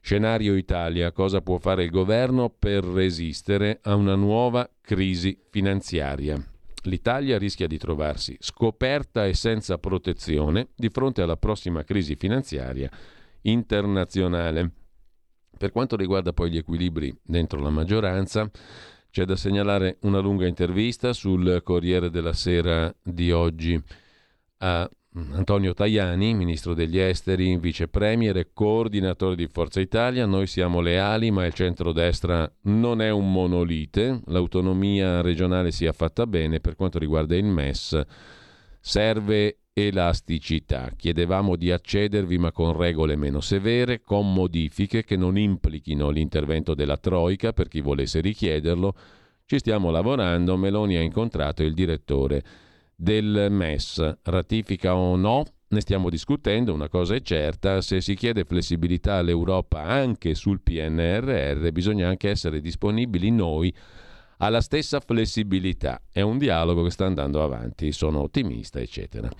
Scenario 0.00 0.56
Italia, 0.56 1.12
cosa 1.12 1.40
può 1.40 1.58
fare 1.58 1.84
il 1.84 1.90
governo 1.90 2.48
per 2.48 2.82
resistere 2.82 3.78
a 3.82 3.94
una 3.94 4.14
nuova 4.14 4.68
crisi 4.80 5.38
finanziaria? 5.50 6.42
L'Italia 6.84 7.38
rischia 7.38 7.66
di 7.66 7.76
trovarsi 7.76 8.36
scoperta 8.40 9.26
e 9.26 9.34
senza 9.34 9.78
protezione 9.78 10.68
di 10.74 10.88
fronte 10.88 11.20
alla 11.20 11.36
prossima 11.36 11.84
crisi 11.84 12.16
finanziaria 12.16 12.90
internazionale. 13.42 14.72
Per 15.56 15.70
quanto 15.70 15.96
riguarda 15.96 16.32
poi 16.32 16.50
gli 16.50 16.56
equilibri 16.56 17.14
dentro 17.22 17.60
la 17.60 17.70
maggioranza, 17.70 18.50
c'è 19.10 19.24
da 19.24 19.36
segnalare 19.36 19.98
una 20.02 20.20
lunga 20.20 20.46
intervista 20.46 21.12
sul 21.12 21.60
Corriere 21.62 22.10
della 22.10 22.32
Sera 22.32 22.92
di 23.02 23.30
oggi 23.30 23.80
a 24.58 24.90
Antonio 25.12 25.74
Tajani, 25.74 26.34
ministro 26.34 26.72
degli 26.72 26.96
esteri, 26.96 27.58
vice 27.58 27.88
premier 27.88 28.36
e 28.36 28.50
coordinatore 28.52 29.34
di 29.34 29.48
Forza 29.48 29.80
Italia, 29.80 30.24
noi 30.24 30.46
siamo 30.46 30.80
leali 30.80 31.32
ma 31.32 31.44
il 31.46 31.52
centrodestra 31.52 32.48
non 32.62 33.02
è 33.02 33.10
un 33.10 33.32
monolite, 33.32 34.20
l'autonomia 34.26 35.20
regionale 35.20 35.72
sia 35.72 35.90
fatta 35.90 36.28
bene, 36.28 36.60
per 36.60 36.76
quanto 36.76 37.00
riguarda 37.00 37.34
il 37.34 37.44
MES 37.44 38.00
serve 38.78 39.62
elasticità, 39.72 40.92
chiedevamo 40.96 41.56
di 41.56 41.72
accedervi 41.72 42.38
ma 42.38 42.52
con 42.52 42.76
regole 42.76 43.16
meno 43.16 43.40
severe, 43.40 44.02
con 44.02 44.32
modifiche 44.32 45.02
che 45.02 45.16
non 45.16 45.36
implichino 45.36 46.10
l'intervento 46.10 46.72
della 46.72 46.96
Troica 46.96 47.52
per 47.52 47.66
chi 47.66 47.80
volesse 47.80 48.20
richiederlo, 48.20 48.94
ci 49.44 49.58
stiamo 49.58 49.90
lavorando, 49.90 50.56
Meloni 50.56 50.94
ha 50.94 51.00
incontrato 51.00 51.64
il 51.64 51.74
direttore 51.74 52.44
del 53.00 53.48
MES. 53.50 54.18
Ratifica 54.22 54.94
o 54.94 55.16
no? 55.16 55.44
Ne 55.68 55.80
stiamo 55.80 56.10
discutendo, 56.10 56.74
una 56.74 56.88
cosa 56.88 57.14
è 57.14 57.22
certa, 57.22 57.80
se 57.80 58.00
si 58.00 58.14
chiede 58.14 58.44
flessibilità 58.44 59.14
all'Europa 59.14 59.82
anche 59.82 60.34
sul 60.34 60.60
PNRR 60.60 61.70
bisogna 61.70 62.08
anche 62.08 62.28
essere 62.28 62.60
disponibili 62.60 63.30
noi 63.30 63.74
alla 64.38 64.60
stessa 64.60 65.00
flessibilità. 65.00 66.02
È 66.10 66.20
un 66.20 66.38
dialogo 66.38 66.82
che 66.82 66.90
sta 66.90 67.06
andando 67.06 67.42
avanti, 67.42 67.92
sono 67.92 68.20
ottimista, 68.20 68.80
eccetera. 68.80 69.30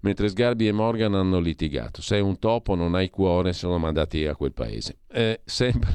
Mentre 0.00 0.28
Sgarbi 0.28 0.66
e 0.66 0.72
Morgan 0.72 1.14
hanno 1.14 1.38
litigato, 1.38 2.00
sei 2.02 2.20
un 2.20 2.38
topo, 2.38 2.74
non 2.74 2.94
hai 2.94 3.10
cuore, 3.10 3.52
sono 3.52 3.78
mandati 3.78 4.26
a 4.26 4.34
quel 4.34 4.54
paese. 4.54 5.00
Eh, 5.08 5.42
sempre, 5.44 5.90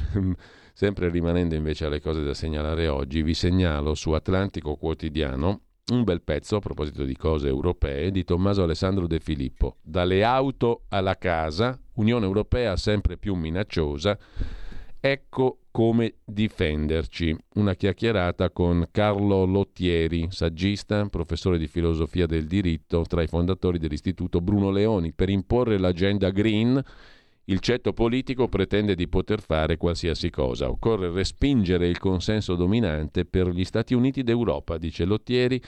sempre 0.72 1.10
rimanendo 1.10 1.54
invece 1.54 1.84
alle 1.84 2.00
cose 2.00 2.22
da 2.22 2.32
segnalare 2.32 2.86
oggi, 2.88 3.22
vi 3.22 3.34
segnalo 3.34 3.94
su 3.94 4.12
Atlantico 4.12 4.76
Quotidiano 4.76 5.62
un 5.90 6.04
bel 6.04 6.22
pezzo 6.22 6.56
a 6.56 6.60
proposito 6.60 7.04
di 7.04 7.16
cose 7.16 7.48
europee 7.48 8.10
di 8.10 8.24
Tommaso 8.24 8.62
Alessandro 8.62 9.06
De 9.06 9.20
Filippo. 9.20 9.76
Dalle 9.82 10.24
auto 10.24 10.82
alla 10.88 11.16
casa, 11.16 11.78
Unione 11.94 12.26
Europea 12.26 12.76
sempre 12.76 13.16
più 13.16 13.34
minacciosa 13.34 14.18
Ecco 15.00 15.60
come 15.70 16.14
difenderci. 16.24 17.36
Una 17.54 17.74
chiacchierata 17.74 18.50
con 18.50 18.88
Carlo 18.90 19.44
Lottieri, 19.44 20.26
saggista, 20.30 21.06
professore 21.06 21.56
di 21.56 21.68
filosofia 21.68 22.26
del 22.26 22.46
diritto, 22.46 23.04
tra 23.06 23.22
i 23.22 23.28
fondatori 23.28 23.78
dell'Istituto 23.78 24.40
Bruno 24.40 24.70
Leoni. 24.70 25.12
Per 25.12 25.28
imporre 25.28 25.78
l'agenda 25.78 26.30
green, 26.30 26.82
il 27.48 27.60
ceto 27.60 27.92
politico 27.92 28.48
pretende 28.48 28.94
di 28.94 29.08
poter 29.08 29.40
fare 29.40 29.76
qualsiasi 29.76 30.30
cosa. 30.30 30.68
Occorre 30.68 31.10
respingere 31.10 31.88
il 31.88 31.98
consenso 31.98 32.54
dominante 32.54 33.24
per 33.24 33.48
gli 33.48 33.64
Stati 33.64 33.94
Uniti 33.94 34.22
d'Europa, 34.22 34.76
dice 34.76 35.04
Lottieri 35.04 35.60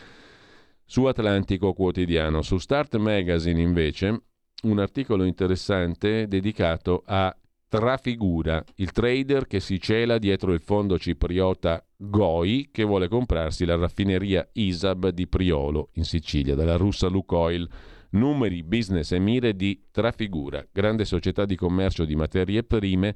su 0.84 1.04
Atlantico 1.04 1.72
Quotidiano. 1.72 2.42
Su 2.42 2.58
Start 2.58 2.96
Magazine, 2.96 3.60
invece, 3.62 4.22
un 4.62 4.78
articolo 4.78 5.24
interessante 5.24 6.26
dedicato 6.28 7.02
a 7.06 7.34
Trafigura, 7.66 8.62
il 8.76 8.90
trader 8.90 9.46
che 9.46 9.60
si 9.60 9.80
cela 9.80 10.18
dietro 10.18 10.52
il 10.52 10.60
fondo 10.60 10.98
cipriota 10.98 11.82
Goi 11.96 12.70
che 12.72 12.82
vuole 12.82 13.06
comprarsi 13.06 13.64
la 13.64 13.76
raffineria 13.76 14.46
Isab 14.54 15.10
di 15.10 15.28
Priolo 15.28 15.90
in 15.92 16.04
Sicilia 16.04 16.56
dalla 16.56 16.76
russa 16.76 17.06
Lukoil. 17.06 17.68
Numeri, 18.10 18.62
business 18.62 19.12
e 19.12 19.18
mire 19.18 19.54
di 19.54 19.86
Trafigura, 19.90 20.66
grande 20.72 21.04
società 21.04 21.44
di 21.44 21.56
commercio 21.56 22.04
di 22.04 22.16
materie 22.16 22.62
prime 22.64 23.14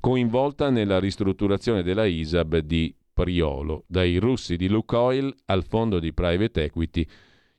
coinvolta 0.00 0.70
nella 0.70 0.98
ristrutturazione 0.98 1.82
della 1.82 2.04
Isab 2.04 2.58
di 2.58 2.94
Priolo, 3.12 3.84
dai 3.86 4.16
russi 4.18 4.56
di 4.56 4.68
Lukoil 4.68 5.32
al 5.46 5.64
fondo 5.64 6.00
di 6.00 6.12
private 6.12 6.64
equity 6.64 7.06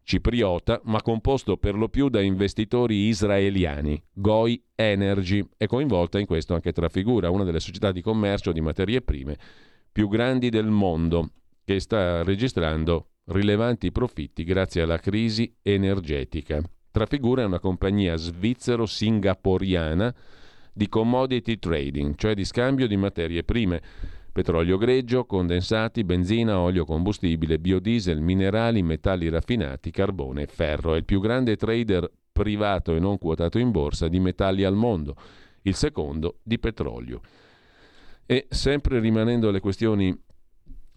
cipriota, 0.04 0.80
ma 0.84 1.02
composto 1.02 1.58
per 1.58 1.76
lo 1.76 1.90
più 1.90 2.10
da 2.10 2.22
investitori 2.22 3.08
israeliani. 3.08 4.02
Goi 4.14 4.62
Energy 4.76 5.44
è 5.58 5.66
coinvolta 5.66 6.20
in 6.20 6.26
questo 6.26 6.54
anche 6.54 6.72
Trafigura, 6.72 7.30
una 7.30 7.44
delle 7.44 7.60
società 7.60 7.92
di 7.92 8.02
commercio 8.02 8.52
di 8.52 8.62
materie 8.62 9.02
prime 9.02 9.38
più 9.92 10.08
grandi 10.10 10.50
del 10.50 10.68
mondo, 10.68 11.32
che 11.66 11.80
sta 11.80 12.24
registrando 12.24 13.10
rilevanti 13.26 13.92
profitti 13.92 14.44
grazie 14.44 14.84
alla 14.84 15.00
crisi 15.00 15.54
energetica. 15.64 16.62
Trafigura 16.92 17.46
una 17.46 17.60
compagnia 17.60 18.16
svizzero-singaporiana 18.16 20.14
di 20.72 20.88
commodity 20.88 21.58
trading, 21.58 22.16
cioè 22.16 22.36
di 22.36 22.46
scambio 22.46 22.88
di 22.88 22.96
materie 22.96 23.44
prime 23.44 23.82
petrolio 24.32 24.78
greggio, 24.78 25.26
condensati, 25.26 26.04
benzina, 26.04 26.60
olio 26.60 26.86
combustibile, 26.86 27.58
biodiesel, 27.58 28.20
minerali, 28.20 28.84
metalli 28.84 29.30
raffinati, 29.30 29.92
carbone 29.92 30.44
e 30.44 30.48
ferro. 30.48 30.94
È 30.94 30.98
il 30.98 31.06
più 31.06 31.22
grande 31.22 31.56
trader 31.56 32.12
privato 32.32 32.94
e 32.94 33.00
non 33.00 33.18
quotato 33.18 33.58
in 33.58 33.72
borsa 33.72 34.10
di 34.10 34.20
metalli 34.20 34.66
al 34.66 34.76
mondo, 34.76 35.16
il 35.62 35.74
secondo 35.74 36.40
di 36.44 36.60
petrolio. 36.60 37.22
E 38.26 38.48
sempre 38.50 39.00
rimanendo 39.00 39.48
alle 39.48 39.62
questioni 39.62 40.14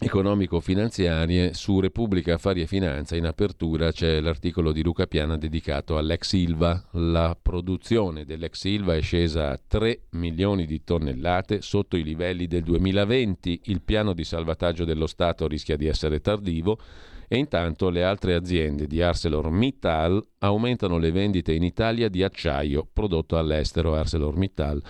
economico-finanziarie 0.01 1.53
su 1.53 1.81
Repubblica 1.81 2.35
Affari 2.35 2.61
e 2.61 2.67
Finanza 2.67 3.17
in 3.17 3.25
apertura 3.25 3.91
c'è 3.91 4.21
l'articolo 4.21 4.71
di 4.71 4.81
Luca 4.81 5.07
Piana 5.07 5.37
dedicato 5.37 5.97
all'ex 5.97 6.31
Ilva. 6.33 6.81
La 6.91 7.37
produzione 7.39 8.23
dell'ex 8.23 8.63
Ilva 8.63 8.95
è 8.95 9.01
scesa 9.01 9.51
a 9.51 9.59
3 9.65 10.03
milioni 10.11 10.65
di 10.65 10.83
tonnellate 10.85 11.61
sotto 11.61 11.97
i 11.97 12.03
livelli 12.03 12.47
del 12.47 12.63
2020. 12.63 13.61
Il 13.65 13.81
piano 13.81 14.13
di 14.13 14.23
salvataggio 14.23 14.85
dello 14.85 15.05
Stato 15.05 15.47
rischia 15.47 15.75
di 15.75 15.87
essere 15.87 16.21
tardivo 16.21 16.79
e 17.27 17.37
intanto 17.37 17.89
le 17.89 18.03
altre 18.03 18.35
aziende 18.35 18.87
di 18.87 19.01
ArcelorMittal 19.01 20.25
aumentano 20.39 20.97
le 20.97 21.11
vendite 21.11 21.51
in 21.51 21.63
Italia 21.63 22.07
di 22.07 22.23
acciaio 22.23 22.87
prodotto 22.91 23.37
all'estero 23.37 23.95
ArcelorMittal 23.95 24.81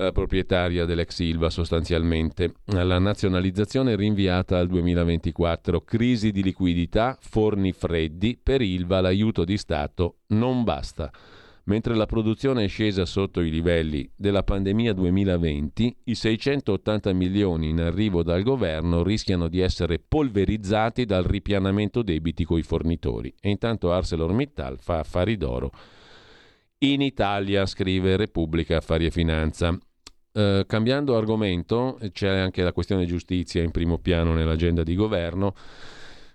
eh, 0.00 0.12
proprietaria 0.12 0.86
dell'ex 0.86 1.14
Silva 1.14 1.50
sostanzialmente. 1.50 2.54
La 2.66 2.98
nazionalizzazione 2.98 3.92
è 3.92 3.96
rinviata 3.96 4.58
al 4.58 4.66
2024. 4.66 5.82
Crisi 5.82 6.30
di 6.30 6.42
liquidità, 6.42 7.18
forni 7.20 7.72
freddi, 7.72 8.38
per 8.42 8.62
Ilva 8.62 9.00
l'aiuto 9.00 9.44
di 9.44 9.58
Stato 9.58 10.20
non 10.28 10.64
basta. 10.64 11.10
Mentre 11.64 11.94
la 11.94 12.06
produzione 12.06 12.64
è 12.64 12.68
scesa 12.68 13.04
sotto 13.04 13.40
i 13.42 13.50
livelli 13.50 14.10
della 14.16 14.42
pandemia 14.42 14.94
2020, 14.94 15.96
i 16.04 16.14
680 16.14 17.12
milioni 17.12 17.68
in 17.68 17.80
arrivo 17.80 18.22
dal 18.22 18.42
governo 18.42 19.02
rischiano 19.02 19.46
di 19.46 19.60
essere 19.60 19.98
polverizzati 20.00 21.04
dal 21.04 21.22
ripianamento 21.22 22.02
debiti 22.02 22.44
coi 22.44 22.62
fornitori. 22.62 23.32
E 23.38 23.50
intanto 23.50 23.92
ArcelorMittal 23.92 24.78
fa 24.80 25.00
affari 25.00 25.36
d'oro 25.36 25.70
in 26.82 27.02
Italia, 27.02 27.66
scrive 27.66 28.16
Repubblica 28.16 28.78
Affari 28.78 29.04
e 29.04 29.10
Finanza. 29.10 29.78
Uh, 30.32 30.64
cambiando 30.64 31.16
argomento, 31.16 31.98
c'è 32.12 32.28
anche 32.28 32.62
la 32.62 32.72
questione 32.72 33.04
giustizia 33.04 33.62
in 33.62 33.72
primo 33.72 33.98
piano 33.98 34.32
nell'agenda 34.32 34.82
di 34.84 34.94
governo. 34.94 35.54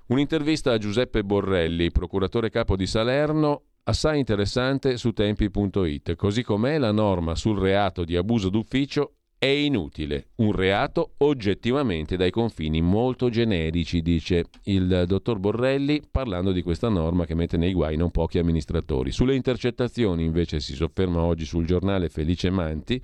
Un'intervista 0.07 0.73
a 0.73 0.77
Giuseppe 0.77 1.23
Borrelli, 1.23 1.91
procuratore 1.91 2.49
capo 2.49 2.75
di 2.75 2.85
Salerno, 2.85 3.63
assai 3.83 4.19
interessante 4.19 4.97
su 4.97 5.13
tempi.it. 5.13 6.15
Così 6.15 6.43
com'è 6.43 6.77
la 6.77 6.91
norma 6.91 7.35
sul 7.35 7.57
reato 7.57 8.03
di 8.03 8.15
abuso 8.15 8.49
d'ufficio 8.49 9.15
è 9.37 9.47
inutile, 9.47 10.29
un 10.37 10.53
reato 10.53 11.13
oggettivamente 11.17 12.17
dai 12.17 12.31
confini 12.31 12.81
molto 12.81 13.29
generici, 13.29 14.01
dice 14.01 14.45
il 14.63 15.03
dottor 15.05 15.39
Borrelli 15.39 16.01
parlando 16.09 16.51
di 16.51 16.63
questa 16.63 16.89
norma 16.89 17.25
che 17.25 17.35
mette 17.35 17.57
nei 17.57 17.73
guai 17.73 17.95
non 17.95 18.11
pochi 18.11 18.39
amministratori. 18.39 19.11
Sulle 19.11 19.35
intercettazioni 19.35 20.23
invece 20.23 20.59
si 20.59 20.73
sofferma 20.73 21.21
oggi 21.21 21.45
sul 21.45 21.65
giornale 21.65 22.09
Felice 22.09 22.49
Manti. 22.49 23.01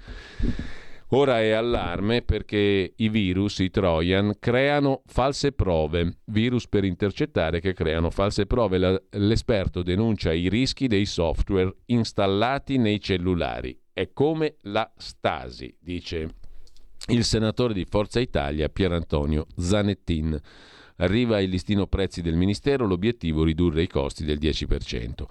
Ora 1.13 1.41
è 1.41 1.49
allarme 1.49 2.21
perché 2.21 2.93
i 2.95 3.09
virus, 3.09 3.59
i 3.59 3.69
Trojan, 3.69 4.35
creano 4.39 5.01
false 5.07 5.51
prove, 5.51 6.19
virus 6.25 6.69
per 6.69 6.85
intercettare 6.85 7.59
che 7.59 7.73
creano 7.73 8.09
false 8.09 8.45
prove. 8.45 8.77
La, 8.77 9.01
l'esperto 9.11 9.83
denuncia 9.83 10.31
i 10.31 10.47
rischi 10.47 10.88
dei 10.88 11.05
software 11.05 11.75
installati 11.88 12.77
nei 12.77 13.01
cellulari 13.01 13.77
è 13.91 14.13
come 14.13 14.55
la 14.61 14.89
Stasi, 14.95 15.75
dice 15.81 16.35
il 17.07 17.25
senatore 17.25 17.73
di 17.73 17.83
Forza 17.83 18.21
Italia 18.21 18.69
Pier 18.69 18.93
Antonio 18.93 19.47
Zanettin. 19.57 20.39
Arriva 20.97 21.41
il 21.41 21.49
listino 21.49 21.88
prezzi 21.88 22.21
del 22.21 22.35
Ministero, 22.35 22.85
l'obiettivo 22.85 23.43
ridurre 23.43 23.81
i 23.81 23.88
costi 23.88 24.23
del 24.23 24.38
10%. 24.38 25.25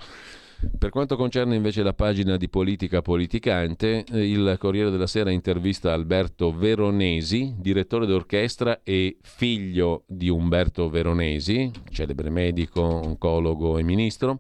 Per 0.79 0.91
quanto 0.91 1.17
concerne 1.17 1.57
invece 1.57 1.83
la 1.83 1.95
pagina 1.95 2.37
di 2.37 2.51
politica 2.51 3.01
politicante, 3.01 4.05
eh, 4.05 4.31
il 4.31 4.57
Corriere 4.59 4.91
della 4.91 5.07
Sera 5.07 5.31
intervista 5.31 5.93
Alberto 5.93 6.53
Veronesi, 6.53 7.55
direttore 7.59 8.05
d'orchestra 8.05 8.81
e 8.83 9.17
figlio 9.23 10.05
di 10.07 10.29
Umberto 10.29 10.91
Veronesi, 10.91 11.71
celebre 11.91 12.29
medico, 12.29 12.83
oncologo 12.83 13.79
e 13.79 13.83
ministro 13.83 14.37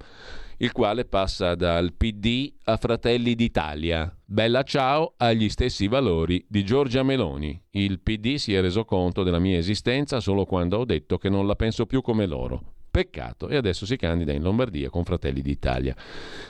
il 0.59 0.73
quale 0.73 1.07
passa 1.07 1.55
dal 1.55 1.95
PD 1.95 2.53
a 2.65 2.77
Fratelli 2.77 3.35
d'Italia. 3.35 4.15
Bella 4.23 4.63
ciao 4.63 5.15
agli 5.17 5.49
stessi 5.49 5.89
valori 5.89 6.45
di 6.47 6.63
Giorgia 6.65 7.03
Meloni. 7.03 7.59
Il 7.71 8.01
PD 8.01 8.35
si 8.35 8.53
è 8.53 8.61
reso 8.61 8.85
conto 8.85 9.23
della 9.23 9.39
mia 9.39 9.57
esistenza 9.57 10.21
solo 10.21 10.45
quando 10.45 10.77
ho 10.77 10.85
detto 10.85 11.17
che 11.17 11.31
non 11.31 11.47
la 11.47 11.57
penso 11.57 11.87
più 11.87 12.03
come 12.03 12.27
loro. 12.27 12.75
Peccato, 12.91 13.49
e 13.49 13.57
adesso 13.57 13.87
si 13.87 13.97
candida 13.97 14.33
in 14.33 14.43
Lombardia 14.43 14.91
con 14.91 15.05
Fratelli 15.05 15.43
d'Italia. 15.43 15.95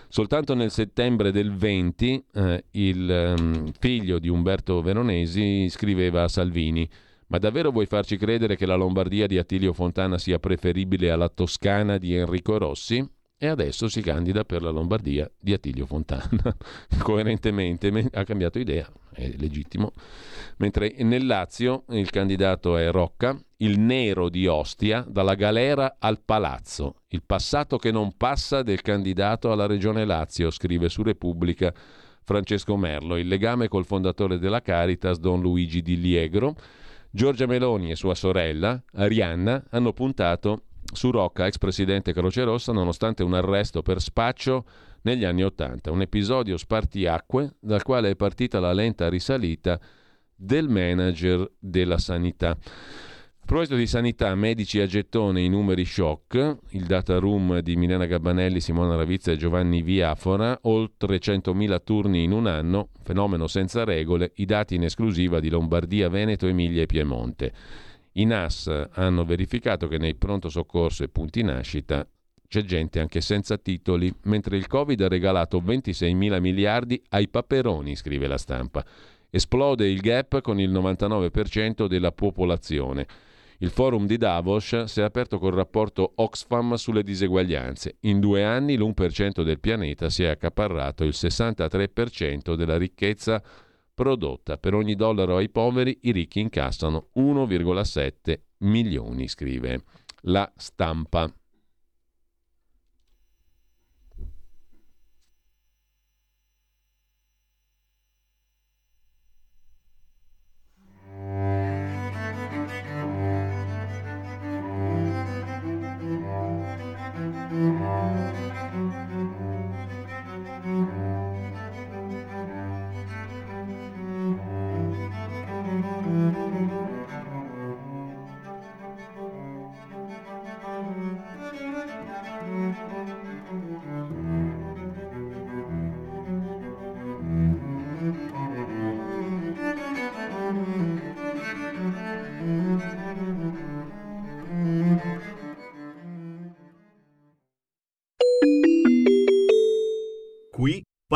Soltanto 0.08 0.54
nel 0.54 0.70
settembre 0.70 1.32
del 1.32 1.54
20 1.54 2.24
eh, 2.32 2.64
il 2.72 3.34
um, 3.38 3.72
figlio 3.78 4.18
di 4.18 4.28
Umberto 4.28 4.80
Veronesi 4.80 5.68
scriveva 5.68 6.22
a 6.22 6.28
Salvini 6.28 6.88
ma 7.30 7.38
davvero 7.38 7.70
vuoi 7.70 7.86
farci 7.86 8.16
credere 8.16 8.56
che 8.56 8.66
la 8.66 8.74
Lombardia 8.74 9.28
di 9.28 9.38
Attilio 9.38 9.72
Fontana 9.72 10.18
sia 10.18 10.40
preferibile 10.40 11.12
alla 11.12 11.28
Toscana 11.28 11.96
di 11.96 12.14
Enrico 12.14 12.58
Rossi? 12.58 13.08
e 13.42 13.46
adesso 13.46 13.88
si 13.88 14.02
candida 14.02 14.44
per 14.44 14.60
la 14.60 14.68
Lombardia 14.68 15.30
di 15.40 15.54
Attilio 15.54 15.86
Fontana. 15.86 16.54
Coerentemente 17.00 18.10
ha 18.12 18.22
cambiato 18.22 18.58
idea, 18.58 18.86
è 19.12 19.32
legittimo. 19.36 19.92
Mentre 20.58 20.94
nel 20.98 21.26
Lazio 21.26 21.84
il 21.90 22.10
candidato 22.10 22.76
è 22.76 22.90
Rocca, 22.90 23.38
il 23.58 23.78
nero 23.78 24.28
di 24.28 24.46
Ostia, 24.46 25.04
dalla 25.06 25.34
galera 25.34 25.96
al 25.98 26.20
palazzo. 26.24 27.02
Il 27.08 27.22
passato 27.24 27.76
che 27.76 27.90
non 27.90 28.16
passa 28.16 28.62
del 28.62 28.82
candidato 28.82 29.52
alla 29.52 29.66
regione 29.66 30.04
Lazio, 30.04 30.50
scrive 30.50 30.88
su 30.88 31.02
Repubblica 31.02 31.72
Francesco 32.22 32.76
Merlo. 32.76 33.16
Il 33.16 33.28
legame 33.28 33.68
col 33.68 33.84
fondatore 33.84 34.38
della 34.38 34.62
Caritas, 34.62 35.18
Don 35.18 35.40
Luigi 35.40 35.82
Di 35.82 36.00
Liegro. 36.00 36.54
Giorgia 37.10 37.46
Meloni 37.46 37.90
e 37.90 37.96
sua 37.96 38.14
sorella, 38.14 38.80
Arianna, 38.92 39.64
hanno 39.70 39.92
puntato 39.92 40.62
su 40.92 41.10
Rocca, 41.10 41.46
ex 41.46 41.58
presidente 41.58 42.12
Croce 42.12 42.44
Rossa, 42.44 42.72
nonostante 42.72 43.24
un 43.24 43.34
arresto 43.34 43.82
per 43.82 44.00
spaccio 44.00 44.64
negli 45.02 45.24
anni 45.24 45.42
Ottanta. 45.42 45.90
Un 45.90 46.02
episodio 46.02 46.56
spartiacque 46.56 47.56
dal 47.60 47.82
quale 47.82 48.10
è 48.10 48.16
partita 48.16 48.60
la 48.60 48.72
lenta 48.72 49.08
risalita 49.08 49.80
del 50.34 50.68
manager 50.68 51.50
della 51.58 51.98
sanità. 51.98 52.56
proposito 53.44 53.76
di 53.76 53.86
sanità, 53.86 54.34
medici 54.34 54.80
a 54.80 54.86
gettone, 54.86 55.42
i 55.42 55.48
numeri 55.48 55.84
shock, 55.84 56.56
il 56.70 56.86
data 56.86 57.18
room 57.18 57.58
di 57.60 57.76
Milena 57.76 58.06
Gabbanelli, 58.06 58.60
Simona 58.60 58.94
Ravizza 58.94 59.32
e 59.32 59.36
Giovanni 59.36 59.82
Viafora, 59.82 60.56
oltre 60.62 61.18
100.000 61.18 61.82
turni 61.82 62.22
in 62.22 62.32
un 62.32 62.46
anno, 62.46 62.90
fenomeno 63.02 63.48
senza 63.48 63.84
regole, 63.84 64.32
i 64.36 64.44
dati 64.44 64.76
in 64.76 64.84
esclusiva 64.84 65.40
di 65.40 65.50
Lombardia, 65.50 66.08
Veneto, 66.08 66.46
Emilia 66.46 66.82
e 66.82 66.86
Piemonte. 66.86 67.52
I 68.12 68.24
NAS 68.24 68.88
hanno 68.92 69.24
verificato 69.24 69.88
che 69.88 69.98
nei 69.98 70.14
pronto 70.14 70.48
soccorso 70.48 71.02
e 71.04 71.08
punti 71.08 71.42
nascita 71.42 72.06
c'è 72.50 72.62
gente 72.64 72.98
anche 72.98 73.20
senza 73.20 73.58
titoli, 73.58 74.12
mentre 74.24 74.56
il 74.56 74.66
Covid 74.66 75.00
ha 75.02 75.06
regalato 75.06 75.60
26 75.60 76.12
mila 76.14 76.40
miliardi 76.40 77.00
ai 77.10 77.28
paperoni, 77.28 77.94
scrive 77.94 78.26
la 78.26 78.38
stampa. 78.38 78.84
Esplode 79.30 79.86
il 79.86 80.00
gap 80.00 80.40
con 80.40 80.58
il 80.58 80.72
99% 80.72 81.86
della 81.86 82.10
popolazione. 82.10 83.06
Il 83.58 83.70
forum 83.70 84.04
di 84.04 84.16
Davos 84.16 84.82
si 84.82 84.98
è 84.98 85.04
aperto 85.04 85.38
col 85.38 85.52
rapporto 85.52 86.10
Oxfam 86.16 86.74
sulle 86.74 87.04
diseguaglianze. 87.04 87.98
In 88.00 88.18
due 88.18 88.42
anni 88.42 88.76
l'1% 88.76 89.44
del 89.44 89.60
pianeta 89.60 90.10
si 90.10 90.24
è 90.24 90.26
accaparrato 90.26 91.04
il 91.04 91.14
63% 91.14 92.56
della 92.56 92.76
ricchezza 92.76 93.40
prodotta. 93.94 94.58
Per 94.58 94.74
ogni 94.74 94.96
dollaro 94.96 95.36
ai 95.36 95.50
poveri 95.50 95.96
i 96.02 96.10
ricchi 96.10 96.40
incassano 96.40 97.10
1,7 97.14 98.40
milioni, 98.58 99.28
scrive 99.28 99.84
la 100.22 100.52
stampa. 100.56 101.32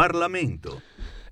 Parlamento. 0.05 0.83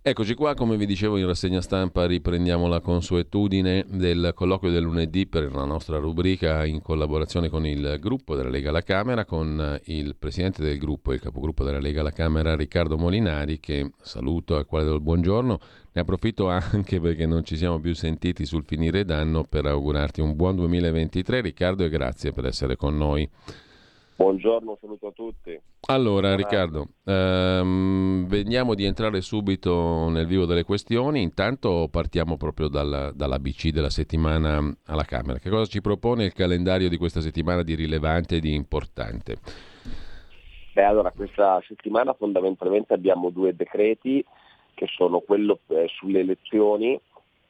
Eccoci 0.01 0.33
qua, 0.33 0.55
come 0.55 0.79
vi 0.79 0.87
dicevo 0.87 1.19
in 1.19 1.27
rassegna 1.27 1.61
stampa 1.61 2.07
riprendiamo 2.07 2.69
la 2.69 2.81
consuetudine 2.81 3.85
del 3.87 4.33
colloquio 4.35 4.73
del 4.73 4.83
lunedì 4.83 5.27
per 5.27 5.53
la 5.55 5.67
nostra 5.67 5.99
rubrica 5.99 6.65
in 6.65 6.81
collaborazione 6.81 7.51
con 7.51 7.67
il 7.67 7.99
gruppo 8.01 8.35
della 8.35 8.49
Lega 8.49 8.71
alla 8.71 8.81
Camera, 8.81 9.27
con 9.27 9.79
il 9.85 10.17
presidente 10.19 10.63
del 10.63 10.79
gruppo 10.79 11.13
e 11.13 11.17
il 11.17 11.21
capogruppo 11.21 11.65
della 11.65 11.81
Lega 11.81 12.01
alla 12.01 12.13
Camera 12.13 12.57
Riccardo 12.57 12.97
Molinari 12.97 13.61
che 13.61 13.91
saluto 14.01 14.57
al 14.57 14.65
quale 14.65 14.87
do 14.87 14.95
il 14.95 15.03
buongiorno. 15.03 15.61
Ne 15.93 16.01
approfitto 16.01 16.49
anche 16.49 16.99
perché 16.99 17.27
non 17.27 17.45
ci 17.45 17.59
siamo 17.59 17.79
più 17.79 17.95
sentiti 17.95 18.47
sul 18.47 18.65
finire 18.65 19.05
d'anno 19.05 19.45
per 19.45 19.67
augurarti 19.67 20.23
un 20.23 20.35
buon 20.35 20.57
2023 20.57 21.43
Riccardo 21.43 21.85
e 21.85 21.91
grazie 21.91 22.33
per 22.33 22.47
essere 22.47 22.77
con 22.77 22.97
noi. 22.97 23.29
Buongiorno, 24.15 24.77
saluto 24.81 25.07
a 25.09 25.13
tutti. 25.13 25.59
Allora 25.89 26.37
Riccardo, 26.37 26.87
ehm, 27.05 28.27
veniamo 28.27 28.75
di 28.75 28.85
entrare 28.85 29.21
subito 29.21 30.09
nel 30.11 30.27
vivo 30.27 30.45
delle 30.45 30.65
questioni, 30.65 31.23
intanto 31.23 31.89
partiamo 31.91 32.37
proprio 32.37 32.69
dalla, 32.69 33.11
dall'ABC 33.11 33.71
della 33.71 33.91
settimana 33.91 34.61
alla 34.87 35.05
Camera. 35.05 35.39
Che 35.39 35.49
cosa 35.49 35.65
ci 35.65 35.81
propone 35.81 36.25
il 36.25 36.35
calendario 36.35 36.89
di 36.89 36.99
questa 36.99 37.21
settimana 37.21 37.63
di 37.63 37.75
rilevante 37.75 38.37
e 38.37 38.41
di 38.41 38.55
importante? 38.55 39.37
Beh, 40.75 40.85
allora 40.85 41.11
questa 41.11 41.61
settimana 41.67 42.13
fondamentalmente 42.13 42.95
abbiamo 42.95 43.31
due 43.31 43.57
decreti 43.57 44.25
che 44.75 44.87
sono 44.89 45.21
quello 45.21 45.59
eh, 45.69 45.87
sulle 45.89 46.21
elezioni 46.21 46.99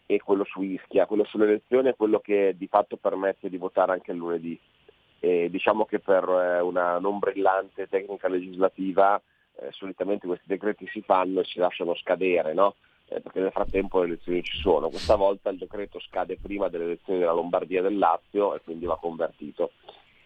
e 0.07 0.19
quello 0.21 0.45
su 0.45 0.63
Ischia. 0.63 1.07
Quello 1.07 1.25
sulle 1.25 1.45
elezioni 1.45 1.89
è 1.89 1.97
quello 1.97 2.21
che 2.21 2.55
di 2.57 2.67
fatto 2.67 2.97
permette 2.97 3.49
di 3.49 3.59
votare 3.59 3.93
anche 3.93 4.13
il 4.13 4.19
lunedì 4.19 4.59
e 5.25 5.49
diciamo 5.51 5.85
che 5.85 6.01
per 6.01 6.29
eh, 6.29 6.61
una 6.61 6.99
non 6.99 7.21
brillante 7.21 7.89
tecnica 7.89 8.27
legislativa 8.27 9.23
eh, 9.55 9.71
solitamente 9.71 10.27
questi 10.27 10.49
decreti 10.49 10.85
si 10.89 11.01
fanno 11.01 11.39
e 11.39 11.45
si 11.45 11.61
lasciano 11.61 11.95
scadere, 11.95 12.53
no? 12.55 12.75
eh, 13.07 13.21
perché 13.21 13.39
nel 13.39 13.53
frattempo 13.53 14.01
le 14.01 14.07
elezioni 14.07 14.43
ci 14.43 14.59
sono. 14.59 14.89
Questa 14.89 15.15
volta 15.15 15.51
il 15.51 15.59
decreto 15.59 16.01
scade 16.01 16.39
prima 16.43 16.69
delle 16.69 16.85
elezioni 16.85 17.21
della 17.21 17.35
Lombardia 17.35 17.79
e 17.79 17.83
del 17.83 17.99
Lazio 17.99 18.57
e 18.57 18.63
quindi 18.65 18.85
va 18.85 18.97
convertito. 18.97 19.71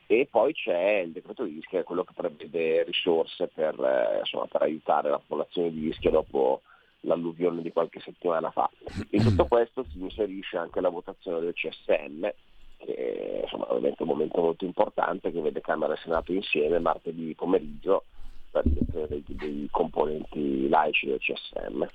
E 0.06 0.26
poi 0.30 0.54
c'è 0.54 1.02
il 1.04 1.12
decreto 1.12 1.44
di 1.44 1.58
Ischia, 1.58 1.82
quello 1.82 2.02
che 2.02 2.14
prevede 2.14 2.84
risorse 2.84 3.48
per, 3.48 3.78
eh, 3.78 4.20
insomma, 4.20 4.46
per 4.46 4.62
aiutare 4.62 5.10
la 5.10 5.18
popolazione 5.18 5.72
di 5.72 5.88
Ischia 5.88 6.10
dopo 6.10 6.62
l'alluvione 7.00 7.60
di 7.60 7.70
qualche 7.70 8.00
settimana 8.00 8.50
fa. 8.50 8.70
In 9.10 9.22
tutto 9.22 9.44
questo 9.44 9.84
si 9.90 10.00
inserisce 10.00 10.56
anche 10.56 10.80
la 10.80 10.88
votazione 10.88 11.40
del 11.40 11.52
CSM, 11.52 12.30
che 12.78 13.40
insomma, 13.42 13.66
ovviamente 13.68 13.98
è 13.98 14.02
un 14.02 14.08
momento 14.08 14.40
molto 14.40 14.64
importante 14.64 15.30
che 15.32 15.40
vede 15.40 15.60
Camera 15.60 15.94
e 15.94 15.98
Senato 16.02 16.32
insieme 16.32 16.78
martedì 16.78 17.34
pomeriggio 17.34 18.04
per 18.50 18.64
elezione 18.66 19.06
dei, 19.08 19.24
dei 19.26 19.68
componenti 19.70 20.68
laici 20.68 21.06
del 21.06 21.18
CSM. 21.18 21.86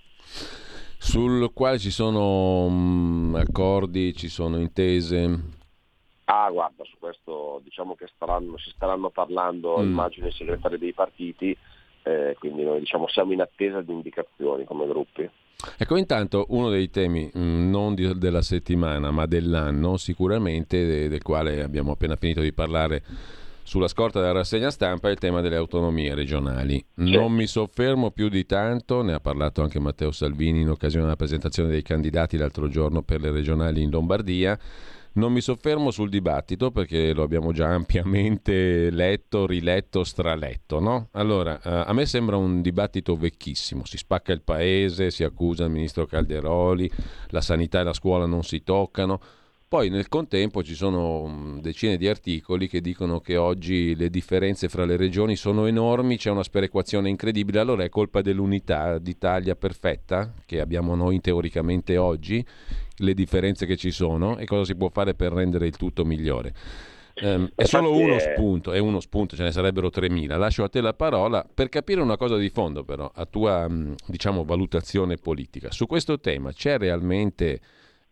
Sul 0.97 1.51
quale 1.53 1.79
ci 1.79 1.89
sono 1.89 2.65
um, 2.65 3.35
accordi, 3.35 4.13
ci 4.13 4.27
sono 4.27 4.59
intese? 4.59 5.59
Ah, 6.25 6.49
guarda, 6.51 6.83
su 6.85 6.97
questo 6.99 7.59
diciamo 7.63 7.95
che 7.95 8.07
staranno, 8.15 8.57
si 8.57 8.69
staranno 8.69 9.09
parlando, 9.09 9.79
mm. 9.79 9.81
immagino, 9.81 10.27
i 10.27 10.31
segretari 10.31 10.77
dei 10.77 10.93
partiti, 10.93 11.57
eh, 12.03 12.35
quindi 12.39 12.63
noi 12.63 12.79
diciamo, 12.79 13.07
siamo 13.07 13.33
in 13.33 13.41
attesa 13.41 13.81
di 13.81 13.91
indicazioni 13.91 14.63
come 14.63 14.87
gruppi. 14.87 15.29
Ecco, 15.77 15.95
intanto 15.95 16.45
uno 16.49 16.69
dei 16.69 16.89
temi 16.89 17.29
mh, 17.31 17.39
mm, 17.39 17.69
non 17.69 17.93
di, 17.95 18.17
della 18.17 18.41
settimana 18.41 19.11
ma 19.11 19.25
dell'anno 19.25 19.97
sicuramente, 19.97 20.85
de, 20.85 21.07
del 21.07 21.21
quale 21.21 21.61
abbiamo 21.61 21.91
appena 21.91 22.15
finito 22.15 22.41
di 22.41 22.53
parlare 22.53 23.03
sulla 23.63 23.87
scorta 23.87 24.19
della 24.19 24.33
rassegna 24.33 24.69
stampa, 24.69 25.07
è 25.07 25.11
il 25.11 25.17
tema 25.17 25.39
delle 25.41 25.55
autonomie 25.55 26.13
regionali. 26.13 26.83
Non 26.95 27.31
mi 27.31 27.47
soffermo 27.47 28.11
più 28.11 28.27
di 28.27 28.45
tanto, 28.45 29.01
ne 29.01 29.13
ha 29.13 29.19
parlato 29.19 29.61
anche 29.61 29.79
Matteo 29.79 30.11
Salvini 30.11 30.61
in 30.61 30.69
occasione 30.69 31.05
della 31.05 31.15
presentazione 31.15 31.69
dei 31.69 31.81
candidati 31.81 32.37
l'altro 32.37 32.67
giorno 32.67 33.01
per 33.01 33.21
le 33.21 33.31
regionali 33.31 33.81
in 33.81 33.89
Lombardia. 33.89 34.59
Non 35.13 35.33
mi 35.33 35.41
soffermo 35.41 35.91
sul 35.91 36.09
dibattito 36.09 36.71
perché 36.71 37.13
lo 37.13 37.23
abbiamo 37.23 37.51
già 37.51 37.67
ampiamente 37.73 38.89
letto, 38.89 39.45
riletto, 39.45 40.03
straletto. 40.03 40.79
No? 40.79 41.09
Allora, 41.11 41.59
eh, 41.61 41.83
a 41.87 41.93
me 41.93 42.05
sembra 42.05 42.37
un 42.37 42.61
dibattito 42.61 43.15
vecchissimo. 43.15 43.85
Si 43.85 43.97
spacca 43.97 44.31
il 44.31 44.41
paese, 44.41 45.11
si 45.11 45.23
accusa 45.23 45.65
il 45.65 45.71
ministro 45.71 46.05
Calderoli, 46.05 46.89
la 47.27 47.41
sanità 47.41 47.81
e 47.81 47.83
la 47.83 47.93
scuola 47.93 48.25
non 48.25 48.43
si 48.43 48.63
toccano. 48.63 49.19
Poi 49.71 49.87
nel 49.87 50.09
contempo 50.09 50.63
ci 50.63 50.75
sono 50.75 51.25
mm, 51.29 51.59
decine 51.59 51.95
di 51.95 52.05
articoli 52.09 52.67
che 52.67 52.81
dicono 52.81 53.21
che 53.21 53.37
oggi 53.37 53.95
le 53.95 54.09
differenze 54.09 54.67
fra 54.67 54.83
le 54.83 54.97
regioni 54.97 55.37
sono 55.37 55.65
enormi, 55.65 56.17
c'è 56.17 56.29
una 56.29 56.43
sperequazione 56.43 57.07
incredibile, 57.07 57.59
allora 57.59 57.85
è 57.85 57.87
colpa 57.87 58.21
dell'unità 58.21 58.97
d'Italia 58.97 59.55
perfetta 59.55 60.33
che 60.45 60.59
abbiamo 60.59 60.93
noi 60.95 61.21
teoricamente 61.21 61.95
oggi 61.95 62.45
le 62.97 63.13
differenze 63.13 63.65
che 63.65 63.77
ci 63.77 63.91
sono 63.91 64.37
e 64.39 64.45
cosa 64.45 64.65
si 64.65 64.75
può 64.75 64.89
fare 64.89 65.13
per 65.13 65.31
rendere 65.31 65.67
il 65.67 65.77
tutto 65.77 66.03
migliore. 66.03 66.53
Um, 67.21 67.49
è 67.55 67.63
solo 67.63 67.95
uno 67.95 68.19
spunto, 68.19 68.73
è 68.73 68.79
uno 68.79 68.99
spunto, 68.99 69.37
ce 69.37 69.43
ne 69.43 69.53
sarebbero 69.53 69.87
3.000. 69.87 70.37
Lascio 70.37 70.65
a 70.65 70.67
te 70.67 70.81
la 70.81 70.93
parola 70.93 71.47
per 71.53 71.69
capire 71.69 72.01
una 72.01 72.17
cosa 72.17 72.35
di 72.35 72.49
fondo, 72.49 72.83
però, 72.83 73.09
a 73.13 73.25
tua 73.25 73.69
mm, 73.69 73.93
diciamo, 74.05 74.43
valutazione 74.43 75.15
politica. 75.15 75.71
Su 75.71 75.87
questo 75.87 76.19
tema 76.19 76.51
c'è 76.51 76.77
realmente 76.77 77.61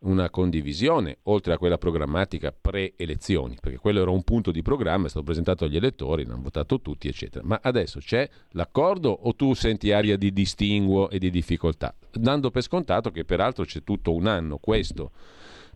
una 0.01 0.29
condivisione, 0.29 1.17
oltre 1.23 1.53
a 1.53 1.57
quella 1.57 1.77
programmatica 1.77 2.53
pre-elezioni, 2.59 3.57
perché 3.59 3.77
quello 3.77 4.01
era 4.01 4.11
un 4.11 4.23
punto 4.23 4.51
di 4.51 4.61
programma, 4.61 5.07
è 5.07 5.09
stato 5.09 5.25
presentato 5.25 5.65
agli 5.65 5.75
elettori, 5.75 6.25
l'hanno 6.25 6.41
votato 6.41 6.79
tutti, 6.79 7.07
eccetera. 7.07 7.43
Ma 7.45 7.59
adesso 7.61 7.99
c'è 7.99 8.27
l'accordo 8.51 9.09
o 9.09 9.35
tu 9.35 9.53
senti 9.53 9.91
aria 9.91 10.17
di 10.17 10.31
distinguo 10.31 11.09
e 11.09 11.19
di 11.19 11.29
difficoltà? 11.29 11.93
Dando 12.11 12.49
per 12.51 12.61
scontato 12.61 13.11
che 13.11 13.25
peraltro 13.25 13.65
c'è 13.65 13.83
tutto 13.83 14.13
un 14.13 14.27
anno 14.27 14.57
questo 14.57 15.11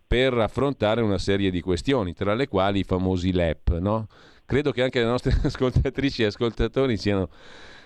per 0.05 0.33
affrontare 0.33 1.01
una 1.01 1.17
serie 1.17 1.49
di 1.49 1.61
questioni, 1.61 2.13
tra 2.13 2.33
le 2.33 2.47
quali 2.47 2.79
i 2.79 2.83
famosi 2.83 3.31
LEP, 3.33 3.79
no? 3.79 4.07
Credo 4.45 4.71
che 4.71 4.83
anche 4.83 4.99
le 4.99 5.05
nostre 5.05 5.35
ascoltatrici 5.43 6.21
e 6.21 6.25
ascoltatori 6.25 6.97
siano 6.97 7.29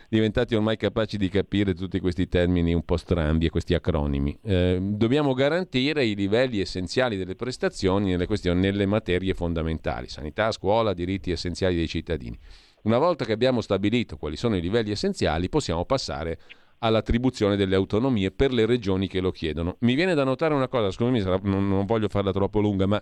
diventati 0.09 0.55
ormai 0.55 0.77
capaci 0.77 1.17
di 1.17 1.29
capire 1.29 1.73
tutti 1.73 1.99
questi 1.99 2.27
termini 2.27 2.73
un 2.73 2.83
po' 2.83 2.97
strambi 2.97 3.45
e 3.45 3.49
questi 3.49 3.73
acronimi. 3.73 4.37
Eh, 4.41 4.79
dobbiamo 4.81 5.33
garantire 5.33 6.05
i 6.05 6.15
livelli 6.15 6.59
essenziali 6.59 7.17
delle 7.17 7.35
prestazioni 7.35 8.15
nelle, 8.15 8.27
nelle 8.53 8.85
materie 8.85 9.33
fondamentali, 9.33 10.07
sanità, 10.07 10.51
scuola, 10.51 10.93
diritti 10.93 11.31
essenziali 11.31 11.75
dei 11.75 11.87
cittadini. 11.87 12.37
Una 12.83 12.99
volta 12.99 13.25
che 13.25 13.33
abbiamo 13.33 13.59
stabilito 13.61 14.17
quali 14.17 14.37
sono 14.37 14.55
i 14.55 14.61
livelli 14.61 14.91
essenziali, 14.91 15.49
possiamo 15.49 15.83
passare 15.83 16.39
all'attribuzione 16.79 17.55
delle 17.55 17.75
autonomie 17.75 18.31
per 18.31 18.53
le 18.53 18.65
regioni 18.65 19.07
che 19.07 19.19
lo 19.19 19.31
chiedono. 19.31 19.75
Mi 19.79 19.95
viene 19.95 20.13
da 20.13 20.23
notare 20.23 20.53
una 20.53 20.67
cosa, 20.67 20.91
scusami, 20.91 21.21
non, 21.43 21.67
non 21.67 21.85
voglio 21.85 22.07
farla 22.07 22.31
troppo 22.31 22.59
lunga, 22.61 22.85
ma 22.85 23.01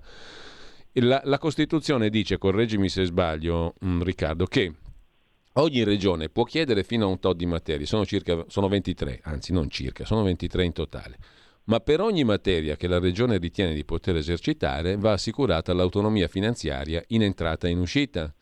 la, 0.94 1.22
la 1.26 1.38
Costituzione 1.38 2.10
dice, 2.10 2.38
correggimi 2.38 2.90
se 2.90 3.04
sbaglio, 3.04 3.76
mh, 3.80 3.88
mm, 3.88 4.02
Riccardo, 4.02 4.46
che 4.46 4.74
ogni 5.58 5.84
regione 5.84 6.30
può 6.30 6.44
chiedere 6.44 6.84
fino 6.84 7.06
a 7.06 7.10
un 7.10 7.20
tot 7.20 7.36
di 7.36 7.46
materie, 7.46 7.86
sono, 7.86 8.06
circa, 8.06 8.46
sono 8.48 8.68
23, 8.68 9.20
anzi 9.24 9.54
non 9.54 9.70
circa, 9.70 10.06
sono 10.06 10.24
23 10.24 10.64
in 10.64 10.74
totale. 10.74 11.18
Ma 11.66 11.80
per 11.80 12.00
ogni 12.00 12.24
materia 12.24 12.76
che 12.76 12.88
la 12.88 13.00
regione 13.00 13.38
ritiene 13.38 13.74
di 13.74 13.84
poter 13.84 14.18
esercitare 14.18 14.98
va 14.98 15.14
assicurata 15.14 15.74
l'autonomia 15.74 16.28
finanziaria 16.28 17.04
in 17.08 17.24
entrata 17.24 17.68
e 17.68 17.72
in 17.72 17.80
uscita. 17.80 18.34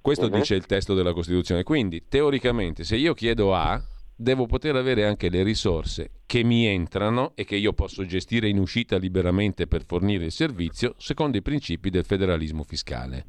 Questo 0.00 0.26
uh-huh. 0.26 0.38
dice 0.38 0.54
il 0.54 0.64
testo 0.64 0.94
della 0.94 1.12
Costituzione. 1.12 1.62
Quindi, 1.62 2.04
teoricamente, 2.08 2.84
se 2.84 2.96
io 2.96 3.12
chiedo 3.12 3.54
A, 3.54 3.82
devo 4.16 4.46
poter 4.46 4.76
avere 4.76 5.04
anche 5.04 5.28
le 5.28 5.42
risorse 5.42 6.10
che 6.24 6.42
mi 6.42 6.66
entrano 6.66 7.32
e 7.34 7.44
che 7.44 7.56
io 7.56 7.74
posso 7.74 8.06
gestire 8.06 8.48
in 8.48 8.58
uscita 8.58 8.96
liberamente 8.96 9.66
per 9.66 9.84
fornire 9.84 10.24
il 10.24 10.32
servizio 10.32 10.94
secondo 10.96 11.36
i 11.36 11.42
principi 11.42 11.90
del 11.90 12.04
federalismo 12.04 12.62
fiscale. 12.62 13.26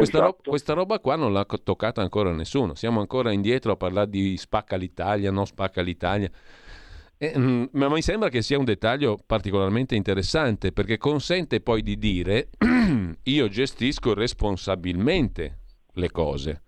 Questa, 0.00 0.18
esatto. 0.18 0.36
ro- 0.42 0.50
questa, 0.50 0.72
roba 0.72 0.98
qua 0.98 1.16
non 1.16 1.32
l'ha 1.32 1.44
toccata 1.44 2.00
ancora 2.00 2.32
nessuno, 2.32 2.74
siamo 2.74 3.00
ancora 3.00 3.32
indietro 3.32 3.72
a 3.72 3.76
parlare 3.76 4.08
di 4.08 4.36
spacca 4.36 4.76
l'Italia, 4.76 5.30
no 5.30 5.44
spacca 5.44 5.82
l'Italia. 5.82 6.30
Eh, 7.18 7.38
mm, 7.38 7.64
ma 7.72 7.88
mi 7.90 8.00
sembra 8.00 8.30
che 8.30 8.40
sia 8.40 8.58
un 8.58 8.64
dettaglio 8.64 9.18
particolarmente 9.24 9.94
interessante 9.94 10.72
perché 10.72 10.96
consente 10.96 11.60
poi 11.60 11.82
di 11.82 11.98
dire 11.98 12.48
io 13.24 13.48
gestisco 13.48 14.14
responsabilmente 14.14 15.58
le 15.92 16.10
cose 16.10 16.62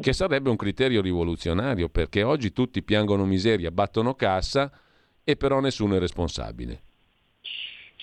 che 0.00 0.12
sarebbe 0.12 0.50
un 0.50 0.56
criterio 0.56 1.00
rivoluzionario 1.00 1.88
perché 1.88 2.22
oggi 2.22 2.52
tutti 2.52 2.82
piangono 2.82 3.24
miseria, 3.24 3.70
battono 3.70 4.14
cassa 4.14 4.70
e 5.24 5.36
però 5.36 5.60
nessuno 5.60 5.96
è 5.96 5.98
responsabile. 5.98 6.82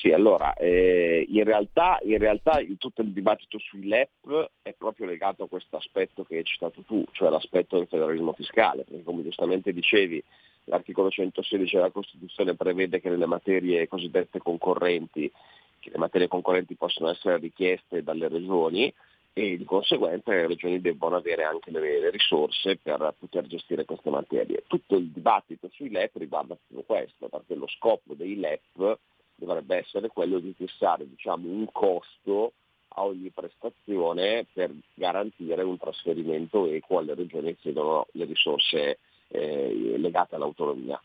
Sì, 0.03 0.11
allora, 0.11 0.53
eh, 0.55 1.25
in, 1.29 1.45
realtà, 1.45 1.97
in 2.03 2.17
realtà 2.17 2.59
tutto 2.77 3.01
il 3.01 3.13
dibattito 3.13 3.57
sui 3.57 3.87
LEP 3.87 4.49
è 4.61 4.73
proprio 4.77 5.05
legato 5.05 5.43
a 5.43 5.47
questo 5.47 5.77
aspetto 5.77 6.25
che 6.25 6.39
hai 6.39 6.43
citato 6.43 6.81
tu, 6.81 7.05
cioè 7.13 7.29
l'aspetto 7.29 7.77
del 7.77 7.87
federalismo 7.87 8.33
fiscale, 8.33 8.83
perché 8.83 9.01
come 9.03 9.23
giustamente 9.23 9.71
dicevi, 9.71 10.21
l'articolo 10.65 11.09
116 11.09 11.75
della 11.77 11.89
Costituzione 11.89 12.53
prevede 12.53 12.99
che 12.99 13.09
nelle 13.09 13.27
materie 13.27 13.87
cosiddette 13.87 14.39
concorrenti, 14.39 15.31
che 15.79 15.89
le 15.89 15.97
materie 15.97 16.27
concorrenti 16.27 16.75
possono 16.75 17.09
essere 17.09 17.37
richieste 17.37 18.03
dalle 18.03 18.27
regioni, 18.27 18.93
e 19.31 19.55
di 19.55 19.63
conseguenza 19.63 20.31
le 20.31 20.47
regioni 20.47 20.81
debbono 20.81 21.15
avere 21.15 21.45
anche 21.45 21.71
le, 21.71 22.01
le, 22.01 22.09
risorse 22.09 22.75
per 22.75 23.15
poter 23.17 23.47
gestire 23.47 23.85
queste 23.85 24.09
materie. 24.09 24.65
Tutto 24.67 24.97
il 24.97 25.07
dibattito 25.11 25.69
sui 25.71 25.89
LEP 25.89 26.17
riguarda 26.17 26.57
proprio 26.57 26.83
questo, 26.85 27.29
perché 27.29 27.55
lo 27.55 27.67
scopo 27.67 28.15
dei 28.15 28.37
LEP 28.37 28.99
dovrebbe 29.35 29.77
essere 29.77 30.07
quello 30.07 30.39
di 30.39 30.53
fissare 30.53 31.07
diciamo, 31.07 31.47
un 31.47 31.67
costo 31.71 32.53
a 32.95 33.03
ogni 33.03 33.29
prestazione 33.31 34.45
per 34.51 34.71
garantire 34.93 35.63
un 35.63 35.77
trasferimento 35.77 36.67
equo 36.67 36.99
alle 36.99 37.15
regioni 37.15 37.55
che 37.55 37.61
chiedono 37.61 38.07
le 38.11 38.25
risorse 38.25 38.99
eh, 39.29 39.95
legate 39.97 40.35
all'autonomia. 40.35 41.01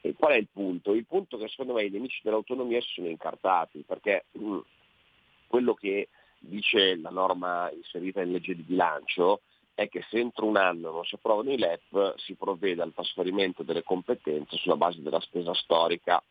E 0.00 0.14
qual 0.14 0.32
è 0.32 0.36
il 0.36 0.48
punto? 0.50 0.94
Il 0.94 1.06
punto 1.06 1.36
è 1.36 1.40
che 1.40 1.48
secondo 1.48 1.74
me 1.74 1.84
i 1.84 1.90
nemici 1.90 2.20
dell'autonomia 2.22 2.80
si 2.80 2.88
sono 2.94 3.08
incartati, 3.08 3.84
perché 3.86 4.24
mh, 4.32 4.44
mm, 4.44 4.58
quello 5.46 5.74
che 5.74 6.08
dice 6.38 6.96
la 6.96 7.10
norma 7.10 7.70
inserita 7.70 8.22
in 8.22 8.32
legge 8.32 8.56
di 8.56 8.62
bilancio, 8.62 9.42
è 9.74 9.88
che 9.88 10.04
se 10.10 10.18
entro 10.18 10.46
un 10.46 10.56
anno 10.56 10.90
non 10.90 11.04
si 11.04 11.14
approvano 11.14 11.52
i 11.52 11.58
LEP 11.58 12.14
si 12.18 12.34
provvede 12.34 12.82
al 12.82 12.92
trasferimento 12.92 13.62
delle 13.62 13.82
competenze 13.82 14.56
sulla 14.56 14.76
base 14.76 15.00
della 15.00 15.20
spesa 15.20 15.54
storica. 15.54 16.22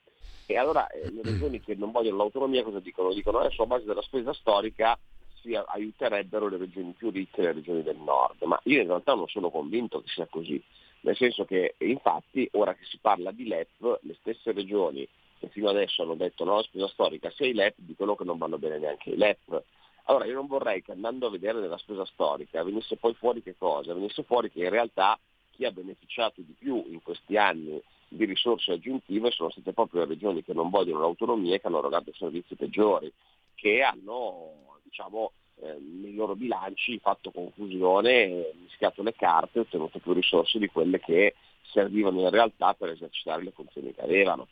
E 0.52 0.58
allora 0.58 0.88
eh, 0.88 1.12
le 1.12 1.22
regioni 1.22 1.62
che 1.62 1.76
non 1.76 1.92
vogliono 1.92 2.18
l'autonomia 2.18 2.64
cosa 2.64 2.80
dicono? 2.80 3.14
Dicono 3.14 3.38
che 3.42 3.46
eh, 3.46 3.52
sulla 3.52 3.68
base 3.68 3.86
della 3.86 4.02
spesa 4.02 4.34
storica 4.34 4.98
si 5.42 5.54
aiuterebbero 5.54 6.48
le 6.48 6.58
regioni 6.58 6.92
più 6.94 7.12
ricche 7.12 7.42
e 7.42 7.44
le 7.44 7.52
regioni 7.54 7.84
del 7.84 7.98
nord, 7.98 8.42
ma 8.42 8.60
io 8.64 8.82
in 8.82 8.88
realtà 8.88 9.14
non 9.14 9.28
sono 9.28 9.52
convinto 9.52 10.02
che 10.02 10.08
sia 10.08 10.26
così, 10.26 10.60
nel 11.02 11.16
senso 11.16 11.46
che 11.46 11.76
infatti 11.78 12.50
ora 12.54 12.74
che 12.74 12.84
si 12.86 12.98
parla 12.98 13.30
di 13.30 13.46
LEP 13.46 14.00
le 14.02 14.18
stesse 14.22 14.52
regioni 14.52 15.08
che 15.38 15.50
fino 15.50 15.70
adesso 15.70 16.02
hanno 16.02 16.16
detto 16.16 16.44
no, 16.46 16.64
spesa 16.64 16.88
storica 16.88 17.30
sia 17.30 17.46
i 17.46 17.54
LEP 17.54 17.76
dicono 17.78 18.16
che 18.16 18.24
non 18.24 18.40
vanno 18.40 18.58
bene 18.58 18.80
neanche 18.80 19.12
i 19.12 19.18
LEP 19.18 19.64
allora 20.06 20.26
io 20.26 20.34
non 20.34 20.48
vorrei 20.48 20.82
che 20.82 20.94
andando 20.94 21.28
a 21.28 21.30
vedere 21.30 21.60
nella 21.60 21.78
spesa 21.78 22.06
storica 22.06 22.64
venisse 22.64 22.96
poi 22.96 23.14
fuori 23.14 23.44
che 23.44 23.54
cosa? 23.56 23.94
Venisse 23.94 24.24
fuori 24.24 24.50
che 24.50 24.64
in 24.64 24.72
realtà 24.72 25.18
chi 25.52 25.66
ha 25.66 25.72
beneficiato 25.72 26.42
di 26.42 26.56
più 26.58 26.84
in 26.90 27.04
questi 27.04 27.38
anni 27.38 27.80
di 28.10 28.26
risorse 28.26 28.74
aggiuntive 28.74 29.32
sono 29.32 29.50
state 29.52 29.72
proprio 29.72 30.02
le 30.02 30.08
regioni 30.08 30.44
che 30.44 30.54
non 30.54 30.70
vogliono 30.70 31.02
l'autonomia 31.02 31.56
e 31.56 31.62
che 31.62 31.68
hanno 31.68 31.80
erogato 31.80 32.12
servizi 32.14 32.56
peggiori, 32.56 33.12
che 33.56 33.82
hanno 33.82 34.80
diciamo, 34.84 35.32
eh, 35.62 35.78
nei 35.80 36.16
loro 36.16 36.36
bilanci 36.36 37.00
fatto 37.00 37.32
confusione, 37.32 38.54
mischiato 38.62 39.04
le 39.04 39.14
carte 39.14 39.60
e 39.60 39.62
ottenuto 39.62 40.00
più 40.00 40.14
risorse 40.14 40.58
di 40.58 40.68
quelle 40.68 41.00
che 41.00 41.36
servivano 41.72 42.22
in 42.22 42.30
realtà 42.30 42.74
per 42.74 42.90
esercitare 42.90 43.44
le 43.44 43.52
funzioni 43.52 43.94
che 43.94 44.02
avevano. 44.02 44.48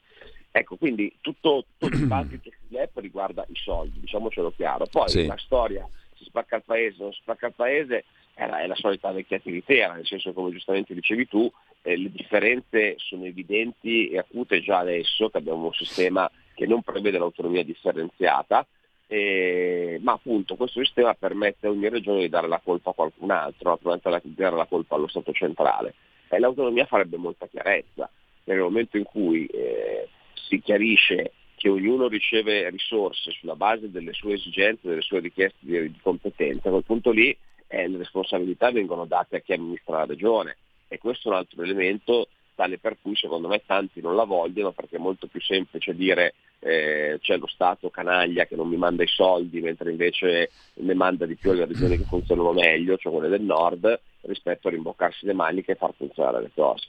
Ecco, 0.51 0.75
quindi 0.77 1.15
tutto, 1.21 1.65
tutto 1.77 1.93
il 1.93 2.01
dibattito 2.01 2.49
sull'app 2.67 2.97
riguarda 2.97 3.45
i 3.47 3.55
soldi, 3.55 3.99
diciamocelo 3.99 4.51
chiaro. 4.55 4.85
Poi 4.85 5.09
sì. 5.09 5.25
la 5.25 5.37
storia, 5.37 5.87
si 6.15 6.25
spacca 6.25 6.57
il 6.57 6.63
paese, 6.63 7.03
non 7.03 7.13
si 7.13 7.21
spacca 7.21 7.47
il 7.47 7.53
paese, 7.53 8.05
è 8.37 8.45
la, 8.45 8.59
è 8.59 8.67
la 8.67 8.75
solita 8.75 9.11
vecchia 9.11 9.39
tiritera, 9.39 9.93
nel 9.93 10.05
senso 10.05 10.31
come 10.31 10.51
giustamente 10.51 10.93
dicevi 10.93 11.27
tu, 11.27 11.51
eh, 11.81 11.97
le 11.97 12.11
differenze 12.11 12.93
sono 12.97 13.25
evidenti 13.25 14.09
e 14.09 14.19
acute 14.19 14.61
già 14.61 14.77
adesso 14.77 15.29
che 15.29 15.37
abbiamo 15.39 15.65
un 15.65 15.73
sistema 15.73 16.29
che 16.53 16.67
non 16.67 16.83
prevede 16.83 17.17
l'autonomia 17.17 17.63
differenziata, 17.63 18.65
eh, 19.07 19.97
ma 20.03 20.11
appunto 20.11 20.55
questo 20.55 20.83
sistema 20.83 21.15
permette 21.15 21.65
a 21.65 21.71
ogni 21.71 21.89
regione 21.89 22.19
di 22.19 22.29
dare 22.29 22.47
la 22.47 22.61
colpa 22.63 22.91
a 22.91 22.93
qualcun 22.93 23.31
altro, 23.31 23.71
naturalmente 23.71 24.29
di 24.29 24.35
dare 24.35 24.55
la 24.55 24.65
colpa 24.65 24.95
allo 24.95 25.07
Stato 25.07 25.31
centrale. 25.31 25.95
E 26.29 26.37
l'autonomia 26.37 26.85
farebbe 26.85 27.17
molta 27.17 27.47
chiarezza, 27.47 28.07
nel 28.43 28.59
momento 28.59 28.97
in 28.97 29.03
cui 29.03 29.47
eh, 29.47 30.09
si 30.47 30.61
chiarisce 30.61 31.31
che 31.55 31.69
ognuno 31.69 32.07
riceve 32.07 32.69
risorse 32.69 33.31
sulla 33.31 33.55
base 33.55 33.89
delle 33.89 34.13
sue 34.13 34.33
esigenze, 34.33 34.87
delle 34.87 35.01
sue 35.01 35.21
richieste 35.21 35.57
di, 35.61 35.91
di 35.91 35.99
competenza, 36.03 36.67
a 36.67 36.71
quel 36.71 36.83
punto 36.83 37.09
lì 37.09 37.35
eh, 37.67 37.87
le 37.87 37.97
responsabilità 37.97 38.71
vengono 38.71 39.05
date 39.05 39.37
a 39.37 39.39
chi 39.39 39.53
amministra 39.53 39.99
la 39.99 40.05
regione 40.05 40.57
e 40.87 40.97
questo 40.97 41.29
è 41.29 41.31
un 41.31 41.37
altro 41.37 41.63
elemento 41.63 42.27
tale 42.55 42.79
per 42.79 42.97
cui 43.01 43.15
secondo 43.15 43.47
me 43.47 43.61
tanti 43.65 44.01
non 44.01 44.15
la 44.15 44.23
vogliono 44.23 44.71
perché 44.71 44.95
è 44.95 44.99
molto 44.99 45.27
più 45.27 45.39
semplice 45.39 45.93
dire 45.93 46.33
eh, 46.59 47.19
c'è 47.21 47.37
lo 47.37 47.47
Stato 47.47 47.91
canaglia 47.91 48.45
che 48.45 48.55
non 48.55 48.67
mi 48.67 48.77
manda 48.77 49.03
i 49.03 49.07
soldi 49.07 49.61
mentre 49.61 49.91
invece 49.91 50.49
ne 50.73 50.93
manda 50.95 51.27
di 51.27 51.35
più 51.35 51.51
alle 51.51 51.65
regioni 51.65 51.97
che 51.97 52.03
funzionano 52.05 52.53
meglio, 52.53 52.97
cioè 52.97 53.13
quelle 53.13 53.29
del 53.29 53.43
nord, 53.43 53.99
rispetto 54.21 54.67
a 54.67 54.71
rimboccarsi 54.71 55.27
le 55.27 55.33
maniche 55.33 55.73
e 55.73 55.75
far 55.75 55.93
funzionare 55.95 56.41
le 56.41 56.51
cose. 56.53 56.87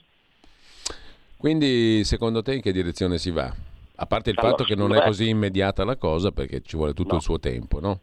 Quindi 1.37 2.03
secondo 2.03 2.41
te 2.41 2.55
in 2.55 2.61
che 2.61 2.71
direzione 2.71 3.19
si 3.19 3.29
va? 3.29 3.53
A 3.95 4.05
parte 4.07 4.31
il 4.31 4.37
allora, 4.39 4.55
fatto 4.55 4.63
che 4.63 4.75
non 4.75 4.95
è 4.95 5.03
così 5.03 5.29
immediata 5.29 5.83
la 5.83 5.97
cosa 5.97 6.31
perché 6.31 6.61
ci 6.61 6.75
vuole 6.75 6.93
tutto 6.93 7.11
no. 7.11 7.17
il 7.17 7.21
suo 7.21 7.39
tempo, 7.39 7.79
no? 7.79 7.99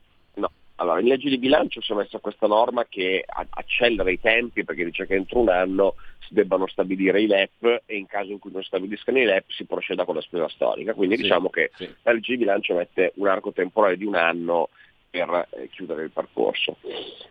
Allora 0.76 1.00
in 1.00 1.06
legge 1.06 1.30
di 1.30 1.38
bilancio 1.38 1.80
si 1.80 1.92
è 1.92 1.94
messa 1.94 2.18
questa 2.18 2.46
norma 2.46 2.84
che 2.86 3.24
accelera 3.26 4.10
i 4.10 4.20
tempi 4.20 4.64
perché 4.64 4.84
dice 4.84 5.06
che 5.06 5.14
entro 5.14 5.40
un 5.40 5.48
anno 5.48 5.94
si 6.20 6.34
debbano 6.34 6.66
stabilire 6.66 7.22
i 7.22 7.26
LEP 7.26 7.82
e 7.86 7.96
in 7.96 8.06
caso 8.06 8.30
in 8.30 8.38
cui 8.38 8.50
non 8.52 8.62
stabiliscano 8.62 9.18
i 9.18 9.24
LEP 9.24 9.50
si 9.50 9.64
proceda 9.64 10.04
con 10.04 10.16
la 10.16 10.20
spesa 10.20 10.48
storica. 10.48 10.92
Quindi 10.92 11.16
sì, 11.16 11.22
diciamo 11.22 11.48
che 11.48 11.70
sì. 11.74 11.88
la 12.02 12.12
legge 12.12 12.32
di 12.32 12.38
bilancio 12.38 12.74
mette 12.74 13.12
un 13.16 13.26
arco 13.26 13.52
temporale 13.52 13.96
di 13.96 14.04
un 14.04 14.16
anno 14.16 14.68
per 15.08 15.48
eh, 15.52 15.68
chiudere 15.70 16.04
il 16.04 16.10
percorso. 16.10 16.76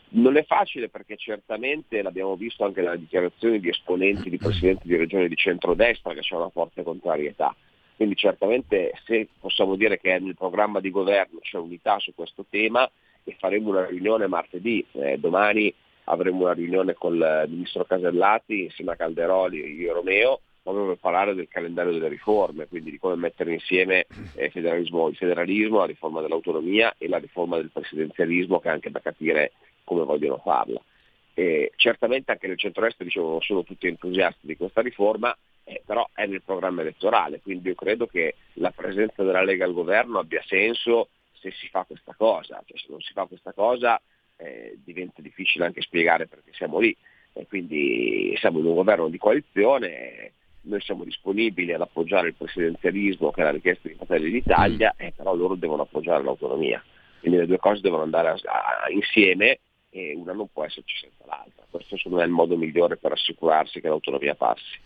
Non 0.09 0.37
è 0.37 0.45
facile 0.45 0.89
perché 0.89 1.15
certamente 1.17 2.01
l'abbiamo 2.01 2.35
visto 2.35 2.63
anche 2.63 2.81
nelle 2.81 2.97
dichiarazioni 2.97 3.59
di 3.59 3.69
esponenti, 3.69 4.29
di 4.29 4.37
presidenti 4.37 4.87
di 4.87 4.95
regioni 4.95 5.27
di 5.27 5.35
centrodestra 5.35 6.13
che 6.13 6.21
c'è 6.21 6.35
una 6.35 6.49
forte 6.49 6.81
contrarietà. 6.81 7.55
Quindi 7.95 8.15
certamente 8.15 8.91
se 9.05 9.27
possiamo 9.39 9.75
dire 9.75 9.99
che 9.99 10.17
nel 10.19 10.35
programma 10.35 10.79
di 10.79 10.89
governo 10.89 11.39
c'è 11.39 11.57
unità 11.57 11.99
su 11.99 12.13
questo 12.15 12.45
tema 12.49 12.89
e 13.25 13.35
faremo 13.37 13.69
una 13.69 13.85
riunione 13.85 14.27
martedì, 14.27 14.85
eh, 14.93 15.17
domani 15.17 15.73
avremo 16.05 16.43
una 16.43 16.53
riunione 16.53 16.93
con 16.93 17.15
il 17.15 17.45
ministro 17.49 17.83
Casellati 17.83 18.63
insieme 18.63 18.91
a 18.91 18.95
Calderoli 18.95 19.61
e 19.61 19.67
io 19.67 19.93
Romeo 19.93 20.39
proprio 20.65 20.87
per 20.87 20.97
parlare 20.97 21.35
del 21.35 21.47
calendario 21.47 21.91
delle 21.91 22.07
riforme, 22.07 22.67
quindi 22.67 22.89
di 22.89 22.97
come 22.97 23.15
mettere 23.15 23.53
insieme 23.53 24.07
eh, 24.35 24.49
federalismo, 24.49 25.09
il 25.09 25.15
federalismo, 25.15 25.77
la 25.77 25.85
riforma 25.85 26.21
dell'autonomia 26.21 26.95
e 26.97 27.07
la 27.07 27.19
riforma 27.19 27.57
del 27.57 27.69
presidenzialismo 27.71 28.59
che 28.59 28.69
è 28.69 28.71
anche 28.71 28.89
da 28.89 28.99
capire 28.99 29.51
come 29.83 30.03
vogliono 30.03 30.39
farla. 30.39 30.81
E 31.35 31.71
certamente 31.75 32.31
anche 32.31 32.47
nel 32.47 32.57
centro-est 32.57 33.03
diciamo, 33.03 33.29
non 33.29 33.41
sono 33.41 33.63
tutti 33.63 33.85
entusiasti 33.85 34.47
di 34.47 34.57
questa 34.57 34.81
riforma, 34.81 35.37
eh, 35.65 35.83
però 35.85 36.07
è 36.13 36.25
nel 36.25 36.41
programma 36.41 36.81
elettorale, 36.81 37.41
quindi 37.41 37.67
io 37.67 37.75
credo 37.75 38.07
che 38.07 38.33
la 38.53 38.71
presenza 38.71 39.21
della 39.21 39.43
Lega 39.43 39.65
al 39.65 39.73
governo 39.73 40.17
abbia 40.17 40.41
senso 40.47 41.09
se 41.51 41.51
si 41.51 41.67
fa 41.69 41.83
questa 41.83 42.13
cosa, 42.17 42.61
cioè, 42.65 42.77
se 42.77 42.87
non 42.89 43.01
si 43.01 43.13
fa 43.13 43.25
questa 43.25 43.53
cosa 43.53 44.01
eh, 44.37 44.77
diventa 44.83 45.21
difficile 45.21 45.65
anche 45.65 45.81
spiegare 45.81 46.27
perché 46.27 46.51
siamo 46.53 46.79
lì 46.79 46.95
e 47.33 47.45
quindi 47.47 48.33
siamo 48.37 48.59
in 48.59 48.65
un 48.65 48.75
governo 48.75 49.09
di 49.09 49.17
coalizione, 49.17 50.31
noi 50.61 50.81
siamo 50.81 51.03
disponibili 51.03 51.73
ad 51.73 51.81
appoggiare 51.81 52.29
il 52.29 52.33
presidenzialismo 52.33 53.31
che 53.31 53.41
è 53.41 53.43
la 53.43 53.51
richiesta 53.51 53.87
di 53.87 53.95
Fratelli 53.95 54.31
d'Italia, 54.31 54.93
mm. 54.95 55.05
eh, 55.05 55.13
però 55.15 55.35
loro 55.35 55.55
devono 55.55 55.83
appoggiare 55.83 56.23
l'autonomia, 56.23 56.83
quindi 57.19 57.37
le 57.37 57.45
due 57.45 57.57
cose 57.57 57.81
devono 57.81 58.03
andare 58.03 58.29
a, 58.29 58.35
a, 58.83 58.89
insieme 58.89 59.59
e 59.89 60.13
una 60.15 60.33
non 60.33 60.47
può 60.51 60.63
esserci 60.63 60.97
senza 60.97 61.25
l'altra. 61.25 61.65
Questo 61.69 61.97
secondo 61.97 62.17
me 62.17 62.23
è 62.23 62.27
il 62.27 62.33
modo 62.33 62.57
migliore 62.57 62.97
per 62.97 63.11
assicurarsi 63.11 63.81
che 63.81 63.87
l'autonomia 63.87 64.35
passi. 64.35 64.79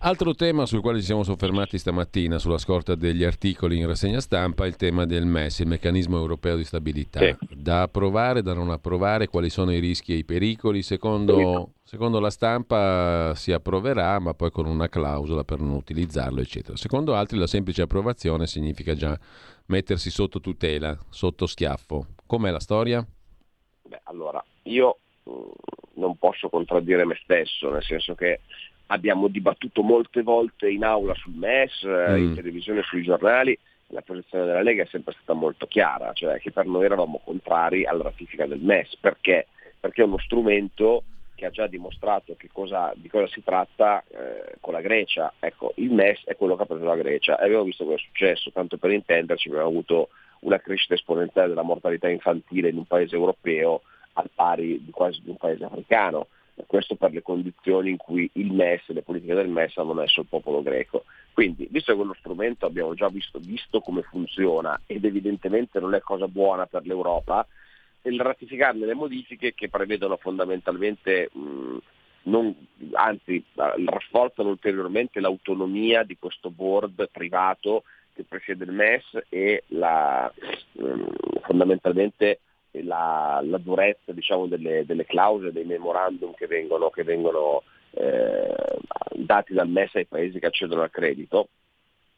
Altro 0.00 0.34
tema 0.34 0.66
sul 0.66 0.82
quale 0.82 0.98
ci 0.98 1.06
siamo 1.06 1.22
soffermati 1.22 1.78
stamattina 1.78 2.38
sulla 2.38 2.58
scorta 2.58 2.94
degli 2.94 3.24
articoli 3.24 3.78
in 3.78 3.86
rassegna 3.86 4.20
stampa 4.20 4.64
è 4.64 4.68
il 4.68 4.76
tema 4.76 5.06
del 5.06 5.24
MES, 5.24 5.60
il 5.60 5.68
meccanismo 5.68 6.18
europeo 6.18 6.54
di 6.54 6.64
stabilità. 6.64 7.20
Sì. 7.20 7.34
Da 7.56 7.82
approvare, 7.82 8.42
da 8.42 8.52
non 8.52 8.70
approvare, 8.70 9.26
quali 9.26 9.48
sono 9.48 9.72
i 9.72 9.78
rischi 9.78 10.12
e 10.12 10.16
i 10.16 10.24
pericoli? 10.24 10.82
Secondo, 10.82 11.70
secondo, 11.82 12.20
la 12.20 12.28
stampa 12.28 13.34
si 13.34 13.52
approverà, 13.52 14.18
ma 14.18 14.34
poi 14.34 14.50
con 14.50 14.66
una 14.66 14.88
clausola 14.88 15.44
per 15.44 15.60
non 15.60 15.70
utilizzarlo, 15.70 16.42
eccetera. 16.42 16.76
Secondo 16.76 17.14
altri 17.14 17.38
la 17.38 17.46
semplice 17.46 17.82
approvazione 17.82 18.46
significa 18.46 18.94
già 18.94 19.18
mettersi 19.66 20.10
sotto 20.10 20.40
tutela, 20.40 20.96
sotto 21.08 21.46
schiaffo. 21.46 22.06
Com'è 22.26 22.50
la 22.50 22.60
storia? 22.60 23.04
Beh, 23.82 24.00
allora, 24.04 24.44
io 24.64 24.98
mm, 25.28 25.48
non 25.94 26.16
posso 26.18 26.50
contraddire 26.50 27.06
me 27.06 27.18
stesso, 27.22 27.70
nel 27.70 27.82
senso 27.82 28.14
che 28.14 28.40
abbiamo 28.86 29.28
dibattuto 29.28 29.82
molte 29.82 30.22
volte 30.22 30.70
in 30.70 30.84
aula 30.84 31.14
sul 31.14 31.34
MES, 31.34 31.84
mm. 31.86 32.16
in 32.16 32.34
televisione, 32.34 32.82
sui 32.82 33.02
giornali, 33.02 33.58
la 33.88 34.02
posizione 34.02 34.46
della 34.46 34.62
Lega 34.62 34.82
è 34.82 34.88
sempre 34.90 35.14
stata 35.14 35.38
molto 35.38 35.66
chiara, 35.66 36.12
cioè 36.12 36.40
che 36.40 36.50
per 36.50 36.66
noi 36.66 36.84
eravamo 36.84 37.20
contrari 37.24 37.84
alla 37.84 38.04
ratifica 38.04 38.46
del 38.46 38.60
MES. 38.60 38.96
Perché? 38.96 39.46
Perché 39.78 40.02
è 40.02 40.04
uno 40.04 40.18
strumento 40.18 41.04
che 41.36 41.46
ha 41.46 41.50
già 41.50 41.66
dimostrato 41.66 42.34
cosa, 42.50 42.92
di 42.96 43.08
cosa 43.08 43.28
si 43.28 43.42
tratta 43.44 44.02
eh, 44.08 44.56
con 44.60 44.72
la 44.72 44.80
Grecia. 44.80 45.32
Ecco, 45.38 45.72
il 45.76 45.92
MES 45.92 46.24
è 46.24 46.34
quello 46.34 46.56
che 46.56 46.62
ha 46.62 46.66
preso 46.66 46.84
la 46.84 46.96
Grecia 46.96 47.38
e 47.38 47.44
abbiamo 47.44 47.64
visto 47.64 47.84
cosa 47.84 47.96
è 47.96 48.00
successo, 48.00 48.50
tanto 48.50 48.78
per 48.78 48.90
intenderci 48.90 49.48
abbiamo 49.48 49.68
avuto 49.68 50.08
una 50.40 50.58
crescita 50.58 50.94
esponenziale 50.94 51.48
della 51.48 51.62
mortalità 51.62 52.08
infantile 52.08 52.70
in 52.70 52.78
un 52.78 52.86
paese 52.86 53.14
europeo 53.14 53.82
al 54.14 54.30
pari 54.34 54.82
di 54.84 54.90
quasi 54.90 55.20
di 55.22 55.30
un 55.30 55.36
paese 55.36 55.64
africano. 55.64 56.28
Questo 56.66 56.94
per 56.94 57.12
le 57.12 57.22
condizioni 57.22 57.90
in 57.90 57.96
cui 57.96 58.28
il 58.34 58.52
MES, 58.52 58.86
le 58.86 59.02
politiche 59.02 59.34
del 59.34 59.48
MES 59.48 59.76
hanno 59.76 59.92
messo 59.92 60.20
il 60.20 60.26
popolo 60.26 60.62
greco. 60.62 61.04
Quindi, 61.32 61.68
visto 61.70 61.92
che 61.92 61.98
quello 61.98 62.14
strumento 62.18 62.64
abbiamo 62.64 62.94
già 62.94 63.08
visto, 63.08 63.38
visto 63.38 63.80
come 63.80 64.02
funziona 64.02 64.80
ed 64.86 65.04
evidentemente 65.04 65.78
non 65.80 65.94
è 65.94 66.00
cosa 66.00 66.28
buona 66.28 66.66
per 66.66 66.86
l'Europa, 66.86 67.46
il 68.02 68.20
ratificarne 68.20 68.86
le 68.86 68.94
modifiche 68.94 69.52
che 69.54 69.68
prevedono 69.68 70.16
fondamentalmente 70.16 71.28
mh, 71.32 71.76
non, 72.22 72.54
anzi 72.92 73.42
rafforzano 73.54 74.48
ulteriormente 74.48 75.20
l'autonomia 75.20 76.02
di 76.02 76.16
questo 76.18 76.50
board 76.50 77.08
privato 77.10 77.84
che 78.14 78.24
presiede 78.24 78.64
il 78.64 78.72
MES 78.72 79.26
e 79.28 79.64
la, 79.68 80.32
mh, 80.72 81.04
fondamentalmente 81.42 82.40
la, 82.82 83.40
la 83.44 83.58
durezza 83.58 84.12
diciamo, 84.12 84.46
delle, 84.46 84.84
delle, 84.84 85.04
clausole, 85.04 85.52
dei 85.52 85.64
memorandum 85.64 86.34
che 86.34 86.46
vengono, 86.46 86.90
che 86.90 87.04
vengono 87.04 87.62
eh, 87.90 88.54
dati 89.12 89.52
dal 89.52 89.68
MES 89.68 89.94
ai 89.94 90.06
paesi 90.06 90.38
che 90.38 90.46
accedono 90.46 90.82
al 90.82 90.90
credito, 90.90 91.48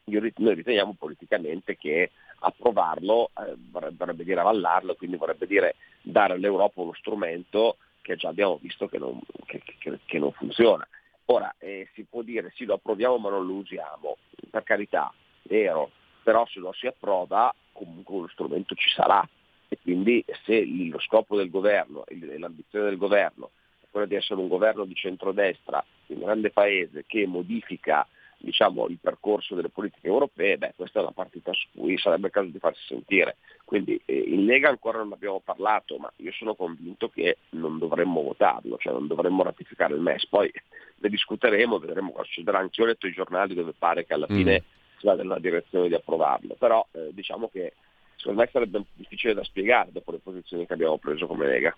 noi 0.05 0.55
riteniamo 0.55 0.95
politicamente 0.97 1.77
che 1.77 2.11
approvarlo 2.39 3.29
eh, 3.37 3.55
vorrebbe 3.69 4.23
dire 4.23 4.39
avallarlo, 4.39 4.95
quindi 4.95 5.17
vorrebbe 5.17 5.45
dire 5.45 5.75
dare 6.01 6.33
all'Europa 6.33 6.81
uno 6.81 6.93
strumento 6.93 7.77
che 8.01 8.15
già 8.15 8.29
abbiamo 8.29 8.57
visto 8.61 8.87
che 8.87 8.97
non, 8.97 9.19
che, 9.45 9.61
che, 9.77 9.99
che 10.05 10.19
non 10.19 10.31
funziona. 10.31 10.87
Ora 11.25 11.53
eh, 11.59 11.89
si 11.93 12.05
può 12.09 12.23
dire 12.23 12.51
sì 12.55 12.65
lo 12.65 12.75
approviamo 12.75 13.17
ma 13.17 13.29
non 13.29 13.45
lo 13.45 13.53
usiamo, 13.53 14.17
per 14.49 14.63
carità, 14.63 15.13
vero, 15.43 15.91
però 16.23 16.45
se 16.47 16.59
lo 16.59 16.71
si 16.73 16.87
approva 16.87 17.53
comunque 17.71 18.15
uno 18.15 18.27
strumento 18.29 18.73
ci 18.75 18.89
sarà 18.89 19.27
e 19.69 19.77
quindi 19.81 20.25
se 20.43 20.65
lo 20.65 20.99
scopo 20.99 21.37
del 21.37 21.49
governo 21.49 22.05
e 22.05 22.37
l'ambizione 22.37 22.85
del 22.85 22.97
governo 22.97 23.51
è 23.79 23.85
quella 23.89 24.07
di 24.07 24.15
essere 24.15 24.39
un 24.39 24.47
governo 24.47 24.83
di 24.83 24.95
centrodestra, 24.95 25.83
un 26.07 26.19
grande 26.19 26.49
paese 26.49 27.05
che 27.07 27.25
modifica 27.27 28.05
diciamo, 28.41 28.87
il 28.87 28.97
percorso 28.99 29.53
delle 29.53 29.69
politiche 29.69 30.07
europee, 30.07 30.57
beh, 30.57 30.73
questa 30.75 30.99
è 30.99 31.01
una 31.03 31.11
partita 31.11 31.51
su 31.53 31.67
cui 31.75 31.97
sarebbe 31.97 32.27
il 32.27 32.33
caso 32.33 32.47
di 32.47 32.57
farsi 32.57 32.81
sentire. 32.87 33.35
Quindi 33.65 33.99
eh, 34.05 34.17
in 34.17 34.45
Lega 34.45 34.69
ancora 34.69 34.99
non 34.99 35.11
abbiamo 35.11 35.41
parlato, 35.43 35.97
ma 35.97 36.11
io 36.17 36.31
sono 36.31 36.55
convinto 36.55 37.09
che 37.09 37.37
non 37.51 37.77
dovremmo 37.77 38.21
votarlo, 38.21 38.77
cioè 38.77 38.93
non 38.93 39.07
dovremmo 39.07 39.43
ratificare 39.43 39.93
il 39.93 39.99
MES. 39.99 40.25
Poi 40.27 40.51
ne 40.95 41.09
discuteremo, 41.09 41.79
vedremo 41.79 42.11
cosa 42.11 42.25
succederà. 42.25 42.59
Anche 42.59 42.79
io 42.79 42.85
ho 42.85 42.89
letto 42.89 43.07
i 43.07 43.13
giornali 43.13 43.53
dove 43.53 43.73
pare 43.77 44.05
che 44.05 44.13
alla 44.13 44.27
mm. 44.29 44.35
fine 44.35 44.63
si 44.97 45.05
va 45.05 45.15
nella 45.15 45.39
direzione 45.39 45.87
di 45.87 45.93
approvarlo, 45.93 46.55
però 46.57 46.85
eh, 46.91 47.09
diciamo 47.11 47.49
che 47.49 47.73
secondo 48.19 48.41
me 48.41 48.49
sarebbe 48.51 48.83
difficile 48.93 49.33
da 49.33 49.43
spiegare 49.43 49.89
dopo 49.91 50.11
le 50.11 50.19
posizioni 50.21 50.67
che 50.67 50.73
abbiamo 50.73 50.97
preso 50.97 51.25
come 51.25 51.47
Lega. 51.47 51.75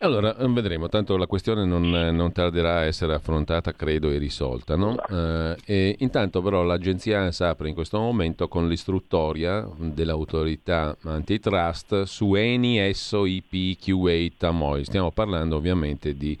Allora, 0.00 0.36
eh, 0.36 0.46
vedremo, 0.48 0.88
tanto 0.88 1.16
la 1.16 1.26
questione 1.26 1.64
non, 1.64 1.88
non 1.88 2.30
tarderà 2.30 2.76
a 2.76 2.84
essere 2.84 3.14
affrontata, 3.14 3.72
credo, 3.72 4.10
e 4.10 4.18
risolta. 4.18 4.76
No? 4.76 4.94
Eh, 4.94 5.56
e 5.64 5.96
intanto 6.00 6.42
però 6.42 6.62
l'agenzia 6.62 7.20
ANSA 7.20 7.48
apre 7.48 7.68
in 7.68 7.74
questo 7.74 7.98
momento 7.98 8.46
con 8.46 8.68
l'istruttoria 8.68 9.66
dell'autorità 9.76 10.94
antitrust 11.02 12.02
su 12.02 12.34
Eni, 12.34 12.78
Esso, 12.78 13.24
IP, 13.24 14.36
Tamoy. 14.36 14.84
Stiamo 14.84 15.10
parlando 15.12 15.56
ovviamente 15.56 16.14
di 16.14 16.38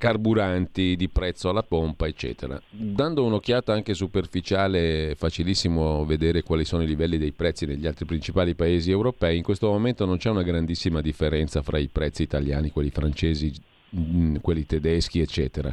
carburanti, 0.00 0.96
di 0.96 1.10
prezzo 1.10 1.50
alla 1.50 1.62
pompa, 1.62 2.06
eccetera. 2.06 2.58
Dando 2.70 3.22
un'occhiata 3.22 3.74
anche 3.74 3.92
superficiale, 3.92 5.10
è 5.10 5.14
facilissimo 5.14 6.06
vedere 6.06 6.42
quali 6.42 6.64
sono 6.64 6.82
i 6.82 6.86
livelli 6.86 7.18
dei 7.18 7.32
prezzi 7.32 7.66
negli 7.66 7.86
altri 7.86 8.06
principali 8.06 8.54
paesi 8.54 8.90
europei. 8.90 9.36
In 9.36 9.42
questo 9.42 9.68
momento 9.68 10.06
non 10.06 10.16
c'è 10.16 10.30
una 10.30 10.42
grandissima 10.42 11.02
differenza 11.02 11.60
fra 11.60 11.76
i 11.76 11.88
prezzi 11.88 12.22
italiani, 12.22 12.70
quelli 12.70 12.88
francesi, 12.88 13.52
mm, 13.94 14.36
quelli 14.36 14.64
tedeschi, 14.64 15.20
eccetera. 15.20 15.70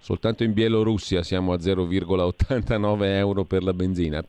Soltanto 0.00 0.42
in 0.42 0.54
Bielorussia 0.54 1.22
siamo 1.22 1.52
a 1.52 1.60
0,89 1.60 3.16
euro 3.16 3.44
per 3.44 3.62
la 3.62 3.72
benzina. 3.72 4.24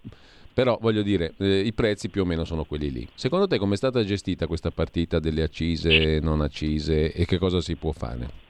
Però 0.54 0.78
voglio 0.80 1.02
dire, 1.02 1.34
eh, 1.40 1.62
i 1.62 1.74
prezzi 1.74 2.10
più 2.10 2.22
o 2.22 2.26
meno 2.26 2.46
sono 2.46 2.66
quelli 2.66 2.92
lì. 2.92 3.08
Secondo 3.16 3.48
te 3.48 3.58
com'è 3.58 3.76
stata 3.76 4.04
gestita 4.04 4.46
questa 4.46 4.70
partita 4.70 5.18
delle 5.18 5.42
accise, 5.42 6.20
non 6.20 6.42
accise 6.42 7.12
e 7.12 7.26
che 7.26 7.40
cosa 7.40 7.62
si 7.62 7.76
può 7.76 7.92
fare? 7.92 8.43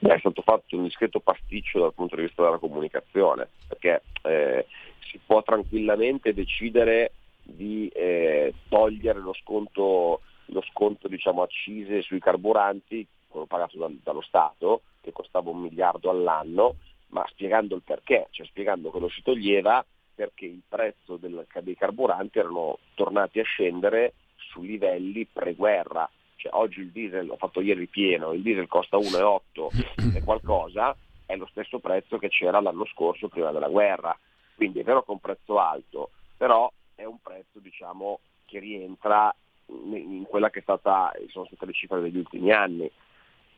È 0.00 0.18
stato 0.18 0.42
fatto 0.42 0.76
un 0.76 0.84
discreto 0.84 1.20
pasticcio 1.20 1.80
dal 1.80 1.94
punto 1.94 2.16
di 2.16 2.22
vista 2.22 2.42
della 2.42 2.58
comunicazione, 2.58 3.48
perché 3.68 4.02
eh, 4.22 4.66
si 5.10 5.18
può 5.24 5.42
tranquillamente 5.42 6.34
decidere 6.34 7.12
di 7.42 7.88
eh, 7.88 8.54
togliere 8.68 9.20
lo 9.20 9.34
sconto, 9.34 10.20
lo 10.46 10.62
sconto 10.70 11.08
diciamo, 11.08 11.42
accise 11.42 12.02
sui 12.02 12.20
carburanti, 12.20 13.06
quello 13.28 13.46
pagato 13.46 13.78
dal, 13.78 13.98
dallo 14.02 14.22
Stato, 14.22 14.82
che 15.00 15.12
costava 15.12 15.50
un 15.50 15.60
miliardo 15.60 16.10
all'anno, 16.10 16.76
ma 17.08 17.24
spiegando 17.28 17.76
il 17.76 17.82
perché, 17.82 18.28
cioè 18.30 18.46
spiegando 18.46 18.90
che 18.90 18.98
lo 18.98 19.08
si 19.08 19.22
toglieva 19.22 19.84
perché 20.14 20.46
il 20.46 20.62
prezzo 20.66 21.16
del, 21.16 21.44
dei 21.60 21.76
carburanti 21.76 22.38
erano 22.38 22.78
tornati 22.94 23.40
a 23.40 23.44
scendere 23.44 24.14
su 24.36 24.62
livelli 24.62 25.26
pre-guerra, 25.26 26.08
cioè, 26.44 26.52
oggi 26.52 26.80
il 26.80 26.90
diesel, 26.90 27.30
ho 27.30 27.36
fatto 27.36 27.62
ieri 27.62 27.86
pieno, 27.86 28.32
il 28.32 28.42
diesel 28.42 28.68
costa 28.68 28.98
1,8 28.98 30.14
e 30.14 30.22
qualcosa, 30.22 30.94
è 31.24 31.36
lo 31.36 31.46
stesso 31.46 31.78
prezzo 31.78 32.18
che 32.18 32.28
c'era 32.28 32.60
l'anno 32.60 32.84
scorso 32.86 33.28
prima 33.28 33.50
della 33.50 33.68
guerra. 33.68 34.16
Quindi 34.54 34.80
è 34.80 34.84
vero 34.84 35.00
che 35.00 35.08
è 35.08 35.12
un 35.12 35.20
prezzo 35.20 35.58
alto, 35.58 36.10
però 36.36 36.70
è 36.94 37.04
un 37.04 37.18
prezzo 37.22 37.58
diciamo, 37.60 38.20
che 38.44 38.58
rientra 38.58 39.34
in 39.68 40.24
quella 40.28 40.50
che 40.50 40.60
stata, 40.60 41.12
sono 41.28 41.46
state 41.46 41.64
le 41.64 41.72
cifre 41.72 42.00
degli 42.02 42.18
ultimi 42.18 42.52
anni. 42.52 42.90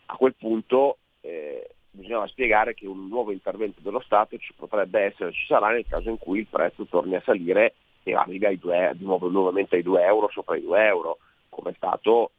A 0.07 0.15
quel 0.15 0.35
punto 0.35 0.99
eh, 1.23 1.69
bisognava 1.91 2.29
spiegare 2.29 2.75
che 2.75 2.87
un 2.87 3.09
nuovo 3.09 3.33
intervento 3.33 3.81
dello 3.81 4.01
Stato 4.01 4.39
ci 4.39 4.53
potrebbe 4.55 5.01
essere, 5.01 5.33
ci 5.33 5.45
sarà 5.47 5.71
nel 5.71 5.87
caso 5.89 6.09
in 6.09 6.19
cui 6.19 6.39
il 6.39 6.47
prezzo 6.47 6.87
torni 6.87 7.17
a 7.17 7.23
salire 7.25 7.75
e 8.05 8.15
arrivi 8.15 8.47
ai 8.47 8.59
due, 8.59 8.95
nuovo 9.01 9.29
nuovamente 9.29 9.75
ai 9.75 9.83
2 9.83 10.05
euro 10.05 10.29
sopra 10.31 10.57
i 10.57 10.63
2 10.63 10.87
euro 10.87 11.19
come 11.57 11.71
è 11.71 11.75
stato 11.75 12.33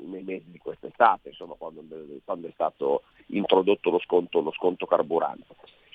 nei 0.00 0.22
mesi 0.22 0.50
di 0.50 0.58
quest'estate, 0.58 1.30
insomma, 1.30 1.54
quando, 1.56 1.82
quando, 2.24 2.48
è 2.48 2.50
stato 2.52 3.02
introdotto 3.28 3.88
lo 3.88 3.98
sconto, 3.98 4.40
lo 4.40 4.52
sconto 4.52 4.84
carburante. 4.84 5.54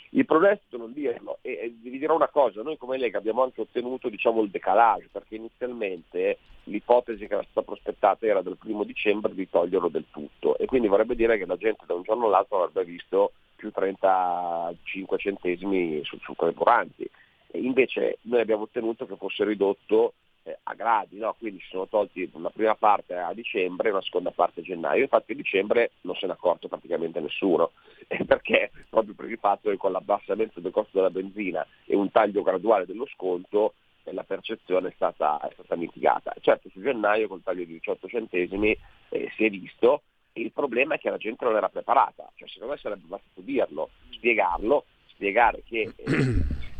Il 0.10 0.26
problema 0.26 0.54
è 0.56 0.60
non 0.78 0.92
dirlo 0.92 1.38
e, 1.42 1.52
e 1.52 1.76
vi 1.80 1.98
dirò 1.98 2.16
una 2.16 2.30
cosa, 2.30 2.62
noi 2.62 2.78
come 2.78 2.98
Lega 2.98 3.18
abbiamo 3.20 3.44
anche 3.44 3.62
ottenuto 3.62 4.10
diciamo, 4.10 4.42
il 4.42 4.50
decalage 4.50 5.10
perché 5.12 5.36
inizialmente 5.36 6.38
l'ipotesi 6.66 7.26
che 7.26 7.34
era 7.34 7.46
stata 7.50 7.66
prospettata 7.66 8.26
era 8.26 8.42
del 8.42 8.58
primo 8.58 8.84
dicembre 8.84 9.34
di 9.34 9.50
toglierlo 9.50 9.90
del 9.90 10.06
tutto 10.12 10.58
e 10.58 10.66
quindi 10.66 10.88
vorrebbe 10.88 11.16
dire 11.16 11.38
che 11.38 11.46
la 11.46 11.58
gente 11.58 11.86
da 11.88 11.96
un 11.96 12.04
giorno 12.04 12.28
all'altro 12.28 12.58
avrebbe 12.64 12.86
visto 12.86 13.34
più 13.56 13.72
35 13.72 15.18
centesimi 15.18 16.04
sul, 16.04 16.20
sul 16.22 16.36
carburanti. 16.36 17.10
Invece 17.54 18.18
noi 18.24 18.42
abbiamo 18.42 18.64
ottenuto 18.64 19.06
che 19.08 19.16
fosse 19.16 19.44
ridotto 19.44 20.14
eh, 20.44 20.60
a 20.64 20.74
gradi, 20.74 21.18
no? 21.18 21.36
quindi 21.38 21.60
si 21.62 21.68
sono 21.70 21.88
tolti 21.88 22.30
una 22.34 22.50
prima 22.50 22.76
parte 22.76 23.16
a 23.16 23.34
dicembre 23.34 23.88
e 23.88 23.92
una 23.92 24.02
seconda 24.02 24.32
parte 24.32 24.60
a 24.60 24.64
gennaio, 24.64 25.04
infatti 25.04 25.32
a 25.32 25.36
dicembre 25.36 25.92
non 26.02 26.16
se 26.16 26.26
ne 26.26 26.34
è 26.34 26.36
accorto 26.36 26.68
praticamente 26.68 27.20
nessuno, 27.20 27.72
eh, 28.08 28.24
perché 28.26 28.72
proprio 28.90 29.14
per 29.14 29.30
il 29.30 29.38
fatto 29.38 29.70
che 29.70 29.78
con 29.78 29.92
l'abbassamento 29.92 30.60
del 30.60 30.72
costo 30.72 30.98
della 30.98 31.10
benzina 31.10 31.66
e 31.86 31.96
un 31.96 32.12
taglio 32.12 32.42
graduale 32.42 32.86
dello 32.86 33.08
sconto 33.08 33.74
eh, 34.04 34.14
la 34.14 34.24
percezione 34.24 34.90
è 34.90 34.94
stata, 34.96 35.40
è 35.40 35.54
stata, 35.54 35.76
mitigata. 35.76 36.34
Certo 36.42 36.70
su 36.70 36.82
gennaio 36.82 37.28
col 37.28 37.44
taglio 37.44 37.64
di 37.64 37.74
18 37.74 38.08
centesimi 38.08 38.78
eh, 39.10 39.32
si 39.36 39.46
è 39.46 39.50
visto, 39.50 40.04
il 40.34 40.52
problema 40.52 40.96
è 40.96 41.00
che 41.00 41.10
la 41.10 41.18
gente 41.18 41.46
non 41.46 41.56
era 41.56 41.70
preparata, 41.70 42.30
cioè 42.36 42.48
secondo 42.50 42.74
me 42.74 42.80
sarebbe 42.80 43.06
bastato 43.06 43.42
dirlo, 43.42 43.90
spiegarlo, 44.10 44.86
spiegare 45.08 45.62
che 45.64 45.94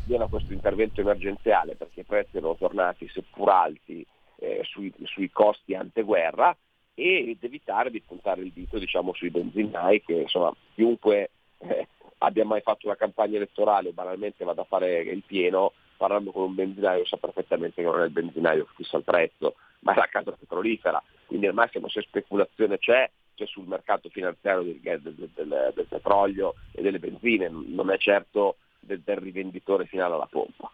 viene 0.04 0.28
questo 0.30 0.54
intervento 0.54 1.02
emergenziale 1.02 1.76
perché 1.76 2.02
i 2.02 2.06
prezzi 2.06 2.38
erano 2.38 2.56
tornati 2.56 3.08
seppur 3.10 3.50
alti 3.50 4.06
eh, 4.38 4.62
sui, 4.64 4.94
sui, 5.04 5.30
costi 5.32 5.74
anteguerra 5.76 6.56
ed 6.94 7.38
evitare 7.42 7.90
di 7.90 8.02
puntare 8.02 8.42
il 8.42 8.52
dito 8.52 8.78
diciamo, 8.78 9.14
sui 9.14 9.30
benzinai 9.30 10.02
che 10.04 10.14
insomma 10.14 10.54
chiunque 10.74 11.30
eh, 11.60 11.88
abbia 12.20 12.46
mai 12.46 12.62
fatto 12.62 12.88
una 12.88 12.96
campagna 12.96 13.38
elettorale 13.38 13.90
o 13.90 13.94
banalmente 13.94 14.44
vada 14.44 14.62
a 14.62 14.66
fare 14.66 15.02
il 15.02 15.24
pieno 15.26 15.74
parlando 15.98 16.32
con 16.32 16.44
un 16.44 16.56
benzinaio 16.56 17.06
sa 17.06 17.18
perfettamente 17.18 17.82
che 17.82 17.88
non 17.88 18.02
è 18.02 18.06
il 18.06 18.12
benzinaio 18.12 18.66
che 18.66 18.72
fissa 18.76 18.98
il 18.98 19.04
prezzo 19.04 19.56
ma 19.80 19.94
è 19.94 19.98
la 19.98 20.08
casa 20.08 20.32
petrolifera. 20.32 21.02
Quindi 21.26 21.48
al 21.48 21.54
massimo 21.54 21.88
se 21.90 22.02
speculazione 22.02 22.78
c'è 22.78 23.10
c'è 23.36 23.46
sul 23.48 23.66
mercato 23.66 24.10
finanziario 24.10 24.62
del, 24.62 24.80
del, 25.02 25.30
del, 25.34 25.72
del 25.74 25.86
petrolio 25.88 26.56
e 26.72 26.82
delle 26.82 27.00
benzine. 27.00 27.50
Non 27.50 27.90
è 27.90 27.98
certo 27.98 28.58
del, 28.86 29.02
del 29.04 29.18
rivenditore 29.18 29.86
finale 29.86 30.16
alla 30.16 30.28
pompa. 30.30 30.72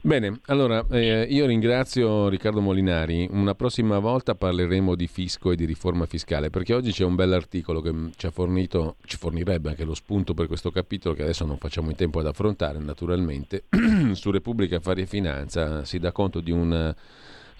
Bene, 0.00 0.40
allora 0.46 0.84
eh, 0.90 1.22
io 1.30 1.46
ringrazio 1.46 2.28
Riccardo 2.28 2.60
Molinari. 2.60 3.28
Una 3.30 3.54
prossima 3.54 4.00
volta 4.00 4.34
parleremo 4.34 4.96
di 4.96 5.06
fisco 5.06 5.52
e 5.52 5.56
di 5.56 5.64
riforma 5.64 6.06
fiscale, 6.06 6.50
perché 6.50 6.74
oggi 6.74 6.90
c'è 6.90 7.04
un 7.04 7.14
bell'articolo 7.14 7.80
che 7.80 7.92
ci 8.16 8.26
ha 8.26 8.30
fornito, 8.32 8.96
ci 9.04 9.16
fornirebbe 9.16 9.68
anche 9.68 9.84
lo 9.84 9.94
spunto 9.94 10.34
per 10.34 10.48
questo 10.48 10.72
capitolo 10.72 11.14
che 11.14 11.22
adesso 11.22 11.44
non 11.44 11.58
facciamo 11.58 11.90
in 11.90 11.96
tempo 11.96 12.18
ad 12.18 12.26
affrontare 12.26 12.80
naturalmente. 12.80 13.64
Su 14.12 14.32
Repubblica 14.32 14.76
Affari 14.76 15.02
e 15.02 15.06
Finanza 15.06 15.84
si 15.84 16.00
dà 16.00 16.10
conto 16.10 16.40
di 16.40 16.50
un 16.50 16.94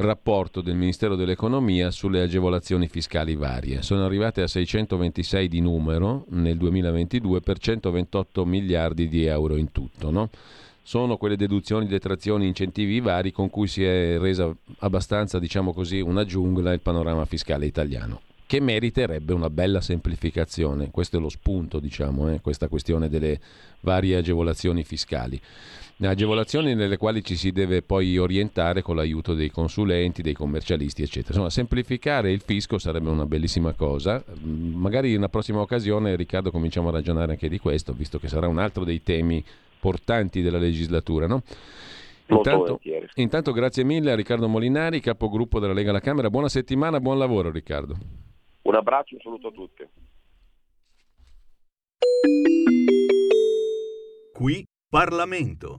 rapporto 0.02 0.60
del 0.60 0.74
Ministero 0.74 1.16
dell'Economia 1.16 1.90
sulle 1.90 2.20
agevolazioni 2.20 2.88
fiscali 2.88 3.34
varie. 3.34 3.82
Sono 3.82 4.04
arrivate 4.04 4.42
a 4.42 4.46
626 4.46 5.48
di 5.48 5.60
numero 5.60 6.26
nel 6.30 6.56
2022 6.56 7.40
per 7.40 7.58
128 7.58 8.44
miliardi 8.44 9.08
di 9.08 9.24
euro 9.24 9.56
in 9.56 9.72
tutto. 9.72 10.10
No? 10.10 10.28
Sono 10.82 11.16
quelle 11.16 11.36
deduzioni, 11.36 11.86
detrazioni, 11.86 12.46
incentivi 12.46 13.00
vari 13.00 13.32
con 13.32 13.48
cui 13.48 13.68
si 13.68 13.84
è 13.84 14.18
resa 14.18 14.54
abbastanza, 14.80 15.38
diciamo 15.38 15.72
così, 15.72 16.00
una 16.00 16.24
giungla 16.24 16.72
il 16.72 16.80
panorama 16.80 17.24
fiscale 17.24 17.66
italiano 17.66 18.20
che 18.52 18.60
meriterebbe 18.60 19.32
una 19.32 19.48
bella 19.48 19.80
semplificazione. 19.80 20.90
Questo 20.90 21.16
è 21.16 21.20
lo 21.20 21.30
spunto, 21.30 21.80
diciamo, 21.80 22.30
eh, 22.30 22.40
questa 22.42 22.68
questione 22.68 23.08
delle 23.08 23.40
varie 23.80 24.16
agevolazioni 24.16 24.84
fiscali 24.84 25.40
agevolazioni 26.08 26.74
nelle 26.74 26.96
quali 26.96 27.22
ci 27.22 27.36
si 27.36 27.52
deve 27.52 27.82
poi 27.82 28.16
orientare 28.18 28.82
con 28.82 28.96
l'aiuto 28.96 29.34
dei 29.34 29.50
consulenti, 29.50 30.22
dei 30.22 30.32
commercialisti, 30.32 31.02
eccetera. 31.02 31.28
Insomma, 31.28 31.50
semplificare 31.50 32.32
il 32.32 32.40
fisco 32.40 32.78
sarebbe 32.78 33.10
una 33.10 33.26
bellissima 33.26 33.72
cosa. 33.72 34.22
Mm, 34.44 34.74
magari 34.74 35.10
in 35.10 35.18
una 35.18 35.28
prossima 35.28 35.60
occasione, 35.60 36.16
Riccardo, 36.16 36.50
cominciamo 36.50 36.88
a 36.88 36.92
ragionare 36.92 37.32
anche 37.32 37.48
di 37.48 37.58
questo, 37.58 37.92
visto 37.92 38.18
che 38.18 38.28
sarà 38.28 38.48
un 38.48 38.58
altro 38.58 38.84
dei 38.84 39.02
temi 39.02 39.44
portanti 39.78 40.42
della 40.42 40.58
legislatura, 40.58 41.26
no? 41.26 41.42
Intanto, 42.26 42.80
intanto, 43.16 43.52
grazie 43.52 43.84
mille 43.84 44.12
a 44.12 44.14
Riccardo 44.14 44.48
Molinari, 44.48 45.00
capogruppo 45.00 45.60
della 45.60 45.72
Lega 45.72 45.90
alla 45.90 46.00
Camera. 46.00 46.30
Buona 46.30 46.48
settimana, 46.48 47.00
buon 47.00 47.18
lavoro 47.18 47.50
Riccardo. 47.50 47.96
Un 48.62 48.74
abbraccio, 48.74 49.16
un 49.16 49.20
saluto 49.20 49.48
a 49.48 49.50
tutti. 49.50 49.86
Qui 54.32 54.64
Parlamento. 54.92 55.78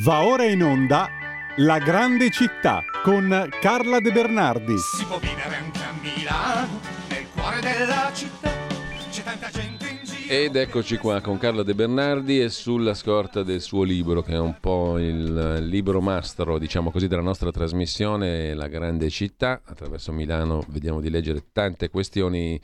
Va 0.00 0.24
ora 0.24 0.44
in 0.44 0.62
onda 0.62 1.08
La 1.56 1.78
grande 1.78 2.30
città 2.30 2.84
con 3.02 3.48
Carla 3.60 3.98
De 3.98 4.12
Bernardi. 4.12 4.76
Si 4.78 5.04
può 5.04 5.18
vivere 5.18 5.56
anche 5.56 5.78
a 5.80 5.92
Milano, 6.00 6.80
nel 7.08 7.26
cuore 7.34 7.60
della 7.60 8.10
città. 8.14 8.52
C'è 9.10 9.22
tanta 9.24 9.48
gente 9.50 9.88
in 9.88 9.98
giro. 10.04 10.32
Ed 10.32 10.54
eccoci 10.54 10.98
qua 10.98 11.20
con 11.20 11.38
Carla 11.38 11.64
De 11.64 11.74
Bernardi 11.74 12.40
e 12.40 12.48
sulla 12.48 12.94
scorta 12.94 13.42
del 13.42 13.60
suo 13.60 13.82
libro, 13.82 14.22
che 14.22 14.34
è 14.34 14.38
un 14.38 14.54
po' 14.60 14.98
il 14.98 15.66
libro 15.66 16.00
mastro, 16.00 16.58
diciamo 16.58 16.92
così, 16.92 17.08
della 17.08 17.20
nostra 17.22 17.50
trasmissione, 17.50 18.54
La 18.54 18.68
grande 18.68 19.10
città. 19.10 19.62
Attraverso 19.64 20.12
Milano 20.12 20.62
vediamo 20.68 21.00
di 21.00 21.10
leggere 21.10 21.46
tante 21.50 21.90
questioni 21.90 22.60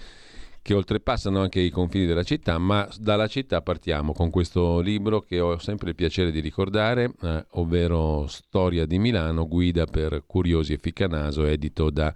che 0.64 0.72
oltrepassano 0.72 1.42
anche 1.42 1.60
i 1.60 1.68
confini 1.68 2.06
della 2.06 2.22
città, 2.22 2.56
ma 2.56 2.88
dalla 2.98 3.26
città 3.26 3.60
partiamo 3.60 4.14
con 4.14 4.30
questo 4.30 4.80
libro 4.80 5.20
che 5.20 5.38
ho 5.38 5.58
sempre 5.58 5.90
il 5.90 5.94
piacere 5.94 6.30
di 6.30 6.40
ricordare, 6.40 7.12
eh, 7.20 7.44
ovvero 7.50 8.26
Storia 8.28 8.86
di 8.86 8.98
Milano, 8.98 9.46
guida 9.46 9.84
per 9.84 10.24
curiosi 10.26 10.72
e 10.72 10.78
ficcanaso, 10.78 11.44
edito 11.44 11.90
da 11.90 12.14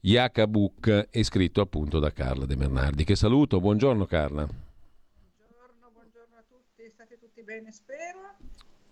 Iaca 0.00 0.48
Book 0.48 1.10
e 1.12 1.22
scritto 1.22 1.60
appunto 1.60 2.00
da 2.00 2.10
Carla 2.10 2.44
De 2.44 2.56
Bernardi. 2.56 3.04
Che 3.04 3.14
saluto, 3.14 3.60
buongiorno 3.60 4.04
Carla. 4.04 4.48
Buongiorno, 4.48 5.90
buongiorno 5.92 6.36
a 6.38 6.44
tutti, 6.48 6.90
state 6.92 7.18
tutti 7.20 7.44
bene 7.44 7.70
spero. 7.70 8.34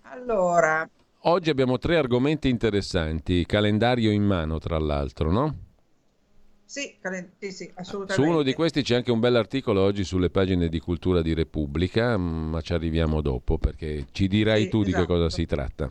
Allora... 0.02 0.88
Oggi 1.22 1.50
abbiamo 1.50 1.78
tre 1.78 1.96
argomenti 1.96 2.48
interessanti, 2.48 3.44
calendario 3.44 4.12
in 4.12 4.22
mano 4.22 4.58
tra 4.60 4.78
l'altro, 4.78 5.32
no? 5.32 5.66
Sì, 6.68 6.94
sì, 7.38 7.50
sì, 7.50 7.70
assolutamente. 7.76 8.22
Su 8.22 8.28
uno 8.28 8.42
di 8.42 8.52
questi 8.52 8.82
c'è 8.82 8.96
anche 8.96 9.10
un 9.10 9.20
bell'articolo 9.20 9.80
oggi 9.80 10.04
sulle 10.04 10.28
pagine 10.28 10.68
di 10.68 10.78
Cultura 10.80 11.22
di 11.22 11.32
Repubblica, 11.32 12.18
mm, 12.18 12.50
ma 12.50 12.60
ci 12.60 12.74
arriviamo 12.74 13.22
dopo 13.22 13.56
perché 13.56 14.04
ci 14.12 14.28
dirai 14.28 14.64
sì, 14.64 14.68
tu 14.68 14.82
esatto. 14.82 14.90
di 14.90 14.96
che 15.00 15.06
cosa 15.06 15.24
esatto. 15.24 15.40
si 15.40 15.46
tratta. 15.46 15.90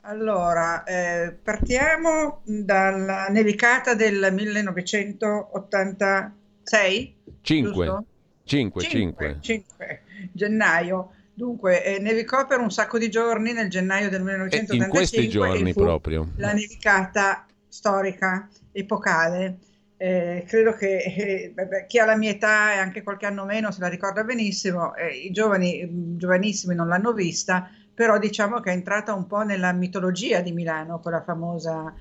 Allora, 0.00 0.82
eh, 0.82 1.36
partiamo 1.40 2.40
dalla 2.42 3.28
nevicata 3.28 3.94
del 3.94 4.28
1986. 4.32 7.14
5. 7.40 8.04
5, 8.42 8.82
5. 8.82 9.36
5 9.38 10.02
gennaio. 10.32 11.10
Dunque, 11.32 11.84
eh, 11.84 12.00
nevicò 12.00 12.44
per 12.48 12.58
un 12.58 12.72
sacco 12.72 12.98
di 12.98 13.08
giorni 13.08 13.52
nel 13.52 13.70
gennaio 13.70 14.10
del 14.10 14.22
1985. 14.22 14.84
in 14.84 14.90
questi 14.90 15.28
giorni 15.28 15.70
e 15.70 15.74
proprio. 15.74 16.26
La 16.38 16.52
nevicata 16.52 17.46
storica, 17.68 18.48
epocale. 18.80 19.58
Eh, 19.96 20.44
credo 20.46 20.74
che 20.74 21.52
eh, 21.56 21.86
chi 21.88 21.98
ha 21.98 22.04
la 22.04 22.16
mia 22.16 22.30
età 22.30 22.74
e 22.74 22.78
anche 22.78 23.02
qualche 23.02 23.26
anno 23.26 23.44
meno 23.44 23.72
se 23.72 23.80
la 23.80 23.88
ricorda 23.88 24.22
benissimo, 24.22 24.94
eh, 24.94 25.08
i 25.08 25.30
giovani, 25.32 26.16
giovanissimi 26.16 26.74
non 26.74 26.86
l'hanno 26.88 27.12
vista, 27.12 27.68
però 27.92 28.16
diciamo 28.18 28.60
che 28.60 28.70
è 28.70 28.74
entrata 28.74 29.12
un 29.12 29.26
po' 29.26 29.42
nella 29.42 29.72
mitologia 29.72 30.40
di 30.40 30.52
Milano, 30.52 31.00
quella 31.00 31.22
famosa, 31.22 31.92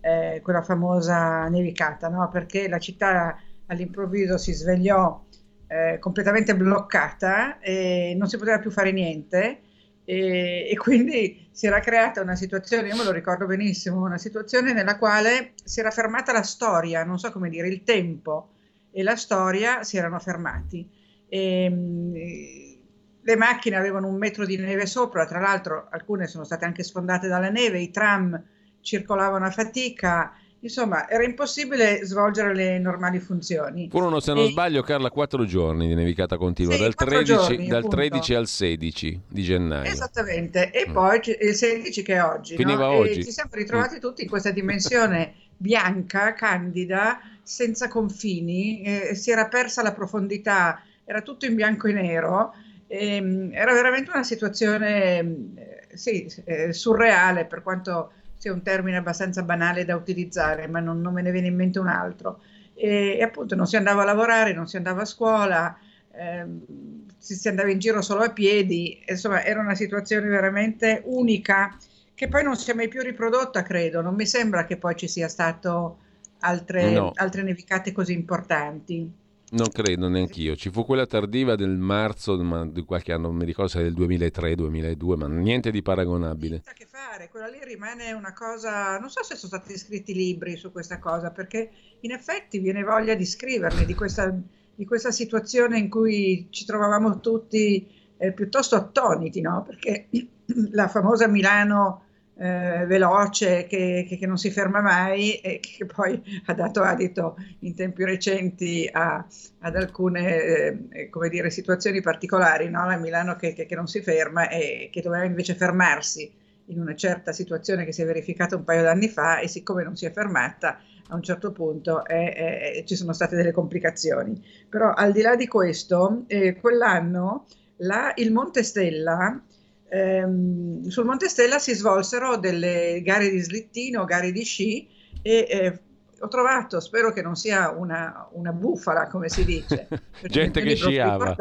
eh, 0.00 0.40
quella 0.42 0.62
famosa 0.62 1.46
nevicata, 1.48 2.08
no? 2.08 2.30
perché 2.30 2.66
la 2.66 2.78
città 2.78 3.36
all'improvviso 3.66 4.38
si 4.38 4.52
svegliò 4.52 5.22
eh, 5.66 5.98
completamente 5.98 6.56
bloccata 6.56 7.58
e 7.58 8.14
non 8.16 8.28
si 8.28 8.38
poteva 8.38 8.58
più 8.58 8.70
fare 8.70 8.92
niente 8.92 9.60
e, 10.04 10.68
e, 10.70 10.76
quindi 10.76 11.43
si 11.54 11.66
era 11.66 11.78
creata 11.78 12.20
una 12.20 12.34
situazione, 12.34 12.88
io 12.88 12.96
me 12.96 13.04
lo 13.04 13.12
ricordo 13.12 13.46
benissimo, 13.46 14.02
una 14.02 14.18
situazione 14.18 14.72
nella 14.72 14.98
quale 14.98 15.52
si 15.62 15.78
era 15.78 15.92
fermata 15.92 16.32
la 16.32 16.42
storia, 16.42 17.04
non 17.04 17.16
so 17.16 17.30
come 17.30 17.48
dire, 17.48 17.68
il 17.68 17.84
tempo 17.84 18.48
e 18.90 19.04
la 19.04 19.14
storia 19.14 19.84
si 19.84 19.96
erano 19.96 20.18
fermati. 20.18 20.84
E, 21.28 22.78
le 23.20 23.36
macchine 23.36 23.76
avevano 23.76 24.08
un 24.08 24.16
metro 24.16 24.44
di 24.44 24.56
neve 24.56 24.84
sopra, 24.86 25.26
tra 25.26 25.38
l'altro 25.38 25.86
alcune 25.90 26.26
sono 26.26 26.42
state 26.42 26.64
anche 26.64 26.82
sfondate 26.82 27.28
dalla 27.28 27.50
neve, 27.50 27.78
i 27.78 27.92
tram 27.92 28.42
circolavano 28.80 29.46
a 29.46 29.50
fatica, 29.52 30.32
insomma 30.64 31.08
era 31.08 31.24
impossibile 31.24 32.04
svolgere 32.04 32.54
le 32.54 32.78
normali 32.78 33.20
funzioni. 33.20 33.88
Furono, 33.90 34.20
se 34.20 34.32
non 34.32 34.44
e... 34.44 34.50
sbaglio, 34.50 34.82
Carla, 34.82 35.10
quattro 35.10 35.44
giorni 35.44 35.88
di 35.88 35.94
nevicata 35.94 36.36
continua, 36.36 36.74
sì, 36.74 36.80
dal, 36.80 36.94
13, 36.94 37.24
giorni, 37.24 37.66
dal 37.68 37.86
13, 37.86 38.34
al 38.34 38.46
16 38.46 39.20
di 39.28 39.42
gennaio. 39.42 39.90
Esattamente, 39.90 40.70
e 40.70 40.88
mm. 40.88 40.92
poi 40.92 41.20
il 41.40 41.54
16 41.54 42.02
che 42.02 42.14
è 42.14 42.24
oggi. 42.24 42.56
Finiva 42.56 42.86
no? 42.86 42.92
oggi. 42.94 43.22
ci 43.24 43.30
siamo 43.30 43.50
ritrovati 43.52 43.96
mm. 43.96 44.00
tutti 44.00 44.22
in 44.22 44.28
questa 44.28 44.50
dimensione 44.50 45.34
bianca, 45.56 46.32
candida, 46.32 47.20
senza 47.42 47.88
confini, 47.88 48.82
eh, 48.82 49.14
si 49.14 49.30
era 49.30 49.48
persa 49.48 49.82
la 49.82 49.92
profondità, 49.92 50.82
era 51.04 51.20
tutto 51.20 51.44
in 51.44 51.54
bianco 51.54 51.86
e 51.86 51.92
nero 51.92 52.54
e, 52.86 53.16
ehm, 53.16 53.50
era 53.52 53.72
veramente 53.72 54.10
una 54.10 54.22
situazione 54.22 55.18
eh, 55.18 55.96
sì, 55.96 56.26
eh, 56.44 56.72
surreale, 56.72 57.44
per 57.44 57.62
quanto 57.62 58.12
sia 58.44 58.52
un 58.52 58.62
termine 58.62 58.98
abbastanza 58.98 59.42
banale 59.42 59.84
da 59.86 59.96
utilizzare, 59.96 60.66
ma 60.68 60.78
non, 60.80 61.00
non 61.00 61.14
me 61.14 61.22
ne 61.22 61.30
viene 61.30 61.46
in 61.46 61.54
mente 61.56 61.78
un 61.78 61.88
altro. 61.88 62.42
E, 62.74 63.16
e, 63.18 63.22
appunto 63.22 63.54
non 63.54 63.66
si 63.66 63.76
andava 63.76 64.02
a 64.02 64.04
lavorare, 64.04 64.52
non 64.52 64.66
si 64.66 64.76
andava 64.76 65.02
a 65.02 65.04
scuola, 65.06 65.74
ehm, 66.12 67.06
si, 67.16 67.34
si 67.36 67.48
andava 67.48 67.70
in 67.70 67.78
giro 67.78 68.02
solo 68.02 68.22
a 68.22 68.32
piedi, 68.32 69.02
insomma 69.08 69.42
era 69.42 69.60
una 69.60 69.74
situazione 69.74 70.28
veramente 70.28 71.00
unica 71.06 71.74
che 72.14 72.28
poi 72.28 72.42
non 72.44 72.56
si 72.56 72.70
è 72.70 72.74
mai 72.74 72.88
più 72.88 73.00
riprodotta, 73.02 73.62
credo. 73.62 74.02
Non 74.02 74.14
mi 74.14 74.26
sembra 74.26 74.64
che 74.66 74.76
poi 74.76 74.94
ci 74.96 75.08
sia 75.08 75.28
stato 75.28 75.98
altre, 76.40 76.90
No. 76.90 77.12
altre 77.14 77.42
nevicate 77.42 77.92
così 77.92 78.12
importanti. 78.12 79.10
Non 79.50 79.68
credo 79.70 80.08
neanch'io. 80.08 80.56
Ci 80.56 80.70
fu 80.70 80.84
quella 80.84 81.06
tardiva 81.06 81.54
del 81.54 81.76
marzo 81.76 82.36
ma 82.42 82.66
di 82.66 82.82
qualche 82.82 83.12
anno, 83.12 83.28
non 83.28 83.36
mi 83.36 83.44
ricordo 83.44 83.70
se 83.70 83.82
del 83.82 83.94
2003-2002, 83.94 85.16
ma 85.16 85.28
niente 85.28 85.70
di 85.70 85.82
paragonabile. 85.82 86.62
Niente 86.64 86.70
a 86.70 86.72
che 86.72 86.86
fare, 86.86 87.28
quella 87.28 87.46
lì 87.46 87.58
rimane 87.62 88.12
una 88.12 88.32
cosa, 88.32 88.98
non 88.98 89.10
so 89.10 89.22
se 89.22 89.36
sono 89.36 89.52
stati 89.56 89.78
scritti 89.78 90.14
libri 90.14 90.56
su 90.56 90.72
questa 90.72 90.98
cosa, 90.98 91.30
perché 91.30 91.70
in 92.00 92.10
effetti 92.10 92.58
viene 92.58 92.82
voglia 92.82 93.14
di 93.14 93.24
scriverne, 93.24 93.84
di 93.84 93.94
questa, 93.94 94.34
di 94.74 94.84
questa 94.84 95.12
situazione 95.12 95.78
in 95.78 95.88
cui 95.88 96.48
ci 96.50 96.64
trovavamo 96.64 97.20
tutti 97.20 97.86
eh, 98.16 98.32
piuttosto 98.32 98.74
attoniti, 98.74 99.40
no? 99.40 99.62
Perché 99.62 100.08
la 100.72 100.88
famosa 100.88 101.28
Milano 101.28 102.03
eh, 102.36 102.84
veloce 102.86 103.66
che, 103.66 104.04
che, 104.08 104.16
che, 104.16 104.26
non 104.26 104.36
si 104.36 104.50
ferma 104.50 104.80
mai 104.80 105.34
e 105.36 105.60
che 105.60 105.86
poi 105.86 106.20
ha 106.46 106.54
dato 106.54 106.82
adito 106.82 107.36
in 107.60 107.74
tempi 107.74 108.04
recenti 108.04 108.88
a, 108.90 109.24
ad 109.60 109.76
alcune 109.76 110.42
eh, 110.42 111.08
dire, 111.30 111.50
situazioni 111.50 112.00
particolari, 112.00 112.68
no? 112.68 112.86
la 112.86 112.96
Milano 112.96 113.36
che, 113.36 113.52
che, 113.54 113.74
non 113.74 113.86
si 113.86 114.00
ferma 114.02 114.48
e 114.48 114.88
che 114.92 115.00
doveva 115.00 115.24
invece 115.24 115.54
fermarsi 115.54 116.32
in 116.66 116.80
una 116.80 116.94
certa 116.94 117.32
situazione 117.32 117.84
che 117.84 117.92
si 117.92 118.02
è 118.02 118.06
verificata 118.06 118.56
un 118.56 118.64
paio 118.64 118.82
d'anni 118.82 119.08
fa 119.08 119.38
e 119.38 119.48
siccome 119.48 119.84
non 119.84 119.96
si 119.96 120.06
è 120.06 120.10
fermata 120.10 120.80
a 121.08 121.14
un 121.14 121.22
certo 121.22 121.52
punto 121.52 122.04
è, 122.04 122.82
ci 122.86 122.96
sono 122.96 123.12
state 123.12 123.36
delle 123.36 123.52
complicazioni. 123.52 124.42
Però 124.68 124.90
al 124.90 125.12
di 125.12 125.20
là 125.20 125.36
di 125.36 125.46
questo, 125.46 126.24
eh, 126.26 126.56
quell'anno 126.56 127.46
la, 127.78 128.12
il 128.16 128.32
Monte 128.32 128.62
Stella 128.62 129.40
ehm, 129.88 130.88
sul 130.88 131.04
Monte 131.04 131.28
Stella 131.28 131.58
si 131.58 131.74
svolsero 131.74 132.36
delle 132.36 133.00
gare 133.02 133.28
di 133.30 133.40
slittino, 133.40 134.04
gare 134.04 134.32
di 134.32 134.42
sci 134.42 134.88
e 135.22 135.46
eh, 135.48 135.80
ho 136.20 136.28
trovato, 136.28 136.80
spero 136.80 137.12
che 137.12 137.22
non 137.22 137.34
sia 137.36 137.70
una, 137.70 138.28
una 138.32 138.52
bufala 138.52 139.08
come 139.08 139.28
si 139.28 139.44
dice, 139.44 139.88
gente 140.28 140.62
che 140.62 140.74
sciava. 140.74 141.36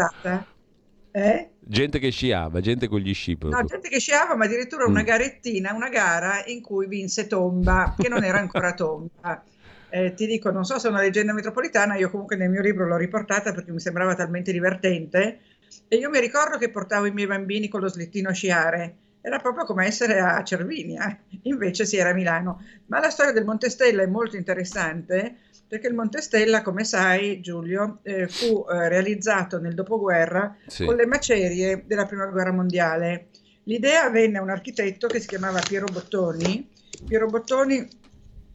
Eh? 1.15 1.49
Gente 1.59 1.99
che 1.99 2.09
sciava, 2.09 2.59
gente 2.59 2.87
con 2.87 2.99
gli 2.99 3.13
sci. 3.13 3.37
No, 3.41 3.63
gente 3.63 3.87
che 3.87 3.99
sciava, 3.99 4.35
ma 4.35 4.45
addirittura 4.45 4.85
una 4.85 5.01
mm. 5.01 5.05
garettina, 5.05 5.73
una 5.73 5.89
gara 5.89 6.43
in 6.47 6.61
cui 6.61 6.87
vinse 6.87 7.27
Tomba, 7.27 7.93
che 7.97 8.09
non 8.09 8.23
era 8.23 8.39
ancora 8.39 8.73
Tomba. 8.73 9.43
Eh, 9.89 10.15
ti 10.15 10.25
dico, 10.25 10.49
non 10.49 10.65
so 10.65 10.79
se 10.79 10.87
è 10.87 10.89
una 10.89 11.01
leggenda 11.01 11.33
metropolitana, 11.33 11.95
io 11.95 12.09
comunque 12.09 12.35
nel 12.35 12.49
mio 12.49 12.61
libro 12.61 12.87
l'ho 12.87 12.97
riportata 12.97 13.53
perché 13.53 13.71
mi 13.71 13.79
sembrava 13.79 14.15
talmente 14.15 14.51
divertente 14.51 15.39
e 15.87 15.95
io 15.97 16.09
mi 16.09 16.19
ricordo 16.19 16.57
che 16.57 16.69
portavo 16.69 17.05
i 17.05 17.11
miei 17.11 17.27
bambini 17.27 17.67
con 17.67 17.81
lo 17.81 17.87
slittino 17.89 18.29
a 18.29 18.33
sciare. 18.33 18.95
Era 19.21 19.39
proprio 19.39 19.63
come 19.65 19.85
essere 19.85 20.19
a 20.19 20.43
Cervinia, 20.43 21.17
invece 21.43 21.85
si 21.85 21.95
era 21.97 22.09
a 22.09 22.13
Milano. 22.13 22.61
Ma 22.87 22.99
la 22.99 23.09
storia 23.09 23.31
del 23.31 23.45
Montestella 23.45 24.01
è 24.03 24.07
molto 24.07 24.35
interessante 24.35 25.35
perché 25.65 25.87
il 25.87 25.93
Montestella, 25.93 26.61
come 26.61 26.83
sai 26.83 27.39
Giulio, 27.41 27.99
eh, 28.03 28.27
fu 28.27 28.65
eh, 28.69 28.89
realizzato 28.89 29.59
nel 29.59 29.73
dopoguerra 29.73 30.55
Sì. 30.67 30.85
con 30.85 30.95
le 30.95 31.05
macerie 31.07 31.83
della 31.87 32.05
Prima 32.05 32.25
Guerra 32.25 32.51
Mondiale. 32.51 33.27
L'idea 33.63 34.09
venne 34.09 34.37
a 34.37 34.41
un 34.41 34.49
architetto 34.49 35.07
che 35.07 35.19
si 35.21 35.27
chiamava 35.27 35.61
Piero 35.65 35.85
Bottoni. 35.85 36.69
Piero 37.07 37.27
Bottoni 37.27 37.87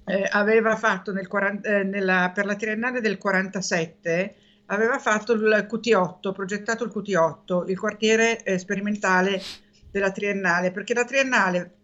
eh, 0.05 0.29
aveva 0.31 0.77
fatto 0.77 1.13
nel 1.13 1.27
40 1.27 1.69
eh, 1.79 1.83
nella- 1.83 2.31
per 2.35 2.45
la 2.45 2.55
triennale 2.57 3.01
del 3.01 3.19
47 3.19 4.35
aveva 4.71 4.99
fatto 4.99 5.33
il 5.33 5.67
QT8, 5.71 6.33
progettato 6.33 6.85
il 6.85 6.93
QT8, 6.95 7.69
il 7.71 7.79
quartiere 7.79 8.43
eh, 8.43 8.59
sperimentale 8.59 9.41
della 9.91 10.11
triennale, 10.11 10.71
perché 10.71 10.95
la 10.95 11.05
triennale, 11.05 11.75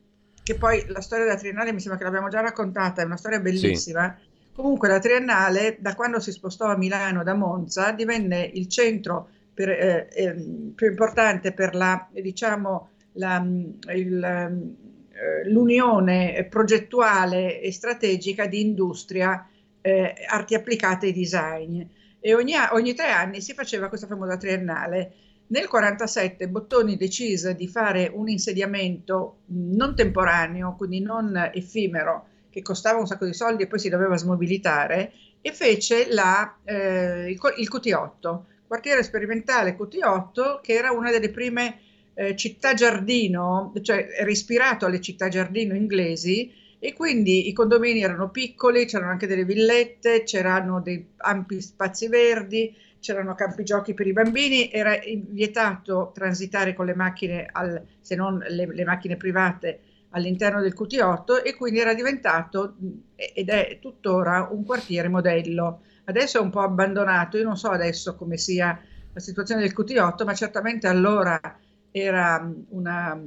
che 0.42 0.56
poi 0.56 0.84
la 0.88 1.00
storia 1.00 1.24
della 1.24 1.38
triennale 1.38 1.72
mi 1.72 1.80
sembra 1.80 1.98
che 1.98 2.04
l'abbiamo 2.04 2.28
già 2.28 2.40
raccontata, 2.40 3.02
è 3.02 3.04
una 3.04 3.16
storia 3.16 3.40
bellissima. 3.40 4.16
Comunque 4.54 4.88
la 4.88 4.98
triennale, 4.98 5.78
da 5.80 5.94
quando 5.94 6.20
si 6.20 6.30
spostò 6.30 6.66
a 6.66 6.76
Milano 6.76 7.22
da 7.22 7.34
Monza, 7.34 7.92
divenne 7.92 8.50
il 8.52 8.68
centro 8.68 9.28
per, 9.52 9.70
eh, 9.70 10.08
ehm, 10.12 10.72
più 10.74 10.88
importante 10.88 11.52
per 11.52 11.74
la, 11.74 12.06
diciamo, 12.12 12.90
la, 13.12 13.44
il, 13.94 14.22
ehm, 14.22 14.76
eh, 15.10 15.48
l'unione 15.48 16.46
progettuale 16.50 17.60
e 17.60 17.72
strategica 17.72 18.46
di 18.46 18.60
industria, 18.60 19.48
eh, 19.80 20.14
arti 20.28 20.54
applicate 20.54 21.08
e 21.08 21.12
design 21.12 21.82
e 22.26 22.32
ogni, 22.32 22.54
ogni 22.72 22.94
tre 22.94 23.10
anni 23.10 23.42
si 23.42 23.52
faceva 23.52 23.88
questa 23.88 24.06
famosa 24.06 24.38
triennale. 24.38 25.12
Nel 25.48 25.68
1947 25.70 26.48
Bottoni 26.48 26.96
decise 26.96 27.54
di 27.54 27.68
fare 27.68 28.10
un 28.10 28.30
insediamento 28.30 29.40
mh, 29.44 29.76
non 29.76 29.94
temporaneo, 29.94 30.74
quindi 30.74 31.02
non 31.02 31.50
effimero, 31.52 32.28
che 32.48 32.62
costava 32.62 32.98
un 32.98 33.06
sacco 33.06 33.26
di 33.26 33.34
soldi 33.34 33.64
e 33.64 33.66
poi 33.66 33.78
si 33.78 33.90
doveva 33.90 34.16
smobilitare, 34.16 35.12
e 35.42 35.52
fece 35.52 36.06
la, 36.14 36.60
eh, 36.64 37.30
il, 37.30 37.38
il 37.58 37.68
QT8, 37.70 38.40
quartiere 38.66 39.02
sperimentale 39.02 39.76
QT8, 39.76 40.60
che 40.62 40.72
era 40.72 40.92
una 40.92 41.10
delle 41.10 41.28
prime 41.28 41.78
eh, 42.14 42.34
città 42.36 42.72
giardino, 42.72 43.70
cioè 43.82 44.08
era 44.18 44.30
ispirato 44.30 44.86
alle 44.86 45.02
città 45.02 45.28
giardino 45.28 45.74
inglesi, 45.74 46.50
e 46.84 46.92
quindi 46.92 47.48
i 47.48 47.54
condomini 47.54 48.02
erano 48.02 48.28
piccoli, 48.28 48.84
c'erano 48.84 49.10
anche 49.12 49.26
delle 49.26 49.46
villette, 49.46 50.22
c'erano 50.22 50.82
dei 50.82 51.12
ampi 51.16 51.62
spazi 51.62 52.08
verdi, 52.08 52.76
c'erano 53.00 53.34
campi 53.34 53.64
giochi 53.64 53.94
per 53.94 54.06
i 54.06 54.12
bambini, 54.12 54.70
era 54.70 54.98
vietato 55.30 56.10
transitare 56.14 56.74
con 56.74 56.84
le 56.84 56.94
macchine, 56.94 57.48
al- 57.50 57.82
se 58.02 58.14
non 58.16 58.36
le, 58.36 58.66
le 58.66 58.84
macchine 58.84 59.16
private, 59.16 59.80
all'interno 60.10 60.60
del 60.60 60.74
QT8 60.74 61.42
e 61.42 61.54
quindi 61.56 61.78
era 61.78 61.94
diventato 61.94 62.76
ed 63.16 63.48
è 63.48 63.78
tuttora 63.80 64.48
un 64.50 64.62
quartiere 64.66 65.08
modello. 65.08 65.84
Adesso 66.04 66.36
è 66.36 66.42
un 66.42 66.50
po' 66.50 66.60
abbandonato, 66.60 67.38
io 67.38 67.44
non 67.44 67.56
so 67.56 67.70
adesso 67.70 68.14
come 68.14 68.36
sia 68.36 68.78
la 69.10 69.20
situazione 69.20 69.62
del 69.62 69.72
QT8, 69.72 70.24
ma 70.26 70.34
certamente 70.34 70.86
allora 70.86 71.40
era 71.90 72.46
una, 72.68 73.18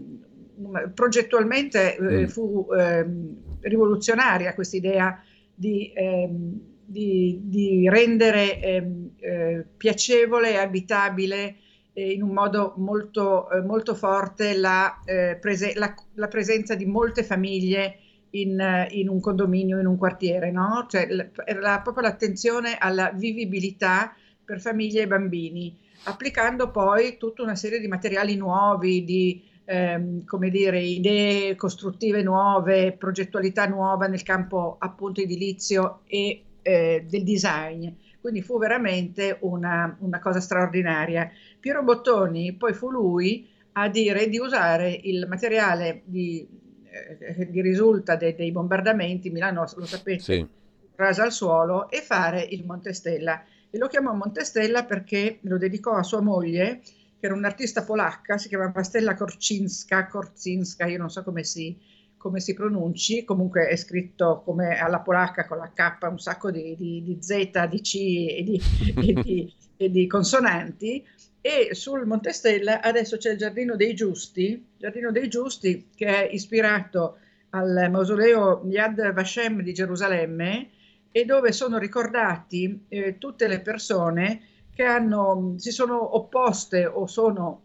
progettualmente 0.94 1.96
eh, 1.96 2.02
Mm. 2.22 2.26
fu 2.26 2.68
ehm, 2.78 3.36
rivoluzionaria 3.62 4.54
questa 4.54 4.76
idea 4.78 5.22
di, 5.54 5.92
ehm, 5.96 6.60
di- 6.86 7.42
di 7.44 7.90
rendere 7.90 8.60
ehm, 8.62 9.10
eh, 9.20 9.66
piacevole 9.76 10.52
e 10.52 10.58
abitabile 10.58 11.56
eh, 11.94 12.12
in 12.12 12.22
un 12.24 12.30
modo 12.30 12.74
molto, 12.78 13.48
molto 13.66 13.96
forte 13.96 14.56
la, 14.56 15.00
prese- 15.40 15.74
la- 15.76 15.94
la 16.14 16.28
presenza 16.28 16.76
di 16.76 16.86
molte 16.86 17.24
famiglie 17.24 17.98
in, 18.32 18.88
in 18.92 19.10
un 19.10 19.20
condominio, 19.20 19.80
in 19.80 19.88
un 19.88 19.98
quartiere, 19.98 20.52
no? 20.52 20.86
Cioè, 20.88 21.08
l- 21.10 21.32
era 21.46 21.80
proprio 21.82 22.04
l'attenzione 22.04 22.78
alla 22.78 23.10
vivibilità 23.12 24.14
per 24.46 24.62
famiglie 24.62 25.02
e 25.02 25.08
bambini, 25.08 25.76
applicando 26.04 26.70
poi 26.70 27.18
tutta 27.18 27.42
una 27.42 27.56
serie 27.56 27.80
di 27.80 27.88
materiali 27.88 28.36
nuovi, 28.36 29.04
di 29.04 29.44
ehm, 29.69 30.23
come 30.23 30.49
dire, 30.49 30.81
idee 30.81 31.56
costruttive 31.56 32.23
nuove, 32.23 32.94
progettualità 32.94 33.68
nuova 33.68 34.07
nel 34.07 34.23
campo 34.23 34.77
appunto 34.80 35.19
edilizio 35.19 36.02
e 36.07 36.44
eh, 36.61 37.06
del 37.07 37.23
design. 37.23 37.89
Quindi 38.22 38.41
fu 38.41 38.57
veramente 38.57 39.38
una, 39.41 39.95
una 39.99 40.19
cosa 40.19 40.39
straordinaria. 40.39 41.30
Piero 41.60 41.84
Bottoni 41.84 42.53
poi 42.53 42.73
fu 42.73 42.89
lui 42.89 43.48
a 43.73 43.89
dire 43.89 44.27
di 44.27 44.39
usare 44.39 44.89
il 45.03 45.26
materiale 45.27 46.02
di, 46.06 46.48
eh, 46.89 47.18
che 47.52 47.61
risulta 47.61 48.15
dei, 48.15 48.35
dei 48.35 48.52
bombardamenti, 48.52 49.30
Milano 49.30 49.65
lo 49.76 49.85
sapete, 49.85 50.19
Sì. 50.19 50.48
rasa 50.95 51.23
al 51.23 51.31
suolo, 51.31 51.89
e 51.89 52.02
fare 52.02 52.41
il 52.41 52.65
Montestella. 52.65 53.44
E 53.69 53.77
lo 53.77 53.88
chiamò 53.88 54.14
Montestella 54.14 54.85
perché 54.85 55.39
lo 55.41 55.57
dedicò 55.57 55.91
a 55.91 56.03
sua 56.03 56.22
moglie, 56.22 56.81
che 57.19 57.26
era 57.26 57.35
un'artista 57.35 57.84
polacca, 57.84 58.38
si 58.38 58.48
chiamava 58.48 58.84
Stella 58.84 59.15
Korczynska, 59.15 60.07
Korczynska, 60.07 60.85
io 60.85 60.98
non 60.98 61.10
so 61.10 61.23
come 61.23 61.44
si, 61.44 61.77
come 62.15 62.39
si 62.39 62.53
pronunci, 62.53 63.23
comunque 63.23 63.68
è 63.68 63.76
scritto 63.76 64.41
come 64.44 64.77
alla 64.80 64.99
polacca 64.99 65.45
con 65.45 65.57
la 65.57 65.72
K, 65.73 65.98
un 66.10 66.19
sacco 66.19 66.52
di, 66.52 66.76
di- 66.76 67.03
di 67.03 67.18
Z, 67.22 67.68
di 67.68 67.81
C 67.81 67.95
e 67.95 68.44
di, 68.44 68.61
e 68.95 69.14
di- 69.14 69.53
e 69.77 69.89
di 69.89 70.07
consonanti. 70.07 71.06
E 71.39 71.73
sul 71.73 72.06
Montestella 72.06 72.81
adesso 72.81 73.18
c'è 73.18 73.31
il 73.31 73.38
Giardino 73.38 73.76
dei 73.76 73.94
Giusti, 73.94 74.65
Giardino 74.77 75.11
dei 75.11 75.30
Giusti 75.30 75.88
che 75.95 76.27
è 76.27 76.34
ispirato 76.34 77.19
al 77.52 77.88
mausoleo 77.89 78.64
Yad 78.65 79.14
Vashem 79.14 79.61
di 79.61 79.73
Gerusalemme 79.73 80.69
e 81.11 81.23
dove 81.26 81.53
sono 81.53 81.77
ricordati 81.77 82.85
eh, 82.89 83.18
tutte 83.18 83.48
le 83.48 83.61
persone 83.61 84.41
che 84.78 84.84
hanno, 84.84 85.56
si 85.58 85.72
sono 85.72 86.16
opposte 86.16 86.86
o 86.86 87.08
sono, 87.08 87.64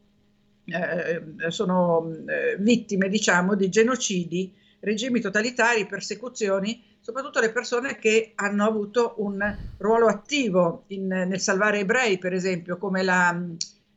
eh, 0.64 1.50
sono 1.50 2.10
eh, 2.26 2.56
vittime, 2.58 3.10
diciamo, 3.10 3.54
di 3.54 3.68
genocidi, 3.68 4.50
regimi 4.80 5.20
totalitari, 5.20 5.84
persecuzioni, 5.84 6.82
soprattutto 7.00 7.38
le 7.40 7.52
persone 7.52 7.98
che 7.98 8.32
hanno 8.36 8.64
avuto 8.64 9.16
un 9.18 9.38
ruolo 9.76 10.06
attivo 10.06 10.84
in- 10.86 11.06
nel 11.06 11.38
salvare 11.38 11.80
ebrei, 11.80 12.16
per 12.16 12.32
esempio, 12.32 12.78
come 12.78 13.02
la, 13.02 13.38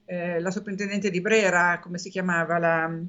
eh, 0.04 0.42
la 0.42 0.52
sovrintendente 0.52 1.10
di 1.10 1.22
Brera, 1.22 1.80
come 1.82 1.98
si 1.98 2.10
chiamava 2.10 2.58
la 2.58 3.00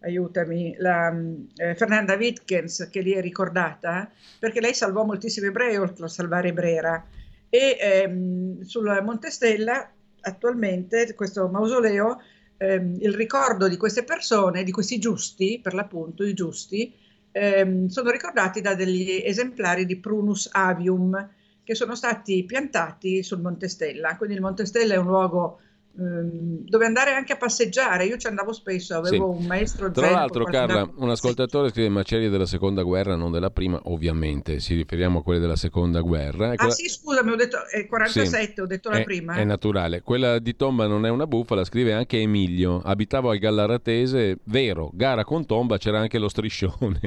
aiutami, 0.00 0.74
la 0.78 1.14
eh, 1.56 1.76
Fernanda 1.76 2.14
Wittgens, 2.16 2.88
che 2.90 3.00
lì 3.02 3.12
è 3.12 3.20
ricordata, 3.20 4.10
perché 4.40 4.60
lei 4.60 4.74
salvò 4.74 5.04
moltissimi 5.04 5.46
ebrei 5.46 5.76
oltre 5.76 6.06
a 6.06 6.08
salvare 6.08 6.52
Brera. 6.52 7.06
E 7.54 7.76
ehm, 7.78 8.62
sul 8.62 9.00
Montestella, 9.04 9.88
attualmente, 10.22 11.14
questo 11.14 11.46
mausoleo, 11.48 12.18
ehm, 12.56 12.96
il 12.98 13.14
ricordo 13.14 13.68
di 13.68 13.76
queste 13.76 14.02
persone, 14.02 14.64
di 14.64 14.72
questi 14.72 14.98
giusti, 14.98 15.60
per 15.62 15.72
l'appunto, 15.72 16.24
i 16.24 16.34
giusti, 16.34 16.92
ehm, 17.30 17.86
sono 17.86 18.10
ricordati 18.10 18.60
da 18.60 18.74
degli 18.74 19.22
esemplari 19.24 19.86
di 19.86 20.00
Prunus 20.00 20.48
avium 20.50 21.30
che 21.62 21.76
sono 21.76 21.94
stati 21.94 22.44
piantati 22.44 23.22
sul 23.22 23.40
Montestella. 23.40 24.16
Quindi 24.16 24.34
il 24.34 24.40
Montestella 24.42 24.94
è 24.94 24.96
un 24.96 25.06
luogo 25.06 25.60
dove 25.96 26.84
andare 26.86 27.12
anche 27.12 27.32
a 27.32 27.36
passeggiare. 27.36 28.04
Io 28.06 28.16
ci 28.16 28.26
andavo 28.26 28.52
spesso, 28.52 28.96
avevo 28.96 29.32
Sì. 29.32 29.40
un 29.40 29.46
maestro 29.46 29.90
Tra 29.92 30.06
zen 30.06 30.12
l'altro, 30.12 30.44
Carla, 30.44 30.90
un 30.96 31.08
ascoltatore 31.10 31.70
scrive 31.70 31.88
macerie 31.88 32.28
della 32.28 32.46
seconda 32.46 32.82
guerra, 32.82 33.14
non 33.14 33.30
della 33.30 33.50
prima, 33.50 33.80
ovviamente, 33.84 34.58
si 34.58 34.74
riferiamo 34.74 35.20
a 35.20 35.22
quelle 35.22 35.38
della 35.38 35.54
seconda 35.54 36.00
guerra. 36.00 36.50
Ah 36.50 36.56
quella- 36.56 36.72
sì, 36.72 36.88
scusami, 36.88 37.30
ho 37.30 37.36
detto 37.36 37.58
eh, 37.72 37.86
47, 37.86 38.52
Sì, 38.54 38.60
ho 38.60 38.66
detto 38.66 38.90
la 38.90 38.98
è, 38.98 39.04
prima. 39.04 39.34
È 39.34 39.44
naturale. 39.44 40.02
Quella 40.02 40.40
di 40.40 40.56
Tomba 40.56 40.88
non 40.88 41.06
è 41.06 41.10
una 41.10 41.28
bufala, 41.28 41.62
scrive 41.64 41.92
anche 41.92 42.18
Emilio. 42.18 42.80
Abitavo 42.84 43.30
al 43.30 43.38
Gallaratese, 43.38 44.38
vero, 44.44 44.90
gara 44.92 45.22
con 45.24 45.46
Tomba, 45.46 45.78
c'era 45.78 46.00
anche 46.00 46.18
lo 46.18 46.28
striscione. 46.28 46.98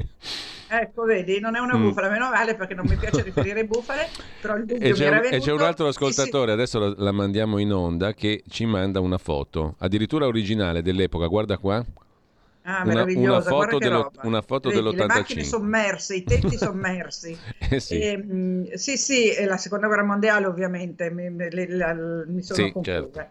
Ecco, 0.70 1.04
vedi, 1.04 1.40
non 1.40 1.56
è 1.56 1.60
una 1.60 1.78
Mm. 1.78 1.82
bufala, 1.82 2.10
meno 2.10 2.30
male 2.30 2.56
perché 2.56 2.74
non 2.74 2.88
mi 2.88 2.98
piace 2.98 3.22
riferire 3.24 3.66
bufale, 3.66 4.12
però 4.40 4.56
il 4.58 4.66
dubbio 4.66 4.90
E 4.90 4.92
c'è, 4.94 5.08
un, 5.10 5.22
e 5.30 5.40
c'è 5.40 5.52
un 5.54 5.62
altro 5.62 5.88
Sì, 5.88 6.12
sì. 6.12 6.30
ascoltatore, 6.30 6.52
adesso 6.52 6.78
la, 6.80 6.94
la 6.98 7.12
mandiamo 7.12 7.58
in 7.58 7.72
onda, 7.74 8.14
che 8.14 8.44
ci 8.48 8.66
manda 8.66 9.00
una 9.00 9.18
foto, 9.18 9.76
addirittura 9.80 10.26
originale 10.28 10.82
dell'epoca, 10.82 11.28
guarda 11.28 11.58
qua. 11.58 11.84
Ah, 12.64 12.84
una- 12.84 13.04
una 13.14 13.42
foto 13.42 13.80
dello- 13.80 14.12
una 14.22 14.42
foto 14.42 14.70
Vedi, 14.70 14.96
Le 14.96 15.04
macchine 15.06 15.44
dell'85. 15.44 15.44
sommerse, 15.44 16.16
i 16.16 16.26
tetti 16.26 16.58
sommersi. 16.58 17.42
Eh 17.72 17.80
sì. 17.80 17.96
E, 18.00 18.18
mh, 18.18 18.74
sì, 18.74 18.98
sì, 18.98 19.32
e 19.34 19.46
la 19.46 19.58
seconda 19.58 19.88
guerra 19.88 20.04
mondiale 20.04 20.46
ovviamente, 20.48 21.10
mi, 21.10 21.30
mi- 21.30 21.50
la- 21.78 21.94
mi 22.28 22.42
sono 22.44 22.68
Sì, 22.68 22.70
confusa. 22.70 22.86
certo. 22.92 23.30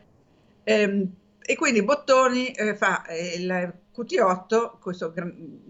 Ehm, 0.63 1.15
e 1.39 1.55
quindi 1.57 1.83
Bottoni 1.85 2.51
eh, 2.53 2.75
fa 2.75 3.05
eh, 3.05 3.35
il 3.37 3.81
QT8, 3.97 4.79
questa 4.79 5.11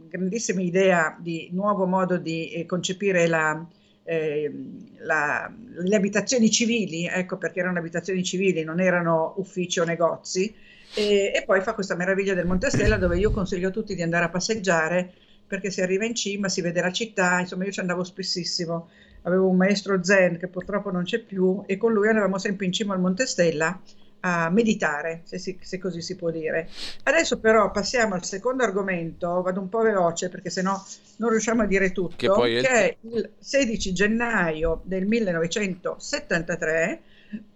grandissima 0.08 0.60
idea 0.60 1.16
di 1.20 1.48
nuovo 1.52 1.86
modo 1.86 2.16
di 2.18 2.50
eh, 2.52 2.66
concepire 2.66 3.26
la, 3.28 3.64
ehm, 4.02 4.96
la- 4.98 5.52
le 5.68 5.96
abitazioni 5.96 6.50
civili, 6.50 7.06
ecco 7.06 7.36
perché 7.38 7.60
erano 7.60 7.78
abitazioni 7.78 8.24
civili, 8.24 8.64
non 8.64 8.80
erano 8.80 9.34
uffici 9.38 9.78
o 9.80 9.84
negozi, 9.84 10.52
e, 10.92 11.32
e 11.34 11.44
poi 11.44 11.60
fa 11.60 11.74
questa 11.74 11.94
meraviglia 11.94 12.34
del 12.34 12.46
Montestella 12.46 12.96
dove 12.96 13.18
io 13.18 13.30
consiglio 13.30 13.68
a 13.68 13.70
tutti 13.70 13.94
di 13.94 14.02
andare 14.02 14.24
a 14.24 14.30
passeggiare 14.30 15.12
perché 15.46 15.70
si 15.70 15.80
arriva 15.80 16.04
in 16.04 16.14
cima, 16.14 16.48
si 16.48 16.60
vede 16.60 16.80
la 16.80 16.90
città, 16.90 17.38
insomma 17.40 17.64
io 17.64 17.70
ci 17.70 17.80
andavo 17.80 18.02
spessissimo, 18.02 18.88
avevo 19.22 19.46
un 19.48 19.56
maestro 19.56 20.02
zen 20.02 20.38
che 20.38 20.48
purtroppo 20.48 20.90
non 20.90 21.04
c'è 21.04 21.20
più 21.20 21.62
e 21.66 21.76
con 21.76 21.92
lui 21.92 22.08
andavamo 22.08 22.38
sempre 22.38 22.66
in 22.66 22.72
cima 22.72 22.94
al 22.94 23.00
Montestella 23.00 23.80
a 24.28 24.50
meditare, 24.50 25.20
se, 25.24 25.38
si- 25.38 25.58
se 25.62 25.78
così 25.78 26.02
si 26.02 26.16
può 26.16 26.30
dire. 26.30 26.68
Adesso 27.04 27.38
però 27.38 27.70
passiamo 27.70 28.14
al 28.14 28.24
secondo 28.24 28.64
argomento, 28.64 29.40
vado 29.42 29.60
un 29.60 29.68
po' 29.68 29.82
veloce 29.82 30.28
perché 30.28 30.50
sennò 30.50 30.80
non 31.18 31.30
riusciamo 31.30 31.62
a 31.62 31.66
dire 31.66 31.92
tutto, 31.92 32.16
Che 32.16 32.26
poi 32.26 32.56
è 32.56 32.58
il- 32.58 32.64
che 32.64 32.70
è 32.70 32.96
il 33.00 33.30
16 33.38 33.92
gennaio 33.92 34.80
del 34.84 35.06
1973, 35.06 37.00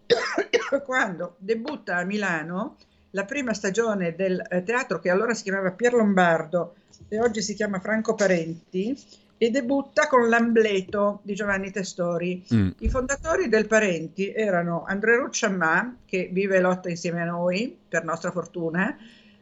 quando 0.84 1.34
debutta 1.38 1.96
a 1.96 2.04
Milano 2.04 2.76
la 3.10 3.24
prima 3.24 3.52
stagione 3.52 4.14
del 4.14 4.40
eh, 4.48 4.62
teatro 4.62 5.00
che 5.00 5.10
allora 5.10 5.34
si 5.34 5.42
chiamava 5.42 5.72
Pier 5.72 5.94
Lombardo 5.94 6.74
e 7.08 7.18
oggi 7.20 7.42
si 7.42 7.54
chiama 7.54 7.80
Franco 7.80 8.14
Parenti 8.14 8.96
e 9.42 9.48
debutta 9.48 10.06
con 10.06 10.28
l'Ambleto 10.28 11.20
di 11.22 11.34
Giovanni 11.34 11.70
Testori. 11.70 12.44
Mm. 12.52 12.68
I 12.80 12.90
fondatori 12.90 13.48
del 13.48 13.66
Parenti 13.66 14.30
erano 14.30 14.84
Andrea 14.86 15.16
Rucciamà, 15.16 15.96
che 16.04 16.28
vive 16.30 16.56
e 16.56 16.60
lotta 16.60 16.90
insieme 16.90 17.22
a 17.22 17.24
noi, 17.24 17.74
per 17.88 18.04
nostra 18.04 18.32
fortuna, 18.32 18.94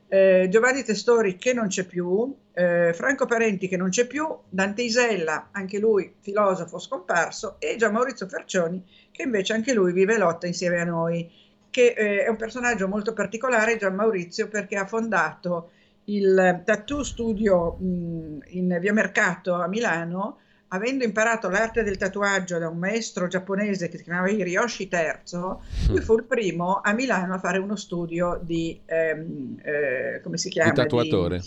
eh, 0.07 0.47
Giovanni 0.49 0.85
Testori, 0.85 1.35
che 1.35 1.53
non 1.53 1.67
c'è 1.67 1.83
più, 1.83 2.33
eh, 2.53 2.93
Franco 2.95 3.27
Parenti, 3.27 3.67
che 3.67 3.77
non 3.77 3.89
c'è 3.89 4.07
più, 4.07 4.25
Dante 4.49 4.83
Isella, 4.83 5.49
anche 5.51 5.81
lui 5.81 6.15
filosofo 6.21 6.79
scomparso, 6.79 7.57
e 7.59 7.75
Gian 7.75 7.91
Maurizio 7.91 8.29
Fercioni, 8.29 8.81
che 9.11 9.25
invece 9.25 9.53
anche 9.55 9.75
lui 9.75 9.93
vive 9.93 10.15
e 10.15 10.19
lotta 10.19 10.47
insieme 10.47 10.81
a 10.81 10.85
noi, 10.85 11.29
che 11.71 11.93
eh, 11.97 12.23
è 12.23 12.29
un 12.29 12.37
personaggio 12.37 12.87
molto 12.87 13.13
particolare, 13.15 13.77
Gian 13.77 13.97
Maurizio, 13.97 14.47
perché 14.47 14.77
ha 14.77 14.87
fondato 14.87 15.71
il 16.09 16.63
Tattoo 16.65 17.03
Studio 17.03 17.73
mh, 17.79 18.39
in 18.49 18.79
via 18.81 18.93
Mercato 18.93 19.55
a 19.55 19.67
Milano, 19.69 20.39
avendo 20.69 21.05
imparato 21.05 21.49
l'arte 21.49 21.83
del 21.83 21.97
tatuaggio 21.97 22.59
da 22.59 22.69
un 22.69 22.79
maestro 22.79 23.27
giapponese 23.27 23.89
che 23.89 23.97
si 23.99 24.05
chiamava 24.05 24.29
Hiroshi 24.29 24.89
III, 24.91 25.57
lui 25.89 26.01
fu 26.01 26.17
il 26.17 26.25
primo 26.25 26.81
a 26.83 26.93
Milano 26.93 27.35
a 27.35 27.39
fare 27.39 27.59
uno 27.59 27.77
studio 27.77 28.39
di, 28.43 28.79
ehm, 28.85 29.59
eh, 29.63 30.21
come 30.23 30.37
si 30.37 30.49
chiama? 30.51 30.71
Il 30.71 30.77
tatuatore. 30.77 31.43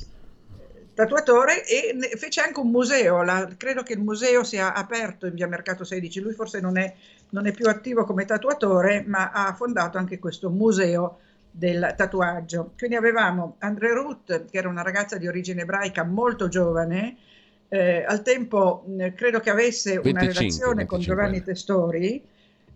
tatuatore 0.93 1.65
e 1.65 1.97
fece 2.17 2.41
anche 2.41 2.59
un 2.59 2.69
museo, 2.69 3.23
la- 3.23 3.47
credo 3.57 3.81
che 3.81 3.93
il 3.93 3.99
museo 4.01 4.43
sia 4.43 4.73
aperto 4.73 5.25
in 5.25 5.33
via 5.33 5.47
Mercato 5.47 5.83
16, 5.83 6.19
lui 6.19 6.33
forse 6.33 6.59
non 6.59 6.77
è, 6.77 6.93
non 7.29 7.47
è 7.47 7.51
più 7.51 7.67
attivo 7.67 8.03
come 8.03 8.25
tatuatore, 8.25 9.03
ma 9.07 9.31
ha 9.31 9.53
fondato 9.53 9.97
anche 9.97 10.19
questo 10.19 10.49
museo 10.49 11.19
del 11.51 11.93
tatuaggio. 11.97 12.73
Quindi 12.77 12.95
avevamo 12.95 13.55
Andre 13.59 13.93
Ruth, 13.93 14.45
che 14.45 14.57
era 14.57 14.69
una 14.69 14.81
ragazza 14.81 15.17
di 15.17 15.27
origine 15.27 15.61
ebraica 15.61 16.03
molto 16.03 16.47
giovane, 16.47 17.17
eh, 17.67 18.03
al 18.05 18.21
tempo 18.21 18.83
mh, 18.87 19.13
credo 19.13 19.39
che 19.39 19.49
avesse 19.49 19.91
una 19.91 20.01
25, 20.01 20.33
relazione 20.33 20.85
con 20.85 20.97
25 20.97 21.05
Giovanni 21.05 21.35
anni. 21.35 21.43
Testori, 21.43 22.23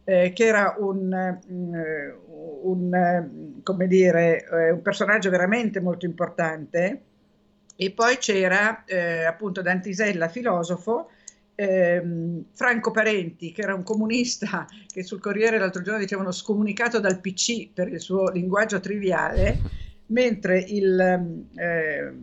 eh, 0.04 0.34
che 0.34 0.46
era 0.46 0.76
un, 0.78 1.40
un, 1.48 2.94
eh, 2.94 3.62
come 3.64 3.88
dire, 3.88 4.46
eh, 4.46 4.72
un 4.72 4.82
personaggio 4.82 5.30
veramente 5.30 5.80
molto 5.80 6.06
importante 6.06 7.02
e 7.76 7.92
poi 7.92 8.18
c'era 8.18 8.86
eh, 8.86 9.26
appunto 9.26 9.62
Dantisella, 9.62 10.30
filosofo, 10.30 11.10
ehm, 11.56 12.46
Franco 12.54 12.92
Parenti, 12.92 13.52
che 13.52 13.62
era 13.62 13.74
un 13.74 13.84
comunista 13.84 14.68
che 14.88 15.04
sul 15.04 15.20
Corriere 15.20 15.58
l'altro 15.58 15.82
giorno 15.82 16.00
dicevano 16.00 16.32
scomunicato 16.32 17.00
dal 17.00 17.20
PC 17.20 17.70
per 17.74 17.88
il 17.88 18.00
suo 18.00 18.30
linguaggio 18.30 18.80
triviale, 18.80 19.58
mentre 20.08 20.60
il 20.60 21.00
eh, 21.56 22.14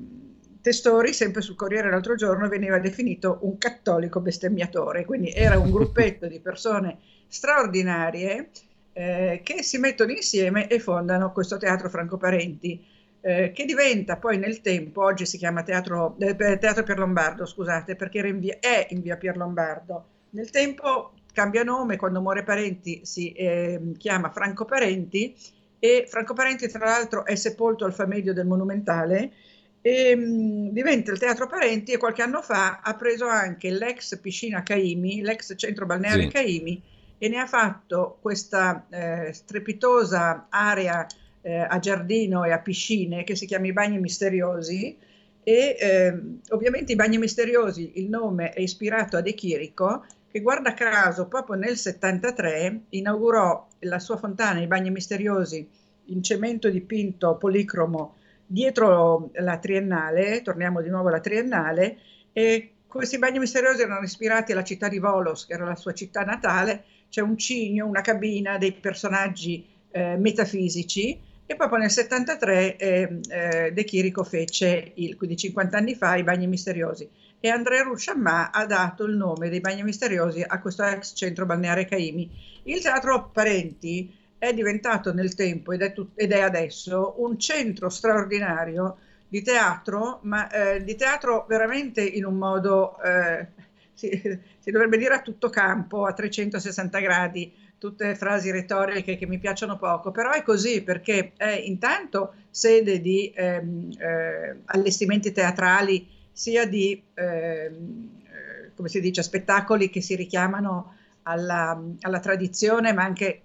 Testori, 0.62 1.12
sempre 1.12 1.40
sul 1.40 1.56
Corriere 1.56 1.90
l'altro 1.90 2.14
giorno, 2.14 2.48
veniva 2.48 2.78
definito 2.78 3.38
un 3.42 3.58
cattolico 3.58 4.20
bestemmiatore, 4.20 5.04
quindi 5.04 5.32
era 5.32 5.58
un 5.58 5.72
gruppetto 5.72 6.28
di 6.28 6.38
persone 6.38 6.98
straordinarie 7.26 8.50
eh, 8.92 9.40
che 9.42 9.62
si 9.64 9.78
mettono 9.78 10.12
insieme 10.12 10.68
e 10.68 10.78
fondano 10.78 11.32
questo 11.32 11.56
teatro 11.56 11.88
Franco 11.88 12.16
Parenti. 12.16 12.91
Eh, 13.24 13.52
che 13.52 13.64
diventa 13.64 14.16
poi 14.16 14.36
nel 14.36 14.60
tempo, 14.62 15.04
oggi 15.04 15.26
si 15.26 15.38
chiama 15.38 15.62
Teatro, 15.62 16.16
eh, 16.18 16.34
teatro 16.34 16.82
Pierlombardo, 16.82 17.46
scusate, 17.46 17.94
perché 17.94 18.18
in 18.18 18.40
via, 18.40 18.58
è 18.58 18.88
in 18.90 19.00
via 19.00 19.16
Pierlombardo. 19.16 20.06
Nel 20.30 20.50
tempo 20.50 21.12
cambia 21.32 21.62
nome, 21.62 21.96
quando 21.96 22.20
muore 22.20 22.42
Parenti 22.42 23.02
si 23.04 23.32
eh, 23.32 23.92
chiama 23.96 24.30
Franco 24.30 24.64
Parenti 24.64 25.36
e 25.78 26.06
Franco 26.08 26.34
Parenti 26.34 26.68
tra 26.68 26.84
l'altro 26.84 27.24
è 27.24 27.36
sepolto 27.36 27.84
al 27.84 27.94
Famedio 27.94 28.32
del 28.32 28.46
Monumentale 28.46 29.32
e 29.80 30.16
mh, 30.16 30.22
mm, 30.22 30.68
diventa 30.70 31.12
il 31.12 31.18
Teatro 31.18 31.46
Parenti 31.46 31.92
e 31.92 31.98
qualche 31.98 32.22
anno 32.22 32.42
fa 32.42 32.80
ha 32.82 32.94
preso 32.94 33.26
anche 33.28 33.70
l'ex 33.70 34.18
piscina 34.18 34.64
Caimi, 34.64 35.22
l'ex 35.22 35.54
centro 35.56 35.86
balneare 35.86 36.22
sì. 36.22 36.28
Caimi 36.28 36.82
e 37.18 37.28
ne 37.28 37.38
ha 37.38 37.46
fatto 37.46 38.18
questa 38.20 38.86
eh, 38.90 39.32
strepitosa 39.32 40.46
area 40.50 41.06
eh, 41.42 41.58
a 41.58 41.78
giardino 41.78 42.44
e 42.44 42.52
a 42.52 42.58
piscine 42.58 43.24
che 43.24 43.36
si 43.36 43.46
chiama 43.46 43.66
i 43.66 43.72
bagni 43.72 43.98
misteriosi 43.98 44.96
e 45.44 45.76
eh, 45.78 46.20
ovviamente 46.50 46.92
i 46.92 46.96
bagni 46.96 47.18
misteriosi, 47.18 47.92
il 47.96 48.08
nome 48.08 48.50
è 48.50 48.60
ispirato 48.60 49.16
a 49.16 49.20
De 49.20 49.34
Chirico 49.34 50.04
che 50.30 50.40
guarda 50.40 50.72
caso 50.72 51.26
proprio 51.28 51.56
nel 51.56 51.76
73 51.76 52.84
inaugurò 52.90 53.68
la 53.80 53.98
sua 53.98 54.16
fontana, 54.16 54.60
i 54.60 54.66
bagni 54.66 54.90
misteriosi 54.90 55.68
in 56.06 56.22
cemento 56.22 56.70
dipinto 56.70 57.36
policromo 57.36 58.16
dietro 58.46 59.30
la 59.34 59.58
triennale, 59.58 60.42
torniamo 60.42 60.80
di 60.80 60.88
nuovo 60.88 61.08
alla 61.08 61.20
triennale, 61.20 61.98
e 62.32 62.72
questi 62.86 63.18
bagni 63.18 63.38
misteriosi 63.38 63.82
erano 63.82 64.04
ispirati 64.04 64.52
alla 64.52 64.64
città 64.64 64.88
di 64.88 64.98
Volos, 64.98 65.46
che 65.46 65.54
era 65.54 65.64
la 65.64 65.76
sua 65.76 65.92
città 65.92 66.22
natale, 66.22 66.84
c'è 67.08 67.20
un 67.20 67.36
cigno, 67.36 67.86
una 67.86 68.00
cabina, 68.00 68.58
dei 68.58 68.72
personaggi 68.72 69.66
eh, 69.90 70.16
metafisici 70.16 71.18
e 71.52 71.56
proprio 71.56 71.78
nel 71.78 71.90
73 71.90 72.76
eh, 72.76 73.20
eh, 73.28 73.72
De 73.72 73.84
Chirico 73.84 74.24
fece, 74.24 74.92
il, 74.94 75.16
quindi 75.16 75.36
50 75.36 75.76
anni 75.76 75.94
fa, 75.94 76.16
i 76.16 76.22
bagni 76.22 76.46
misteriosi 76.46 77.08
e 77.44 77.48
Andrea 77.48 77.82
Rusciamà 77.82 78.50
ha 78.50 78.64
dato 78.66 79.04
il 79.04 79.16
nome 79.16 79.48
dei 79.48 79.60
bagni 79.60 79.82
misteriosi 79.82 80.44
a 80.46 80.60
questo 80.60 80.84
ex 80.84 81.14
centro 81.16 81.44
balneare 81.44 81.86
Caimi. 81.86 82.30
Il 82.64 82.80
teatro 82.80 83.30
Parenti 83.32 84.16
è 84.38 84.54
diventato 84.54 85.12
nel 85.12 85.34
tempo 85.34 85.72
ed 85.72 85.82
è, 85.82 85.92
tut- 85.92 86.12
ed 86.14 86.32
è 86.32 86.40
adesso 86.40 87.14
un 87.18 87.38
centro 87.38 87.88
straordinario 87.88 88.98
di 89.26 89.42
teatro, 89.42 90.20
ma 90.22 90.48
eh, 90.50 90.84
di 90.84 90.94
teatro 90.94 91.44
veramente 91.48 92.02
in 92.02 92.24
un 92.24 92.36
modo, 92.36 92.96
eh, 93.02 93.48
si, 93.92 94.40
si 94.58 94.70
dovrebbe 94.70 94.96
dire 94.96 95.14
a 95.14 95.22
tutto 95.22 95.50
campo, 95.50 96.06
a 96.06 96.12
360 96.12 96.98
gradi, 97.00 97.52
tutte 97.82 98.14
frasi 98.14 98.52
retoriche 98.52 99.16
che 99.16 99.26
mi 99.26 99.40
piacciono 99.40 99.76
poco, 99.76 100.12
però 100.12 100.30
è 100.30 100.44
così 100.44 100.84
perché 100.84 101.32
è 101.36 101.50
intanto 101.50 102.34
sede 102.48 103.00
di 103.00 103.32
ehm, 103.34 103.90
eh, 103.98 104.56
allestimenti 104.66 105.32
teatrali, 105.32 106.06
sia 106.30 106.64
di, 106.64 107.02
ehm, 107.12 108.20
eh, 108.22 108.70
come 108.76 108.88
si 108.88 109.00
dice, 109.00 109.24
spettacoli 109.24 109.90
che 109.90 110.00
si 110.00 110.14
richiamano 110.14 110.94
alla, 111.24 111.76
alla 112.02 112.20
tradizione, 112.20 112.92
ma 112.92 113.02
anche 113.02 113.40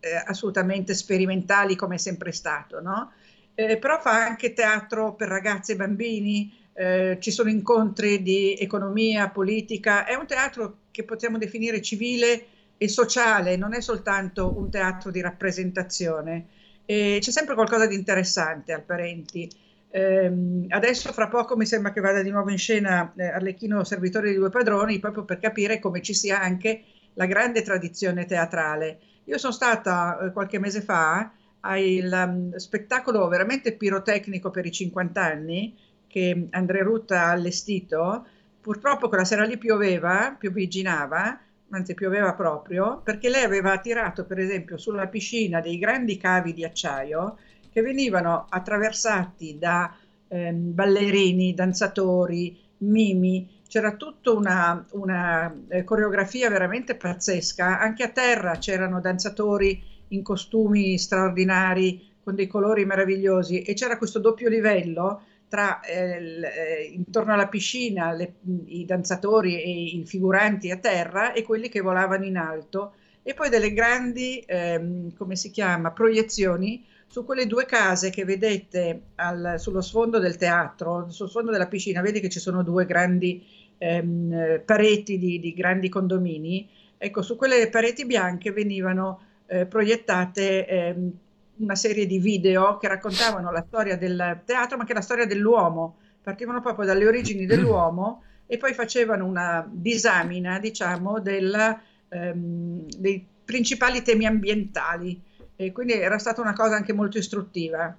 eh, 0.00 0.22
assolutamente 0.24 0.94
sperimentali 0.94 1.76
come 1.76 1.96
è 1.96 1.98
sempre 1.98 2.32
stato, 2.32 2.80
no? 2.80 3.12
Eh, 3.54 3.76
però 3.76 4.00
fa 4.00 4.24
anche 4.24 4.54
teatro 4.54 5.12
per 5.12 5.28
ragazzi 5.28 5.72
e 5.72 5.76
bambini, 5.76 6.50
eh, 6.72 7.18
ci 7.20 7.30
sono 7.30 7.50
incontri 7.50 8.22
di 8.22 8.56
economia, 8.58 9.28
politica, 9.28 10.06
è 10.06 10.14
un 10.14 10.26
teatro 10.26 10.76
che 10.90 11.04
possiamo 11.04 11.36
definire 11.36 11.82
civile 11.82 12.46
e 12.82 12.88
sociale, 12.88 13.56
non 13.56 13.74
è 13.74 13.80
soltanto 13.80 14.58
un 14.58 14.68
teatro 14.68 15.12
di 15.12 15.20
rappresentazione. 15.20 16.46
E 16.84 17.18
c'è 17.20 17.30
sempre 17.30 17.54
qualcosa 17.54 17.86
di 17.86 17.94
interessante 17.94 18.72
al 18.72 18.82
Parenti. 18.82 19.48
Eh, 19.88 20.66
adesso 20.68 21.12
fra 21.12 21.28
poco 21.28 21.56
mi 21.56 21.64
sembra 21.64 21.92
che 21.92 22.00
vada 22.00 22.22
di 22.22 22.30
nuovo 22.30 22.50
in 22.50 22.58
scena 22.58 23.12
eh, 23.14 23.26
Arlecchino 23.26 23.84
Servitore 23.84 24.30
di 24.30 24.36
due 24.36 24.50
padroni, 24.50 24.98
proprio 24.98 25.24
per 25.24 25.38
capire 25.38 25.78
come 25.78 26.02
ci 26.02 26.12
sia 26.12 26.40
anche 26.40 26.82
la 27.14 27.26
grande 27.26 27.62
tradizione 27.62 28.24
teatrale. 28.24 28.98
Io 29.26 29.38
sono 29.38 29.52
stata 29.52 30.18
eh, 30.18 30.32
qualche 30.32 30.58
mese 30.58 30.80
fa 30.80 31.30
al 31.60 32.10
um, 32.26 32.56
spettacolo 32.56 33.28
veramente 33.28 33.76
pirotecnico 33.76 34.50
per 34.50 34.66
i 34.66 34.72
50 34.72 35.22
anni 35.22 35.76
che 36.08 36.48
Andrea 36.50 36.82
Ruth 36.82 37.12
ha 37.12 37.30
allestito. 37.30 38.26
Purtroppo 38.60 39.08
quella 39.08 39.24
sera 39.24 39.44
lì 39.44 39.56
pioveva, 39.56 40.34
piovigginava, 40.36 41.38
anzi 41.72 41.94
pioveva 41.94 42.34
proprio, 42.34 43.00
perché 43.02 43.28
lei 43.28 43.44
aveva 43.44 43.78
tirato 43.78 44.24
per 44.24 44.38
esempio 44.38 44.76
sulla 44.78 45.06
piscina 45.08 45.60
dei 45.60 45.78
grandi 45.78 46.16
cavi 46.16 46.52
di 46.52 46.64
acciaio 46.64 47.36
che 47.70 47.80
venivano 47.80 48.46
attraversati 48.48 49.58
da 49.58 49.94
ehm, 50.28 50.74
ballerini, 50.74 51.54
danzatori, 51.54 52.58
mimi, 52.78 53.60
c'era 53.66 53.96
tutta 53.96 54.32
una, 54.32 54.84
una 54.92 55.54
eh, 55.68 55.82
coreografia 55.84 56.50
veramente 56.50 56.94
pazzesca, 56.94 57.80
anche 57.80 58.02
a 58.02 58.08
terra 58.08 58.58
c'erano 58.58 59.00
danzatori 59.00 59.82
in 60.08 60.22
costumi 60.22 60.98
straordinari 60.98 62.10
con 62.22 62.34
dei 62.34 62.46
colori 62.46 62.84
meravigliosi 62.84 63.62
e 63.62 63.72
c'era 63.72 63.96
questo 63.96 64.18
doppio 64.18 64.48
livello 64.48 65.22
tra 65.52 65.80
eh, 65.80 66.40
eh, 66.40 66.90
intorno 66.94 67.34
alla 67.34 67.46
piscina 67.46 68.10
le, 68.12 68.36
i 68.64 68.86
danzatori 68.86 69.60
e 69.60 69.98
i 69.98 70.02
figuranti 70.06 70.70
a 70.70 70.78
terra 70.78 71.34
e 71.34 71.42
quelli 71.42 71.68
che 71.68 71.82
volavano 71.82 72.24
in 72.24 72.38
alto 72.38 72.94
e 73.22 73.34
poi 73.34 73.50
delle 73.50 73.74
grandi, 73.74 74.42
ehm, 74.46 75.14
come 75.14 75.36
si 75.36 75.50
chiama, 75.50 75.90
proiezioni 75.90 76.82
su 77.06 77.26
quelle 77.26 77.46
due 77.46 77.66
case 77.66 78.08
che 78.08 78.24
vedete 78.24 79.02
al, 79.16 79.56
sullo 79.58 79.82
sfondo 79.82 80.18
del 80.18 80.38
teatro, 80.38 81.10
sul 81.10 81.28
sfondo 81.28 81.50
della 81.50 81.68
piscina, 81.68 82.00
vedi 82.00 82.20
che 82.20 82.30
ci 82.30 82.40
sono 82.40 82.62
due 82.62 82.86
grandi 82.86 83.44
ehm, 83.76 84.62
pareti 84.64 85.18
di, 85.18 85.38
di, 85.38 85.52
grandi 85.52 85.90
condomini. 85.90 86.66
Ecco, 86.96 87.20
su 87.20 87.36
quelle 87.36 87.68
pareti 87.68 88.06
bianche 88.06 88.52
venivano 88.52 89.20
eh, 89.48 89.66
proiettate 89.66 90.66
ehm, 90.66 91.12
una 91.56 91.74
serie 91.74 92.06
di 92.06 92.18
video 92.18 92.78
che 92.78 92.88
raccontavano 92.88 93.50
la 93.50 93.64
storia 93.66 93.96
del 93.96 94.40
teatro, 94.44 94.76
ma 94.76 94.82
anche 94.82 94.94
la 94.94 95.00
storia 95.00 95.26
dell'uomo. 95.26 95.96
Partivano 96.22 96.60
proprio 96.60 96.86
dalle 96.86 97.06
origini 97.06 97.46
dell'uomo 97.46 98.22
e 98.46 98.56
poi 98.56 98.74
facevano 98.74 99.26
una 99.26 99.66
disamina, 99.70 100.58
diciamo, 100.58 101.20
del, 101.20 101.78
ehm, 102.08 102.86
dei 102.98 103.26
principali 103.44 104.02
temi 104.02 104.26
ambientali. 104.26 105.20
E 105.56 105.72
quindi 105.72 105.92
era 105.94 106.18
stata 106.18 106.40
una 106.40 106.54
cosa 106.54 106.76
anche 106.76 106.92
molto 106.92 107.18
istruttiva. 107.18 107.96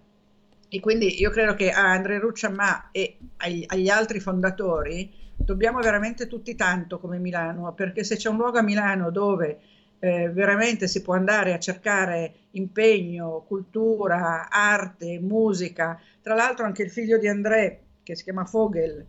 E 0.70 0.80
quindi 0.80 1.20
io 1.20 1.30
credo 1.30 1.54
che 1.54 1.70
a 1.70 1.92
Andrea 1.92 2.20
Rucciamà 2.20 2.90
e 2.92 3.18
agli, 3.38 3.64
agli 3.68 3.90
altri 3.90 4.20
fondatori 4.20 5.22
dobbiamo 5.36 5.80
veramente 5.80 6.28
tutti 6.28 6.56
tanto 6.56 7.00
come 7.00 7.20
Milano, 7.20 7.74
perché 7.74 8.04
se 8.04 8.16
c'è 8.16 8.30
un 8.30 8.38
luogo 8.38 8.58
a 8.58 8.64
Milano 8.64 9.12
dove 9.12 9.60
eh, 10.04 10.30
veramente 10.30 10.90
si 10.90 11.02
può 11.02 11.14
andare 11.14 11.54
a 11.54 11.60
cercare 11.60 12.34
impegno, 12.52 13.46
cultura, 13.48 14.50
arte, 14.50 15.18
musica. 15.22 15.98
Tra 16.22 16.36
l'altro 16.36 16.66
anche 16.66 16.84
il 16.84 16.92
figlio 16.92 17.18
di 17.18 17.30
André, 17.30 17.80
che 18.04 18.14
si 18.14 18.24
chiama 18.24 18.46
Vogel, 18.52 19.06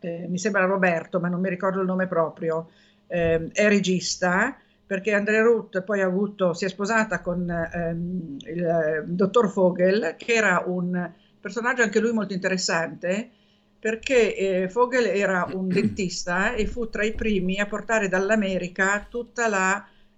eh, 0.00 0.26
mi 0.26 0.38
sembra 0.38 0.64
Roberto, 0.64 1.20
ma 1.20 1.28
non 1.28 1.42
mi 1.42 1.50
ricordo 1.50 1.80
il 1.80 1.86
nome 1.86 2.06
proprio, 2.06 2.70
eh, 3.08 3.50
è 3.52 3.68
regista, 3.68 4.56
perché 4.86 5.12
Andrea 5.12 5.42
Ruth 5.42 5.82
poi 5.82 6.00
avuto, 6.00 6.54
si 6.54 6.64
è 6.64 6.68
sposata 6.70 7.20
con 7.20 7.50
ehm, 7.50 8.36
il 8.38 8.64
eh, 8.64 9.02
dottor 9.04 9.52
Vogel, 9.52 10.14
che 10.16 10.32
era 10.32 10.62
un 10.64 11.12
personaggio 11.38 11.82
anche 11.82 12.00
lui 12.00 12.12
molto 12.12 12.32
interessante, 12.32 13.28
perché 13.78 14.34
eh, 14.34 14.66
Vogel 14.72 15.04
era 15.04 15.46
un 15.52 15.68
dentista 15.68 16.54
e 16.54 16.66
fu 16.66 16.88
tra 16.88 17.04
i 17.04 17.12
primi 17.12 17.58
a 17.58 17.66
portare 17.66 18.08
dall'America 18.08 19.06
tutto 19.10 19.42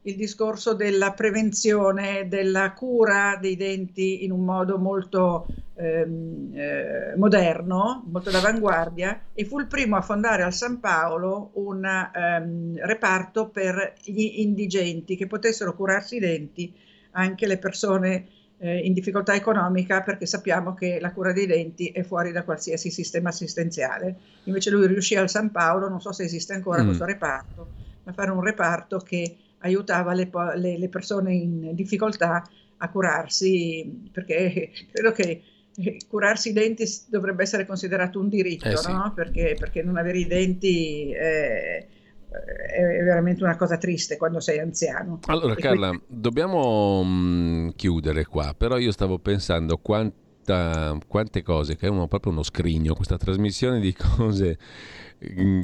il 0.02 0.16
discorso 0.16 0.74
della 0.74 1.12
prevenzione, 1.12 2.26
della 2.28 2.72
cura 2.72 3.38
dei 3.40 3.56
denti 3.56 4.24
in 4.24 4.32
un 4.32 4.44
modo 4.44 4.78
molto 4.78 5.48
ehm, 5.74 6.50
eh, 6.54 7.14
moderno, 7.16 8.04
molto 8.10 8.30
d'avanguardia, 8.30 9.26
e 9.32 9.44
fu 9.44 9.60
il 9.60 9.66
primo 9.68 9.96
a 9.96 10.02
fondare 10.02 10.42
al 10.42 10.52
San 10.52 10.80
Paolo 10.80 11.52
un 11.54 11.84
ehm, 11.84 12.84
reparto 12.84 13.48
per 13.48 13.94
gli 14.02 14.40
indigenti 14.40 15.16
che 15.16 15.26
potessero 15.26 15.74
curarsi 15.74 16.16
i 16.16 16.20
denti, 16.20 16.74
anche 17.12 17.46
le 17.46 17.58
persone 17.58 18.28
eh, 18.58 18.78
in 18.78 18.92
difficoltà 18.92 19.34
economica 19.34 20.02
perché 20.02 20.26
sappiamo 20.26 20.74
che 20.74 20.98
la 21.00 21.12
cura 21.12 21.32
dei 21.32 21.46
denti 21.46 21.88
è 21.88 22.02
fuori 22.02 22.32
da 22.32 22.44
qualsiasi 22.44 22.90
sistema 22.90 23.28
assistenziale. 23.30 24.20
Invece 24.44 24.70
lui 24.70 24.86
riuscì 24.86 25.16
al 25.16 25.28
San 25.28 25.50
Paolo, 25.50 25.88
non 25.88 26.00
so 26.00 26.12
se 26.12 26.24
esiste 26.24 26.52
ancora 26.54 26.82
Mm. 26.82 26.84
questo 26.84 27.04
reparto, 27.04 27.72
a 28.04 28.12
fare 28.12 28.30
un 28.30 28.42
reparto 28.42 28.98
che 28.98 29.36
aiutava 29.62 30.12
le, 30.12 30.30
le- 30.56 30.78
le 30.78 30.88
persone 30.88 31.34
in 31.34 31.74
difficoltà 31.74 32.42
a 32.76 32.88
curarsi, 32.90 34.08
perché 34.12 34.70
credo 34.92 35.12
che 35.12 35.42
eh, 35.74 35.96
curarsi 36.08 36.50
i 36.50 36.52
denti 36.52 36.84
dovrebbe 37.08 37.42
essere 37.44 37.64
considerato 37.66 38.18
un 38.20 38.28
diritto, 38.28 38.68
Eh 38.68 38.76
sì. 38.76 38.92
no? 38.92 39.12
Perché, 39.14 39.56
perché 39.58 39.82
non 39.82 39.96
avere 39.96 40.18
i 40.18 40.26
denti 40.26 41.10
eh, 41.12 41.86
è 42.28 43.02
veramente 43.04 43.42
una 43.44 43.56
cosa 43.56 43.76
triste 43.76 44.16
quando 44.16 44.40
sei 44.40 44.58
anziano. 44.58 45.20
Allora 45.26 45.52
E 45.52 45.56
Carla, 45.60 45.88
quindi- 45.88 46.06
dobbiamo 46.08 47.02
mm, 47.04 47.68
chiudere 47.76 48.24
qua, 48.24 48.54
però 48.56 48.78
io 48.78 48.90
stavo 48.90 49.18
pensando 49.18 49.76
quanta- 49.76 50.98
quante 51.06 51.42
cose, 51.42 51.76
che 51.76 51.86
è 51.86 51.90
uno- 51.90 52.08
proprio 52.08 52.32
uno 52.32 52.42
scrigno, 52.42 52.94
questa 52.94 53.16
trasmissione 53.16 53.80
di 53.80 53.94
cose 53.94 54.58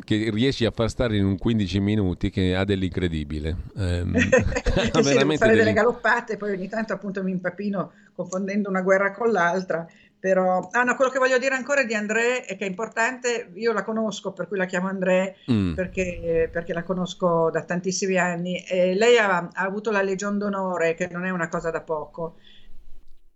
che 0.05 0.31
riesci 0.31 0.65
a 0.65 0.71
far 0.71 0.89
stare 0.89 1.17
in 1.17 1.25
un 1.25 1.37
15 1.37 1.81
minuti 1.81 2.31
che 2.31 2.55
ha 2.55 2.65
dell'incredibile. 2.65 3.57
Ha 4.93 5.03
Sì, 5.03 5.15
fare 5.37 5.53
delle 5.53 5.57
dell'in- 5.57 5.75
galoppate, 5.75 6.37
poi 6.37 6.53
ogni 6.53 6.69
tanto 6.69 6.93
appunto 6.93 7.23
mi 7.23 7.31
impapino 7.33 7.93
confondendo 8.15 8.69
una 8.69 8.83
guerra 8.83 9.13
con 9.13 9.31
l'altra. 9.31 9.87
Però, 10.21 10.69
ah 10.73 10.83
no, 10.83 10.97
quello 10.97 11.13
che 11.13 11.19
voglio 11.21 11.39
dire 11.39 11.55
ancora 11.55 11.85
di 11.85 11.95
André 11.95 12.45
è 12.45 12.57
che 12.57 12.65
è 12.65 12.69
importante, 12.69 13.51
io 13.55 13.73
la 13.73 13.85
conosco, 13.85 14.33
per 14.33 14.49
cui 14.49 14.57
la 14.57 14.67
chiamo 14.67 14.89
André, 14.89 15.37
Mm. 15.51 15.75
perché, 15.75 16.49
perché 16.53 16.73
la 16.73 16.83
conosco 16.83 17.51
da 17.53 17.63
tantissimi 17.63 18.17
anni. 18.17 18.59
E 18.65 18.95
lei 18.95 19.17
ha, 19.17 19.37
ha 19.39 19.63
avuto 19.65 19.91
la 19.93 20.03
Legion 20.03 20.37
d'Onore, 20.39 20.95
che 20.95 21.09
non 21.11 21.25
è 21.25 21.31
una 21.31 21.49
cosa 21.49 21.71
da 21.71 21.83
poco. 21.83 22.37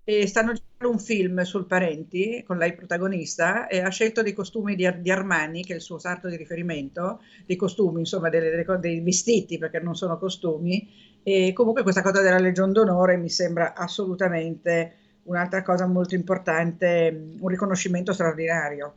E 0.04 0.26
stanno 0.26 0.52
girando 0.52 0.90
un 0.90 0.98
film 0.98 1.42
sul 1.42 1.66
Parenti 1.66 2.42
con 2.44 2.56
lei 2.58 2.74
protagonista 2.74 3.68
e 3.68 3.80
ha 3.80 3.88
scelto 3.88 4.22
dei 4.22 4.32
costumi 4.32 4.74
di, 4.74 4.88
di 5.00 5.10
Armani, 5.12 5.64
che 5.64 5.74
è 5.74 5.76
il 5.76 5.82
suo 5.82 5.98
sarto 5.98 6.28
di 6.28 6.36
riferimento, 6.36 7.20
dei 7.46 7.54
costumi, 7.56 8.00
insomma, 8.00 8.28
delle- 8.28 8.50
delle 8.50 8.78
dei 8.80 9.00
vestiti, 9.00 9.58
perché 9.58 9.78
non 9.78 9.94
sono 9.94 10.18
costumi. 10.18 10.88
E 11.22 11.52
comunque 11.52 11.84
questa 11.84 12.02
cosa 12.02 12.20
della 12.20 12.38
Legion 12.38 12.72
d'Onore 12.72 13.16
mi 13.16 13.28
sembra 13.28 13.74
assolutamente 13.74 14.96
un'altra 15.24 15.62
cosa 15.62 15.86
molto 15.86 16.16
importante, 16.16 17.36
un 17.38 17.48
riconoscimento 17.48 18.12
straordinario. 18.12 18.96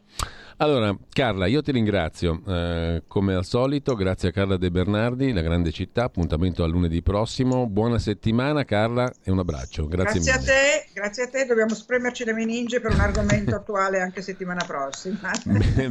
Allora, 0.58 0.96
Carla, 1.12 1.48
io 1.48 1.62
ti 1.62 1.74
ringrazio. 1.74 2.42
eh, 2.48 3.04
come 3.08 3.36
al 3.36 3.44
solito, 3.44 3.94
grazie 3.94 4.30
a 4.30 4.32
Carla 4.32 4.56
De 4.56 4.72
Bernardi, 4.72 5.34
la 5.34 5.42
grande 5.42 5.72
città. 5.72 6.06
Appuntamento 6.06 6.64
a 6.64 6.68
lunedì 6.68 7.02
prossimo. 7.02 7.68
Buona 7.68 8.00
settimana, 8.00 8.64
Carla, 8.64 9.12
e 9.22 9.32
un 9.32 9.40
abbraccio. 9.40 9.86
Grazie, 9.88 10.22
Grazie 10.22 10.32
a 10.32 10.38
mille. 10.38 10.52
te, 10.52 10.90
grazie 10.94 11.24
a 11.24 11.28
te, 11.28 11.46
dobbiamo 11.46 11.74
spremerci 11.76 12.24
le 12.24 12.32
meninge 12.34 12.80
per 12.80 12.94
un 12.94 13.02
argomento 13.02 13.54
attuale 13.56 14.00
anche 14.00 14.22
settimana 14.22 14.64
prossima. 14.66 15.30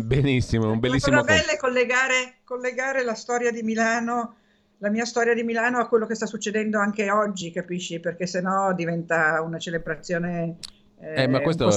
Benissimo, 0.00 0.64
un 0.66 0.72
La 0.72 0.78
bellissimo 0.78 1.22
bella 1.22 1.52
è 1.52 1.56
collegare, 1.58 2.36
collegare 2.44 3.04
la 3.04 3.14
storia 3.14 3.50
di 3.50 3.62
Milano, 3.62 4.36
la 4.78 4.88
mia 4.88 5.04
storia 5.04 5.34
di 5.34 5.42
Milano 5.42 5.78
a 5.78 5.88
quello 5.88 6.06
che 6.06 6.14
sta 6.14 6.24
succedendo 6.24 6.78
anche 6.78 7.10
oggi, 7.10 7.50
capisci? 7.50 8.00
Perché 8.00 8.26
sennò 8.26 8.72
diventa 8.72 9.42
una 9.42 9.58
celebrazione 9.58 10.56
eh, 11.00 11.22
Eh, 11.22 11.26
ma 11.26 11.40
questo, 11.40 11.68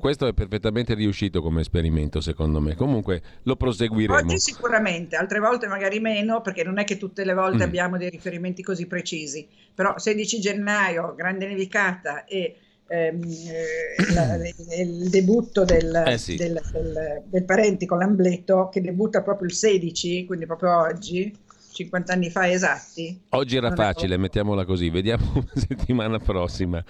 questo 0.00 0.26
è 0.26 0.32
perfettamente 0.32 0.94
riuscito 0.94 1.42
come 1.42 1.60
esperimento, 1.60 2.20
secondo 2.20 2.60
me. 2.60 2.74
Comunque 2.76 3.22
lo 3.42 3.56
proseguiremo. 3.56 4.18
Oggi 4.18 4.38
sicuramente, 4.38 5.16
altre 5.16 5.40
volte 5.40 5.66
magari 5.66 5.98
meno, 5.98 6.40
perché 6.40 6.62
non 6.62 6.78
è 6.78 6.84
che 6.84 6.96
tutte 6.96 7.24
le 7.24 7.34
volte 7.34 7.58
Mm. 7.64 7.68
abbiamo 7.68 7.96
dei 7.96 8.10
riferimenti 8.10 8.62
così 8.62 8.86
precisi. 8.86 9.46
Però 9.74 9.98
16 9.98 10.40
gennaio, 10.40 11.14
grande 11.16 11.46
nevicata 11.46 12.24
e 12.24 12.56
ehm, 12.88 13.20
eh, 13.24 14.12
la- 14.14 14.36
il 14.80 15.10
debutto 15.10 15.64
del, 15.64 16.04
Eh 16.06 16.18
sì. 16.18 16.36
del, 16.36 16.60
del- 16.70 17.22
del 17.26 17.44
Parenti 17.44 17.84
con 17.84 17.98
l'Ambletto, 17.98 18.68
che 18.68 18.80
debutta 18.80 19.22
proprio 19.22 19.48
il 19.48 19.54
16, 19.54 20.24
quindi 20.24 20.46
proprio 20.46 20.78
oggi, 20.78 21.34
50 21.76 22.12
anni 22.12 22.30
fa 22.30 22.50
esatti. 22.50 23.20
Oggi 23.30 23.56
era 23.56 23.68
Non 23.68 23.76
facile, 23.76 24.16
mettiamola 24.16 24.64
così, 24.64 24.88
vediamo 24.88 25.44
la 25.52 25.60
settimana 25.60 26.18
prossima. 26.18 26.82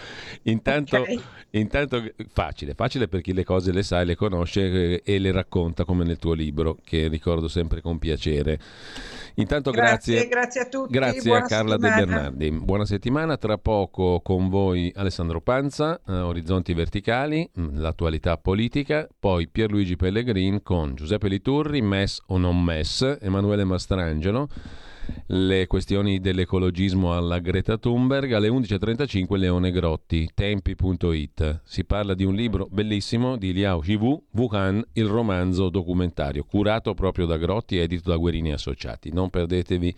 Intanto, 0.43 0.99
Ok. 0.99 1.21
intanto 1.51 2.05
facile, 2.33 2.75
facile 2.75 3.09
per 3.09 3.21
chi 3.21 3.33
le 3.33 3.43
cose 3.45 3.73
le 3.73 3.83
sa 3.83 4.01
e 4.01 4.05
le 4.05 4.15
conosce 4.15 5.03
eh, 5.03 5.03
e 5.05 5.19
le 5.19 5.33
racconta 5.33 5.85
come 5.85 6.05
nel 6.05 6.19
tuo 6.19 6.35
libro, 6.35 6.79
che 6.85 7.09
ricordo 7.09 7.49
sempre 7.49 7.81
con 7.81 7.99
piacere. 7.99 8.61
Intanto 9.39 9.71
Grazie, 9.71 10.15
grazie, 10.15 10.29
grazie 10.29 10.61
a 10.63 10.67
tutti, 10.67 10.93
grazie 10.93 11.35
a 11.35 11.43
Carla 11.43 11.77
De 11.77 11.89
settimana. 11.89 12.31
Bernardi. 12.31 12.51
Buona 12.53 12.87
settimana, 12.87 13.37
tra 13.37 13.59
poco 13.59 14.21
con 14.23 14.49
voi 14.49 14.91
Alessandro 14.95 15.43
Panza, 15.43 16.01
eh, 16.07 16.13
Orizzonti 16.13 16.73
Verticali, 16.73 17.49
mm, 17.59 17.79
l'attualità 17.79 18.39
politica, 18.39 19.07
poi 19.19 19.47
Pierluigi 19.49 19.97
Pellegrin 19.97 20.63
con 20.63 20.95
Giuseppe 20.95 21.29
Liturri, 21.29 21.83
MES 21.83 22.23
o 22.29 22.39
non 22.39 22.63
MES, 22.63 23.19
Emanuele 23.21 23.65
Mastrangelo 23.65 24.49
le 25.27 25.67
questioni 25.67 26.21
dell'ecologismo 26.21 27.15
alla 27.15 27.39
Greta 27.39 27.79
Thunberg 27.79 28.33
alle 28.33 28.49
11.35 28.49 29.37
Leone 29.37 29.71
Grotti, 29.71 30.31
tempi.it. 30.33 31.61
Si 31.65 31.85
parla 31.85 32.15
di 32.15 32.25
un 32.25 32.35
libro 32.35 32.69
bellissimo 32.71 33.37
di 33.37 33.53
Liao 33.53 33.81
Jivu, 33.81 34.23
Wuhan, 34.33 34.85
il 34.93 35.07
romanzo 35.07 35.69
documentario, 35.69 36.45
curato 36.45 36.95
proprio 36.95 37.27
da 37.27 37.37
Grotti 37.37 37.79
e 37.79 37.83
edito 37.83 38.11
da 38.11 38.17
Guerini 38.17 38.53
Associati. 38.53 39.13
Non 39.13 39.31
perdetevi 39.31 39.95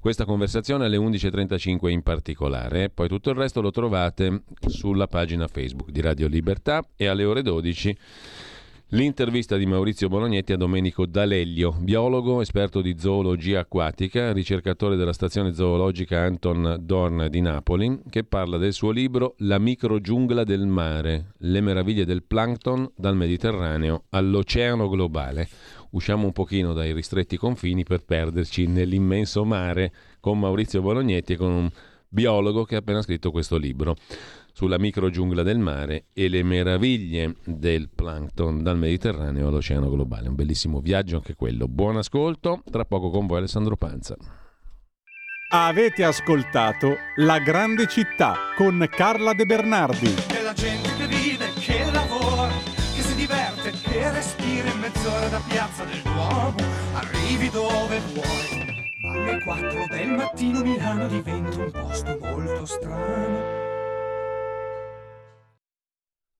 questa 0.00 0.24
conversazione 0.24 0.84
alle 0.86 0.96
11.35 0.96 1.88
in 1.88 2.02
particolare. 2.02 2.90
Poi 2.90 3.08
tutto 3.08 3.30
il 3.30 3.36
resto 3.36 3.60
lo 3.60 3.70
trovate 3.70 4.42
sulla 4.66 5.06
pagina 5.06 5.46
Facebook 5.46 5.90
di 5.90 6.00
Radio 6.00 6.26
Libertà 6.26 6.84
e 6.96 7.06
alle 7.06 7.24
ore 7.24 7.42
12 7.42 7.96
L'intervista 8.90 9.56
di 9.56 9.66
Maurizio 9.66 10.06
Bolognetti 10.06 10.52
a 10.52 10.56
Domenico 10.56 11.06
D'Aleglio, 11.06 11.74
biologo, 11.76 12.40
esperto 12.40 12.80
di 12.80 12.94
zoologia 12.96 13.58
acquatica, 13.58 14.32
ricercatore 14.32 14.94
della 14.94 15.12
stazione 15.12 15.52
zoologica 15.54 16.20
Anton 16.20 16.76
Dorn 16.82 17.26
di 17.28 17.40
Napoli, 17.40 17.98
che 18.08 18.22
parla 18.22 18.58
del 18.58 18.72
suo 18.72 18.92
libro 18.92 19.34
La 19.38 19.58
microgiungla 19.58 20.44
del 20.44 20.68
mare, 20.68 21.32
le 21.38 21.60
meraviglie 21.60 22.04
del 22.04 22.22
plankton 22.22 22.88
dal 22.94 23.16
Mediterraneo 23.16 24.04
all'oceano 24.10 24.88
globale. 24.88 25.48
Usciamo 25.90 26.26
un 26.26 26.32
pochino 26.32 26.72
dai 26.72 26.92
ristretti 26.92 27.36
confini 27.36 27.82
per 27.82 28.04
perderci 28.04 28.68
nell'immenso 28.68 29.44
mare 29.44 29.92
con 30.20 30.38
Maurizio 30.38 30.80
Bolognetti 30.80 31.32
e 31.32 31.36
con 31.36 31.50
un 31.50 31.70
biologo 32.08 32.64
che 32.64 32.76
ha 32.76 32.78
appena 32.78 33.02
scritto 33.02 33.32
questo 33.32 33.56
libro 33.56 33.96
sulla 34.56 34.78
microgiungla 34.78 35.42
del 35.42 35.58
mare 35.58 36.06
e 36.14 36.30
le 36.30 36.42
meraviglie 36.42 37.34
del 37.44 37.90
plankton 37.94 38.62
dal 38.62 38.78
Mediterraneo 38.78 39.48
all'oceano 39.48 39.90
globale. 39.90 40.30
Un 40.30 40.34
bellissimo 40.34 40.80
viaggio 40.80 41.16
anche 41.16 41.34
quello. 41.34 41.68
Buon 41.68 41.98
ascolto, 41.98 42.62
tra 42.70 42.86
poco 42.86 43.10
con 43.10 43.26
voi 43.26 43.36
Alessandro 43.36 43.76
Panza. 43.76 44.16
Avete 45.50 46.04
ascoltato 46.04 46.94
La 47.16 47.38
grande 47.38 47.86
città 47.86 48.34
con 48.56 48.82
Carla 48.88 49.34
De 49.34 49.44
Bernardi. 49.44 50.14
Che 50.26 50.40
la 50.40 50.54
gente 50.54 50.88
che 50.96 51.06
vive, 51.06 51.52
che 51.60 51.90
lavora, 51.92 52.54
che 52.94 53.02
si 53.02 53.14
diverte, 53.14 53.72
che 53.72 54.10
respira 54.10 54.70
in 54.70 54.78
mezz'ora 54.78 55.28
da 55.28 55.42
piazza 55.46 55.84
del 55.84 56.00
Duomo, 56.00 56.56
arrivi 56.94 57.50
dove 57.50 58.00
vuoi. 58.14 58.64
Ma 59.02 59.12
alle 59.12 59.42
4 59.44 59.84
del 59.90 60.08
mattino 60.12 60.62
Milano 60.62 61.08
diventa 61.08 61.58
un 61.58 61.70
posto 61.70 62.18
molto 62.22 62.64
strano. 62.64 63.65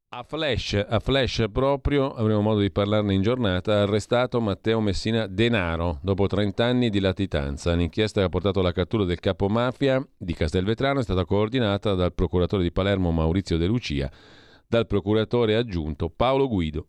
A 0.09 0.23
Flash, 0.23 0.75
a 0.89 1.01
Flash 1.01 1.47
proprio, 1.51 2.13
avremo 2.13 2.41
modo 2.41 2.61
di 2.61 2.71
parlarne 2.71 3.13
in 3.13 3.23
giornata, 3.23 3.83
arrestato 3.83 4.41
Matteo 4.41 4.81
Messina 4.81 5.27
Denaro 5.27 5.99
dopo 6.01 6.29
30 6.29 6.65
anni 6.65 6.91
di 6.91 7.01
latitanza. 7.01 7.75
L'inchiesta 7.75 8.21
che 8.21 8.27
ha 8.27 8.31
portato 8.31 8.61
alla 8.61 8.71
cattura 8.71 9.03
del 9.03 9.19
capo 9.19 9.49
mafia 9.49 10.01
di 10.17 10.33
Castelvetrano 10.33 11.01
è 11.01 11.03
stata 11.03 11.25
coordinata 11.25 11.95
dal 11.95 12.15
procuratore 12.15 12.63
di 12.63 12.71
Palermo 12.71 13.11
Maurizio 13.11 13.57
De 13.57 13.67
Lucia, 13.67 14.09
dal 14.69 14.87
procuratore 14.87 15.57
aggiunto 15.57 16.09
Paolo 16.09 16.47
Guido. 16.47 16.87